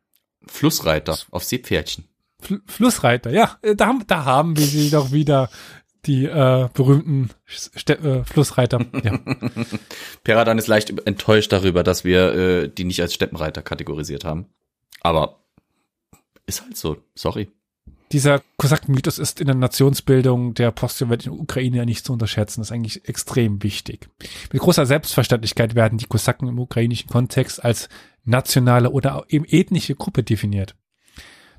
Flussreiter 0.48 1.18
auf 1.32 1.44
Seepferdchen. 1.44 2.06
Fl 2.40 2.62
Flussreiter, 2.66 3.32
ja, 3.32 3.58
äh, 3.62 3.76
da, 3.76 3.88
haben- 3.88 4.04
da 4.08 4.24
haben 4.26 4.56
wir 4.58 4.66
sie 4.66 4.90
doch 4.90 5.12
wieder, 5.12 5.50
die 6.06 6.26
äh, 6.26 6.70
berühmten 6.74 7.32
Ste 7.46 7.98
äh, 7.98 8.24
Flussreiter. 8.24 8.86
Ja. 9.04 9.20
Peradan 10.24 10.58
ist 10.58 10.68
leicht 10.68 10.92
enttäuscht 11.08 11.52
darüber, 11.52 11.84
dass 11.84 12.04
wir 12.04 12.34
äh, 12.36 12.70
die 12.70 12.84
nicht 12.86 13.02
als 13.02 13.14
Steppenreiter 13.14 13.62
kategorisiert 13.64 14.24
haben. 14.24 14.46
Aber 15.02 15.44
ist 16.46 16.62
halt 16.62 16.78
so. 16.78 16.98
Sorry. 17.16 17.50
Dieser 18.12 18.42
Kosaken-Mythos 18.58 19.18
ist 19.18 19.42
in 19.42 19.48
der 19.48 19.56
Nationsbildung 19.56 20.54
der 20.54 20.72
postsowjetischen 20.72 21.34
Ukraine 21.34 21.78
ja 21.78 21.86
nicht 21.86 22.06
zu 22.06 22.14
unterschätzen. 22.14 22.62
Das 22.62 22.68
ist 22.68 22.72
eigentlich 22.72 23.10
extrem 23.10 23.64
wichtig. 23.64 24.10
Mit 24.54 24.62
großer 24.62 24.86
Selbstverständlichkeit 24.86 25.74
werden 25.76 25.98
die 25.98 26.06
Kosaken 26.06 26.48
im 26.48 26.60
ukrainischen 26.60 27.10
Kontext 27.10 27.64
als 27.66 27.90
nationale 28.24 28.92
oder 28.92 29.26
eben 29.28 29.46
ethnische 29.46 29.96
Gruppe 29.96 30.24
definiert. 30.24 30.76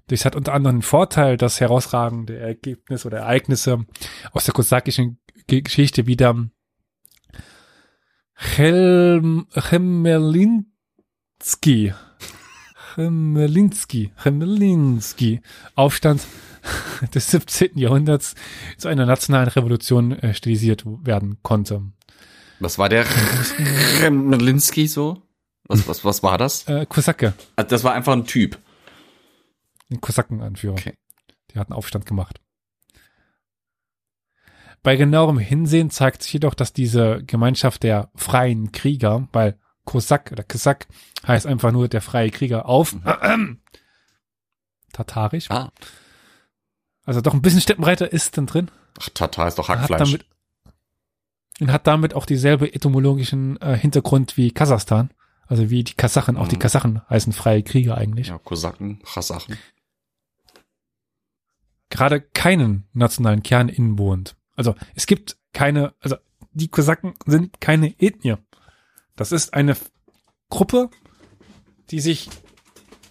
Das 0.09 0.24
hat 0.24 0.36
unter 0.36 0.55
anderem 0.55 0.77
den 0.77 0.82
Vorteil, 0.82 1.36
dass 1.36 1.60
herausragende 1.60 2.39
Ergebnisse 2.39 3.09
oder 3.09 3.18
Ereignisse 3.18 3.85
aus 4.31 4.44
der 4.44 4.55
kosakischen 4.55 5.18
Ge- 5.48 5.62
Geschichte 5.62 6.06
wieder 6.06 6.48
Helm, 8.35 9.48
Chemelinski, 9.52 10.66
Chemelinski, 12.97 14.10
Chemelinski 14.23 15.40
Aufstand 15.74 16.23
des 17.14 17.31
17. 17.31 17.78
Jahrhunderts 17.78 18.35
zu 18.78 18.89
einer 18.89 19.05
nationalen 19.06 19.48
Revolution 19.48 20.12
äh, 20.12 20.32
stilisiert 20.35 20.85
werden 20.86 21.36
konnte. 21.43 21.82
Was 22.59 22.78
war 22.78 22.89
der 22.89 23.05
Remlinski 24.01 24.86
so? 24.89 25.23
Was, 25.68 25.86
was, 25.86 26.05
was 26.05 26.23
war 26.23 26.39
das? 26.39 26.66
Äh, 26.68 26.86
Kosake, 26.89 27.35
Ah, 27.56 27.64
Das 27.64 27.85
war 27.85 27.93
einfach 27.93 28.14
ein 28.14 28.24
Typ. 28.24 28.59
ein 29.90 30.01
Kosakenanführer. 30.01 30.74
Okay. 30.74 30.94
Die 31.52 31.59
hatten 31.59 31.73
Aufstand 31.74 32.06
gemacht. 32.06 32.40
Bei 34.82 34.97
genauerem 34.97 35.39
Hinsehen 35.39 35.90
zeigt 35.90 36.23
sich 36.23 36.32
jedoch, 36.32 36.55
dass 36.55 36.73
diese 36.73 37.23
Gemeinschaft 37.27 37.82
der 37.82 38.10
freien 38.14 38.73
Krieger, 38.73 39.28
weil 39.32 39.59
Kosak 39.87 40.31
oder 40.33 40.43
Kosak 40.45 40.87
heißt 41.27 41.47
einfach 41.47 41.73
nur 41.73 41.89
der 41.89 42.03
freie 42.03 42.31
Krieger 42.31 42.67
auf 42.67 42.95
Tatarisch. 44.93 45.51
Ah. 45.51 45.73
Also 47.05 47.21
doch 47.21 47.33
ein 47.35 47.43
bisschen 47.43 47.61
Steppenreiter 47.61 48.13
ist 48.13 48.37
dann 48.37 48.47
drin. 48.47 48.71
Ach, 49.01 49.09
Tata 49.11 49.47
ist 49.49 49.59
doch 49.59 49.69
hat 49.69 49.79
Hackfleisch. 49.81 49.99
damit, 50.11 50.27
und 51.61 51.73
hat 51.73 51.87
damit 51.87 52.15
auch 52.15 52.27
dieselbe 52.27 52.73
etymologischen 52.75 53.61
äh, 53.61 53.77
Hintergrund 53.77 54.37
wie 54.37 54.51
Kasachstan. 54.51 55.11
Also 55.47 55.71
wie 55.71 55.85
die 55.85 55.95
Kasachen, 55.95 56.37
auch 56.37 56.49
die 56.49 56.57
Mhm. 56.57 56.61
Kasachen 56.61 57.09
heißen 57.09 57.33
freie 57.33 57.63
Krieger 57.63 57.97
eigentlich. 57.97 58.29
Ja, 58.29 58.39
Kosaken, 58.39 59.01
Chasachen. 59.05 59.57
Gerade 61.89 62.21
keinen 62.21 62.89
nationalen 62.93 63.45
Kern 63.45 63.69
inwohnt. 63.69 64.35
Also 64.57 64.75
es 64.97 65.07
gibt 65.07 65.37
keine, 65.53 65.95
also 66.01 66.17
die 66.53 66.69
Kosaken 66.69 67.15
sind 67.27 67.61
keine 67.61 67.95
Ethnie. 68.01 68.37
Das 69.16 69.32
ist 69.32 69.55
eine 69.55 69.76
Gruppe, 70.51 70.90
die 71.90 72.01
sich 72.01 72.28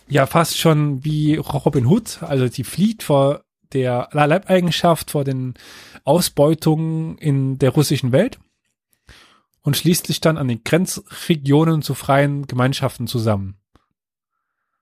ja 0.08 0.26
fast 0.28 0.58
schon 0.58 1.04
wie 1.04 1.36
Robin 1.36 1.88
Hood, 1.88 2.22
also 2.22 2.48
die 2.48 2.64
flieht 2.64 3.04
vor 3.04 3.44
der 3.74 4.10
Leibeigenschaft, 4.12 5.12
vor 5.12 5.24
den 5.24 5.56
Ausbeutungen 6.04 7.18
in 7.18 7.58
der 7.58 7.72
russischen 7.72 8.12
Welt 8.12 8.40
und 9.62 9.76
schließt 9.76 10.08
sich 10.08 10.22
dann 10.22 10.38
an 10.38 10.48
den 10.48 10.64
Grenzregionen 10.64 11.82
zu 11.82 11.96
freien 11.96 12.46
Gemeinschaften 12.46 13.08
zusammen. 13.08 13.58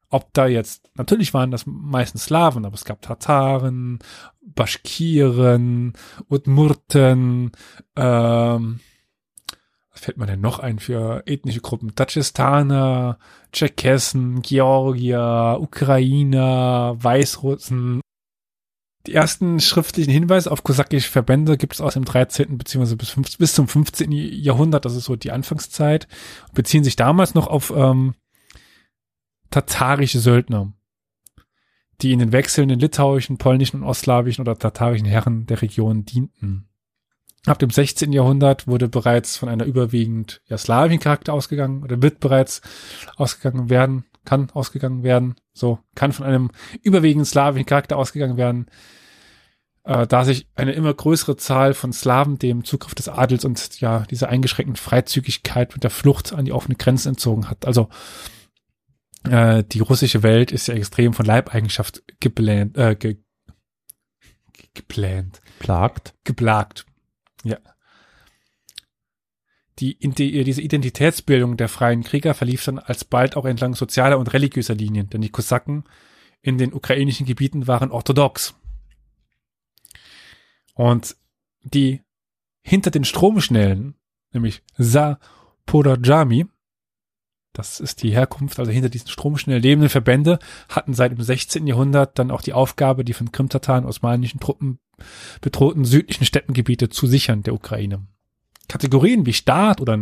Ob 0.09 0.31
da 0.33 0.45
jetzt, 0.45 0.91
natürlich 0.95 1.33
waren 1.33 1.49
das 1.49 1.63
meistens 1.65 2.25
Slawen, 2.25 2.65
aber 2.65 2.75
es 2.75 2.85
gab 2.85 3.01
Tataren, 3.01 3.99
Baschkiren, 4.41 5.93
Udmurten, 6.29 7.51
ähm, 7.95 8.79
fällt 10.03 10.17
mir 10.17 10.25
denn 10.25 10.41
noch 10.41 10.59
ein 10.59 10.79
für 10.79 11.23
ethnische 11.25 11.61
Gruppen? 11.61 11.95
Tadschestaner, 11.95 13.17
Tscherkessen, 13.51 14.41
Georgier, 14.41 15.57
Ukrainer, 15.59 16.95
Weißrussen. 16.97 18.01
Die 19.07 19.13
ersten 19.13 19.59
schriftlichen 19.59 20.11
Hinweise 20.11 20.51
auf 20.51 20.63
kosakische 20.63 21.09
Verbände 21.09 21.57
gibt 21.57 21.73
es 21.73 21.81
aus 21.81 21.95
dem 21.95 22.05
13. 22.05 22.57
bzw. 22.57 22.95
Bis, 22.95 23.09
15 23.09 23.37
bis 23.37 23.53
zum 23.53 23.67
15. 23.67 24.11
Jahrhundert, 24.11 24.85
das 24.85 24.95
ist 24.95 25.05
so 25.05 25.15
die 25.15 25.31
Anfangszeit, 25.31 26.07
beziehen 26.53 26.83
sich 26.83 26.95
damals 26.95 27.33
noch 27.33 27.47
auf 27.47 27.73
ähm, 27.75 28.13
tatarische 29.49 30.19
Söldner, 30.19 30.73
die 32.01 32.13
in 32.13 32.19
den 32.19 32.31
wechselnden 32.31 32.79
litauischen, 32.79 33.37
polnischen 33.37 33.81
und 33.81 33.87
ostslawischen 33.87 34.41
oder 34.41 34.57
tatarischen 34.57 35.07
Herren 35.07 35.45
der 35.47 35.61
Region 35.61 36.05
dienten. 36.05 36.69
Ab 37.45 37.59
dem 37.59 37.69
16. 37.69 38.13
Jahrhundert 38.13 38.67
wurde 38.67 38.87
bereits 38.87 39.35
von 39.35 39.49
einer 39.49 39.65
überwiegend 39.65 40.41
ja, 40.47 40.57
slawischen 40.57 41.01
Charakter 41.01 41.33
ausgegangen 41.33 41.83
oder 41.83 42.01
wird 42.01 42.21
bereits 42.21 42.61
ausgegangen 43.17 43.69
werden, 43.69 44.05
kann 44.23 44.49
ausgegangen 44.51 45.03
werden, 45.03 45.35
so 45.53 45.79
kann 45.93 46.13
von 46.13 46.25
einem 46.25 46.51
überwiegend 46.83 47.27
slawischen 47.27 47.65
Charakter 47.65 47.97
ausgegangen 47.97 48.37
werden, 48.37 48.67
äh, 49.83 50.07
da 50.07 50.23
sich 50.23 50.47
eine 50.55 50.71
immer 50.71 50.93
größere 50.93 51.35
Zahl 51.35 51.73
von 51.73 51.91
Slawen 51.91 52.39
dem 52.39 52.63
Zugriff 52.63 52.95
des 52.95 53.09
Adels 53.09 53.43
und 53.43 53.81
ja 53.81 54.05
dieser 54.09 54.29
eingeschränkten 54.29 54.77
Freizügigkeit 54.77 55.73
und 55.73 55.83
der 55.83 55.91
Flucht 55.91 56.31
an 56.31 56.45
die 56.45 56.53
offene 56.53 56.75
Grenze 56.75 57.09
entzogen 57.09 57.49
hat. 57.49 57.65
Also 57.65 57.89
äh, 59.29 59.65
die 59.65 59.81
russische 59.81 60.23
Welt 60.23 60.53
ist 60.53 60.67
ja 60.67 60.75
extrem 60.75 61.13
von 61.13 61.25
Leibeigenschaft 61.25 62.03
geplant, 62.21 62.77
äh, 62.77 62.95
ge, 62.95 63.17
geplant, 64.73 65.41
Plagt. 65.59 66.13
geplagt. 66.23 66.85
Ja. 67.43 67.57
Die, 69.79 69.97
die, 69.97 70.43
diese 70.43 70.61
Identitätsbildung 70.61 71.57
der 71.57 71.67
freien 71.67 72.03
Krieger 72.03 72.33
verlief 72.33 72.63
dann 72.63 72.79
alsbald 72.79 73.35
auch 73.35 73.45
entlang 73.45 73.73
sozialer 73.73 74.19
und 74.19 74.31
religiöser 74.33 74.75
Linien, 74.75 75.09
denn 75.09 75.21
die 75.21 75.31
Kosaken 75.31 75.83
in 76.41 76.57
den 76.57 76.73
ukrainischen 76.73 77.25
Gebieten 77.25 77.67
waren 77.67 77.91
orthodox. 77.91 78.55
Und 80.75 81.15
die 81.63 82.01
hinter 82.61 82.91
den 82.91 83.03
Stromschnellen, 83.03 83.95
nämlich 84.31 84.63
Zaporojami, 84.77 86.45
das 87.53 87.79
ist 87.79 88.01
die 88.01 88.11
Herkunft, 88.11 88.59
also 88.59 88.71
hinter 88.71 88.89
diesen 88.89 89.07
stromschnell 89.07 89.59
lebenden 89.59 89.89
Verbände, 89.89 90.39
hatten 90.69 90.93
seit 90.93 91.11
dem 91.11 91.21
16. 91.21 91.67
Jahrhundert 91.67 92.17
dann 92.17 92.31
auch 92.31 92.41
die 92.41 92.53
Aufgabe, 92.53 93.05
die 93.05 93.13
von 93.13 93.31
Krimtataren 93.31 93.85
osmanischen 93.85 94.39
Truppen 94.39 94.79
bedrohten 95.41 95.85
südlichen 95.85 96.25
Steppengebiete 96.25 96.89
zu 96.89 97.07
sichern 97.07 97.43
der 97.43 97.53
Ukraine. 97.53 98.05
Kategorien 98.67 99.25
wie 99.25 99.33
Staat 99.33 99.81
oder 99.81 99.99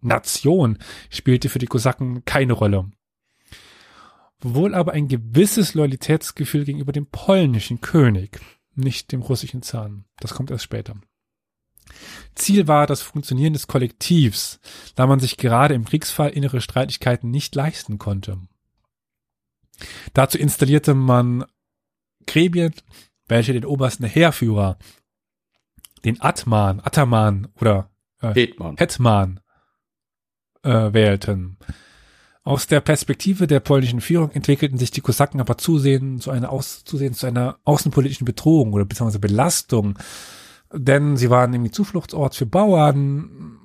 Nation 0.00 0.78
spielte 1.10 1.48
für 1.48 1.58
die 1.58 1.66
Kosaken 1.66 2.24
keine 2.24 2.54
Rolle. 2.54 2.90
Wohl 4.40 4.74
aber 4.74 4.92
ein 4.92 5.08
gewisses 5.08 5.74
Loyalitätsgefühl 5.74 6.64
gegenüber 6.64 6.92
dem 6.92 7.06
polnischen 7.06 7.80
König, 7.80 8.40
nicht 8.74 9.12
dem 9.12 9.20
russischen 9.20 9.62
Zahn. 9.62 10.06
Das 10.18 10.32
kommt 10.32 10.50
erst 10.50 10.64
später. 10.64 10.96
Ziel 12.34 12.68
war 12.68 12.86
das 12.86 13.02
Funktionieren 13.02 13.52
des 13.52 13.66
Kollektivs, 13.66 14.60
da 14.94 15.06
man 15.06 15.20
sich 15.20 15.36
gerade 15.36 15.74
im 15.74 15.84
Kriegsfall 15.84 16.30
innere 16.30 16.60
Streitigkeiten 16.60 17.30
nicht 17.30 17.54
leisten 17.54 17.98
konnte. 17.98 18.38
Dazu 20.14 20.38
installierte 20.38 20.94
man 20.94 21.44
Gremien, 22.26 22.74
welche 23.30 23.52
den 23.52 23.64
obersten 23.64 24.04
Heerführer, 24.04 24.76
den 26.04 26.20
Atman, 26.20 26.80
Ataman 26.80 27.48
oder 27.60 27.90
Hetman. 28.20 28.76
Hetman 28.76 29.40
äh, 30.62 30.92
wählten. 30.92 31.56
Aus 32.42 32.66
der 32.66 32.80
Perspektive 32.80 33.46
der 33.46 33.60
polnischen 33.60 34.00
Führung 34.00 34.30
entwickelten 34.30 34.78
sich 34.78 34.90
die 34.90 35.02
Kosaken 35.02 35.40
aber 35.40 35.58
zusehends 35.58 36.24
zu 36.24 36.30
einer, 36.30 36.50
aus, 36.50 36.84
zusehends 36.84 37.20
zu 37.20 37.26
einer 37.26 37.58
außenpolitischen 37.64 38.24
Bedrohung 38.24 38.72
oder 38.72 38.84
beziehungsweise 38.84 39.18
Belastung, 39.18 39.98
denn 40.72 41.16
sie 41.16 41.30
waren 41.30 41.52
irgendwie 41.52 41.70
Zufluchtsort 41.70 42.34
für 42.34 42.46
Bauern, 42.46 43.58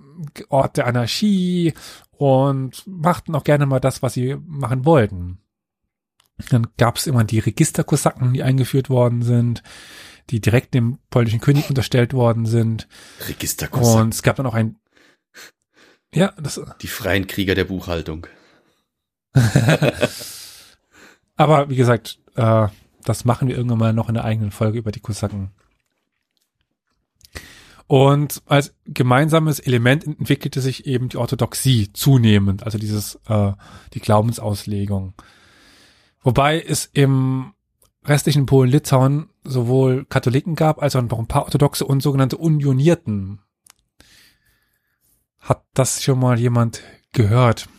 Ort 0.49 0.77
der 0.77 0.87
Anarchie 0.87 1.73
und 2.11 2.83
machten 2.85 3.35
auch 3.35 3.43
gerne 3.43 3.65
mal 3.65 3.79
das, 3.79 4.01
was 4.01 4.13
sie 4.13 4.37
machen 4.45 4.85
wollten. 4.85 5.39
Dann 6.49 6.67
gab 6.77 6.97
es 6.97 7.07
immer 7.07 7.23
die 7.23 7.39
Registerkosaken, 7.39 8.33
die 8.33 8.43
eingeführt 8.43 8.89
worden 8.89 9.21
sind, 9.21 9.63
die 10.29 10.41
direkt 10.41 10.73
dem 10.73 10.99
polnischen 11.09 11.39
König 11.39 11.69
unterstellt 11.69 12.13
worden 12.13 12.45
sind. 12.45 12.87
Registerkosaken. 13.27 14.01
Und 14.01 14.13
es 14.13 14.23
gab 14.23 14.35
dann 14.35 14.45
auch 14.45 14.53
ein 14.53 14.77
ja, 16.15 16.33
das, 16.41 16.61
Die 16.81 16.87
freien 16.87 17.27
Krieger 17.27 17.55
der 17.55 17.65
Buchhaltung. 17.65 18.25
aber 21.35 21.69
wie 21.69 21.75
gesagt, 21.75 22.19
äh, 22.35 22.69
das 23.03 23.25
machen 23.25 23.49
wir 23.49 23.57
irgendwann 23.57 23.79
mal 23.79 23.93
noch 23.93 24.07
in 24.07 24.15
einer 24.15 24.25
eigenen 24.25 24.51
Folge 24.51 24.77
über 24.79 24.93
die 24.93 25.01
Kosaken. 25.01 25.51
Und 27.87 28.41
als 28.47 28.73
gemeinsames 28.85 29.59
Element 29.59 30.07
entwickelte 30.07 30.61
sich 30.61 30.87
eben 30.87 31.09
die 31.09 31.17
Orthodoxie 31.17 31.91
zunehmend, 31.91 32.63
also 32.63 32.77
dieses 32.77 33.19
äh, 33.27 33.51
die 33.93 33.99
Glaubensauslegung. 33.99 35.13
Wobei 36.25 36.59
es 36.59 36.89
im 36.91 37.53
restlichen 38.03 38.47
Polen-Litauen 38.47 39.29
sowohl 39.43 40.05
Katholiken 40.05 40.55
gab, 40.55 40.81
als 40.81 40.95
auch 40.95 41.03
noch 41.03 41.19
ein 41.19 41.27
paar 41.27 41.43
Orthodoxe 41.43 41.85
und 41.85 42.01
sogenannte 42.01 42.37
Unionierten. 42.37 43.41
Hat 45.39 45.63
das 45.75 46.03
schon 46.03 46.19
mal 46.19 46.39
jemand 46.39 46.81
gehört? 47.13 47.69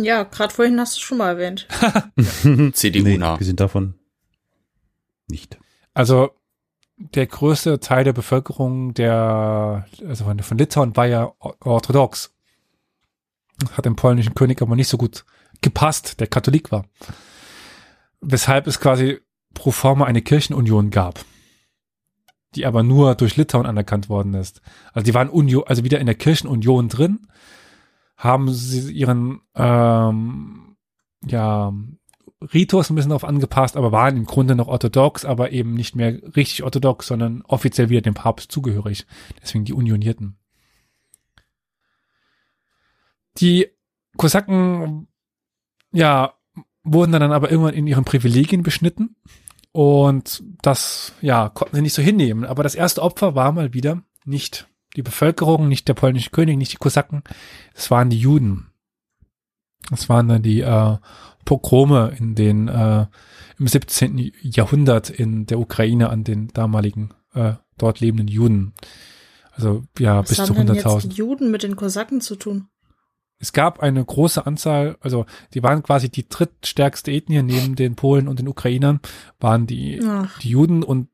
Ja, 0.00 0.24
gerade 0.24 0.52
vorhin 0.52 0.80
hast 0.80 0.96
du 0.96 1.00
schon 1.00 1.18
mal 1.18 1.28
erwähnt. 1.28 1.68
CDU 2.72 3.04
nee, 3.04 3.18
nah. 3.18 3.38
wir 3.38 3.46
sind 3.46 3.60
davon 3.60 3.94
nicht. 5.28 5.56
Also 5.94 6.32
der 6.96 7.28
größte 7.28 7.78
Teil 7.78 8.02
der 8.02 8.12
Bevölkerung 8.12 8.94
der, 8.94 9.86
also 10.04 10.24
von, 10.24 10.40
von 10.40 10.58
Litauen 10.58 10.96
war 10.96 11.06
ja 11.06 11.32
orthodox. 11.38 12.34
Hat 13.76 13.84
dem 13.84 13.94
polnischen 13.94 14.34
König 14.34 14.60
aber 14.60 14.74
nicht 14.74 14.88
so 14.88 14.98
gut 14.98 15.24
gepasst, 15.64 16.20
der 16.20 16.28
Katholik 16.28 16.70
war. 16.70 16.84
Weshalb 18.20 18.68
es 18.68 18.78
quasi 18.78 19.18
pro 19.54 19.72
forma 19.72 20.04
eine 20.04 20.22
Kirchenunion 20.22 20.90
gab, 20.90 21.24
die 22.54 22.66
aber 22.66 22.82
nur 22.82 23.14
durch 23.16 23.36
Litauen 23.36 23.66
anerkannt 23.66 24.08
worden 24.08 24.34
ist. 24.34 24.60
Also 24.92 25.04
die 25.04 25.14
waren 25.14 25.28
Union, 25.28 25.64
also 25.66 25.82
wieder 25.82 25.98
in 25.98 26.06
der 26.06 26.14
Kirchenunion 26.14 26.88
drin, 26.88 27.26
haben 28.16 28.52
sie 28.52 28.92
ihren 28.92 29.40
ähm, 29.54 30.76
ja 31.26 31.72
Ritus 32.52 32.90
ein 32.90 32.94
bisschen 32.94 33.10
darauf 33.10 33.24
angepasst, 33.24 33.76
aber 33.76 33.92
waren 33.92 34.16
im 34.16 34.26
Grunde 34.26 34.54
noch 34.54 34.68
orthodox, 34.68 35.24
aber 35.24 35.52
eben 35.52 35.74
nicht 35.74 35.96
mehr 35.96 36.20
richtig 36.36 36.62
orthodox, 36.62 37.06
sondern 37.06 37.42
offiziell 37.42 37.88
wieder 37.88 38.02
dem 38.02 38.14
Papst 38.14 38.52
zugehörig. 38.52 39.06
Deswegen 39.42 39.64
die 39.64 39.72
Unionierten. 39.72 40.36
Die 43.38 43.68
Kosaken, 44.16 45.08
ja, 45.94 46.34
wurden 46.82 47.12
dann 47.12 47.32
aber 47.32 47.50
irgendwann 47.50 47.74
in 47.74 47.86
ihren 47.86 48.04
Privilegien 48.04 48.62
beschnitten 48.62 49.16
und 49.72 50.42
das, 50.60 51.12
ja, 51.20 51.48
konnten 51.48 51.76
sie 51.76 51.82
nicht 51.82 51.94
so 51.94 52.02
hinnehmen. 52.02 52.44
Aber 52.44 52.62
das 52.62 52.74
erste 52.74 53.02
Opfer 53.02 53.34
war 53.34 53.52
mal 53.52 53.72
wieder 53.72 54.02
nicht 54.24 54.68
die 54.96 55.02
Bevölkerung, 55.02 55.68
nicht 55.68 55.88
der 55.88 55.94
polnische 55.94 56.30
König, 56.30 56.56
nicht 56.58 56.72
die 56.72 56.78
Kosaken, 56.78 57.22
es 57.74 57.90
waren 57.90 58.10
die 58.10 58.18
Juden. 58.18 58.70
Das 59.90 60.08
waren 60.08 60.28
dann 60.28 60.42
die 60.42 60.60
äh, 60.60 60.96
Pogrome 61.44 62.14
in 62.18 62.34
den 62.34 62.68
äh, 62.68 63.06
im 63.58 63.68
17. 63.68 64.32
Jahrhundert 64.40 65.10
in 65.10 65.46
der 65.46 65.58
Ukraine 65.58 66.10
an 66.10 66.24
den 66.24 66.48
damaligen 66.48 67.10
äh, 67.34 67.54
dort 67.76 68.00
lebenden 68.00 68.28
Juden. 68.28 68.72
Also 69.52 69.84
ja, 69.98 70.18
Was 70.18 70.30
bis 70.30 70.38
haben 70.38 70.46
zu 70.46 70.54
denn 70.54 70.74
jetzt 70.74 70.84
die 70.84 70.88
100.000. 70.88 71.12
Juden 71.12 71.50
mit 71.50 71.62
den 71.62 71.76
Kosaken 71.76 72.20
zu 72.20 72.36
tun? 72.36 72.68
Es 73.44 73.52
gab 73.52 73.80
eine 73.80 74.02
große 74.02 74.46
Anzahl, 74.46 74.96
also 75.00 75.26
die 75.52 75.62
waren 75.62 75.82
quasi 75.82 76.08
die 76.08 76.26
drittstärkste 76.26 77.12
Ethnie 77.12 77.42
neben 77.42 77.76
den 77.76 77.94
Polen 77.94 78.26
und 78.26 78.38
den 78.38 78.48
Ukrainern, 78.48 79.00
waren 79.38 79.66
die, 79.66 80.00
Ach. 80.02 80.38
die 80.40 80.48
Juden 80.48 80.82
und 80.82 81.08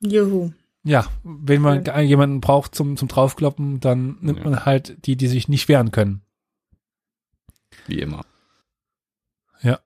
Juhu. 0.00 0.52
ja, 0.84 1.06
wenn 1.24 1.62
man 1.62 1.84
Ja. 1.84 1.98
jemanden 2.00 2.40
braucht 2.42 2.74
zum, 2.74 2.96
zum 2.98 3.08
draufkloppen, 3.08 3.80
dann 3.80 4.18
nimmt 4.20 4.40
Ja. 4.40 4.44
man 4.44 4.64
halt 4.66 5.06
die, 5.06 5.16
die 5.16 5.26
sich 5.28 5.48
nicht 5.48 5.68
wehren 5.68 5.90
können. 5.90 6.20
Wie 7.86 7.98
immer. 8.00 8.24
Ja. 9.62 9.78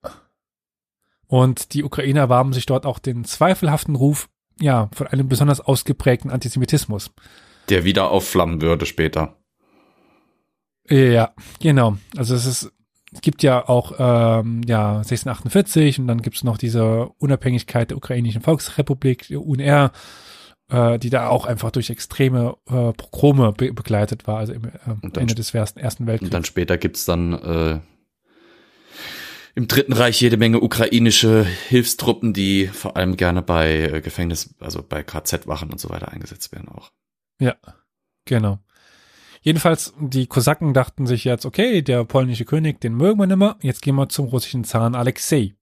Und 1.29 1.73
die 1.75 1.85
Ukrainer 1.85 2.29
warben 2.29 2.53
sich 2.53 2.67
dort 2.67 2.85
auch 2.87 2.99
den 2.99 3.25
zweifelhaften 3.25 3.95
Ruf, 3.95 4.29
ja, 4.61 4.91
von 4.93 5.07
einem 5.07 5.29
besonders 5.29 5.61
ausgeprägten 5.61 6.31
Antisemitismus. 6.31 7.13
Der 7.69 7.85
wieder 7.85 8.11
aufflammen 8.11 8.61
würde 8.61 8.87
später. 8.87 9.37
Ja, 10.89 11.33
genau. 11.61 11.97
Also 12.17 12.35
es 12.35 12.45
ist, 12.45 12.73
es 13.13 13.21
gibt 13.21 13.43
ja 13.43 13.69
auch 13.69 13.93
ähm, 13.99 14.63
ja 14.67 14.97
1648 14.99 15.99
und 16.01 16.07
dann 16.09 16.23
gibt 16.23 16.37
es 16.37 16.45
noch 16.45 16.59
diese 16.59 17.07
Unabhängigkeit 17.19 17.91
der 17.91 17.97
ukrainischen 17.97 18.43
Volksrepublik, 18.43 19.29
die 19.29 19.37
UNR, 19.37 19.93
äh, 20.71 20.99
die 20.99 21.09
da 21.11 21.29
auch 21.29 21.47
einfach 21.47 21.71
durch 21.71 21.89
extreme 21.91 22.57
äh, 22.69 22.93
Pogrome 22.93 23.53
be 23.53 23.73
begleitet 23.73 24.27
war, 24.27 24.39
also 24.39 24.53
im, 24.53 24.65
äh, 24.65 24.71
Und 25.03 25.17
dann- 25.17 25.23
Ende 25.23 25.35
des 25.35 25.55
Ersten, 25.55 25.79
Ersten 25.79 26.03
Und 26.05 26.07
Weltkriegs. 26.09 26.31
dann 26.33 26.45
später 26.45 26.77
gibt's 26.79 27.05
dann 27.05 27.33
äh, 27.33 27.81
im 29.55 29.69
Dritten 29.69 29.93
Reich 29.93 30.21
jede 30.21 30.37
Menge 30.39 30.61
ukrainische 30.61 31.45
Hilfstruppen, 31.45 32.33
die 32.33 32.67
vor 32.67 32.97
allem 32.97 33.17
gerne 33.17 33.43
bei 33.43 33.83
äh, 33.83 34.01
Gefängnis, 34.01 34.55
also 34.59 34.83
bei 34.83 35.03
KZ-Wachen 35.03 35.71
und 35.71 35.79
so 35.79 35.91
weiter 35.91 36.11
eingesetzt 36.11 36.53
werden 36.53 36.69
auch. 36.71 36.91
Ja, 37.43 37.57
genau. 38.25 38.61
Jedenfalls, 39.41 39.93
die 39.99 40.29
Kosaken 40.29 40.75
dachten 40.75 41.09
sich 41.09 41.25
jetzt, 41.25 41.45
okay, 41.45 41.83
der 41.83 42.05
polnische 42.05 42.45
König, 42.45 42.81
den 42.81 42.95
mögen 42.95 43.19
wir 43.19 43.27
nimmer, 43.27 43.57
jetzt 43.61 43.83
gehen 43.83 43.97
wir 43.97 44.09
zum 44.09 44.27
russischen 44.27 44.63
Zaren 44.63 44.95
Alexei. 44.95 45.57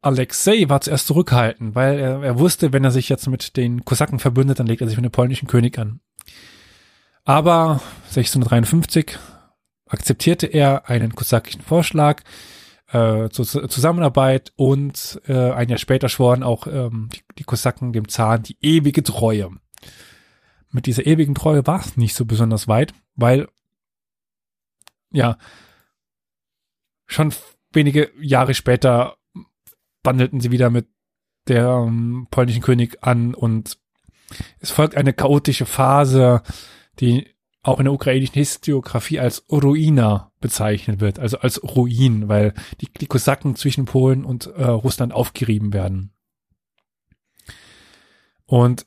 Alexei 0.00 0.66
war 0.68 0.80
zuerst 0.80 1.08
zurückhaltend, 1.08 1.74
weil 1.74 1.98
er, 1.98 2.22
er 2.22 2.38
wusste, 2.38 2.72
wenn 2.72 2.84
er 2.84 2.90
sich 2.90 3.10
jetzt 3.10 3.26
mit 3.26 3.58
den 3.58 3.84
Kosaken 3.84 4.18
verbündet, 4.18 4.58
dann 4.58 4.66
legt 4.66 4.80
er 4.80 4.88
sich 4.88 4.96
mit 4.96 5.04
dem 5.04 5.12
polnischen 5.12 5.46
König 5.46 5.78
an. 5.78 6.00
Aber 7.24 7.82
1653 8.06 9.18
akzeptierte 9.86 10.46
er 10.46 10.88
einen 10.88 11.14
kosakischen 11.14 11.60
Vorschlag 11.60 12.22
äh, 12.90 13.28
zur 13.28 13.68
Zusammenarbeit 13.68 14.54
und 14.56 15.20
äh, 15.26 15.50
ein 15.50 15.68
Jahr 15.68 15.78
später 15.78 16.08
schworen 16.08 16.42
auch 16.42 16.66
ähm, 16.66 17.10
die, 17.14 17.20
die 17.38 17.44
Kosaken 17.44 17.92
dem 17.92 18.08
Zaren 18.08 18.44
die 18.44 18.56
ewige 18.62 19.02
Treue 19.02 19.50
mit 20.76 20.84
dieser 20.84 21.06
ewigen 21.06 21.34
Treue 21.34 21.66
war 21.66 21.80
es 21.80 21.96
nicht 21.96 22.14
so 22.14 22.26
besonders 22.26 22.68
weit, 22.68 22.92
weil 23.14 23.48
ja 25.10 25.38
schon 27.06 27.32
wenige 27.72 28.10
Jahre 28.20 28.52
später 28.52 29.16
bandelten 30.02 30.40
sie 30.40 30.50
wieder 30.50 30.68
mit 30.68 30.86
der 31.48 31.66
ähm, 31.66 32.28
polnischen 32.30 32.60
König 32.60 33.02
an 33.02 33.34
und 33.34 33.78
es 34.58 34.70
folgt 34.70 34.98
eine 34.98 35.14
chaotische 35.14 35.64
Phase, 35.64 36.42
die 37.00 37.34
auch 37.62 37.78
in 37.78 37.84
der 37.84 37.94
ukrainischen 37.94 38.34
Historiografie 38.34 39.18
als 39.18 39.46
Ruina 39.50 40.30
bezeichnet 40.40 41.00
wird, 41.00 41.18
also 41.18 41.38
als 41.38 41.62
Ruin, 41.62 42.28
weil 42.28 42.52
die, 42.82 42.92
die 42.92 43.06
Kosaken 43.06 43.56
zwischen 43.56 43.86
Polen 43.86 44.26
und 44.26 44.46
äh, 44.46 44.64
Russland 44.64 45.14
aufgerieben 45.14 45.72
werden. 45.72 46.12
Und 48.44 48.86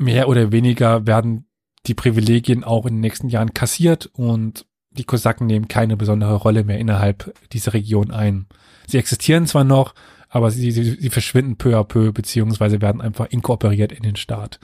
mehr 0.00 0.28
oder 0.28 0.50
weniger 0.50 1.06
werden 1.06 1.46
die 1.86 1.94
Privilegien 1.94 2.64
auch 2.64 2.86
in 2.86 2.94
den 2.94 3.00
nächsten 3.00 3.28
Jahren 3.28 3.54
kassiert 3.54 4.06
und 4.12 4.66
die 4.90 5.04
Kosaken 5.04 5.46
nehmen 5.46 5.68
keine 5.68 5.96
besondere 5.96 6.34
Rolle 6.34 6.64
mehr 6.64 6.78
innerhalb 6.78 7.34
dieser 7.52 7.74
Region 7.74 8.10
ein. 8.10 8.46
Sie 8.86 8.98
existieren 8.98 9.46
zwar 9.46 9.64
noch, 9.64 9.94
aber 10.28 10.50
sie, 10.50 10.72
sie, 10.72 10.82
sie 10.82 11.10
verschwinden 11.10 11.56
peu 11.56 11.78
à 11.78 11.84
peu, 11.84 12.12
beziehungsweise 12.12 12.80
werden 12.80 13.00
einfach 13.00 13.26
inkorporiert 13.26 13.92
in 13.92 14.02
den 14.02 14.16
Staat. 14.16 14.58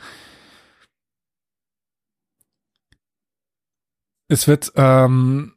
Es 4.28 4.48
wird, 4.48 4.72
ähm, 4.74 5.54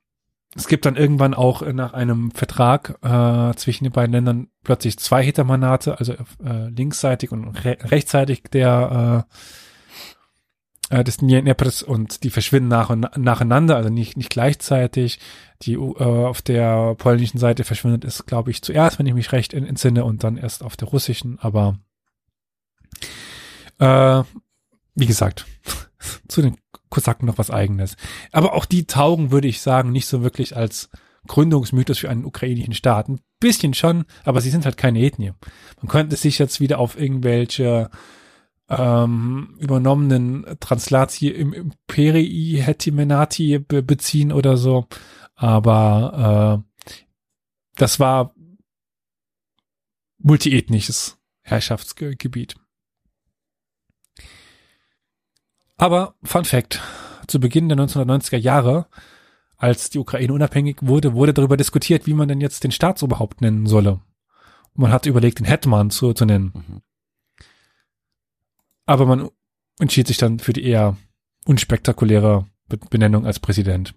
es 0.56 0.68
gibt 0.68 0.86
dann 0.86 0.96
irgendwann 0.96 1.34
auch 1.34 1.62
nach 1.62 1.94
einem 1.94 2.32
Vertrag 2.32 3.00
äh, 3.02 3.56
zwischen 3.56 3.86
den 3.86 3.94
beiden 3.94 4.14
Ländern 4.14 4.48
plötzlich 4.64 5.00
zwei 5.00 5.24
Hetermanate, 5.24 5.98
also 5.98 6.14
äh, 6.14 6.70
linksseitig 6.70 7.32
und 7.32 7.48
re 7.66 7.78
rechtsseitig 7.82 8.44
der 8.52 9.26
äh, 9.30 9.34
äh, 10.90 11.04
des 11.04 11.18
Dneprs 11.18 11.84
und 11.84 12.24
die 12.24 12.30
verschwinden 12.30 12.70
nach 12.70 12.90
und 12.90 13.08
nacheinander, 13.18 13.76
also 13.76 13.90
nicht 13.90 14.18
nicht 14.18 14.30
gleichzeitig. 14.30 15.20
Die 15.62 15.74
äh, 15.74 15.78
auf 15.78 16.42
der 16.42 16.96
polnischen 16.96 17.38
Seite 17.38 17.64
verschwindet 17.64 18.06
ist, 18.06 18.26
glaube 18.26 18.52
ich, 18.52 18.62
zuerst, 18.62 18.98
wenn 18.98 19.06
ich 19.06 19.14
mich 19.14 19.32
recht 19.32 19.54
entsinne, 19.54 20.06
und 20.06 20.24
dann 20.24 20.38
erst 20.38 20.64
auf 20.64 20.78
der 20.78 20.88
russischen. 20.88 21.38
Aber 21.40 21.80
äh, 23.80 24.24
wie 24.96 25.06
gesagt, 25.06 25.46
zu 26.28 26.42
den 26.42 26.58
Kosaken 26.90 27.26
noch 27.26 27.38
was 27.38 27.52
eigenes. 27.52 27.96
Aber 28.32 28.54
auch 28.54 28.66
die 28.66 28.86
taugen, 28.86 29.32
würde 29.32 29.48
ich 29.48 29.62
sagen, 29.62 29.92
nicht 29.92 30.08
so 30.08 30.24
wirklich 30.24 30.56
als 30.56 30.90
Gründungsmythos 31.28 32.00
für 32.00 32.10
einen 32.10 32.26
ukrainischen 32.26 32.74
Staat. 32.74 33.10
Ein 33.10 33.20
bisschen 33.40 33.74
schon, 33.74 34.06
aber 34.24 34.42
sie 34.42 34.50
sind 34.50 34.66
halt 34.66 34.78
keine 34.78 35.00
Ethnie. 35.02 35.34
Man 35.82 35.90
könnte 35.90 36.16
sich 36.16 36.40
jetzt 36.40 36.60
wieder 36.60 36.80
auf 36.80 37.00
irgendwelche 37.00 37.90
ähm, 38.70 39.56
übernommenen 39.60 40.46
Translati 40.60 41.30
im 41.30 41.54
Imperii 41.54 42.62
Hetimenati 42.62 43.60
be 43.60 43.82
beziehen 43.82 44.32
oder 44.32 44.58
so. 44.58 44.88
Aber 45.36 46.64
äh, 46.64 46.86
das 47.76 48.00
war 48.00 48.34
multiethnisches 50.20 51.18
Herrschaftsgebiet. 51.42 52.56
Aber 55.78 56.16
Fun 56.24 56.46
Fact, 56.46 56.82
zu 57.28 57.40
Beginn 57.40 57.70
der 57.70 57.78
1990er 57.78 58.38
Jahre, 58.38 58.88
als 59.56 59.90
die 59.90 60.00
Ukraine 60.00 60.34
unabhängig 60.34 60.78
wurde, 60.82 61.14
wurde 61.14 61.34
darüber 61.34 61.58
diskutiert, 61.58 62.06
wie 62.06 62.14
man 62.14 62.28
denn 62.28 62.42
jetzt 62.42 62.64
den 62.64 62.72
Staatsoberhaupt 62.72 63.42
nennen 63.42 63.66
solle. 63.66 64.02
Und 64.74 64.82
man 64.84 64.92
hat 64.92 65.06
überlegt, 65.06 65.40
den 65.40 65.46
Hetman 65.46 65.90
zu, 65.90 66.14
zu 66.14 66.26
nennen. 66.26 66.54
Mhm. 66.54 66.82
Aber 68.90 69.06
man 69.06 69.30
entschied 69.78 70.08
sich 70.08 70.18
dann 70.18 70.40
für 70.40 70.52
die 70.52 70.64
eher 70.64 70.98
unspektakuläre 71.46 72.48
Be 72.68 72.78
Benennung 72.90 73.28
als 73.28 73.40
Präsident. 73.40 73.94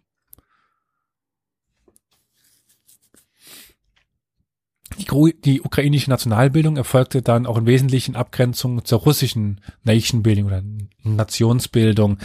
Die, 4.98 5.40
die 5.40 5.62
ukrainische 5.62 6.10
Nationalbildung 6.10 6.76
erfolgte 6.76 7.22
dann 7.22 7.46
auch 7.46 7.56
in 7.56 7.64
wesentlichen 7.64 8.16
Abgrenzung 8.16 8.84
zur 8.84 8.98
russischen 8.98 9.62
Nation 9.82 10.22
Building 10.22 10.44
oder 10.44 10.62
Nationsbildung, 11.04 12.18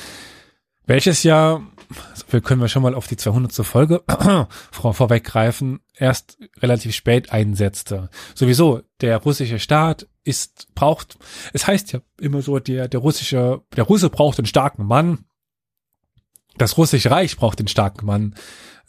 welches 0.86 1.24
ja, 1.24 1.62
viel 2.28 2.42
können 2.42 2.60
wir 2.60 2.68
schon 2.68 2.84
mal 2.84 2.96
auf 2.96 3.08
die 3.08 3.16
200. 3.16 3.54
Folge 3.66 4.04
vor, 4.72 4.94
vorweggreifen, 4.94 5.80
erst 5.98 6.38
relativ 6.58 6.96
spät 6.96 7.32
einsetzte. 7.32 8.10
Sowieso, 8.36 8.82
der 9.02 9.18
russische 9.18 9.60
Staat 9.60 10.08
ist, 10.24 10.74
braucht, 10.76 11.18
es 11.54 11.68
heißt 11.68 11.94
ja 11.94 12.02
immer 12.20 12.42
so, 12.42 12.60
der, 12.60 12.88
der 12.88 13.00
russische, 13.00 13.62
der 13.76 13.84
Russe 13.84 14.10
braucht 14.10 14.38
einen 14.38 14.46
starken 14.46 14.86
Mann, 14.86 15.26
das 16.58 16.78
russische 16.78 17.12
Reich 17.12 17.38
braucht 17.38 17.60
den 17.60 17.68
starken 17.68 18.06
Mann 18.06 18.36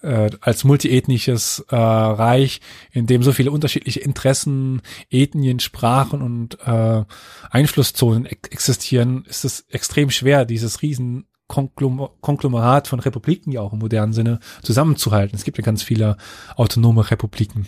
äh, 0.02 0.30
als 0.40 0.64
multiethnisches 0.64 1.64
äh, 1.68 1.76
Reich, 1.76 2.60
in 2.92 3.06
dem 3.06 3.22
so 3.22 3.32
viele 3.32 3.50
unterschiedliche 3.50 4.00
Interessen, 4.00 4.82
Ethnien, 5.10 5.60
Sprachen 5.60 6.22
und 6.22 6.58
äh, 6.66 7.04
Einflusszonen 7.50 8.26
ex 8.26 8.48
existieren, 8.50 9.24
ist 9.28 9.44
es 9.44 9.60
extrem 9.68 10.10
schwer, 10.10 10.44
dieses 10.44 10.82
riesen 10.82 11.26
Konglomerat 11.48 12.88
von 12.88 13.00
Republiken 13.00 13.50
ja 13.52 13.62
auch 13.62 13.72
im 13.72 13.78
modernen 13.78 14.12
Sinne 14.12 14.38
zusammenzuhalten. 14.62 15.34
Es 15.34 15.44
gibt 15.44 15.58
ja 15.58 15.64
ganz 15.64 15.82
viele 15.82 16.16
autonome 16.56 17.10
Republiken. 17.10 17.66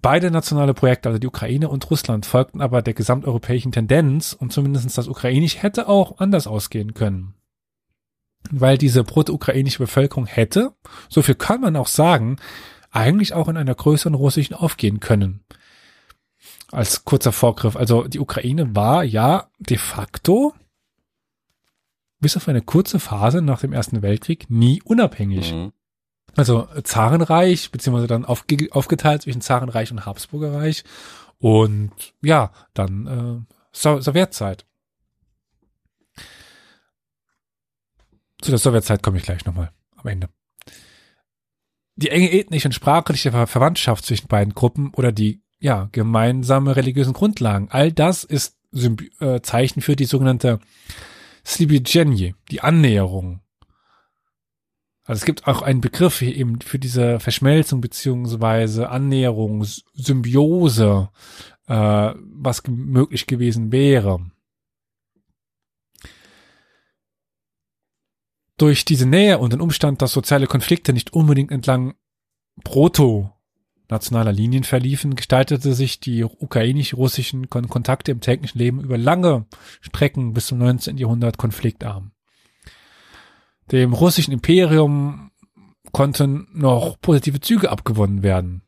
Beide 0.00 0.30
nationale 0.30 0.74
Projekte, 0.74 1.08
also 1.08 1.18
die 1.18 1.26
Ukraine 1.26 1.68
und 1.68 1.90
Russland, 1.90 2.24
folgten 2.24 2.60
aber 2.60 2.82
der 2.82 2.94
gesamteuropäischen 2.94 3.72
Tendenz 3.72 4.32
und 4.32 4.52
zumindest 4.52 4.96
das 4.96 5.08
Ukrainisch 5.08 5.60
hätte 5.60 5.88
auch 5.88 6.18
anders 6.18 6.46
ausgehen 6.46 6.94
können. 6.94 7.34
Weil 8.50 8.78
diese 8.78 9.02
proto-ukrainische 9.02 9.78
Bevölkerung 9.78 10.26
hätte, 10.26 10.72
so 11.08 11.22
viel 11.22 11.34
kann 11.34 11.60
man 11.60 11.74
auch 11.74 11.88
sagen, 11.88 12.36
eigentlich 12.90 13.34
auch 13.34 13.48
in 13.48 13.56
einer 13.56 13.74
größeren 13.74 14.14
russischen 14.14 14.54
aufgehen 14.54 15.00
können 15.00 15.40
als 16.70 17.04
kurzer 17.04 17.32
Vorgriff. 17.32 17.76
Also 17.76 18.04
die 18.04 18.20
Ukraine 18.20 18.74
war 18.74 19.04
ja 19.04 19.50
de 19.58 19.78
facto 19.78 20.54
bis 22.20 22.36
auf 22.36 22.48
eine 22.48 22.62
kurze 22.62 22.98
Phase 22.98 23.42
nach 23.42 23.60
dem 23.60 23.72
Ersten 23.72 24.02
Weltkrieg 24.02 24.50
nie 24.50 24.82
unabhängig. 24.82 25.52
Mhm. 25.52 25.72
Also 26.36 26.68
Zarenreich, 26.82 27.70
beziehungsweise 27.70 28.06
dann 28.06 28.24
aufge 28.24 28.68
aufgeteilt 28.70 29.22
zwischen 29.22 29.40
Zarenreich 29.40 29.90
und 29.90 30.04
Habsburgerreich 30.04 30.84
und 31.38 31.92
ja, 32.20 32.52
dann 32.74 33.06
äh, 33.46 33.54
so 33.72 34.00
Sowjetzeit. 34.00 34.66
Zu 38.40 38.50
der 38.50 38.58
Sowjetzeit 38.58 39.02
komme 39.02 39.18
ich 39.18 39.24
gleich 39.24 39.44
nochmal 39.44 39.72
am 39.96 40.06
Ende. 40.06 40.28
Die 41.96 42.10
enge 42.10 42.30
ethnische 42.30 42.68
und 42.68 42.72
sprachliche 42.72 43.32
Verwandtschaft 43.32 44.04
zwischen 44.04 44.28
beiden 44.28 44.54
Gruppen 44.54 44.92
oder 44.94 45.10
die 45.10 45.42
ja 45.60 45.88
gemeinsame 45.92 46.76
religiösen 46.76 47.12
Grundlagen, 47.12 47.68
all 47.70 47.92
das 47.92 48.24
ist 48.24 48.56
Symbi 48.70 49.10
äh, 49.20 49.40
Zeichen 49.40 49.80
für 49.80 49.96
die 49.96 50.04
sogenannte 50.04 50.60
Slibigenje, 51.44 52.34
die 52.50 52.60
Annäherung. 52.60 53.40
Also 55.04 55.20
es 55.20 55.24
gibt 55.24 55.46
auch 55.46 55.62
einen 55.62 55.80
Begriff 55.80 56.20
eben 56.20 56.60
für 56.60 56.78
diese 56.78 57.18
Verschmelzung 57.18 57.80
beziehungsweise 57.80 58.90
Annäherung, 58.90 59.64
Symbiose, 59.64 61.08
äh, 61.66 61.74
was 61.74 62.62
möglich 62.66 63.26
gewesen 63.26 63.72
wäre. 63.72 64.20
Durch 68.58 68.84
diese 68.84 69.06
Nähe 69.06 69.38
und 69.38 69.54
den 69.54 69.62
Umstand, 69.62 70.02
dass 70.02 70.12
soziale 70.12 70.46
Konflikte 70.46 70.92
nicht 70.92 71.14
unbedingt 71.14 71.52
entlang 71.52 71.94
proto-nationaler 73.88 74.32
Linien 74.32 74.64
verliefen, 74.64 75.16
gestaltete 75.16 75.74
sich 75.74 76.00
die 76.00 76.24
ukrainisch-russischen 76.24 77.48
Kontakte 77.50 78.12
im 78.12 78.20
täglichen 78.20 78.58
Leben 78.58 78.80
über 78.80 78.98
lange 78.98 79.46
Strecken 79.80 80.34
bis 80.34 80.46
zum 80.46 80.58
19. 80.58 80.98
Jahrhundert 80.98 81.38
konfliktarm. 81.38 82.12
Dem 83.72 83.92
russischen 83.92 84.32
Imperium 84.32 85.30
konnten 85.92 86.48
noch 86.52 87.00
positive 87.00 87.40
Züge 87.40 87.70
abgewonnen 87.70 88.22
werden. 88.22 88.62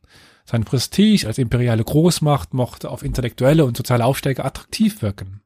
Sein 0.45 0.63
Prestige 0.65 1.27
als 1.27 1.37
imperiale 1.37 1.83
Großmacht 1.83 2.53
mochte 2.53 2.89
auf 2.89 3.03
intellektuelle 3.03 3.65
und 3.65 3.77
soziale 3.77 4.05
Aufsteiger 4.05 4.43
attraktiv 4.43 5.01
wirken. 5.01 5.41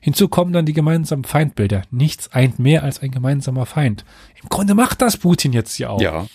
Hinzu 0.00 0.28
kommen 0.28 0.52
dann 0.52 0.66
die 0.66 0.72
gemeinsamen 0.72 1.24
Feindbilder. 1.24 1.82
Nichts 1.90 2.32
eint 2.32 2.58
mehr 2.58 2.82
als 2.82 3.00
ein 3.00 3.12
gemeinsamer 3.12 3.66
Feind. 3.66 4.04
Im 4.42 4.48
Grunde 4.48 4.74
macht 4.74 5.00
das 5.00 5.16
Putin 5.16 5.52
jetzt 5.52 5.74
hier 5.76 5.90
auch. 5.90 6.00
Ja. 6.00 6.26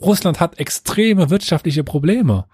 Russland 0.00 0.40
hat 0.40 0.58
extreme 0.58 1.30
wirtschaftliche 1.30 1.84
Probleme. 1.84 2.46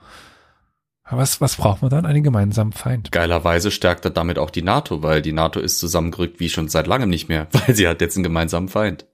Was, 1.11 1.41
was 1.41 1.57
braucht 1.57 1.83
man 1.83 1.91
dann? 1.91 2.07
Einen 2.07 2.23
gemeinsamen 2.23 2.73
Feind. 2.73 3.13
Geilerweise 3.13 3.71
stärkt 3.71 4.07
er 4.07 4.11
damit 4.11 4.39
auch 4.39 4.51
die 4.51 4.63
NATO, 4.63 5.03
weil 5.03 5.21
die 5.21 5.33
NATO 5.33 5.61
ist 5.61 5.79
zusammengerückt 5.79 6.41
wie 6.41 6.49
schon 6.49 6.69
seit 6.69 6.87
langem 6.87 7.11
nicht 7.11 7.29
mehr, 7.29 7.47
weil 7.53 7.75
sie 7.75 7.87
hat 7.87 8.01
jetzt 8.01 8.17
einen 8.17 8.25
gemeinsamen 8.25 8.69
Feind. 8.69 9.07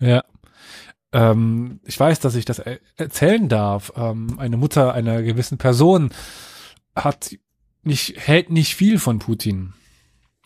Ja. 0.00 0.24
Ähm, 1.12 1.80
ich 1.84 2.00
weiß, 2.00 2.18
dass 2.20 2.34
ich 2.34 2.46
das 2.46 2.58
er 2.58 2.80
erzählen 2.96 3.48
darf. 3.48 3.92
Ähm, 3.96 4.38
eine 4.38 4.56
Mutter 4.56 4.94
einer 4.94 5.22
gewissen 5.22 5.58
Person 5.58 6.10
hat 6.96 7.36
nicht, 7.82 8.16
hält 8.26 8.50
nicht 8.50 8.74
viel 8.74 8.98
von 8.98 9.18
Putin. 9.18 9.74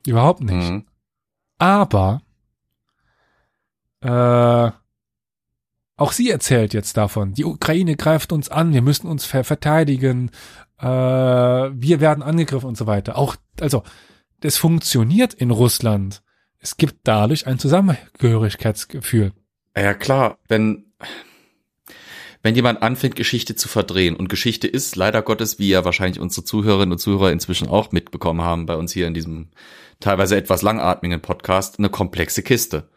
Überhaupt 0.05 0.41
nicht. 0.41 0.69
Mhm. 0.71 0.85
Aber 1.59 2.23
äh, 4.01 4.71
auch 5.99 6.13
sie 6.13 6.31
erzählt 6.31 6.73
jetzt 6.73 6.97
davon. 6.97 7.35
Die 7.35 7.45
Ukraine 7.45 7.97
greift 7.97 8.33
uns 8.33 8.49
an, 8.49 8.73
wir 8.73 8.83
müssen 8.83 9.09
uns 9.09 9.27
ver 9.27 9.45
verteidigen, 9.45 10.31
äh, 10.79 10.87
wir 10.87 12.01
werden 12.01 12.23
angegriffen 12.23 12.69
und 12.69 12.79
so 12.79 12.87
weiter. 12.87 13.19
Auch, 13.19 13.37
also, 13.61 13.83
das 14.41 14.57
funktioniert 14.57 15.35
in 15.35 15.51
Russland. 15.51 16.23
Es 16.61 16.77
gibt 16.77 17.01
dadurch 17.03 17.47
ein 17.47 17.59
Zusammengehörigkeitsgefühl. 17.59 19.33
Ja 19.77 19.95
klar, 19.95 20.39
wenn 20.49 20.85
wenn 22.43 22.55
jemand 22.55 22.83
anfängt, 22.83 23.17
Geschichte 23.17 23.57
zu 23.57 23.69
verdrehen, 23.69 24.15
und 24.15 24.29
Geschichte 24.29 24.69
ist 24.69 24.95
leider 24.95 25.23
Gottes, 25.23 25.59
wie 25.59 25.71
ja 25.71 25.85
wahrscheinlich 25.85 26.21
unsere 26.21 26.45
Zuhörerinnen 26.45 26.93
und 26.93 26.99
Zuhörer 26.99 27.33
inzwischen 27.33 27.67
auch 27.69 27.91
mitbekommen 27.91 28.43
haben, 28.43 28.67
bei 28.67 28.77
uns 28.77 28.93
hier 28.93 29.09
in 29.09 29.15
diesem 29.15 29.49
teilweise 29.99 30.37
etwas 30.37 30.63
langatmigen 30.63 31.21
Podcast, 31.21 31.79
eine 31.81 31.89
komplexe 31.89 32.45
Kiste. 32.45 32.89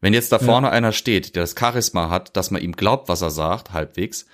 Wenn 0.00 0.14
jetzt 0.14 0.32
da 0.32 0.38
vorne 0.38 0.70
einer 0.70 0.92
steht, 0.92 1.34
der 1.34 1.42
das 1.42 1.54
Charisma 1.58 2.10
hat, 2.10 2.36
dass 2.36 2.50
man 2.50 2.62
ihm 2.62 2.72
glaubt, 2.72 3.08
was 3.08 3.22
er 3.22 3.30
sagt, 3.30 3.72
halbwegs, 3.72 4.26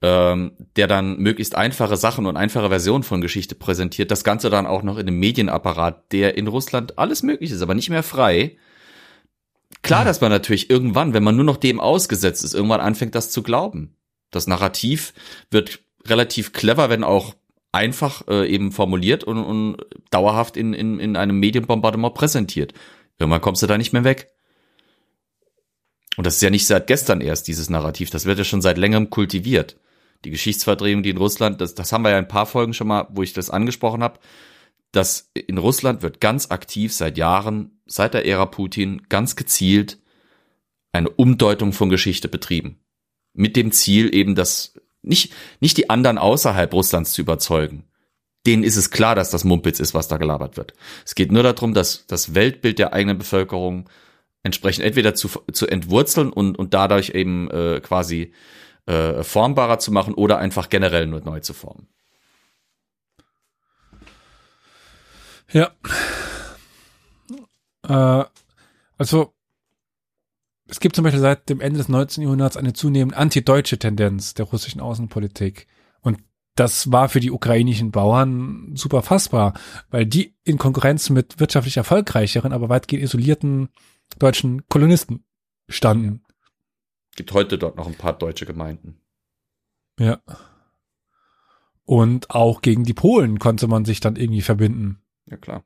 ähm, 0.00 0.52
der 0.76 0.86
dann 0.86 1.18
möglichst 1.18 1.54
einfache 1.54 1.96
Sachen 1.96 2.26
und 2.26 2.36
einfache 2.36 2.68
Versionen 2.68 3.02
von 3.02 3.20
Geschichte 3.20 3.54
präsentiert, 3.54 4.10
das 4.10 4.24
Ganze 4.24 4.48
dann 4.48 4.66
auch 4.66 4.82
noch 4.82 4.96
in 4.96 5.08
einem 5.08 5.18
Medienapparat, 5.18 6.12
der 6.12 6.36
in 6.36 6.46
Russland 6.46 6.98
alles 6.98 7.22
möglich 7.22 7.50
ist, 7.50 7.62
aber 7.62 7.74
nicht 7.74 7.90
mehr 7.90 8.02
frei. 8.02 8.56
Klar, 9.82 10.04
dass 10.04 10.20
man 10.20 10.30
natürlich 10.30 10.70
irgendwann, 10.70 11.14
wenn 11.14 11.24
man 11.24 11.36
nur 11.36 11.44
noch 11.44 11.56
dem 11.56 11.80
ausgesetzt 11.80 12.44
ist, 12.44 12.54
irgendwann 12.54 12.80
anfängt, 12.80 13.14
das 13.14 13.30
zu 13.30 13.42
glauben. 13.42 13.96
Das 14.30 14.46
Narrativ 14.46 15.14
wird 15.50 15.80
relativ 16.06 16.52
clever, 16.52 16.90
wenn 16.90 17.04
auch 17.04 17.34
einfach 17.72 18.26
äh, 18.28 18.48
eben 18.48 18.72
formuliert 18.72 19.24
und, 19.24 19.38
und 19.38 19.76
dauerhaft 20.10 20.56
in, 20.56 20.72
in, 20.74 20.98
in 21.00 21.16
einem 21.16 21.38
Medienbombardement 21.38 22.14
präsentiert. 22.14 22.72
Irgendwann 23.18 23.40
kommst 23.40 23.62
du 23.62 23.66
da 23.66 23.76
nicht 23.76 23.92
mehr 23.92 24.04
weg. 24.04 24.30
Und 26.18 26.26
das 26.26 26.34
ist 26.34 26.42
ja 26.42 26.50
nicht 26.50 26.66
seit 26.66 26.88
gestern 26.88 27.20
erst, 27.20 27.46
dieses 27.46 27.70
Narrativ. 27.70 28.10
Das 28.10 28.24
wird 28.24 28.38
ja 28.38 28.44
schon 28.44 28.60
seit 28.60 28.76
längerem 28.76 29.08
kultiviert. 29.08 29.76
Die 30.24 30.30
Geschichtsverdrehung, 30.30 31.04
die 31.04 31.10
in 31.10 31.16
Russland, 31.16 31.60
das, 31.60 31.76
das 31.76 31.92
haben 31.92 32.02
wir 32.02 32.10
ja 32.10 32.18
in 32.18 32.24
ein 32.24 32.28
paar 32.28 32.46
Folgen 32.46 32.74
schon 32.74 32.88
mal, 32.88 33.06
wo 33.10 33.22
ich 33.22 33.32
das 33.32 33.50
angesprochen 33.50 34.02
habe. 34.02 34.18
dass 34.90 35.30
in 35.32 35.58
Russland 35.58 36.02
wird 36.02 36.20
ganz 36.20 36.50
aktiv 36.50 36.92
seit 36.92 37.18
Jahren, 37.18 37.80
seit 37.86 38.14
der 38.14 38.26
Ära 38.26 38.46
Putin, 38.46 39.02
ganz 39.08 39.36
gezielt 39.36 39.98
eine 40.90 41.08
Umdeutung 41.08 41.72
von 41.72 41.88
Geschichte 41.88 42.28
betrieben. 42.28 42.80
Mit 43.32 43.54
dem 43.54 43.70
Ziel 43.70 44.12
eben, 44.12 44.34
das 44.34 44.74
nicht, 45.02 45.32
nicht 45.60 45.76
die 45.76 45.88
anderen 45.88 46.18
außerhalb 46.18 46.72
Russlands 46.74 47.12
zu 47.12 47.20
überzeugen. 47.20 47.84
Denen 48.44 48.64
ist 48.64 48.76
es 48.76 48.90
klar, 48.90 49.14
dass 49.14 49.30
das 49.30 49.44
Mumpitz 49.44 49.78
ist, 49.78 49.94
was 49.94 50.08
da 50.08 50.16
gelabert 50.16 50.56
wird. 50.56 50.74
Es 51.04 51.14
geht 51.14 51.30
nur 51.30 51.44
darum, 51.44 51.74
dass 51.74 52.06
das 52.08 52.34
Weltbild 52.34 52.80
der 52.80 52.92
eigenen 52.92 53.18
Bevölkerung 53.18 53.88
entsprechend 54.48 54.84
entweder 54.84 55.14
zu, 55.14 55.28
zu 55.52 55.66
entwurzeln 55.66 56.30
und, 56.30 56.58
und 56.58 56.74
dadurch 56.74 57.10
eben 57.10 57.50
äh, 57.50 57.80
quasi 57.82 58.32
äh, 58.86 59.22
formbarer 59.22 59.78
zu 59.78 59.92
machen 59.92 60.14
oder 60.14 60.38
einfach 60.38 60.68
generell 60.68 61.06
nur 61.06 61.20
neu 61.20 61.40
zu 61.40 61.54
formen. 61.54 61.86
Ja. 65.52 65.70
Äh, 67.86 68.24
also 68.96 69.34
es 70.68 70.80
gibt 70.80 70.96
zum 70.96 71.04
Beispiel 71.04 71.20
seit 71.20 71.48
dem 71.48 71.60
Ende 71.60 71.78
des 71.78 71.88
19. 71.88 72.22
Jahrhunderts 72.22 72.56
eine 72.56 72.74
zunehmend 72.74 73.16
antideutsche 73.16 73.78
Tendenz 73.78 74.34
der 74.34 74.46
russischen 74.46 74.80
Außenpolitik. 74.80 75.66
Und 76.02 76.18
das 76.56 76.92
war 76.92 77.08
für 77.08 77.20
die 77.20 77.30
ukrainischen 77.30 77.90
Bauern 77.90 78.72
super 78.74 79.02
fassbar, 79.02 79.54
weil 79.90 80.04
die 80.04 80.34
in 80.44 80.58
Konkurrenz 80.58 81.08
mit 81.08 81.40
wirtschaftlich 81.40 81.78
erfolgreicheren, 81.78 82.52
aber 82.52 82.68
weitgehend 82.68 83.04
isolierten 83.04 83.70
deutschen 84.18 84.66
Kolonisten 84.68 85.24
standen. 85.68 86.24
Gibt 87.16 87.32
heute 87.32 87.58
dort 87.58 87.76
noch 87.76 87.86
ein 87.86 87.96
paar 87.96 88.12
deutsche 88.12 88.46
Gemeinden. 88.46 89.00
Ja. 89.98 90.20
Und 91.84 92.30
auch 92.30 92.62
gegen 92.62 92.84
die 92.84 92.94
Polen 92.94 93.38
konnte 93.38 93.66
man 93.66 93.84
sich 93.84 94.00
dann 94.00 94.16
irgendwie 94.16 94.42
verbinden. 94.42 95.02
Ja, 95.26 95.36
klar. 95.36 95.64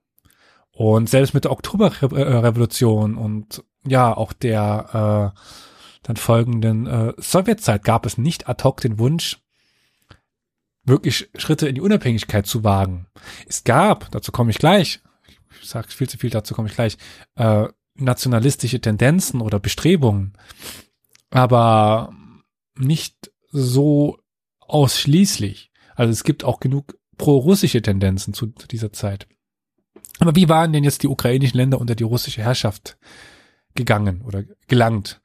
Und 0.71 1.11
selbst 1.11 1.35
mit 1.35 1.45
der 1.45 1.51
Oktoberrevolution 1.51 3.17
und 3.17 3.65
ja, 3.87 4.17
auch 4.17 4.33
der 4.33 5.35
äh, 5.35 5.39
dann 6.03 6.17
folgenden 6.17 6.87
äh, 6.87 7.13
Sowjetzeit 7.19 7.85
gab 7.85 8.07
es 8.07 8.19
nicht 8.19 8.49
ad 8.49 8.65
hoc 8.65 8.81
den 8.81 8.99
Wunsch, 8.99 9.43
wirklich 10.85 11.31
Schritte 11.37 11.69
in 11.69 11.75
die 11.75 11.81
Unabhängigkeit 11.81 12.47
zu 12.47 12.65
wagen. 12.65 13.07
Es 13.47 13.65
gab, 13.65 14.11
dazu 14.11 14.33
komme 14.33 14.51
ich 14.51 14.59
gleich, 14.59 15.01
ich 15.61 15.69
sage 15.69 15.89
viel 15.89 16.09
zu 16.09 16.19
viel, 16.19 16.31
dazu 16.31 16.55
komme 16.55 16.69
ich 16.69 16.75
gleich, 16.75 16.97
äh, 17.37 17.69
nationalistische 18.05 18.81
Tendenzen 18.81 19.41
oder 19.41 19.59
Bestrebungen, 19.59 20.35
aber 21.31 22.13
nicht 22.77 23.31
so 23.51 24.19
ausschließlich. 24.61 25.71
Also 25.95 26.13
es 26.13 26.25
gibt 26.25 26.45
auch 26.45 26.61
genug 26.61 26.99
pro-russische 27.19 27.83
Tendenzen 27.83 28.35
zu, 28.35 28.49
zu 28.49 28.67
dieser 28.67 28.93
Zeit. 28.93 29.27
Aber 30.19 30.37
wie 30.37 30.49
waren 30.49 30.73
denn 30.73 30.85
jetzt 30.85 31.03
die 31.03 31.09
ukrainischen 31.09 31.57
Länder 31.57 31.81
unter 31.81 31.95
die 31.95 32.05
russische 32.05 32.43
Herrschaft 32.43 32.99
gegangen 33.75 34.23
oder 34.23 34.45
gelangt? 34.69 35.22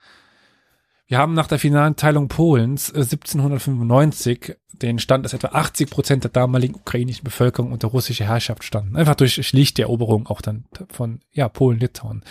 Wir 1.07 1.19
haben 1.19 1.33
nach 1.33 1.47
der 1.47 1.57
finalen 1.57 1.95
Teilung 1.95 2.27
Polens 2.27 2.93
1795 2.93 4.57
den 4.73 4.99
Stand, 4.99 5.23
dass 5.23 5.33
etwa 5.33 5.47
80 5.47 5.89
Prozent 5.89 6.23
der 6.25 6.31
damaligen 6.31 6.75
ukrainischen 6.75 7.23
Bevölkerung 7.23 7.71
unter 7.71 7.87
russischer 7.87 8.25
Herrschaft 8.25 8.65
standen. 8.65 8.97
Einfach 8.97 9.15
durch 9.15 9.35
schlichte 9.47 9.83
Eroberung 9.83 10.27
auch 10.27 10.41
dann 10.41 10.65
von 10.89 11.21
ja, 11.31 11.47
Polen, 11.47 11.79
Litauen. 11.79 12.23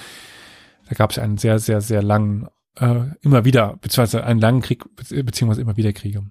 Da 0.89 0.95
gab 0.95 1.11
es 1.11 1.19
einen 1.19 1.39
sehr, 1.39 1.59
sehr, 1.59 1.81
sehr 1.81 2.03
langen, 2.03 2.49
äh, 2.79 3.07
immer 3.23 3.47
wieder, 3.47 3.79
beziehungsweise 3.81 4.25
einen 4.25 4.41
langen 4.41 4.61
Krieg, 4.61 4.85
beziehungsweise 4.95 5.63
immer 5.63 5.79
wieder 5.79 5.95
Kriege. 5.95 6.25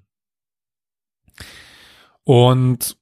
Und 2.23 2.95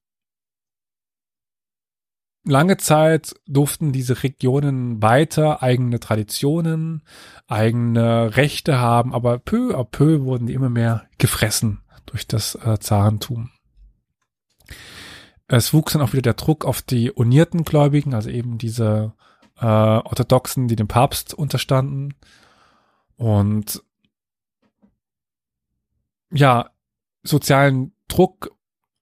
lange 2.43 2.77
Zeit 2.77 3.35
durften 3.47 3.91
diese 3.91 4.23
Regionen 4.23 5.01
weiter 5.01 5.63
eigene 5.63 5.99
Traditionen, 5.99 7.03
eigene 7.47 8.35
Rechte 8.35 8.79
haben, 8.79 9.13
aber 9.13 9.39
peu 9.39 9.75
à 9.75 9.83
peu 9.83 10.21
wurden 10.21 10.47
die 10.47 10.53
immer 10.53 10.69
mehr 10.69 11.07
gefressen 11.17 11.81
durch 12.05 12.27
das 12.27 12.55
äh, 12.55 12.79
Zarentum. 12.79 13.49
Es 15.47 15.73
wuchs 15.73 15.93
dann 15.93 16.01
auch 16.01 16.13
wieder 16.13 16.21
der 16.21 16.33
Druck 16.33 16.65
auf 16.65 16.81
die 16.81 17.11
unierten 17.11 17.63
Gläubigen, 17.63 18.13
also 18.13 18.29
eben 18.29 18.57
diese 18.57 19.13
äh, 19.59 19.65
Orthodoxen, 19.65 20.67
die 20.67 20.75
dem 20.75 20.87
Papst 20.87 21.33
unterstanden. 21.33 22.15
Und 23.17 23.83
ja, 26.31 26.71
sozialen 27.23 27.93
Druck 28.07 28.51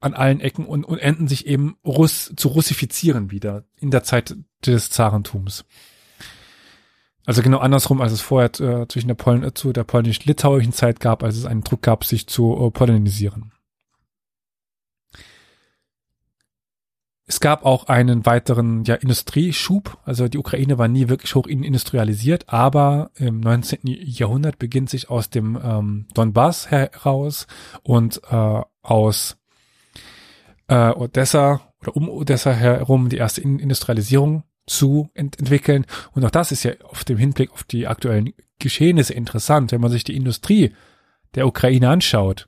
an 0.02 0.14
allen 0.14 0.40
Ecken 0.40 0.65
und, 0.65 0.84
und 0.84 0.98
enden 0.98 1.28
sich 1.28 1.48
eben 1.48 1.78
Russ 1.86 2.34
zu 2.36 2.49
russifizieren 2.49 3.32
wieder 3.32 3.64
in 3.78 3.91
der 3.91 4.03
Zeit 4.03 4.36
des 4.65 4.90
Zarentums. 4.90 5.64
Also 7.26 7.44
genau 7.44 7.60
andersrum, 7.60 8.02
als 8.02 8.11
es 8.11 8.22
vorher 8.22 8.49
äh, 8.60 8.88
zwischen 8.88 9.07
der 9.07 9.15
Polen, 9.15 9.44
äh, 9.44 9.53
zu 9.53 9.73
der 9.73 9.84
polnisch-litauischen 9.84 10.73
Zeit 10.73 10.99
gab, 10.99 11.23
als 11.23 11.38
es 11.38 11.45
einen 11.45 11.61
Druck 11.61 11.84
gab, 11.84 12.03
sich 12.03 12.28
zu 12.28 12.57
äh, 12.60 12.72
polonisieren. 12.72 13.53
Es 17.28 17.40
gab 17.40 17.64
auch 17.64 17.88
einen 17.88 18.26
weiteren 18.26 18.84
ja, 18.84 18.95
Industrieschub. 18.95 19.99
Also 20.03 20.28
die 20.28 20.38
Ukraine 20.38 20.78
war 20.78 20.90
nie 20.90 21.07
wirklich 21.07 21.34
hoch 21.34 21.48
industrialisiert, 21.48 22.49
aber 22.49 23.11
im 23.15 23.40
19. 23.40 23.80
Jahrhundert 23.84 24.60
beginnt 24.60 24.90
sich 24.90 25.10
aus 25.10 25.30
dem 25.30 25.57
ähm, 25.64 26.07
Donbass 26.14 26.69
heraus 26.69 27.48
und 27.84 28.19
äh, 28.30 28.61
aus 28.82 29.38
äh, 30.72 30.91
Odessa 30.91 31.73
oder 31.81 31.95
um 31.98 32.10
Odessa 32.10 32.53
herum 32.53 33.10
die 33.10 33.18
erste 33.18 33.41
Industrialisierung 33.41 34.43
zu 34.65 35.10
ent 35.14 35.38
entwickeln. 35.38 35.85
Und 36.14 36.23
auch 36.23 36.31
das 36.31 36.52
ist 36.52 36.64
ja 36.64 36.73
auf 36.84 37.03
dem 37.03 37.18
Hinblick 37.18 37.52
auf 37.52 37.64
die 37.64 37.88
aktuellen 37.88 38.34
Geschehnisse 38.57 39.14
interessant, 39.14 39.72
wenn 39.72 39.81
man 39.81 39.91
sich 39.91 40.03
die 40.03 40.15
Industrie 40.15 40.73
der 41.35 41.45
Ukraine 41.45 41.89
anschaut, 41.89 42.48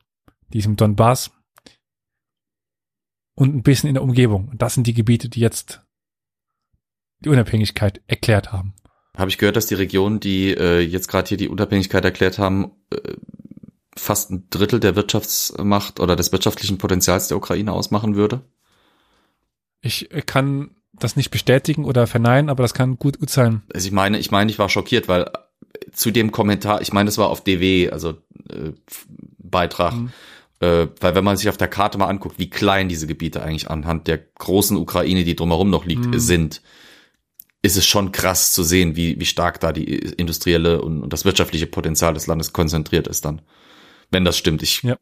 diesem 0.53 0.77
Donbass, 0.77 1.31
und 3.35 3.55
ein 3.55 3.63
bisschen 3.63 3.87
in 3.89 3.95
der 3.95 4.03
Umgebung. 4.03 4.47
Und 4.49 4.61
das 4.61 4.75
sind 4.75 4.85
die 4.85 4.93
Gebiete, 4.93 5.27
die 5.27 5.39
jetzt 5.39 5.81
die 7.21 7.29
Unabhängigkeit 7.29 8.01
erklärt 8.05 8.53
haben. 8.53 8.75
Habe 9.17 9.29
ich 9.29 9.39
gehört, 9.39 9.55
dass 9.55 9.65
die 9.65 9.75
Regionen, 9.75 10.19
die 10.19 10.51
äh, 10.51 10.79
jetzt 10.79 11.07
gerade 11.07 11.29
hier 11.29 11.37
die 11.37 11.49
Unabhängigkeit 11.49 12.05
erklärt 12.05 12.37
haben, 12.37 12.71
äh, 12.91 13.15
fast 13.97 14.31
ein 14.31 14.47
Drittel 14.49 14.79
der 14.79 14.95
Wirtschaftsmacht 14.95 15.99
oder 15.99 16.15
des 16.15 16.31
wirtschaftlichen 16.31 16.77
Potenzials 16.77 17.27
der 17.27 17.37
Ukraine 17.37 17.71
ausmachen 17.71 18.15
würde? 18.15 18.41
Ich 19.81 20.11
äh, 20.11 20.21
kann 20.21 20.71
das 20.93 21.15
nicht 21.15 21.31
bestätigen 21.31 21.85
oder 21.85 22.07
verneinen, 22.07 22.49
aber 22.49 22.63
das 22.63 22.73
kann 22.73 22.97
gut, 22.97 23.19
gut 23.19 23.29
sein. 23.29 23.63
Also 23.73 23.87
ich 23.87 23.93
meine, 23.93 24.19
ich 24.19 24.31
meine, 24.31 24.51
ich 24.51 24.59
war 24.59 24.69
schockiert, 24.69 25.07
weil 25.07 25.31
zu 25.91 26.11
dem 26.11 26.31
Kommentar, 26.31 26.81
ich 26.81 26.93
meine, 26.93 27.07
das 27.07 27.17
war 27.17 27.29
auf 27.29 27.43
DW, 27.43 27.89
also 27.89 28.11
äh, 28.49 28.71
Beitrag, 29.37 29.93
mhm. 29.93 30.11
Äh, 30.59 30.87
weil 31.01 31.13
wenn 31.13 31.25
man 31.25 31.35
sich 31.35 31.49
auf 31.49 31.57
der 31.57 31.67
Karte 31.67 31.97
mal 31.97 32.07
anguckt, 32.07 32.39
wie 32.39 32.49
klein 32.49 32.87
diese 32.87 33.05
Gebiete 33.05 33.43
eigentlich 33.43 33.69
anhand 33.69 34.07
der 34.07 34.17
großen 34.17 34.77
Ukraine, 34.77 35.25
die 35.25 35.35
drumherum 35.35 35.69
noch 35.69 35.83
liegt, 35.83 36.05
mhm. 36.05 36.19
sind, 36.19 36.61
ist 37.61 37.75
es 37.75 37.85
schon 37.85 38.13
krass 38.13 38.53
zu 38.53 38.63
sehen, 38.63 38.95
wie, 38.95 39.19
wie 39.19 39.25
stark 39.25 39.59
da 39.59 39.73
die 39.73 39.83
industrielle 39.83 40.81
und, 40.81 41.03
und 41.03 41.11
das 41.11 41.25
wirtschaftliche 41.25 41.67
Potenzial 41.67 42.13
des 42.13 42.27
Landes 42.27 42.53
konzentriert 42.53 43.07
ist 43.07 43.25
dann. 43.25 43.41
Wenn 44.13 44.23
das 44.23 44.37
stimmt. 44.37 44.63
Ich, 44.63 44.83
ja. 44.83 44.97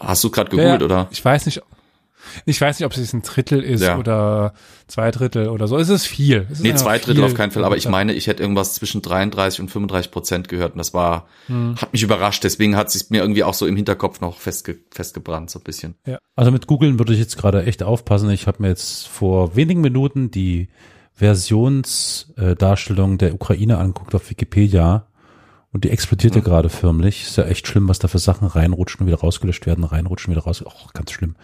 Hast 0.00 0.24
du 0.24 0.30
gerade 0.30 0.50
gegoogelt, 0.50 0.80
ja, 0.80 0.84
oder? 0.84 1.08
Ich 1.10 1.24
weiß 1.24 1.46
nicht, 1.46 1.62
ich 2.46 2.60
weiß 2.60 2.78
nicht, 2.78 2.86
ob 2.86 2.96
es 2.96 3.12
ein 3.12 3.22
Drittel 3.22 3.62
ist 3.62 3.82
ja. 3.82 3.98
oder 3.98 4.54
zwei 4.86 5.10
Drittel 5.10 5.48
oder 5.48 5.68
so. 5.68 5.78
Es 5.78 5.88
ist 5.88 6.06
viel. 6.06 6.46
Es 6.50 6.58
ist 6.58 6.62
nee, 6.62 6.74
zwei 6.74 6.98
Drittel 6.98 7.24
auf 7.24 7.34
keinen 7.34 7.50
Fall. 7.50 7.64
Aber 7.64 7.76
ich 7.76 7.88
meine, 7.88 8.12
ich 8.12 8.26
hätte 8.26 8.42
irgendwas 8.42 8.74
zwischen 8.74 9.02
33 9.02 9.60
und 9.60 9.70
35 9.70 10.10
Prozent 10.10 10.48
gehört. 10.48 10.72
Und 10.72 10.78
das 10.78 10.94
war, 10.94 11.26
hm. 11.46 11.76
hat 11.80 11.92
mich 11.92 12.02
überrascht. 12.02 12.44
Deswegen 12.44 12.76
hat 12.76 12.90
sich 12.90 13.10
mir 13.10 13.20
irgendwie 13.20 13.44
auch 13.44 13.54
so 13.54 13.66
im 13.66 13.76
Hinterkopf 13.76 14.20
noch 14.20 14.38
festge 14.38 14.78
festgebrannt, 14.90 15.50
so 15.50 15.58
ein 15.58 15.64
bisschen. 15.64 15.94
Ja. 16.06 16.18
Also 16.36 16.50
mit 16.50 16.66
googeln 16.66 16.98
würde 16.98 17.12
ich 17.12 17.18
jetzt 17.18 17.36
gerade 17.36 17.64
echt 17.64 17.82
aufpassen. 17.82 18.30
Ich 18.30 18.46
habe 18.46 18.62
mir 18.62 18.68
jetzt 18.68 19.08
vor 19.08 19.56
wenigen 19.56 19.80
Minuten 19.80 20.30
die 20.30 20.68
Versionsdarstellung 21.14 23.18
der 23.18 23.34
Ukraine 23.34 23.78
anguckt 23.78 24.14
auf 24.14 24.30
Wikipedia. 24.30 25.08
Und 25.72 25.84
die 25.84 25.90
explodierte 25.90 26.40
mhm. 26.40 26.44
gerade 26.44 26.68
förmlich. 26.68 27.22
Ist 27.22 27.36
ja 27.36 27.44
echt 27.44 27.66
schlimm, 27.66 27.88
was 27.88 27.98
da 27.98 28.08
für 28.08 28.18
Sachen 28.18 28.46
reinrutschen 28.46 29.00
und 29.00 29.06
wieder 29.06 29.20
rausgelöscht 29.20 29.66
werden, 29.66 29.84
reinrutschen, 29.84 30.32
wieder 30.32 30.44
raus. 30.44 30.62
Oh, 30.64 30.88
ganz 30.92 31.12
schlimm 31.12 31.34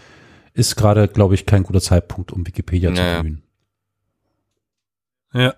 ist 0.59 0.75
gerade, 0.75 1.07
glaube 1.07 1.35
ich, 1.35 1.47
kein 1.47 1.63
guter 1.63 1.81
Zeitpunkt, 1.81 2.33
um 2.33 2.47
Wikipedia 2.47 2.91
naja. 2.91 3.19
zu 3.19 3.23
bemühen. 3.23 3.43
Ja. 5.33 5.55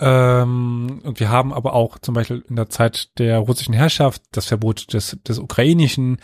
Ähm, 0.00 1.00
und 1.04 1.20
wir 1.20 1.28
haben 1.28 1.52
aber 1.52 1.74
auch 1.74 1.98
zum 1.98 2.14
Beispiel 2.14 2.44
in 2.48 2.56
der 2.56 2.68
Zeit 2.68 3.16
der 3.18 3.38
russischen 3.38 3.72
Herrschaft 3.72 4.22
das 4.32 4.46
Verbot 4.46 4.92
des, 4.92 5.16
des 5.26 5.38
Ukrainischen 5.38 6.18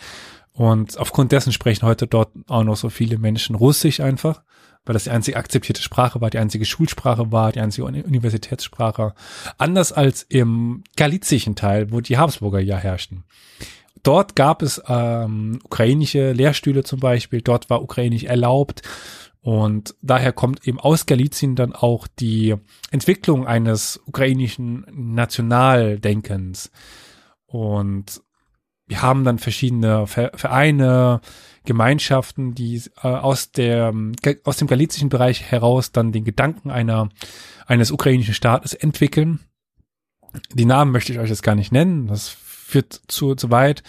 und 0.51 0.97
aufgrund 0.97 1.31
dessen 1.31 1.53
sprechen 1.53 1.87
heute 1.87 2.07
dort 2.07 2.33
auch 2.49 2.65
noch 2.65 2.75
so 2.75 2.89
viele 2.89 3.17
Menschen 3.17 3.55
Russisch 3.55 4.01
einfach, 4.01 4.43
weil 4.89 4.95
das 4.95 5.03
die 5.03 5.11
einzige 5.11 5.37
akzeptierte 5.37 5.83
Sprache 5.83 6.19
war, 6.19 6.31
die 6.31 6.39
einzige 6.39 6.65
Schulsprache 6.65 7.31
war, 7.31 7.51
die 7.51 7.59
einzige 7.59 7.85
Universitätssprache. 7.85 9.13
Anders 9.59 9.91
als 9.91 10.23
im 10.23 10.83
galizischen 10.95 11.55
Teil, 11.55 11.91
wo 11.91 12.01
die 12.01 12.17
Habsburger 12.17 12.59
ja 12.59 12.75
herrschten. 12.75 13.23
Dort 14.01 14.35
gab 14.35 14.63
es 14.63 14.81
ähm, 14.87 15.59
ukrainische 15.63 16.31
Lehrstühle 16.31 16.83
zum 16.83 16.99
Beispiel, 16.99 17.43
dort 17.43 17.69
war 17.69 17.83
ukrainisch 17.83 18.23
erlaubt 18.23 18.81
und 19.41 19.93
daher 20.01 20.33
kommt 20.33 20.67
eben 20.67 20.79
aus 20.79 21.05
Galizien 21.05 21.55
dann 21.55 21.73
auch 21.73 22.07
die 22.07 22.55
Entwicklung 22.89 23.45
eines 23.45 24.01
ukrainischen 24.07 24.87
Nationaldenkens. 24.91 26.71
Und 27.45 28.23
wir 28.89 29.03
haben 29.03 29.23
dann 29.23 29.37
verschiedene 29.37 30.07
Vereine, 30.07 31.21
Gemeinschaften, 31.63 32.55
die 32.55 32.81
äh, 33.03 33.07
aus 33.07 33.51
der 33.51 33.93
aus 34.43 34.57
dem 34.57 34.67
galizischen 34.67 35.09
Bereich 35.09 35.43
heraus 35.51 35.91
dann 35.91 36.11
den 36.11 36.23
Gedanken 36.23 36.71
einer 36.71 37.09
eines 37.67 37.91
ukrainischen 37.91 38.33
Staates 38.33 38.73
entwickeln. 38.73 39.41
Die 40.53 40.65
Namen 40.65 40.91
möchte 40.91 41.13
ich 41.13 41.19
euch 41.19 41.29
jetzt 41.29 41.43
gar 41.43 41.55
nicht 41.55 41.71
nennen. 41.71 42.07
Das 42.07 42.29
führt 42.29 43.01
zu, 43.07 43.35
zu 43.35 43.51
weit. 43.51 43.83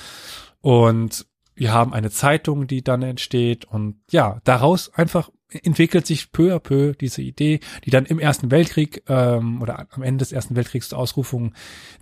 Und 0.60 1.26
wir 1.54 1.72
haben 1.72 1.94
eine 1.94 2.10
Zeitung, 2.10 2.66
die 2.66 2.82
dann 2.84 3.02
entsteht. 3.02 3.64
Und 3.64 3.96
ja, 4.10 4.40
daraus 4.44 4.92
einfach 4.94 5.30
entwickelt 5.48 6.06
sich 6.06 6.32
peu 6.32 6.54
à 6.54 6.58
peu 6.58 6.92
diese 6.92 7.22
Idee, 7.22 7.60
die 7.84 7.90
dann 7.90 8.04
im 8.04 8.18
Ersten 8.18 8.50
Weltkrieg 8.50 9.02
ähm, 9.08 9.62
oder 9.62 9.86
am 9.90 10.02
Ende 10.02 10.18
des 10.18 10.32
Ersten 10.32 10.56
Weltkriegs 10.56 10.90
zur 10.90 10.98
Ausrufung 10.98 11.54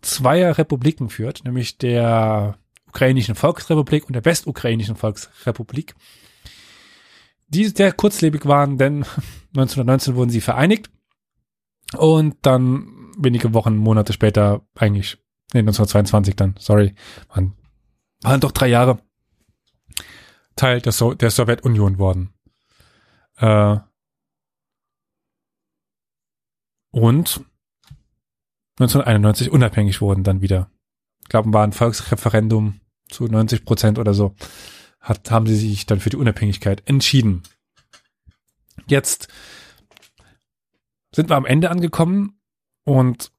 zweier 0.03 0.59
Republiken 0.59 1.09
führt, 1.09 1.45
nämlich 1.45 1.79
der 1.79 2.59
ukrainischen 2.89 3.35
Volksrepublik 3.35 4.07
und 4.07 4.15
der 4.15 4.25
westukrainischen 4.25 4.97
Volksrepublik, 4.97 5.95
die 7.49 7.67
sehr 7.67 7.93
kurzlebig 7.93 8.47
waren, 8.47 8.79
denn 8.79 9.05
1919 9.57 10.15
wurden 10.15 10.31
sie 10.31 10.41
vereinigt 10.41 10.91
und 11.97 12.37
dann 12.43 13.13
wenige 13.19 13.55
Wochen, 13.55 13.77
Monate 13.77 14.13
später 14.13 14.63
eigentlich 14.75 15.19
Nee, 15.55 15.61
1922 15.61 16.37
dann, 16.37 16.55
sorry. 16.59 16.95
Waren, 17.29 17.55
waren 18.23 18.41
doch 18.41 18.53
drei 18.53 18.69
Jahre 18.69 19.01
Teil 20.57 20.81
der, 20.81 20.93
so 20.93 21.15
der 21.15 21.31
Sowjetunion 21.31 21.99
worden. 21.99 22.35
Äh, 23.37 23.79
und 26.91 27.41
1991 28.79 29.51
unabhängig 29.51 30.01
wurden 30.01 30.25
dann 30.25 30.41
wieder. 30.43 30.71
Ich 31.29 31.31
glaube, 31.31 31.53
war 31.53 31.63
ein 31.63 31.73
Volksreferendum 31.73 32.81
zu 33.11 33.25
90 33.27 33.67
Prozent 33.67 33.99
oder 33.99 34.15
so. 34.15 34.35
Hat, 34.99 35.31
haben 35.31 35.47
sie 35.47 35.57
sich 35.57 35.85
dann 35.85 36.01
für 36.01 36.09
die 36.09 36.17
Unabhängigkeit 36.17 36.83
entschieden. 36.89 37.43
Jetzt 38.87 39.29
sind 41.15 41.29
wir 41.29 41.37
am 41.37 41.45
Ende 41.45 41.69
angekommen 41.69 42.41
und 42.85 43.31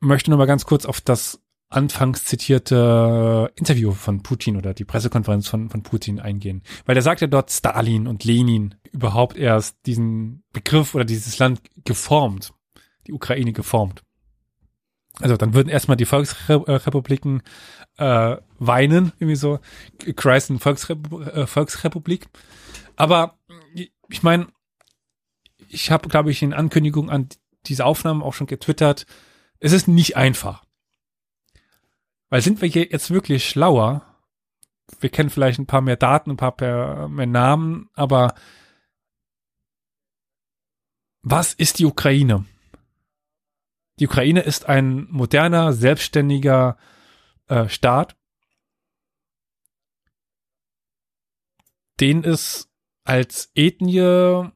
möchte 0.00 0.30
nur 0.30 0.38
mal 0.38 0.46
ganz 0.46 0.64
kurz 0.64 0.86
auf 0.86 1.02
das 1.02 1.42
anfangs 1.68 2.24
zitierte 2.24 3.52
Interview 3.56 3.92
von 3.92 4.22
Putin 4.22 4.56
oder 4.56 4.72
die 4.72 4.86
Pressekonferenz 4.86 5.48
von, 5.48 5.68
von 5.68 5.82
Putin 5.82 6.18
eingehen. 6.18 6.62
Weil 6.86 6.96
er 6.96 7.02
sagt 7.02 7.20
ja 7.20 7.26
dort 7.26 7.50
Stalin 7.50 8.06
und 8.06 8.24
Lenin 8.24 8.74
überhaupt 8.90 9.36
erst 9.36 9.76
diesen 9.84 10.44
Begriff 10.54 10.94
oder 10.94 11.04
dieses 11.04 11.38
Land 11.38 11.60
geformt, 11.84 12.54
die 13.06 13.12
Ukraine 13.12 13.52
geformt. 13.52 14.02
Also 15.20 15.36
dann 15.36 15.54
würden 15.54 15.68
erstmal 15.68 15.96
die 15.96 16.06
Volksrepubliken 16.06 17.42
äh, 17.98 18.36
weinen, 18.58 19.12
irgendwie 19.18 19.36
so, 19.36 19.60
Christ 20.16 20.50
in 20.50 20.58
Volksrepu 20.58 21.20
äh, 21.20 21.46
Volksrepublik. 21.46 22.28
Aber 22.96 23.38
ich 24.08 24.22
meine, 24.22 24.48
ich 25.68 25.90
habe, 25.90 26.08
glaube 26.08 26.30
ich, 26.30 26.42
in 26.42 26.54
Ankündigung 26.54 27.10
an 27.10 27.28
diese 27.66 27.84
Aufnahmen 27.84 28.22
auch 28.22 28.34
schon 28.34 28.46
getwittert, 28.46 29.06
es 29.58 29.72
ist 29.72 29.86
nicht 29.86 30.16
einfach. 30.16 30.64
Weil 32.28 32.42
sind 32.42 32.62
wir 32.62 32.68
jetzt 32.68 33.10
wirklich 33.10 33.48
schlauer? 33.48 34.06
Wir 35.00 35.10
kennen 35.10 35.30
vielleicht 35.30 35.58
ein 35.58 35.66
paar 35.66 35.82
mehr 35.82 35.96
Daten, 35.96 36.30
ein 36.30 36.36
paar 36.36 37.08
mehr 37.08 37.26
Namen, 37.26 37.88
aber 37.94 38.34
was 41.22 41.54
ist 41.54 41.78
die 41.78 41.86
Ukraine? 41.86 42.44
Die 44.02 44.08
Ukraine 44.08 44.40
ist 44.40 44.68
ein 44.68 45.06
moderner, 45.10 45.72
selbstständiger 45.72 46.76
äh, 47.46 47.68
Staat, 47.68 48.16
den 52.00 52.24
es 52.24 52.68
als 53.04 53.52
Ethnie 53.54 54.50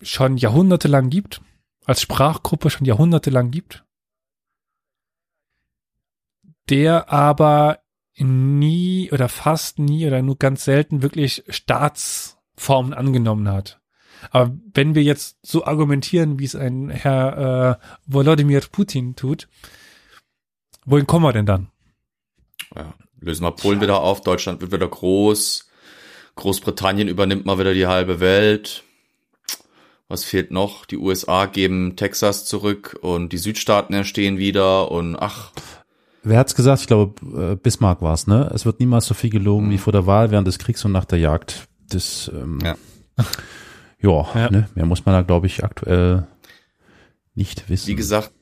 schon 0.00 0.38
jahrhundertelang 0.38 1.10
gibt 1.10 1.42
als 1.84 2.00
Sprachgruppe 2.00 2.70
schon 2.70 2.86
jahrhundertelang 2.86 3.50
gibt, 3.50 3.84
der 6.70 7.12
aber 7.12 7.82
nie 8.16 9.12
oder 9.12 9.28
fast 9.28 9.78
nie 9.78 10.06
oder 10.06 10.22
nur 10.22 10.38
ganz 10.38 10.64
selten 10.64 11.02
wirklich 11.02 11.44
Staatsformen 11.50 12.94
angenommen 12.94 13.46
hat. 13.46 13.78
Aber 14.30 14.54
wenn 14.74 14.94
wir 14.94 15.02
jetzt 15.02 15.38
so 15.42 15.64
argumentieren, 15.64 16.38
wie 16.38 16.44
es 16.44 16.54
ein 16.54 16.90
Herr 16.90 17.80
äh, 17.80 17.86
Volodymyr 18.06 18.60
Putin 18.70 19.16
tut, 19.16 19.48
wohin 20.84 21.06
kommen 21.06 21.24
wir 21.24 21.32
denn 21.32 21.46
dann? 21.46 21.68
Ja, 22.74 22.94
lösen 23.20 23.44
wir 23.44 23.52
Polen 23.52 23.80
wieder 23.80 24.00
auf, 24.00 24.20
Deutschland 24.22 24.60
wird 24.60 24.72
wieder 24.72 24.88
groß, 24.88 25.68
Großbritannien 26.36 27.08
übernimmt 27.08 27.46
mal 27.46 27.58
wieder 27.58 27.74
die 27.74 27.86
halbe 27.86 28.20
Welt. 28.20 28.84
Was 30.08 30.24
fehlt 30.24 30.52
noch? 30.52 30.84
Die 30.84 30.98
USA 30.98 31.46
geben 31.46 31.96
Texas 31.96 32.44
zurück 32.44 32.96
und 33.00 33.32
die 33.32 33.38
Südstaaten 33.38 33.92
entstehen 33.92 34.38
wieder 34.38 34.90
und 34.92 35.16
ach. 35.16 35.50
Wer 36.22 36.38
hat's 36.38 36.54
gesagt? 36.54 36.82
Ich 36.82 36.86
glaube, 36.86 37.52
äh, 37.52 37.56
Bismarck 37.56 38.02
war's, 38.02 38.26
ne? 38.26 38.50
Es 38.54 38.66
wird 38.66 38.78
niemals 38.78 39.06
so 39.06 39.14
viel 39.14 39.30
gelogen 39.30 39.70
wie 39.70 39.78
vor 39.78 39.92
der 39.92 40.06
Wahl, 40.06 40.30
während 40.30 40.46
des 40.46 40.58
Kriegs 40.58 40.84
und 40.84 40.92
nach 40.92 41.04
der 41.04 41.18
Jagd. 41.18 41.66
Das, 41.88 42.30
ähm, 42.32 42.60
Ja. 42.62 42.76
ja, 44.06 44.40
Ja. 44.44 44.50
Ne? 44.50 44.68
mehr 44.74 44.86
muss 44.86 45.04
man 45.04 45.14
da, 45.14 45.22
glaube 45.22 45.46
ich, 45.46 45.64
aktuell 45.64 46.26
nicht 47.34 47.68
wissen. 47.68 47.88
Wie 47.88 47.94
gesagt, 47.94 48.32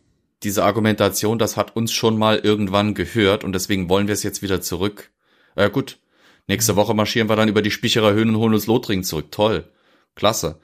diese 0.43 0.65
Argumentation, 0.65 1.39
das 1.39 1.57
hat 1.57 1.75
uns 1.75 1.93
schon 1.93 2.19
mal 2.19 2.39
irgendwann 2.39 2.95
gehört 2.95 3.45
und 3.45 3.53
deswegen 3.53 3.89
wollen 3.89 4.07
wir 4.07 4.15
es 4.15 4.23
jetzt 4.23 4.43
wieder 4.43 4.61
zurück. 4.61 5.11
Äh, 5.57 5.71
gut, 5.71 5.99
nächste 6.47 6.77
Woche 6.77 6.95
marschieren 6.95 7.29
wir 7.29 7.37
dann 7.37 7.49
über 7.49 7.63
die 7.63 7.71
Spicherer 7.71 8.13
Höhen 8.13 8.31
und 8.31 8.37
holen 8.37 8.55
uns 8.55 8.67
Lothringen 8.67 9.05
zurück. 9.05 9.31
Toll, 9.31 9.65
klasse. 10.15 10.61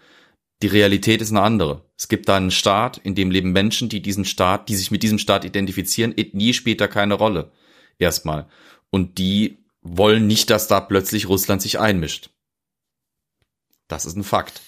Die 0.62 0.66
Realität 0.66 1.22
ist 1.22 1.30
eine 1.30 1.40
andere. 1.40 1.84
Es 1.96 2.08
gibt 2.08 2.28
da 2.28 2.36
einen 2.36 2.50
Staat, 2.50 2.98
in 2.98 3.14
dem 3.14 3.30
leben 3.30 3.52
Menschen, 3.52 3.88
die 3.88 4.02
diesen 4.02 4.26
Staat, 4.26 4.68
die 4.68 4.76
sich 4.76 4.90
mit 4.90 5.02
diesem 5.02 5.18
Staat 5.18 5.46
identifizieren. 5.46 6.12
Ethnie 6.16 6.52
spielt 6.52 6.82
da 6.82 6.86
keine 6.86 7.14
Rolle. 7.14 7.50
Erstmal. 7.98 8.46
Und 8.90 9.16
die 9.16 9.58
wollen 9.80 10.26
nicht, 10.26 10.50
dass 10.50 10.68
da 10.68 10.80
plötzlich 10.80 11.28
Russland 11.28 11.62
sich 11.62 11.78
einmischt. 11.78 12.30
Das 13.88 14.04
ist 14.04 14.16
ein 14.16 14.24
Fakt. 14.24 14.60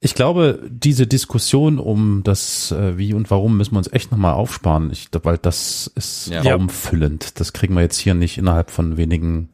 Ich 0.00 0.14
glaube, 0.14 0.62
diese 0.70 1.06
Diskussion 1.08 1.78
um 1.80 2.22
das 2.22 2.70
äh, 2.70 2.96
Wie 2.98 3.14
und 3.14 3.30
Warum 3.32 3.56
müssen 3.56 3.72
wir 3.74 3.78
uns 3.78 3.92
echt 3.92 4.12
nochmal 4.12 4.34
aufsparen, 4.34 4.90
ich, 4.92 5.08
weil 5.24 5.38
das 5.38 5.90
ist 5.94 6.28
Ja. 6.28 6.42
raumfüllend. 6.42 7.40
Das 7.40 7.52
kriegen 7.52 7.74
wir 7.74 7.80
jetzt 7.82 7.98
hier 7.98 8.14
nicht 8.14 8.38
innerhalb 8.38 8.70
von 8.70 8.96
wenigen 8.96 9.48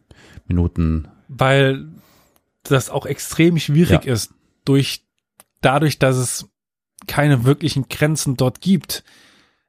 Minuten. 0.46 1.08
Weil 1.28 1.86
das 2.62 2.90
auch 2.90 3.06
extrem 3.06 3.58
schwierig 3.58 4.04
Ja. 4.04 4.12
ist, 4.12 4.32
durch, 4.66 5.04
dadurch, 5.62 5.98
dass 5.98 6.16
es 6.16 6.46
keine 7.06 7.44
wirklichen 7.44 7.88
Grenzen 7.88 8.36
dort 8.36 8.60
gibt. 8.60 9.02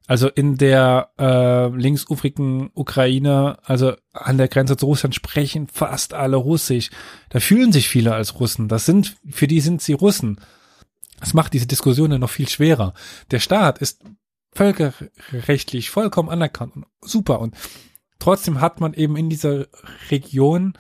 Also 0.07 0.27
in 0.29 0.57
der 0.57 1.09
äh, 1.17 1.67
linksufrigen 1.69 2.69
Ukraine, 2.73 3.57
also 3.63 3.93
an 4.13 4.37
der 4.37 4.49
Grenze 4.49 4.75
zu 4.77 4.85
Russland, 4.85 5.15
sprechen 5.15 5.67
fast 5.67 6.13
alle 6.13 6.35
Russisch. 6.35 6.91
Da 7.29 7.39
fühlen 7.39 7.71
sich 7.71 7.87
viele 7.89 8.13
als 8.13 8.39
Russen. 8.39 8.67
Das 8.67 8.85
sind, 8.85 9.15
für 9.29 9.47
die 9.47 9.61
sind 9.61 9.81
sie 9.81 9.93
Russen. 9.93 10.39
Das 11.19 11.33
macht 11.33 11.53
diese 11.53 11.67
Diskussion 11.67 12.11
ja 12.11 12.17
noch 12.17 12.29
viel 12.29 12.49
schwerer. 12.49 12.93
Der 13.31 13.39
Staat 13.39 13.79
ist 13.79 14.01
völkerrechtlich 14.53 15.89
vollkommen 15.89 16.29
anerkannt 16.29 16.75
und 16.75 16.85
super. 17.01 17.39
Und 17.39 17.55
trotzdem 18.19 18.61
hat 18.61 18.79
man 18.79 18.93
eben 18.93 19.17
in 19.17 19.29
dieser 19.29 19.67
Region 20.11 20.73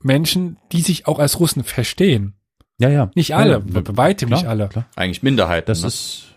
Menschen, 0.00 0.58
die 0.72 0.82
sich 0.82 1.06
auch 1.06 1.18
als 1.18 1.40
Russen 1.40 1.64
verstehen. 1.64 2.34
Ja, 2.78 2.88
ja. 2.88 3.10
Nicht 3.14 3.34
alle, 3.34 3.62
Ja, 3.66 3.74
ja. 3.74 3.80
bei 3.80 3.96
weitem 3.96 4.28
Klar, 4.28 4.40
nicht 4.40 4.48
alle. 4.48 4.68
Klar. 4.68 4.86
Eigentlich 4.96 5.22
Minderheiten. 5.22 5.66
Das 5.66 5.82
ne? 5.82 5.88
ist 5.88 6.34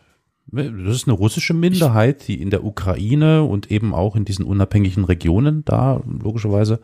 das 0.50 0.96
ist 0.96 1.08
eine 1.08 1.18
russische 1.18 1.54
Minderheit, 1.54 2.28
die 2.30 2.42
in 2.42 2.50
der 2.50 2.64
Ukraine 2.64 3.44
und 3.44 3.70
eben 3.70 3.94
auch 3.94 4.16
in 4.16 4.24
diesen 4.24 4.46
unabhängigen 4.46 5.04
Regionen 5.04 5.66
da 5.66 6.02
logischerweise 6.06 6.80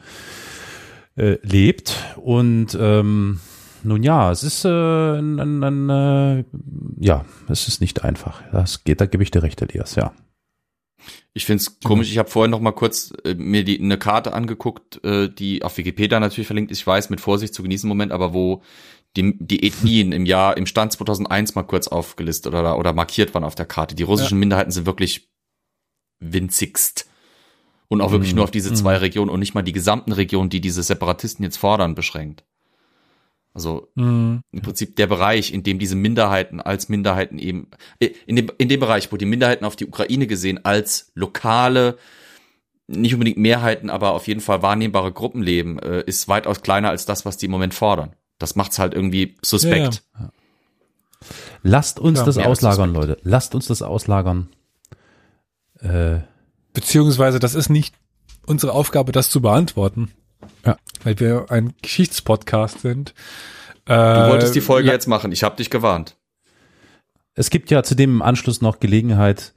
äh, 1.15 1.37
lebt. 1.43 1.95
Und 2.17 2.77
ähm, 2.79 3.39
nun 3.83 4.03
ja, 4.03 4.31
es 4.31 4.43
ist 4.43 4.65
äh, 4.65 4.69
ein, 4.69 5.39
ein, 5.39 5.63
ein, 5.63 5.89
äh, 5.89 6.43
ja, 6.99 7.25
es 7.49 7.67
ist 7.67 7.81
nicht 7.81 8.03
einfach. 8.03 8.41
Das 8.51 8.83
geht, 8.83 9.01
da 9.01 9.05
gebe 9.05 9.23
ich 9.23 9.31
dir 9.31 9.43
recht, 9.43 9.61
Elias, 9.61 9.95
ja. 9.95 10.13
Ich 11.33 11.45
find's 11.45 11.79
komisch. 11.81 12.11
Ich 12.11 12.17
habe 12.17 12.29
vorhin 12.29 12.51
noch 12.51 12.59
mal 12.61 12.71
kurz 12.71 13.11
äh, 13.25 13.33
mir 13.33 13.63
die 13.63 13.79
eine 13.79 13.97
Karte 13.97 14.33
angeguckt, 14.33 15.03
äh, 15.03 15.29
die 15.29 15.63
auf 15.63 15.77
Wikipedia 15.77 16.19
natürlich 16.19 16.47
verlinkt 16.47 16.71
ist. 16.71 16.79
Ich 16.79 16.87
weiß, 16.87 17.09
mit 17.09 17.21
Vorsicht 17.21 17.53
zu 17.53 17.63
genießen 17.63 17.87
im 17.87 17.89
Moment, 17.89 18.11
aber 18.11 18.33
wo 18.33 18.61
die, 19.17 19.35
die 19.39 19.65
Ethnien 19.67 20.11
im 20.11 20.25
Jahr 20.25 20.57
im 20.57 20.65
Stand 20.65 20.91
2001 20.93 21.55
mal 21.55 21.63
kurz 21.63 21.87
aufgelistet 21.87 22.53
oder 22.53 22.77
oder 22.77 22.93
markiert 22.93 23.33
waren 23.33 23.43
auf 23.43 23.55
der 23.55 23.65
Karte. 23.65 23.95
Die 23.95 24.03
russischen 24.03 24.39
Minderheiten 24.39 24.71
sind 24.71 24.85
wirklich 24.85 25.29
winzigst 26.19 27.09
und 27.89 28.01
auch 28.01 28.11
wirklich 28.11 28.31
Mhm. 28.31 28.37
nur 28.37 28.43
auf 28.45 28.51
diese 28.51 28.73
zwei 28.73 28.97
Regionen 28.97 29.29
und 29.29 29.39
nicht 29.39 29.53
mal 29.55 29.61
die 29.61 29.73
gesamten 29.73 30.11
Regionen, 30.13 30.49
die 30.49 30.61
diese 30.61 30.83
Separatisten 30.83 31.43
jetzt 31.43 31.57
fordern, 31.57 31.95
beschränkt. 31.95 32.43
Also 33.53 33.89
Mhm. 33.95 34.41
im 34.51 34.61
Prinzip 34.61 34.95
der 34.95 35.07
Bereich, 35.07 35.53
in 35.53 35.61
dem 35.63 35.77
diese 35.79 35.95
Minderheiten 35.95 36.59
als 36.59 36.89
Minderheiten 36.89 37.37
eben, 37.37 37.67
äh, 37.99 38.09
in 38.25 38.35
dem, 38.35 38.51
in 38.57 38.67
dem 38.69 38.79
Bereich, 38.79 39.11
wo 39.11 39.17
die 39.17 39.25
Minderheiten 39.25 39.65
auf 39.65 39.75
die 39.75 39.85
Ukraine 39.85 40.25
gesehen 40.27 40.65
als 40.65 41.11
lokale, 41.13 41.97
nicht 42.87 43.13
unbedingt 43.13 43.37
Mehrheiten, 43.37 43.89
aber 43.89 44.13
auf 44.13 44.27
jeden 44.27 44.41
Fall 44.41 44.61
wahrnehmbare 44.61 45.11
Gruppen 45.11 45.41
leben, 45.43 45.79
äh, 45.79 46.03
ist 46.05 46.27
weitaus 46.27 46.61
kleiner 46.61 46.89
als 46.89 47.05
das, 47.05 47.25
was 47.25 47.37
die 47.37 47.45
im 47.45 47.51
Moment 47.51 47.73
fordern. 47.73 48.15
Das 48.39 48.55
macht's 48.55 48.79
halt 48.79 48.93
irgendwie 48.93 49.35
suspekt. 49.41 50.03
Lasst 51.61 51.99
uns 51.99 52.15
Klar, 52.17 52.25
das 52.25 52.35
ja, 52.35 52.45
auslagern, 52.45 52.93
Suspekt. 52.93 53.09
Leute. 53.09 53.21
Lasst 53.23 53.55
uns 53.55 53.67
das 53.67 53.81
auslagern. 53.81 54.49
Äh, 55.79 56.19
Beziehungsweise, 56.73 57.39
das 57.39 57.55
ist 57.55 57.69
nicht 57.69 57.95
unsere 58.45 58.73
Aufgabe, 58.73 59.11
das 59.11 59.29
zu 59.29 59.41
beantworten. 59.41 60.11
Ja. 60.65 60.77
Weil 61.03 61.19
wir 61.19 61.45
ein 61.49 61.73
Geschichtspodcast 61.81 62.79
sind. 62.81 63.13
Äh, 63.85 63.93
Du 63.93 64.29
wolltest 64.31 64.55
die 64.55 64.61
Folge 64.61 64.87
ja, 64.87 64.93
jetzt 64.93 65.07
machen, 65.07 65.31
ich 65.31 65.43
habe 65.43 65.55
dich 65.57 65.69
gewarnt. 65.69 66.15
Es 67.35 67.49
gibt 67.49 67.71
ja 67.71 67.83
zudem 67.83 68.11
im 68.15 68.21
Anschluss 68.21 68.61
noch 68.61 68.79
Gelegenheit 68.79 69.53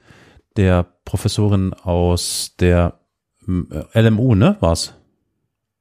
der 0.57 0.85
Professorin 1.05 1.73
aus 1.73 2.55
der 2.59 2.99
äh, 3.47 4.01
LMU, 4.01 4.35
ne, 4.35 4.57
war's? 4.59 4.93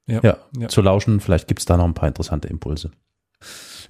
Ja. 0.06 0.20
Ja, 0.22 0.36
Ja. 0.56 0.68
zu 0.68 0.82
lauschen. 0.82 1.20
Vielleicht 1.20 1.48
gibt's 1.48 1.64
da 1.64 1.76
noch 1.76 1.84
ein 1.86 1.94
paar 1.94 2.08
interessante 2.08 2.46
Impulse. 2.48 2.90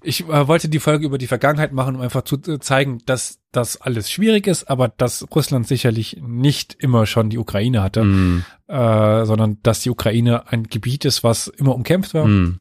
Ich 0.02 0.28
äh, 0.28 0.48
wollte 0.48 0.68
die 0.68 0.78
Folge 0.78 1.06
über 1.06 1.18
die 1.18 1.26
Vergangenheit 1.26 1.72
machen, 1.72 1.96
um 1.96 2.00
einfach 2.00 2.22
zu 2.22 2.36
äh, 2.36 2.58
zeigen, 2.60 2.98
dass 3.06 3.40
das 3.52 3.80
alles 3.80 4.10
schwierig 4.10 4.46
ist, 4.46 4.70
aber 4.70 4.88
dass 4.88 5.26
Russland 5.34 5.66
sicherlich 5.66 6.18
nicht 6.20 6.74
immer 6.78 7.06
schon 7.06 7.30
die 7.30 7.38
Ukraine 7.38 7.82
hatte, 7.82 8.04
Mm, 8.04 8.44
äh, 8.68 9.24
sondern 9.24 9.58
dass 9.62 9.80
die 9.80 9.90
Ukraine 9.90 10.50
ein 10.50 10.64
Gebiet 10.64 11.04
ist, 11.04 11.24
was 11.24 11.48
immer 11.48 11.74
umkämpft 11.74 12.14
war, 12.14 12.26
mm. 12.26 12.60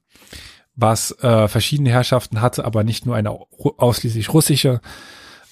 was 0.76 1.12
äh, 1.22 1.48
verschiedene 1.48 1.90
Herrschaften 1.90 2.42
hatte, 2.42 2.66
aber 2.66 2.84
nicht 2.84 3.06
nur 3.06 3.16
eine 3.16 3.32
ausschließlich 3.32 4.34
russische, 4.34 4.82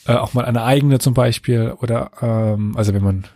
äh, 0.06 0.14
auch 0.14 0.34
mal 0.34 0.46
eine 0.46 0.64
eigene 0.64 1.00
zum 1.00 1.14
Beispiel 1.14 1.74
oder 1.80 2.12
ähm, 2.22 2.76
also 2.76 2.94
wenn 2.94 3.04
man 3.04 3.28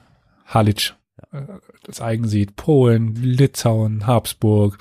Halitsch 0.46 0.96
äh, 1.32 1.42
das 1.84 2.02
eigen 2.02 2.28
sieht, 2.28 2.56
Polen, 2.56 3.16
Litauen, 3.16 4.08
Habsburg 4.08 4.78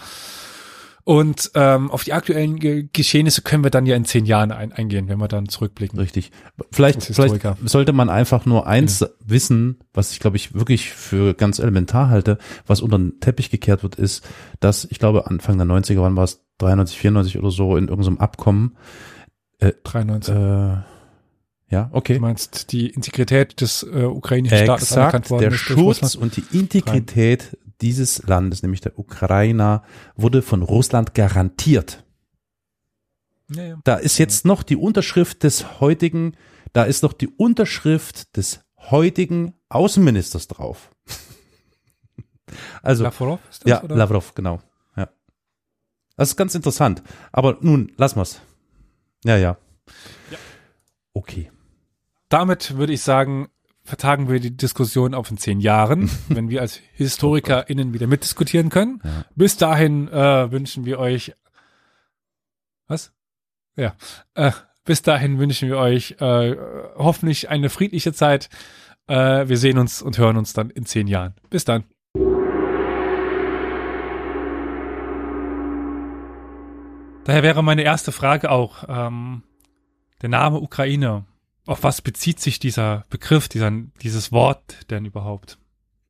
und 1.06 1.52
ähm, 1.54 1.88
auf 1.92 2.02
die 2.02 2.12
aktuellen 2.12 2.58
Ge 2.58 2.88
Geschehnisse 2.92 3.42
können 3.42 3.62
wir 3.62 3.70
dann 3.70 3.86
ja 3.86 3.94
in 3.94 4.04
zehn 4.04 4.26
Jahren 4.26 4.50
ein 4.50 4.72
eingehen, 4.72 5.08
wenn 5.08 5.18
wir 5.18 5.28
dann 5.28 5.48
zurückblicken. 5.48 5.96
Richtig. 6.00 6.32
Vielleicht, 6.72 7.00
vielleicht 7.00 7.46
sollte 7.64 7.92
man 7.92 8.10
einfach 8.10 8.44
nur 8.44 8.66
eins 8.66 9.06
wissen, 9.24 9.78
was 9.94 10.10
ich 10.10 10.18
glaube 10.18 10.36
ich 10.36 10.54
wirklich 10.54 10.90
für 10.90 11.34
ganz 11.34 11.60
elementar 11.60 12.08
halte, 12.10 12.38
was 12.66 12.80
unter 12.80 12.98
den 12.98 13.20
Teppich 13.20 13.50
gekehrt 13.50 13.84
wird, 13.84 13.94
ist, 13.94 14.26
dass 14.58 14.84
ich 14.90 14.98
glaube 14.98 15.28
Anfang 15.28 15.58
der 15.58 15.66
90er, 15.68 16.00
wann 16.00 16.16
war 16.16 16.24
es 16.24 16.44
93, 16.58 16.98
94 16.98 17.38
oder 17.38 17.52
so 17.52 17.76
in 17.76 17.86
irgendeinem 17.86 18.18
Abkommen, 18.18 18.76
93. 19.60 20.34
äh, 20.34 20.38
ja, 21.68 21.84
Du 21.84 21.98
okay. 21.98 22.18
meinst, 22.18 22.72
die 22.72 22.88
Integrität 22.88 23.60
des 23.60 23.84
äh, 23.84 24.02
ukrainischen 24.02 24.58
Staates 24.58 24.92
anerkannt 24.92 25.26
Exakt, 25.26 25.30
worden 25.30 25.50
der 25.50 25.56
Schutz 25.56 26.16
und 26.16 26.36
die 26.36 26.44
Integrität 26.50 27.56
dieses 27.80 28.22
Landes, 28.26 28.62
nämlich 28.62 28.80
der 28.80 28.98
Ukrainer, 28.98 29.82
wurde 30.14 30.42
von 30.42 30.62
Russland 30.62 31.14
garantiert. 31.14 32.04
Ja, 33.50 33.62
ja. 33.62 33.78
Da 33.84 33.96
ist 33.96 34.18
jetzt 34.18 34.44
noch 34.44 34.62
die 34.62 34.76
Unterschrift 34.76 35.42
des 35.42 35.80
heutigen, 35.80 36.36
da 36.72 36.84
ist 36.84 37.02
noch 37.02 37.12
die 37.12 37.28
Unterschrift 37.28 38.36
des 38.36 38.60
heutigen 38.78 39.54
Außenministers 39.68 40.48
drauf. 40.48 40.90
Also, 42.82 43.04
Lavrov 43.04 43.40
ist 43.50 43.64
das, 43.64 43.70
ja, 43.70 43.82
oder? 43.82 43.96
Lavrov, 43.96 44.34
genau. 44.34 44.60
Ja. 44.96 45.08
Das 46.16 46.30
ist 46.30 46.36
ganz 46.36 46.54
interessant. 46.54 47.02
Aber 47.32 47.58
nun, 47.60 47.92
lassen 47.96 48.16
wir's. 48.16 48.40
Ja, 49.24 49.36
ja. 49.36 49.58
Okay. 51.12 51.50
Damit 52.28 52.76
würde 52.76 52.92
ich 52.92 53.02
sagen, 53.02 53.48
vertagen 53.86 54.28
wir 54.28 54.40
die 54.40 54.56
Diskussion 54.56 55.14
auf 55.14 55.30
in 55.30 55.38
zehn 55.38 55.60
Jahren, 55.60 56.10
wenn 56.28 56.50
wir 56.50 56.60
als 56.60 56.80
HistorikerInnen 56.94 57.94
wieder 57.94 58.06
mitdiskutieren 58.06 58.68
können. 58.68 59.00
Ja. 59.04 59.24
Bis 59.34 59.56
dahin 59.56 60.08
äh, 60.08 60.50
wünschen 60.50 60.84
wir 60.84 60.98
euch 60.98 61.32
was? 62.88 63.12
Ja. 63.76 63.94
Äh, 64.34 64.52
Bis 64.84 65.02
dahin 65.02 65.38
wünschen 65.38 65.68
wir 65.68 65.78
euch 65.78 66.16
äh, 66.20 66.56
hoffentlich 66.96 67.48
eine 67.48 67.70
friedliche 67.70 68.12
Zeit. 68.12 68.48
Äh, 69.08 69.48
wir 69.48 69.56
sehen 69.56 69.78
uns 69.78 70.02
und 70.02 70.18
hören 70.18 70.36
uns 70.36 70.52
dann 70.52 70.70
in 70.70 70.86
zehn 70.86 71.08
Jahren. 71.08 71.34
Bis 71.50 71.64
dann. 71.64 71.84
Daher 77.24 77.42
wäre 77.42 77.64
meine 77.64 77.82
erste 77.82 78.12
Frage 78.12 78.52
auch, 78.52 78.84
ähm, 78.88 79.42
der 80.22 80.28
Name 80.28 80.60
Ukraine. 80.60 81.24
Auf 81.66 81.82
was 81.82 82.00
bezieht 82.00 82.38
sich 82.38 82.60
dieser 82.60 83.04
Begriff, 83.10 83.48
dieser, 83.48 83.72
dieses 84.00 84.30
Wort 84.30 84.88
denn 84.90 85.04
überhaupt? 85.04 85.58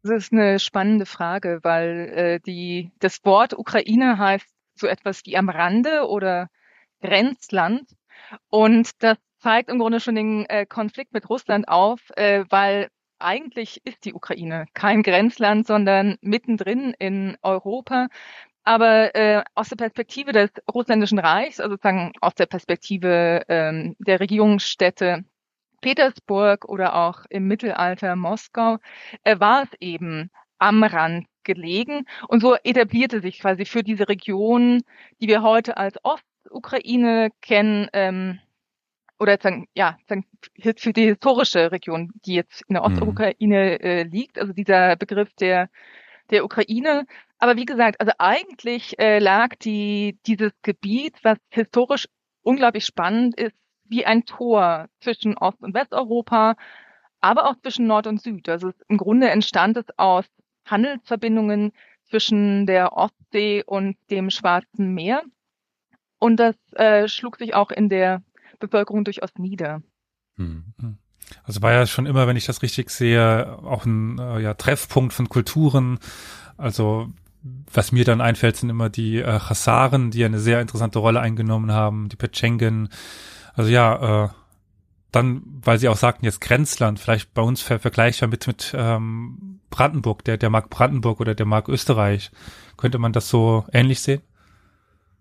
Das 0.03 0.24
ist 0.24 0.33
eine 0.33 0.59
spannende 0.59 1.07
Frage, 1.07 1.61
weil 1.62 2.12
äh, 2.15 2.41
die, 2.41 2.93
das 3.01 3.24
Wort 3.24 3.59
Ukraine 3.59 4.19
heißt 4.19 4.47
so 4.74 4.87
etwas 4.87 5.23
wie 5.24 5.37
am 5.37 5.49
Rande 5.49 6.07
oder 6.09 6.49
Grenzland. 7.01 7.89
Und 8.51 9.03
das 9.03 9.16
zeigt 9.39 9.70
im 9.70 9.78
Grunde 9.78 10.01
schon 10.01 10.15
den 10.15 10.45
äh, 10.47 10.66
Konflikt 10.66 11.15
mit 11.15 11.28
Russland 11.31 11.69
auf, 11.69 12.01
äh, 12.16 12.45
weil 12.51 12.89
eigentlich 13.19 13.81
ist 13.85 14.05
die 14.05 14.12
Ukraine 14.12 14.66
kein 14.74 15.03
Grenzland, 15.03 15.66
sondern 15.66 16.19
mittendrin 16.20 16.95
in 16.99 17.39
Europa. 17.41 18.09
Aber 18.62 19.15
äh, 19.15 19.43
aus 19.55 19.70
der 19.70 19.77
Perspektive 19.77 20.33
des 20.33 20.51
russländischen 20.73 21.19
Reichs, 21.19 21.61
also 21.61 21.74
sozusagen 21.74 22.12
aus 22.20 22.35
der 22.35 22.47
Perspektive 22.47 23.43
ähm, 23.49 23.97
der 24.01 24.20
Regierungsstädte 24.20 25.24
Petersburg 25.81 26.65
oder 26.66 26.94
auch 26.94 27.24
im 27.31 27.47
Mittelalter 27.47 28.16
Moskau, 28.16 28.78
äh, 29.24 29.39
war 29.40 29.65
es 29.65 29.69
eben 29.81 30.31
am 30.59 30.82
Rand 30.82 31.27
gelegen. 31.44 32.07
Und 32.28 32.40
so 32.40 32.57
etablierte 32.62 33.20
sich 33.20 33.40
quasi 33.40 33.65
für 33.65 33.82
diese 33.82 34.09
Region, 34.09 34.82
die 35.20 35.28
wir 35.28 35.43
heute 35.43 35.77
als 35.77 35.97
Ostukraine 36.03 37.31
kennen, 37.40 37.89
ähm, 37.93 38.40
oder 39.19 39.39
sagen, 39.40 39.66
ja, 39.74 39.97
für 40.07 40.93
die 40.93 41.07
historische 41.07 41.73
Region, 41.73 42.12
die 42.27 42.35
jetzt 42.35 42.62
in 42.69 42.74
der 42.74 42.86
mhm. 42.86 42.93
Ostukraine 42.93 43.81
äh, 43.81 44.03
liegt, 44.03 44.39
also 44.39 44.53
dieser 44.53 44.97
Begriff 44.97 45.32
der, 45.35 45.70
der 46.31 46.44
Ukraine. 46.44 47.07
Aber 47.39 47.57
wie 47.57 47.65
gesagt, 47.65 48.01
also 48.01 48.12
eigentlich 48.19 48.98
äh, 48.98 49.19
lag 49.19 49.55
die, 49.57 50.19
dieses 50.27 50.53
Gebiet, 50.62 51.15
was 51.23 51.39
historisch 51.51 52.09
unglaublich 52.43 52.85
spannend 52.85 53.39
ist, 53.39 53.57
wie 53.89 54.07
ein 54.07 54.25
Tor 54.25 54.89
zwischen 55.01 55.37
Ost- 55.37 55.63
und 55.63 55.75
Westeuropa, 55.75 56.57
aber 57.21 57.49
auch 57.49 57.57
zwischen 57.61 57.87
Nord 57.87 58.07
und 58.07 58.21
Süd. 58.21 58.49
Also 58.49 58.73
im 58.89 58.97
Grunde 58.97 59.31
entstand 59.31 59.77
es 59.77 59.87
aus 59.97 60.25
Handelsverbindungen 60.65 61.73
zwischen 62.09 62.67
der 62.67 62.93
Ostsee 62.93 63.63
und 63.65 63.97
dem 64.11 64.31
Schwarzen 64.31 64.95
Meer. 64.95 65.23
Und 66.19 66.39
das 66.39 66.57
äh, 66.73 67.09
schlug 67.09 67.37
sich 67.37 67.55
auch 67.55 67.71
in 67.71 67.89
der 67.89 68.23
Bevölkerung 68.59 69.05
durchaus 69.05 69.31
nieder. 69.37 69.83
Hm, 70.37 70.73
hm. 70.81 70.99
Also 71.43 71.63
war 71.63 71.73
ja 71.73 71.87
schon 71.87 72.07
immer, 72.07 72.27
wenn 72.27 72.37
ich 72.37 72.47
das 72.47 72.63
richtig 72.63 72.91
sehe, 72.91 73.59
auch 73.65 73.85
ein 73.85 74.19
äh, 74.19 74.41
ja, 74.41 74.55
Treffpunkt 74.55 75.13
von 75.13 75.29
Kulturen. 75.29 75.99
Also 76.57 77.13
was 77.73 77.93
mir 77.93 78.05
dann 78.05 78.21
einfällt, 78.21 78.57
sind 78.57 78.71
immer 78.71 78.89
die 78.89 79.19
äh, 79.19 79.39
Chasaren, 79.39 80.11
die 80.11 80.25
eine 80.25 80.39
sehr 80.39 80.61
interessante 80.61 80.99
Rolle 80.99 81.21
eingenommen 81.21 81.73
haben, 81.73 82.09
die 82.09 82.17
Petschengen. 82.17 82.89
Also 83.57 83.70
ja, 83.70 84.27
äh, 84.27 84.28
dann, 85.12 85.43
weil 85.65 85.78
sie 85.78 85.89
auch 85.89 85.97
sagten, 85.97 86.27
jetzt 86.27 86.43
Grenzland, 86.43 87.01
vielleicht 87.01 87.33
bei 87.33 87.41
uns 87.41 87.62
ver 87.62 87.78
vergleichbar 87.78 88.28
mit, 88.28 88.47
mit 88.47 88.74
ähm, 88.77 89.61
Brandenburg, 89.70 90.24
der, 90.24 90.37
der 90.37 90.51
mag 90.51 90.69
Brandenburg 90.69 91.20
oder 91.20 91.35
der 91.35 91.47
mag 91.47 91.69
Österreich. 91.69 92.31
Könnte 92.77 92.99
man 92.99 93.12
das 93.12 93.31
so 93.31 93.65
ähnlich 93.73 94.01
sehen? 94.01 94.20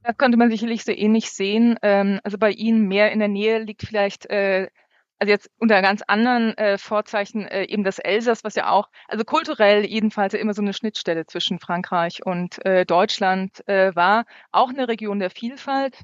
Das 0.03 0.17
könnte 0.17 0.37
man 0.37 0.51
sicherlich 0.51 0.83
so 0.83 0.91
ähnlich 0.91 1.31
sehen. 1.31 1.77
Ähm, 1.81 2.19
also 2.23 2.37
bei 2.37 2.51
Ihnen 2.51 2.87
mehr 2.87 3.11
in 3.13 3.19
der 3.19 3.29
Nähe 3.29 3.59
liegt 3.59 3.83
vielleicht, 3.87 4.29
äh, 4.29 4.67
also 5.17 5.31
jetzt 5.31 5.49
unter 5.59 5.81
ganz 5.81 6.01
anderen 6.05 6.57
äh, 6.57 6.77
Vorzeichen 6.77 7.47
äh, 7.47 7.63
eben 7.63 7.85
das 7.85 7.97
Elsass, 7.99 8.43
was 8.43 8.55
ja 8.55 8.69
auch, 8.69 8.89
also 9.07 9.23
kulturell 9.23 9.85
jedenfalls 9.85 10.33
immer 10.33 10.53
so 10.53 10.61
eine 10.61 10.73
Schnittstelle 10.73 11.25
zwischen 11.25 11.59
Frankreich 11.59 12.25
und 12.25 12.63
äh, 12.65 12.85
Deutschland 12.85 13.65
äh, 13.69 13.95
war. 13.95 14.25
Auch 14.51 14.69
eine 14.69 14.89
Region 14.89 15.19
der 15.19 15.29
Vielfalt, 15.29 16.03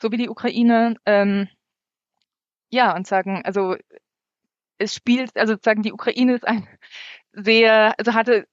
so 0.00 0.12
wie 0.12 0.16
die 0.16 0.28
Ukraine. 0.28 0.94
Ähm, 1.06 1.48
ja, 2.72 2.96
und 2.96 3.06
sagen, 3.06 3.42
also 3.44 3.76
es 4.78 4.94
spielt, 4.94 5.36
also 5.36 5.52
sozusagen 5.52 5.82
die 5.82 5.92
Ukraine 5.92 6.34
ist 6.34 6.46
ein 6.46 6.66
sehr, 7.32 7.94
also 7.98 8.14
hatte 8.14 8.46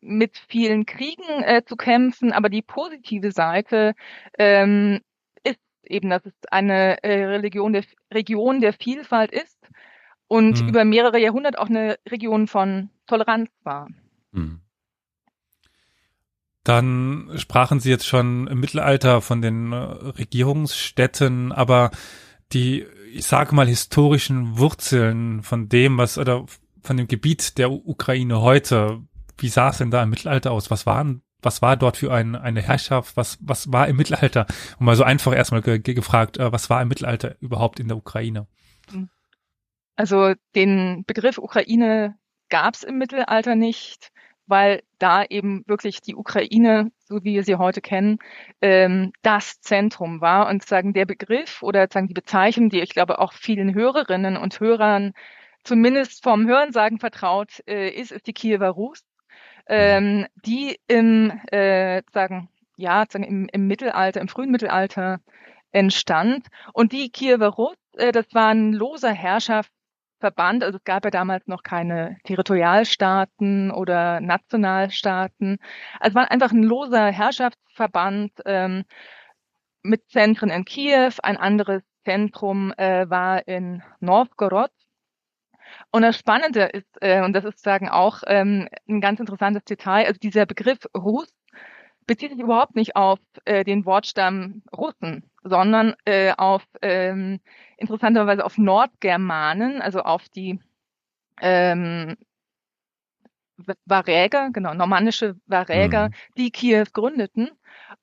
mit 0.00 0.36
vielen 0.48 0.84
Kriegen 0.84 1.42
äh, 1.44 1.62
zu 1.64 1.76
kämpfen, 1.76 2.32
aber 2.32 2.48
die 2.48 2.62
positive 2.62 3.30
Seite 3.30 3.94
ähm, 4.36 5.00
ist 5.44 5.60
eben, 5.84 6.10
dass 6.10 6.26
es 6.26 6.34
eine 6.50 7.02
äh, 7.04 7.24
Religion 7.24 7.72
der 7.72 7.84
Region 8.12 8.60
der 8.60 8.72
Vielfalt 8.72 9.30
ist 9.30 9.58
und 10.26 10.60
mhm. 10.60 10.68
über 10.68 10.84
mehrere 10.84 11.20
Jahrhunderte 11.20 11.60
auch 11.60 11.68
eine 11.68 11.98
Region 12.08 12.48
von 12.48 12.90
Toleranz 13.06 13.48
war. 13.62 13.88
Mhm. 14.32 14.60
Dann 16.64 17.30
sprachen 17.36 17.80
Sie 17.80 17.90
jetzt 17.90 18.06
schon 18.06 18.46
im 18.48 18.60
Mittelalter 18.60 19.20
von 19.20 19.40
den 19.40 19.72
äh, 19.72 19.76
Regierungsstätten, 19.76 21.52
aber 21.52 21.92
die 22.52 22.86
ich 23.12 23.26
sage 23.26 23.54
mal, 23.54 23.66
historischen 23.66 24.58
Wurzeln 24.58 25.42
von 25.42 25.68
dem, 25.68 25.98
was, 25.98 26.18
oder 26.18 26.46
von 26.82 26.96
dem 26.96 27.06
Gebiet 27.06 27.58
der 27.58 27.70
Ukraine 27.70 28.40
heute, 28.40 29.02
wie 29.38 29.48
sah 29.48 29.68
es 29.68 29.78
denn 29.78 29.90
da 29.90 30.02
im 30.02 30.10
Mittelalter 30.10 30.52
aus? 30.52 30.70
Was 30.70 30.86
waren, 30.86 31.22
was 31.42 31.62
war 31.62 31.76
dort 31.76 31.96
für 31.96 32.12
ein, 32.12 32.36
eine 32.36 32.62
Herrschaft? 32.62 33.16
Was, 33.16 33.38
was 33.40 33.72
war 33.72 33.88
im 33.88 33.96
Mittelalter? 33.96 34.46
Und 34.78 34.86
mal 34.86 34.96
so 34.96 35.04
einfach 35.04 35.34
erstmal 35.34 35.62
ge 35.62 35.78
gefragt, 35.78 36.38
äh, 36.38 36.52
was 36.52 36.70
war 36.70 36.80
im 36.80 36.88
Mittelalter 36.88 37.36
überhaupt 37.40 37.80
in 37.80 37.88
der 37.88 37.96
Ukraine? 37.96 38.46
Also 39.96 40.34
den 40.54 41.04
Begriff 41.06 41.38
Ukraine 41.38 42.16
gab 42.48 42.74
es 42.74 42.82
im 42.82 42.98
Mittelalter 42.98 43.54
nicht 43.54 44.11
weil 44.52 44.82
da 44.98 45.24
eben 45.24 45.64
wirklich 45.66 46.02
die 46.02 46.14
Ukraine, 46.14 46.92
so 46.98 47.24
wie 47.24 47.32
wir 47.36 47.42
sie 47.42 47.56
heute 47.56 47.80
kennen, 47.80 48.18
ähm, 48.60 49.14
das 49.22 49.62
Zentrum 49.62 50.20
war. 50.20 50.46
Und 50.50 50.62
sagen 50.62 50.92
der 50.92 51.06
Begriff 51.06 51.62
oder 51.62 51.88
sagen 51.90 52.06
die 52.06 52.14
Bezeichnung, 52.14 52.68
die 52.68 52.82
ich 52.82 52.90
glaube 52.90 53.18
auch 53.18 53.32
vielen 53.32 53.74
Hörerinnen 53.74 54.36
und 54.36 54.60
Hörern 54.60 55.14
zumindest 55.64 56.22
vom 56.22 56.46
Hörensagen 56.46 56.98
vertraut 56.98 57.62
äh, 57.66 57.88
ist, 57.88 58.12
ist 58.12 58.26
die 58.26 58.34
Kiewer 58.34 58.68
Rus, 58.68 59.02
ähm, 59.68 60.26
die 60.44 60.78
im 60.86 61.30
äh, 61.50 62.02
sagen 62.12 62.50
ja 62.76 63.06
sagen 63.08 63.24
im, 63.24 63.48
im 63.50 63.66
Mittelalter, 63.66 64.20
im 64.20 64.28
frühen 64.28 64.50
Mittelalter 64.50 65.20
entstand. 65.70 66.48
Und 66.74 66.92
die 66.92 67.08
Kiewer 67.08 67.48
Rus, 67.48 67.76
äh, 67.96 68.12
das 68.12 68.26
war 68.32 68.50
ein 68.50 68.74
loser 68.74 69.12
Herrschaft 69.12 69.72
Verband. 70.22 70.64
Also 70.64 70.78
es 70.78 70.84
gab 70.84 71.04
ja 71.04 71.10
damals 71.10 71.46
noch 71.48 71.62
keine 71.62 72.16
Territorialstaaten 72.24 73.70
oder 73.70 74.20
Nationalstaaten. 74.20 75.58
Also 76.00 76.10
es 76.10 76.14
war 76.14 76.30
einfach 76.30 76.52
ein 76.52 76.62
loser 76.62 77.08
Herrschaftsverband 77.08 78.32
ähm, 78.46 78.84
mit 79.82 80.08
Zentren 80.08 80.50
in 80.50 80.64
Kiew. 80.64 81.12
Ein 81.22 81.36
anderes 81.36 81.82
Zentrum 82.04 82.72
äh, 82.76 83.10
war 83.10 83.46
in 83.48 83.82
Novgorod. 84.00 84.70
Und 85.90 86.02
das 86.02 86.18
Spannende 86.18 86.64
ist, 86.64 86.88
äh, 87.00 87.22
und 87.22 87.32
das 87.34 87.44
ist 87.44 87.62
sagen 87.62 87.88
auch 87.88 88.22
ähm, 88.26 88.68
ein 88.88 89.00
ganz 89.00 89.20
interessantes 89.20 89.64
Detail, 89.64 90.06
also 90.06 90.18
dieser 90.18 90.46
Begriff 90.46 90.78
Rus 90.96 91.28
bezieht 92.06 92.30
sich 92.30 92.40
überhaupt 92.40 92.76
nicht 92.76 92.96
auf 92.96 93.18
äh, 93.44 93.64
den 93.64 93.84
Wortstamm 93.84 94.62
Russen, 94.74 95.30
sondern 95.44 95.94
äh, 96.04 96.32
auf 96.36 96.64
ähm, 96.82 97.40
interessanterweise 97.76 98.44
auf 98.44 98.58
Nordgermanen, 98.58 99.82
also 99.82 100.00
auf 100.00 100.28
die 100.28 100.60
ähm, 101.40 102.16
Varäger, 103.86 104.50
genau, 104.52 104.74
normannische 104.74 105.36
Varäger, 105.46 106.08
mhm. 106.08 106.12
die 106.36 106.50
Kiew 106.50 106.86
gründeten 106.92 107.50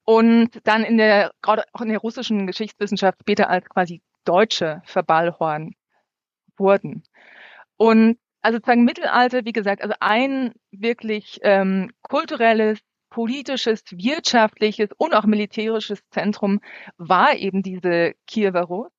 und 0.05 0.59
dann 0.63 0.83
in 0.83 0.97
der, 0.97 1.31
gerade 1.41 1.63
auch 1.73 1.81
in 1.81 1.89
der 1.89 1.99
russischen 1.99 2.47
Geschichtswissenschaft 2.47 3.19
später 3.21 3.49
als 3.49 3.67
quasi 3.69 4.01
Deutsche 4.25 4.81
verballhorn 4.85 5.75
wurden. 6.57 7.03
Und 7.77 8.17
also 8.41 8.57
sozusagen 8.57 8.85
Mittelalter, 8.85 9.45
wie 9.45 9.53
gesagt, 9.53 9.81
also 9.81 9.95
ein 9.99 10.53
wirklich 10.71 11.39
ähm, 11.43 11.91
kulturelles, 12.01 12.79
politisches, 13.09 13.83
wirtschaftliches 13.91 14.89
und 14.97 15.13
auch 15.13 15.25
militärisches 15.25 15.99
Zentrum 16.09 16.61
war 16.97 17.35
eben 17.35 17.63
diese 17.63 18.13
Kiewer 18.27 18.61
Rus. 18.61 18.91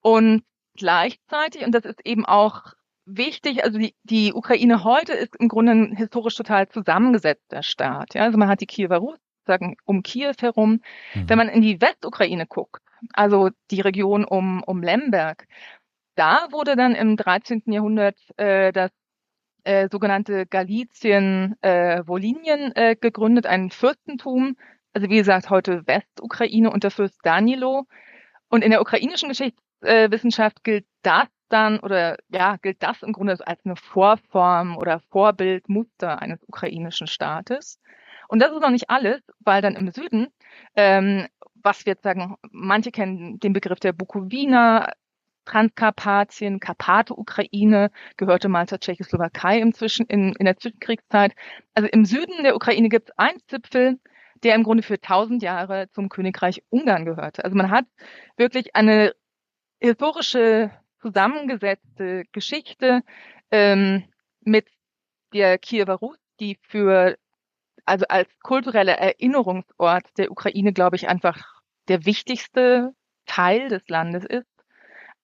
Und 0.00 0.44
gleichzeitig, 0.76 1.64
und 1.64 1.72
das 1.72 1.84
ist 1.84 2.04
eben 2.04 2.26
auch 2.26 2.74
wichtig, 3.06 3.64
also 3.64 3.78
die, 3.78 3.94
die 4.02 4.32
Ukraine 4.32 4.84
heute 4.84 5.12
ist 5.12 5.36
im 5.36 5.48
Grunde 5.48 5.72
ein 5.72 5.96
historisch 5.96 6.34
total 6.34 6.68
zusammengesetzter 6.68 7.62
Staat. 7.62 8.14
Ja? 8.14 8.24
Also 8.24 8.38
man 8.38 8.48
hat 8.48 8.60
die 8.60 8.66
Kiewer 8.66 8.98
Rus, 8.98 9.18
sagen 9.46 9.76
um 9.84 10.02
Kiew 10.02 10.34
herum. 10.40 10.80
Mhm. 11.14 11.28
Wenn 11.28 11.38
man 11.38 11.48
in 11.48 11.62
die 11.62 11.80
Westukraine 11.80 12.46
guckt, 12.46 12.82
also 13.12 13.50
die 13.70 13.80
Region 13.80 14.24
um, 14.24 14.62
um 14.64 14.82
Lemberg, 14.82 15.46
da 16.16 16.48
wurde 16.50 16.76
dann 16.76 16.94
im 16.94 17.16
13. 17.16 17.62
Jahrhundert 17.66 18.18
äh, 18.38 18.72
das 18.72 18.90
äh, 19.66 19.88
sogenannte 19.90 20.46
Galizien 20.46 21.56
äh, 21.60 21.98
äh, 21.98 22.96
gegründet, 22.96 23.46
ein 23.46 23.70
Fürstentum, 23.70 24.56
also 24.92 25.10
wie 25.10 25.16
gesagt 25.16 25.50
heute 25.50 25.86
Westukraine 25.86 26.70
unter 26.70 26.92
Fürst 26.92 27.18
Danilo. 27.24 27.86
Und 28.48 28.62
in 28.62 28.70
der 28.70 28.80
ukrainischen 28.80 29.28
Geschichtswissenschaft 29.28 30.62
gilt 30.62 30.86
das 31.02 31.26
dann 31.48 31.80
oder 31.80 32.16
ja, 32.28 32.56
gilt 32.56 32.80
das 32.82 33.02
im 33.02 33.12
Grunde 33.12 33.32
als 33.44 33.64
eine 33.64 33.74
Vorform 33.74 34.76
oder 34.76 35.00
Vorbildmuster 35.10 36.22
eines 36.22 36.42
ukrainischen 36.46 37.08
Staates. 37.08 37.80
Und 38.28 38.40
das 38.40 38.52
ist 38.52 38.60
noch 38.60 38.70
nicht 38.70 38.88
alles, 38.88 39.20
weil 39.40 39.62
dann 39.62 39.74
im 39.74 39.90
Süden, 39.90 40.28
ähm, 40.76 41.26
was 41.54 41.84
wir 41.84 41.94
jetzt 41.94 42.04
sagen, 42.04 42.36
manche 42.52 42.92
kennen 42.92 43.40
den 43.40 43.52
Begriff 43.52 43.80
der 43.80 43.92
Bukowina, 43.92 44.92
Transkarpatien, 45.46 46.60
Karpate-Ukraine, 46.60 47.90
gehörte 48.18 48.48
mal 48.48 48.68
zur 48.68 48.80
Tschechoslowakei 48.80 49.58
inzwischen 49.58 50.06
in, 50.06 50.34
in 50.34 50.44
der 50.44 50.56
Zwischenkriegszeit. 50.58 51.32
Also 51.74 51.88
im 51.90 52.04
Süden 52.04 52.42
der 52.42 52.56
Ukraine 52.56 52.88
gibt 52.90 53.08
es 53.10 53.18
einen 53.18 53.40
Zipfel, 53.46 53.98
der 54.42 54.54
im 54.54 54.64
Grunde 54.64 54.82
für 54.82 55.00
tausend 55.00 55.42
Jahre 55.42 55.88
zum 55.92 56.08
Königreich 56.10 56.62
Ungarn 56.68 57.06
gehörte. 57.06 57.44
Also 57.44 57.56
man 57.56 57.70
hat 57.70 57.86
wirklich 58.36 58.76
eine 58.76 59.14
historische 59.80 60.70
zusammengesetzte 61.00 62.24
Geschichte 62.32 63.02
ähm, 63.50 64.04
mit 64.40 64.66
der 65.32 65.58
Kiewer 65.58 65.94
Rus, 65.94 66.18
die 66.40 66.58
für 66.62 67.16
also 67.84 68.04
als 68.08 68.28
kultureller 68.40 68.98
Erinnerungsort 68.98 70.04
der 70.18 70.30
Ukraine, 70.30 70.72
glaube 70.72 70.96
ich, 70.96 71.08
einfach 71.08 71.62
der 71.88 72.04
wichtigste 72.04 72.92
Teil 73.26 73.68
des 73.68 73.86
Landes 73.88 74.24
ist. 74.24 74.46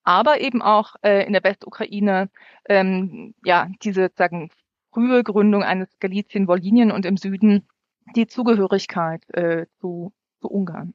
Aber 0.05 0.41
eben 0.41 0.63
auch 0.63 0.97
äh, 1.03 1.27
in 1.27 1.33
der 1.33 1.45
Westukraine 1.45 2.29
ähm, 2.69 3.35
ja 3.45 3.69
diese 3.83 4.11
sagen 4.17 4.51
frühe 4.93 5.23
Gründung 5.23 5.63
eines 5.63 5.89
Galizien-Wollinien 6.01 6.91
und 6.91 7.07
im 7.07 7.17
Süden 7.17 7.67
die 8.15 8.27
Zugehörigkeit 8.27 9.23
äh, 9.31 9.67
zu, 9.81 10.13
zu 10.41 10.49
Ungarn. 10.49 10.95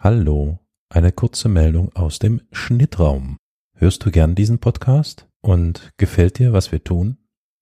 Hallo, 0.00 0.58
eine 0.88 1.12
kurze 1.12 1.48
Meldung 1.48 1.94
aus 1.94 2.18
dem 2.18 2.40
Schnittraum. 2.52 3.36
Hörst 3.74 4.04
du 4.04 4.10
gern 4.10 4.34
diesen 4.34 4.58
Podcast 4.58 5.28
und 5.40 5.92
gefällt 5.96 6.38
dir, 6.38 6.52
was 6.52 6.72
wir 6.72 6.82
tun? 6.82 7.18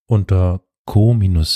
Unter 0.06 0.62
co-fi.com 0.86 1.48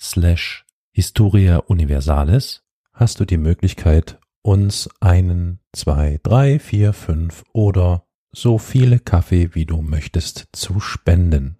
slash 0.00 0.64
Historia 0.92 1.58
Universalis 1.58 2.62
hast 2.92 3.18
du 3.18 3.24
die 3.24 3.38
Möglichkeit, 3.38 4.20
uns 4.44 4.88
einen, 5.00 5.58
zwei, 5.72 6.20
drei, 6.22 6.58
vier, 6.58 6.92
fünf 6.92 7.44
oder 7.52 8.06
so 8.30 8.58
viele 8.58 8.98
Kaffee, 8.98 9.54
wie 9.54 9.64
du 9.64 9.80
möchtest, 9.80 10.48
zu 10.52 10.80
spenden. 10.80 11.56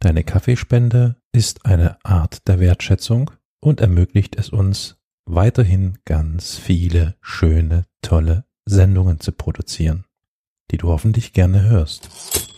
Deine 0.00 0.24
Kaffeespende 0.24 1.16
ist 1.32 1.66
eine 1.66 1.98
Art 2.04 2.48
der 2.48 2.58
Wertschätzung 2.58 3.30
und 3.60 3.80
ermöglicht 3.80 4.36
es 4.36 4.48
uns, 4.48 4.96
weiterhin 5.26 5.98
ganz 6.04 6.56
viele 6.56 7.16
schöne, 7.20 7.84
tolle 8.00 8.44
Sendungen 8.64 9.20
zu 9.20 9.32
produzieren, 9.32 10.04
die 10.70 10.78
du 10.78 10.88
hoffentlich 10.88 11.32
gerne 11.32 11.62
hörst. 11.62 12.55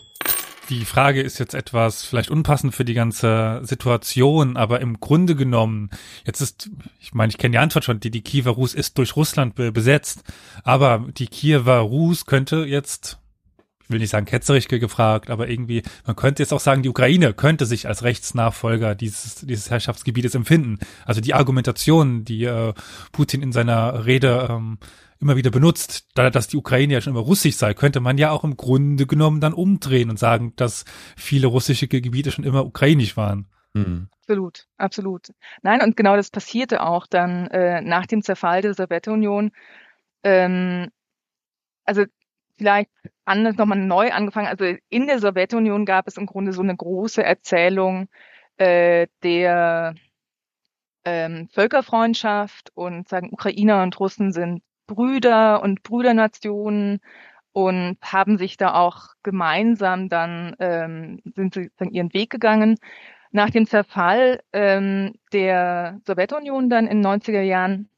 Die 0.68 0.84
Frage 0.84 1.22
ist 1.22 1.38
jetzt 1.38 1.54
etwas 1.54 2.04
vielleicht 2.04 2.30
unpassend 2.30 2.74
für 2.74 2.84
die 2.84 2.94
ganze 2.94 3.60
Situation, 3.62 4.58
aber 4.58 4.80
im 4.80 5.00
Grunde 5.00 5.34
genommen, 5.34 5.88
jetzt 6.26 6.42
ist, 6.42 6.70
ich 7.00 7.14
meine, 7.14 7.30
ich 7.30 7.38
kenne 7.38 7.52
die 7.52 7.58
Antwort 7.58 7.84
schon, 7.84 8.00
die, 8.00 8.10
die 8.10 8.20
Kiewer 8.20 8.52
Rus 8.52 8.74
ist 8.74 8.98
durch 8.98 9.16
Russland 9.16 9.54
be 9.54 9.72
besetzt, 9.72 10.24
aber 10.64 11.06
die 11.16 11.26
Kiewer 11.26 11.78
Rus 11.78 12.26
könnte 12.26 12.66
jetzt, 12.66 13.18
ich 13.82 13.88
will 13.88 13.98
nicht 13.98 14.10
sagen 14.10 14.26
ketzerisch 14.26 14.68
gefragt, 14.68 15.30
aber 15.30 15.48
irgendwie, 15.48 15.84
man 16.04 16.16
könnte 16.16 16.42
jetzt 16.42 16.52
auch 16.52 16.60
sagen, 16.60 16.82
die 16.82 16.90
Ukraine 16.90 17.32
könnte 17.32 17.64
sich 17.64 17.88
als 17.88 18.02
Rechtsnachfolger 18.02 18.94
dieses, 18.94 19.36
dieses 19.36 19.70
Herrschaftsgebietes 19.70 20.34
empfinden. 20.34 20.80
Also 21.06 21.22
die 21.22 21.32
Argumentation, 21.32 22.26
die 22.26 22.44
äh, 22.44 22.74
Putin 23.12 23.40
in 23.40 23.52
seiner 23.52 24.04
Rede 24.04 24.48
ähm, 24.50 24.76
immer 25.20 25.36
wieder 25.36 25.50
benutzt, 25.50 26.06
da 26.14 26.30
dass 26.30 26.48
die 26.48 26.56
Ukraine 26.56 26.94
ja 26.94 27.00
schon 27.00 27.12
immer 27.12 27.22
russisch 27.22 27.56
sei, 27.56 27.74
könnte 27.74 28.00
man 28.00 28.18
ja 28.18 28.30
auch 28.30 28.44
im 28.44 28.56
Grunde 28.56 29.06
genommen 29.06 29.40
dann 29.40 29.52
umdrehen 29.52 30.10
und 30.10 30.18
sagen, 30.18 30.52
dass 30.56 30.84
viele 31.16 31.46
russische 31.48 31.88
Gebiete 31.88 32.30
schon 32.30 32.44
immer 32.44 32.64
ukrainisch 32.64 33.16
waren. 33.16 33.48
Mhm. 33.74 34.08
Absolut, 34.20 34.66
absolut. 34.76 35.32
Nein, 35.62 35.80
und 35.82 35.96
genau 35.96 36.16
das 36.16 36.30
passierte 36.30 36.82
auch 36.82 37.06
dann 37.06 37.46
äh, 37.48 37.80
nach 37.80 38.06
dem 38.06 38.22
Zerfall 38.22 38.60
der 38.62 38.74
Sowjetunion. 38.74 39.52
Ähm, 40.22 40.88
also 41.84 42.04
vielleicht 42.58 42.90
anders 43.24 43.56
nochmal 43.56 43.78
neu 43.78 44.12
angefangen. 44.12 44.48
Also 44.48 44.64
in 44.90 45.06
der 45.06 45.20
Sowjetunion 45.20 45.86
gab 45.86 46.08
es 46.08 46.16
im 46.16 46.26
Grunde 46.26 46.52
so 46.52 46.62
eine 46.62 46.76
große 46.76 47.22
Erzählung 47.22 48.08
äh, 48.58 49.06
der 49.22 49.94
ähm, 51.04 51.48
Völkerfreundschaft 51.50 52.70
und 52.74 53.08
sagen, 53.08 53.30
Ukrainer 53.32 53.82
und 53.82 53.98
Russen 53.98 54.32
sind 54.32 54.62
Brüder 54.88 55.62
und 55.62 55.84
Brüdernationen 55.84 57.00
und 57.52 57.98
haben 58.02 58.38
sich 58.38 58.56
da 58.56 58.74
auch 58.74 59.06
gemeinsam 59.22 60.08
dann 60.08 60.56
ähm, 60.58 61.20
sind 61.36 61.54
sie 61.54 61.70
dann 61.76 61.90
ihren 61.90 62.12
Weg 62.12 62.30
gegangen. 62.30 62.76
Nach 63.30 63.50
dem 63.50 63.66
Zerfall 63.66 64.40
ähm, 64.52 65.14
der 65.32 66.00
Sowjetunion 66.06 66.70
dann 66.70 66.88
in 66.88 67.02
den 67.02 67.06
90er 67.06 67.42
Jahren 67.42 67.88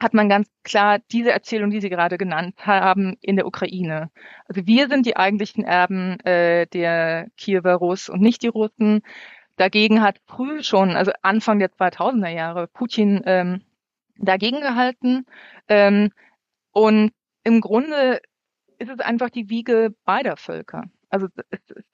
hat 0.00 0.14
man 0.14 0.28
ganz 0.28 0.48
klar 0.64 0.98
diese 1.12 1.32
Erzählung, 1.32 1.70
die 1.70 1.80
Sie 1.80 1.88
gerade 1.88 2.18
genannt 2.18 2.66
haben, 2.66 3.16
in 3.20 3.36
der 3.36 3.46
Ukraine. 3.46 4.10
Also 4.46 4.66
wir 4.66 4.88
sind 4.88 5.06
die 5.06 5.16
eigentlichen 5.16 5.64
Erben 5.64 6.18
äh, 6.20 6.66
der 6.66 7.28
Kiewer 7.36 7.74
Russ 7.74 8.08
und 8.08 8.20
nicht 8.20 8.42
die 8.42 8.48
Russen. 8.48 9.02
Dagegen 9.56 10.02
hat 10.02 10.20
früh 10.26 10.62
schon, 10.62 10.96
also 10.96 11.12
Anfang 11.22 11.60
der 11.60 11.70
2000er 11.70 12.28
Jahre, 12.28 12.66
Putin 12.66 13.22
ähm, 13.24 13.62
dagegen 14.18 14.60
gehalten. 14.60 15.26
Ähm, 15.68 16.10
und 16.72 17.12
im 17.44 17.60
Grunde 17.60 18.20
ist 18.78 18.90
es 18.90 19.00
einfach 19.00 19.30
die 19.30 19.48
Wiege 19.48 19.94
beider 20.04 20.36
Völker. 20.36 20.84
Also 21.08 21.28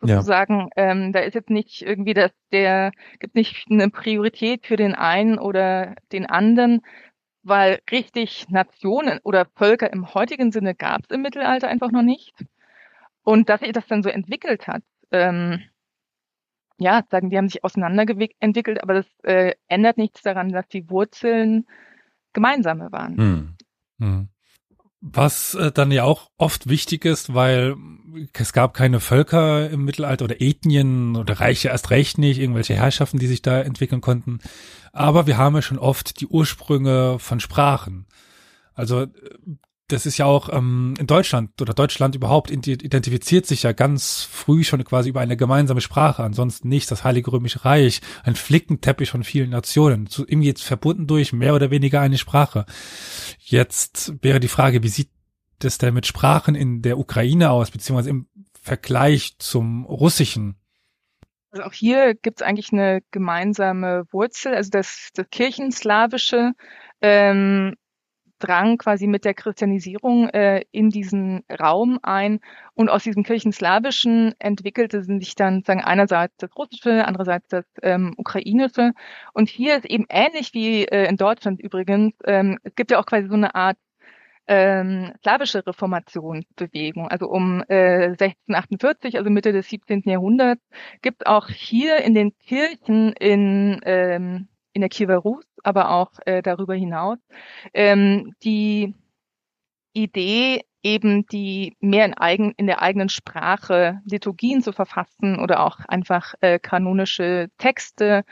sozusagen, 0.00 0.70
ja. 0.76 0.90
ähm, 0.90 1.12
da 1.12 1.20
ist 1.20 1.34
jetzt 1.34 1.50
nicht 1.50 1.82
irgendwie 1.82 2.14
das, 2.14 2.30
der 2.52 2.90
gibt 3.18 3.34
nicht 3.34 3.66
eine 3.70 3.90
Priorität 3.90 4.66
für 4.66 4.76
den 4.76 4.94
einen 4.94 5.38
oder 5.38 5.94
den 6.10 6.24
anderen, 6.24 6.80
weil 7.42 7.80
richtig 7.90 8.48
Nationen 8.48 9.20
oder 9.22 9.46
Völker 9.56 9.92
im 9.92 10.14
heutigen 10.14 10.52
Sinne 10.52 10.74
gab 10.74 11.02
es 11.02 11.10
im 11.10 11.22
Mittelalter 11.22 11.68
einfach 11.68 11.90
noch 11.90 12.02
nicht. 12.02 12.32
Und 13.22 13.50
dass 13.50 13.60
sich 13.60 13.72
das 13.72 13.86
dann 13.86 14.02
so 14.02 14.08
entwickelt 14.08 14.66
hat, 14.66 14.82
ähm, 15.10 15.60
ja, 16.78 17.02
sagen, 17.10 17.28
die 17.28 17.36
haben 17.36 17.48
sich 17.48 17.62
auseinanderentwickelt, 17.62 18.82
aber 18.82 18.94
das 18.94 19.06
äh, 19.22 19.54
ändert 19.68 19.98
nichts 19.98 20.22
daran, 20.22 20.48
dass 20.48 20.66
die 20.68 20.88
Wurzeln 20.88 21.66
gemeinsame 22.32 22.92
waren. 22.92 23.16
Hm. 23.16 23.56
Hm. 23.98 24.28
Was 25.00 25.54
äh, 25.54 25.72
dann 25.72 25.90
ja 25.90 26.04
auch 26.04 26.30
oft 26.36 26.68
wichtig 26.68 27.04
ist, 27.06 27.32
weil 27.32 27.74
es 28.34 28.52
gab 28.52 28.74
keine 28.74 29.00
Völker 29.00 29.70
im 29.70 29.84
Mittelalter 29.84 30.26
oder 30.26 30.40
Ethnien 30.40 31.16
oder 31.16 31.40
Reiche 31.40 31.68
erst 31.68 31.90
recht 31.90 32.18
nicht, 32.18 32.38
irgendwelche 32.38 32.74
Herrschaften, 32.74 33.18
die 33.18 33.26
sich 33.26 33.40
da 33.40 33.60
entwickeln 33.60 34.02
konnten. 34.02 34.40
Aber 34.92 35.26
wir 35.26 35.38
haben 35.38 35.54
ja 35.54 35.62
schon 35.62 35.78
oft 35.78 36.20
die 36.20 36.26
Ursprünge 36.26 37.18
von 37.18 37.40
Sprachen. 37.40 38.06
Also 38.74 39.06
das 39.92 40.06
ist 40.06 40.18
ja 40.18 40.26
auch 40.26 40.48
ähm, 40.52 40.94
in 40.98 41.06
Deutschland 41.06 41.60
oder 41.60 41.74
Deutschland 41.74 42.14
überhaupt 42.14 42.50
identifiziert 42.50 43.46
sich 43.46 43.62
ja 43.62 43.72
ganz 43.72 44.22
früh 44.22 44.64
schon 44.64 44.82
quasi 44.84 45.10
über 45.10 45.20
eine 45.20 45.36
gemeinsame 45.36 45.80
Sprache, 45.80 46.22
ansonsten 46.22 46.68
nicht 46.68 46.90
das 46.90 47.04
Heilige 47.04 47.32
Römische 47.32 47.64
Reich, 47.64 48.00
ein 48.24 48.36
Flickenteppich 48.36 49.10
von 49.10 49.24
vielen 49.24 49.50
Nationen, 49.50 50.06
zu, 50.06 50.22
irgendwie 50.26 50.48
jetzt 50.48 50.62
verbunden 50.62 51.06
durch 51.06 51.32
mehr 51.32 51.54
oder 51.54 51.70
weniger 51.70 52.00
eine 52.00 52.18
Sprache. 52.18 52.66
Jetzt 53.38 54.14
wäre 54.22 54.40
die 54.40 54.48
Frage, 54.48 54.82
wie 54.82 54.88
sieht 54.88 55.10
das 55.58 55.78
denn 55.78 55.94
mit 55.94 56.06
Sprachen 56.06 56.54
in 56.54 56.82
der 56.82 56.98
Ukraine 56.98 57.50
aus, 57.50 57.70
beziehungsweise 57.70 58.10
im 58.10 58.28
Vergleich 58.62 59.36
zum 59.38 59.84
Russischen? 59.84 60.56
Also 61.50 61.64
auch 61.64 61.72
hier 61.72 62.14
gibt 62.14 62.40
es 62.40 62.46
eigentlich 62.46 62.72
eine 62.72 63.00
gemeinsame 63.10 64.04
Wurzel, 64.12 64.54
also 64.54 64.70
das, 64.70 65.10
das 65.14 65.26
Kirchenslawische 65.30 66.52
ähm, 67.00 67.74
drang 68.40 68.78
quasi 68.78 69.06
mit 69.06 69.24
der 69.24 69.34
Christianisierung 69.34 70.28
äh, 70.30 70.64
in 70.72 70.90
diesen 70.90 71.44
Raum 71.60 71.98
ein 72.02 72.40
und 72.74 72.88
aus 72.88 73.04
diesem 73.04 73.22
Kirchenslawischen 73.22 74.34
entwickelte 74.38 75.02
sich 75.02 75.34
dann 75.34 75.62
sagen 75.62 75.82
einerseits 75.82 76.36
das 76.38 76.56
Russische, 76.56 77.04
andererseits 77.06 77.48
das 77.48 77.64
ähm, 77.82 78.14
Ukrainische 78.16 78.92
und 79.32 79.48
hier 79.48 79.76
ist 79.76 79.86
eben 79.86 80.06
ähnlich 80.08 80.54
wie 80.54 80.84
äh, 80.84 81.08
in 81.08 81.16
Deutschland 81.16 81.60
übrigens, 81.60 82.14
ähm, 82.24 82.58
es 82.64 82.74
gibt 82.74 82.90
ja 82.90 82.98
auch 82.98 83.06
quasi 83.06 83.28
so 83.28 83.34
eine 83.34 83.54
Art 83.54 83.76
ähm, 84.50 85.12
slawische 85.22 85.64
Reformationsbewegung. 85.64 87.08
Also 87.08 87.28
um 87.28 87.62
äh, 87.68 88.16
1648, 88.18 89.16
also 89.16 89.30
Mitte 89.30 89.52
des 89.52 89.68
17. 89.68 90.02
Jahrhunderts, 90.06 90.60
gibt 91.02 91.26
auch 91.26 91.48
hier 91.48 91.98
in 91.98 92.14
den 92.14 92.36
Kirchen 92.38 93.12
in 93.12 93.80
ähm, 93.84 94.48
in 94.72 94.80
der 94.80 94.88
Kiewer 94.88 95.16
Rus, 95.16 95.44
aber 95.62 95.90
auch 95.90 96.12
äh, 96.26 96.42
darüber 96.42 96.74
hinaus, 96.74 97.18
ähm, 97.74 98.34
die 98.42 98.94
Idee, 99.92 100.62
eben 100.82 101.26
die 101.26 101.76
mehr 101.80 102.06
in, 102.06 102.14
eigen, 102.14 102.52
in 102.56 102.66
der 102.66 102.80
eigenen 102.82 103.08
Sprache 103.08 104.00
Liturgien 104.04 104.62
zu 104.62 104.72
verfassen 104.72 105.38
oder 105.38 105.64
auch 105.66 105.80
einfach 105.86 106.34
äh, 106.40 106.58
kanonische 106.58 107.48
Texte 107.58 108.24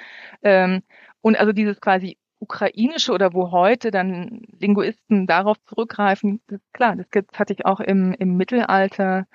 ähm, 0.42 0.82
und 1.20 1.38
also 1.38 1.52
dieses 1.52 1.80
quasi 1.80 2.16
ukrainische 2.40 3.12
oder 3.12 3.34
wo 3.34 3.50
heute 3.50 3.90
dann 3.90 4.42
Linguisten 4.58 5.26
darauf 5.26 5.56
zurückgreifen, 5.64 6.40
das, 6.46 6.60
klar, 6.72 6.96
das 6.96 7.10
gibt, 7.10 7.38
hatte 7.38 7.52
ich 7.52 7.66
auch 7.66 7.80
im, 7.80 8.14
im 8.14 8.36
Mittelalter 8.36 9.26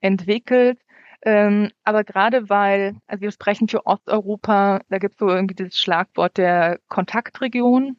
entwickelt. 0.00 0.78
Ähm, 1.22 1.70
aber 1.84 2.04
gerade 2.04 2.48
weil, 2.48 2.96
also 3.06 3.22
wir 3.22 3.32
sprechen 3.32 3.68
für 3.68 3.86
Osteuropa, 3.86 4.80
da 4.88 4.98
gibt 4.98 5.14
es 5.14 5.18
so 5.18 5.28
irgendwie 5.28 5.54
das 5.54 5.78
Schlagwort 5.78 6.36
der 6.36 6.78
Kontaktregion. 6.88 7.96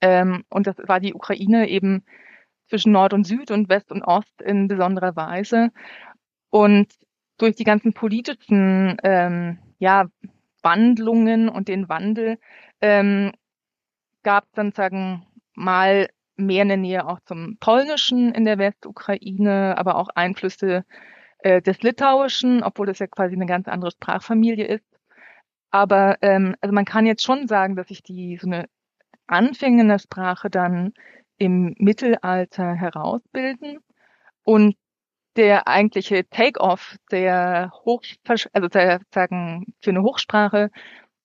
Ähm, 0.00 0.44
und 0.48 0.66
das 0.66 0.76
war 0.86 1.00
die 1.00 1.14
Ukraine 1.14 1.68
eben 1.68 2.04
zwischen 2.68 2.92
Nord 2.92 3.14
und 3.14 3.24
Süd 3.24 3.50
und 3.50 3.68
West 3.68 3.90
und 3.92 4.02
Ost 4.02 4.42
in 4.42 4.68
besonderer 4.68 5.16
Weise. 5.16 5.70
Und 6.50 6.92
durch 7.38 7.56
die 7.56 7.64
ganzen 7.64 7.92
politischen 7.92 8.96
ähm, 9.02 9.58
ja, 9.78 10.06
Wandlungen 10.62 11.48
und 11.48 11.68
den 11.68 11.88
Wandel 11.88 12.38
ähm, 12.80 13.32
gab 14.22 14.44
es 14.44 14.52
dann 14.52 14.72
sagen 14.72 15.26
mal 15.54 16.08
mehr 16.36 16.62
eine 16.62 16.76
Nähe 16.76 17.06
auch 17.06 17.20
zum 17.20 17.56
Polnischen 17.58 18.32
in 18.32 18.44
der 18.44 18.58
Westukraine, 18.58 19.76
aber 19.78 19.96
auch 19.96 20.08
Einflüsse 20.14 20.84
äh, 21.38 21.62
des 21.62 21.82
Litauischen, 21.82 22.62
obwohl 22.62 22.86
das 22.86 22.98
ja 22.98 23.06
quasi 23.06 23.34
eine 23.34 23.46
ganz 23.46 23.68
andere 23.68 23.90
Sprachfamilie 23.90 24.66
ist. 24.66 24.84
Aber 25.70 26.16
ähm, 26.22 26.54
also 26.60 26.72
man 26.74 26.84
kann 26.84 27.06
jetzt 27.06 27.24
schon 27.24 27.48
sagen, 27.48 27.76
dass 27.76 27.88
sich 27.88 28.02
die 28.02 28.38
so 28.40 28.46
eine 28.46 28.68
Anfänge 29.26 29.86
der 29.86 29.98
Sprache 29.98 30.50
dann 30.50 30.92
im 31.38 31.74
Mittelalter 31.78 32.74
herausbilden 32.74 33.80
und 34.42 34.76
der 35.36 35.68
eigentliche 35.68 36.26
Take-off 36.28 36.96
der 37.10 37.70
Hoch, 37.84 38.02
also 38.52 38.68
der, 38.68 39.00
sagen 39.12 39.66
für 39.82 39.90
eine 39.90 40.02
Hochsprache 40.02 40.70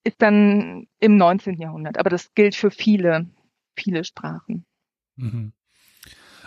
ist 0.03 0.21
dann 0.21 0.88
im 0.99 1.15
19. 1.15 1.55
Jahrhundert. 1.59 1.97
Aber 1.97 2.09
das 2.09 2.33
gilt 2.33 2.55
für 2.55 2.71
viele, 2.71 3.29
viele 3.75 4.03
Sprachen. 4.03 4.65
Mhm. 5.15 5.53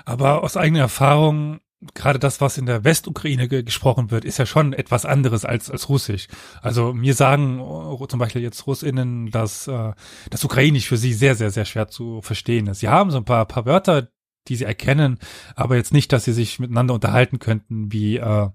Aber 0.05 0.43
aus 0.43 0.57
eigener 0.57 0.81
Erfahrung, 0.81 1.61
gerade 1.95 2.19
das, 2.19 2.41
was 2.41 2.59
in 2.59 2.67
der 2.67 2.85
Westukraine 2.85 3.49
ge 3.49 3.63
gesprochen 3.63 4.11
wird, 4.11 4.25
ist 4.25 4.39
ja 4.39 4.47
schon 4.47 4.73
etwas 4.73 5.05
anderes 5.05 5.45
als, 5.45 5.71
als 5.71 5.89
Russisch. 5.89 6.29
Also 6.63 6.95
mir 6.95 7.15
sagen 7.15 7.61
uh, 7.61 8.07
zum 8.07 8.19
Beispiel 8.19 8.43
jetzt 8.43 8.67
Russinnen, 8.67 9.31
dass 9.31 9.69
äh, 9.69 9.93
das 10.31 10.45
Ukrainisch 10.45 10.89
für 10.89 10.97
sie 10.97 11.13
sehr, 11.13 11.35
sehr, 11.35 11.51
sehr 11.51 11.65
schwer 11.65 11.89
zu 11.89 12.23
verstehen 12.23 12.67
ist. 12.67 12.81
Sie 12.81 12.89
haben 12.89 13.11
so 13.11 13.19
ein 13.19 13.25
paar, 13.25 13.45
paar 13.47 13.67
Wörter, 13.67 14.09
die 14.49 14.57
sie 14.57 14.65
erkennen, 14.65 15.19
aber 15.57 15.77
jetzt 15.77 15.93
nicht, 15.93 16.13
dass 16.13 16.25
sie 16.25 16.33
sich 16.33 16.59
miteinander 16.59 16.95
unterhalten 16.95 17.39
könnten 17.39 17.93
wie 17.93 18.17
äh, 18.17 18.49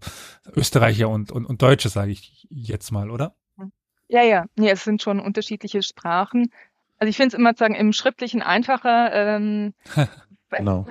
Österreicher 0.56 1.10
und, 1.10 1.32
und, 1.32 1.46
und 1.46 1.62
Deutsche, 1.62 1.90
sage 1.90 2.12
ich 2.12 2.48
jetzt 2.50 2.92
mal, 2.92 3.10
oder? 3.10 3.36
Ja, 4.08 4.24
ja, 4.24 4.46
ja, 4.58 4.72
es 4.72 4.84
sind 4.84 5.02
schon 5.02 5.20
unterschiedliche 5.20 5.84
Sprachen. 5.84 6.52
Also 6.98 7.10
ich 7.10 7.18
finde 7.18 7.30
es 7.30 7.34
immer 7.40 7.54
sagen 7.56 7.76
im 7.76 7.94
Schriftlichen 7.94 8.42
einfacher. 8.42 9.14
Ähm, 9.14 9.74
Genau. 10.58 10.88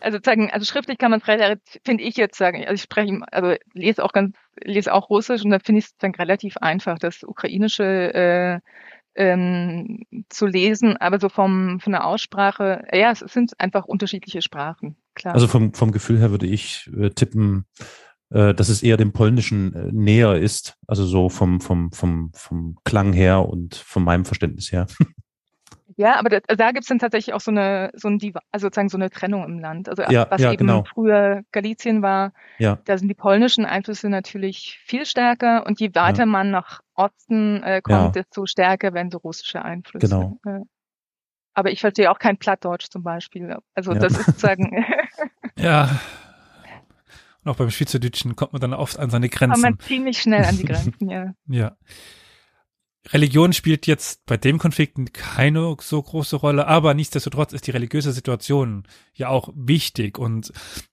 Also 0.00 0.18
sagen, 0.22 0.50
also 0.50 0.64
schriftlich 0.64 0.98
kann 0.98 1.10
man 1.10 1.20
relativ, 1.20 1.80
finde 1.84 2.04
ich 2.04 2.16
jetzt 2.16 2.38
sagen, 2.38 2.62
also 2.62 2.74
ich 2.74 2.82
spreche, 2.82 3.20
also 3.30 3.54
lese 3.74 4.04
auch 4.04 4.12
ganz, 4.12 4.36
lese 4.62 4.92
auch 4.92 5.10
Russisch 5.10 5.44
und 5.44 5.50
da 5.50 5.58
finde 5.58 5.80
ich 5.80 5.86
es 5.86 5.96
dann 5.98 6.14
relativ 6.14 6.56
einfach, 6.58 6.98
das 6.98 7.22
Ukrainische 7.22 8.14
äh, 8.14 8.60
ähm, 9.16 10.04
zu 10.28 10.46
lesen, 10.46 10.96
aber 10.96 11.18
so 11.18 11.28
vom 11.28 11.80
von 11.80 11.92
der 11.92 12.06
Aussprache, 12.06 12.84
ja, 12.92 13.10
es 13.10 13.20
sind 13.20 13.58
einfach 13.58 13.84
unterschiedliche 13.84 14.42
Sprachen, 14.42 14.96
klar. 15.14 15.34
Also 15.34 15.48
vom, 15.48 15.74
vom 15.74 15.92
Gefühl 15.92 16.18
her 16.18 16.30
würde 16.30 16.46
ich 16.46 16.90
äh, 16.96 17.10
tippen, 17.10 17.66
äh, 18.30 18.54
dass 18.54 18.68
es 18.68 18.82
eher 18.82 18.96
dem 18.96 19.12
Polnischen 19.12 19.74
äh, 19.74 19.88
näher 19.92 20.36
ist, 20.36 20.76
also 20.86 21.04
so 21.04 21.28
vom, 21.28 21.60
vom, 21.60 21.90
vom, 21.92 22.30
vom 22.34 22.78
Klang 22.84 23.12
her 23.12 23.48
und 23.48 23.74
von 23.74 24.04
meinem 24.04 24.24
Verständnis 24.24 24.70
her. 24.72 24.86
Ja, 26.00 26.18
aber 26.18 26.30
das, 26.30 26.42
da 26.56 26.72
gibt's 26.72 26.88
dann 26.88 26.98
tatsächlich 26.98 27.34
auch 27.34 27.40
so 27.42 27.50
eine, 27.50 27.90
so 27.94 28.08
ein 28.08 28.18
Diva, 28.18 28.40
also 28.50 28.66
sozusagen 28.66 28.88
so 28.88 28.96
eine 28.96 29.10
Trennung 29.10 29.44
im 29.44 29.58
Land. 29.58 29.86
Also 29.88 30.02
Ja, 30.04 30.26
was 30.30 30.40
ja, 30.40 30.50
eben 30.50 30.66
genau. 30.66 30.84
früher 30.84 31.42
Galizien 31.52 32.00
war, 32.00 32.32
Ja, 32.58 32.78
da 32.86 32.96
sind 32.96 33.08
die 33.08 33.14
polnischen 33.14 33.66
Einflüsse 33.66 34.08
natürlich 34.08 34.80
viel 34.86 35.04
stärker 35.04 35.66
und 35.66 35.78
je 35.78 35.94
weiter 35.94 36.20
Ja. 36.20 36.26
man 36.26 36.50
nach 36.50 36.80
Osten 36.94 37.62
äh, 37.62 37.82
kommt, 37.82 38.16
Ja. 38.16 38.22
desto 38.22 38.46
stärker 38.46 38.94
werden 38.94 39.10
so 39.10 39.18
russische 39.18 39.62
Einflüsse. 39.62 40.06
Genau. 40.08 40.38
Ja. 40.46 40.62
Aber 41.52 41.70
ich 41.70 41.80
verstehe 41.80 42.10
auch 42.10 42.18
kein 42.18 42.38
Plattdeutsch 42.38 42.86
zum 42.90 43.02
Beispiel. 43.02 43.56
Also 43.74 43.92
Ja. 43.92 43.98
das 43.98 44.12
ist 44.18 44.24
sozusagen, 44.26 44.84
Ja. 45.58 46.00
Und 47.44 47.50
auch 47.52 47.56
beim 47.56 47.70
Schweizerdeutschen 47.70 48.36
kommt 48.36 48.52
man 48.52 48.60
dann 48.60 48.72
oft 48.74 48.98
an 48.98 49.10
seine 49.10 49.28
kommt 49.28 49.38
Grenzen. 49.38 49.60
man 49.62 49.78
ziemlich 49.80 50.20
schnell 50.20 50.44
an 50.44 50.56
die 50.56 50.64
Grenzen, 50.66 51.10
ja. 51.10 51.32
Ja. 51.46 51.76
Religion 53.08 53.52
spielt 53.54 53.86
jetzt 53.86 54.24
bei 54.26 54.36
dem 54.36 54.58
Konflikt 54.58 55.14
keine 55.14 55.74
so 55.80 56.02
große 56.02 56.36
Rolle, 56.36 56.66
aber 56.66 56.92
nichtsdestotrotz 56.92 57.52
ist 57.54 57.66
die 57.66 57.70
religiöse 57.70 58.12
Situation 58.12 58.86
ja 59.14 59.28
auch 59.28 59.48
wichtig 59.54 60.18
und 60.18 60.52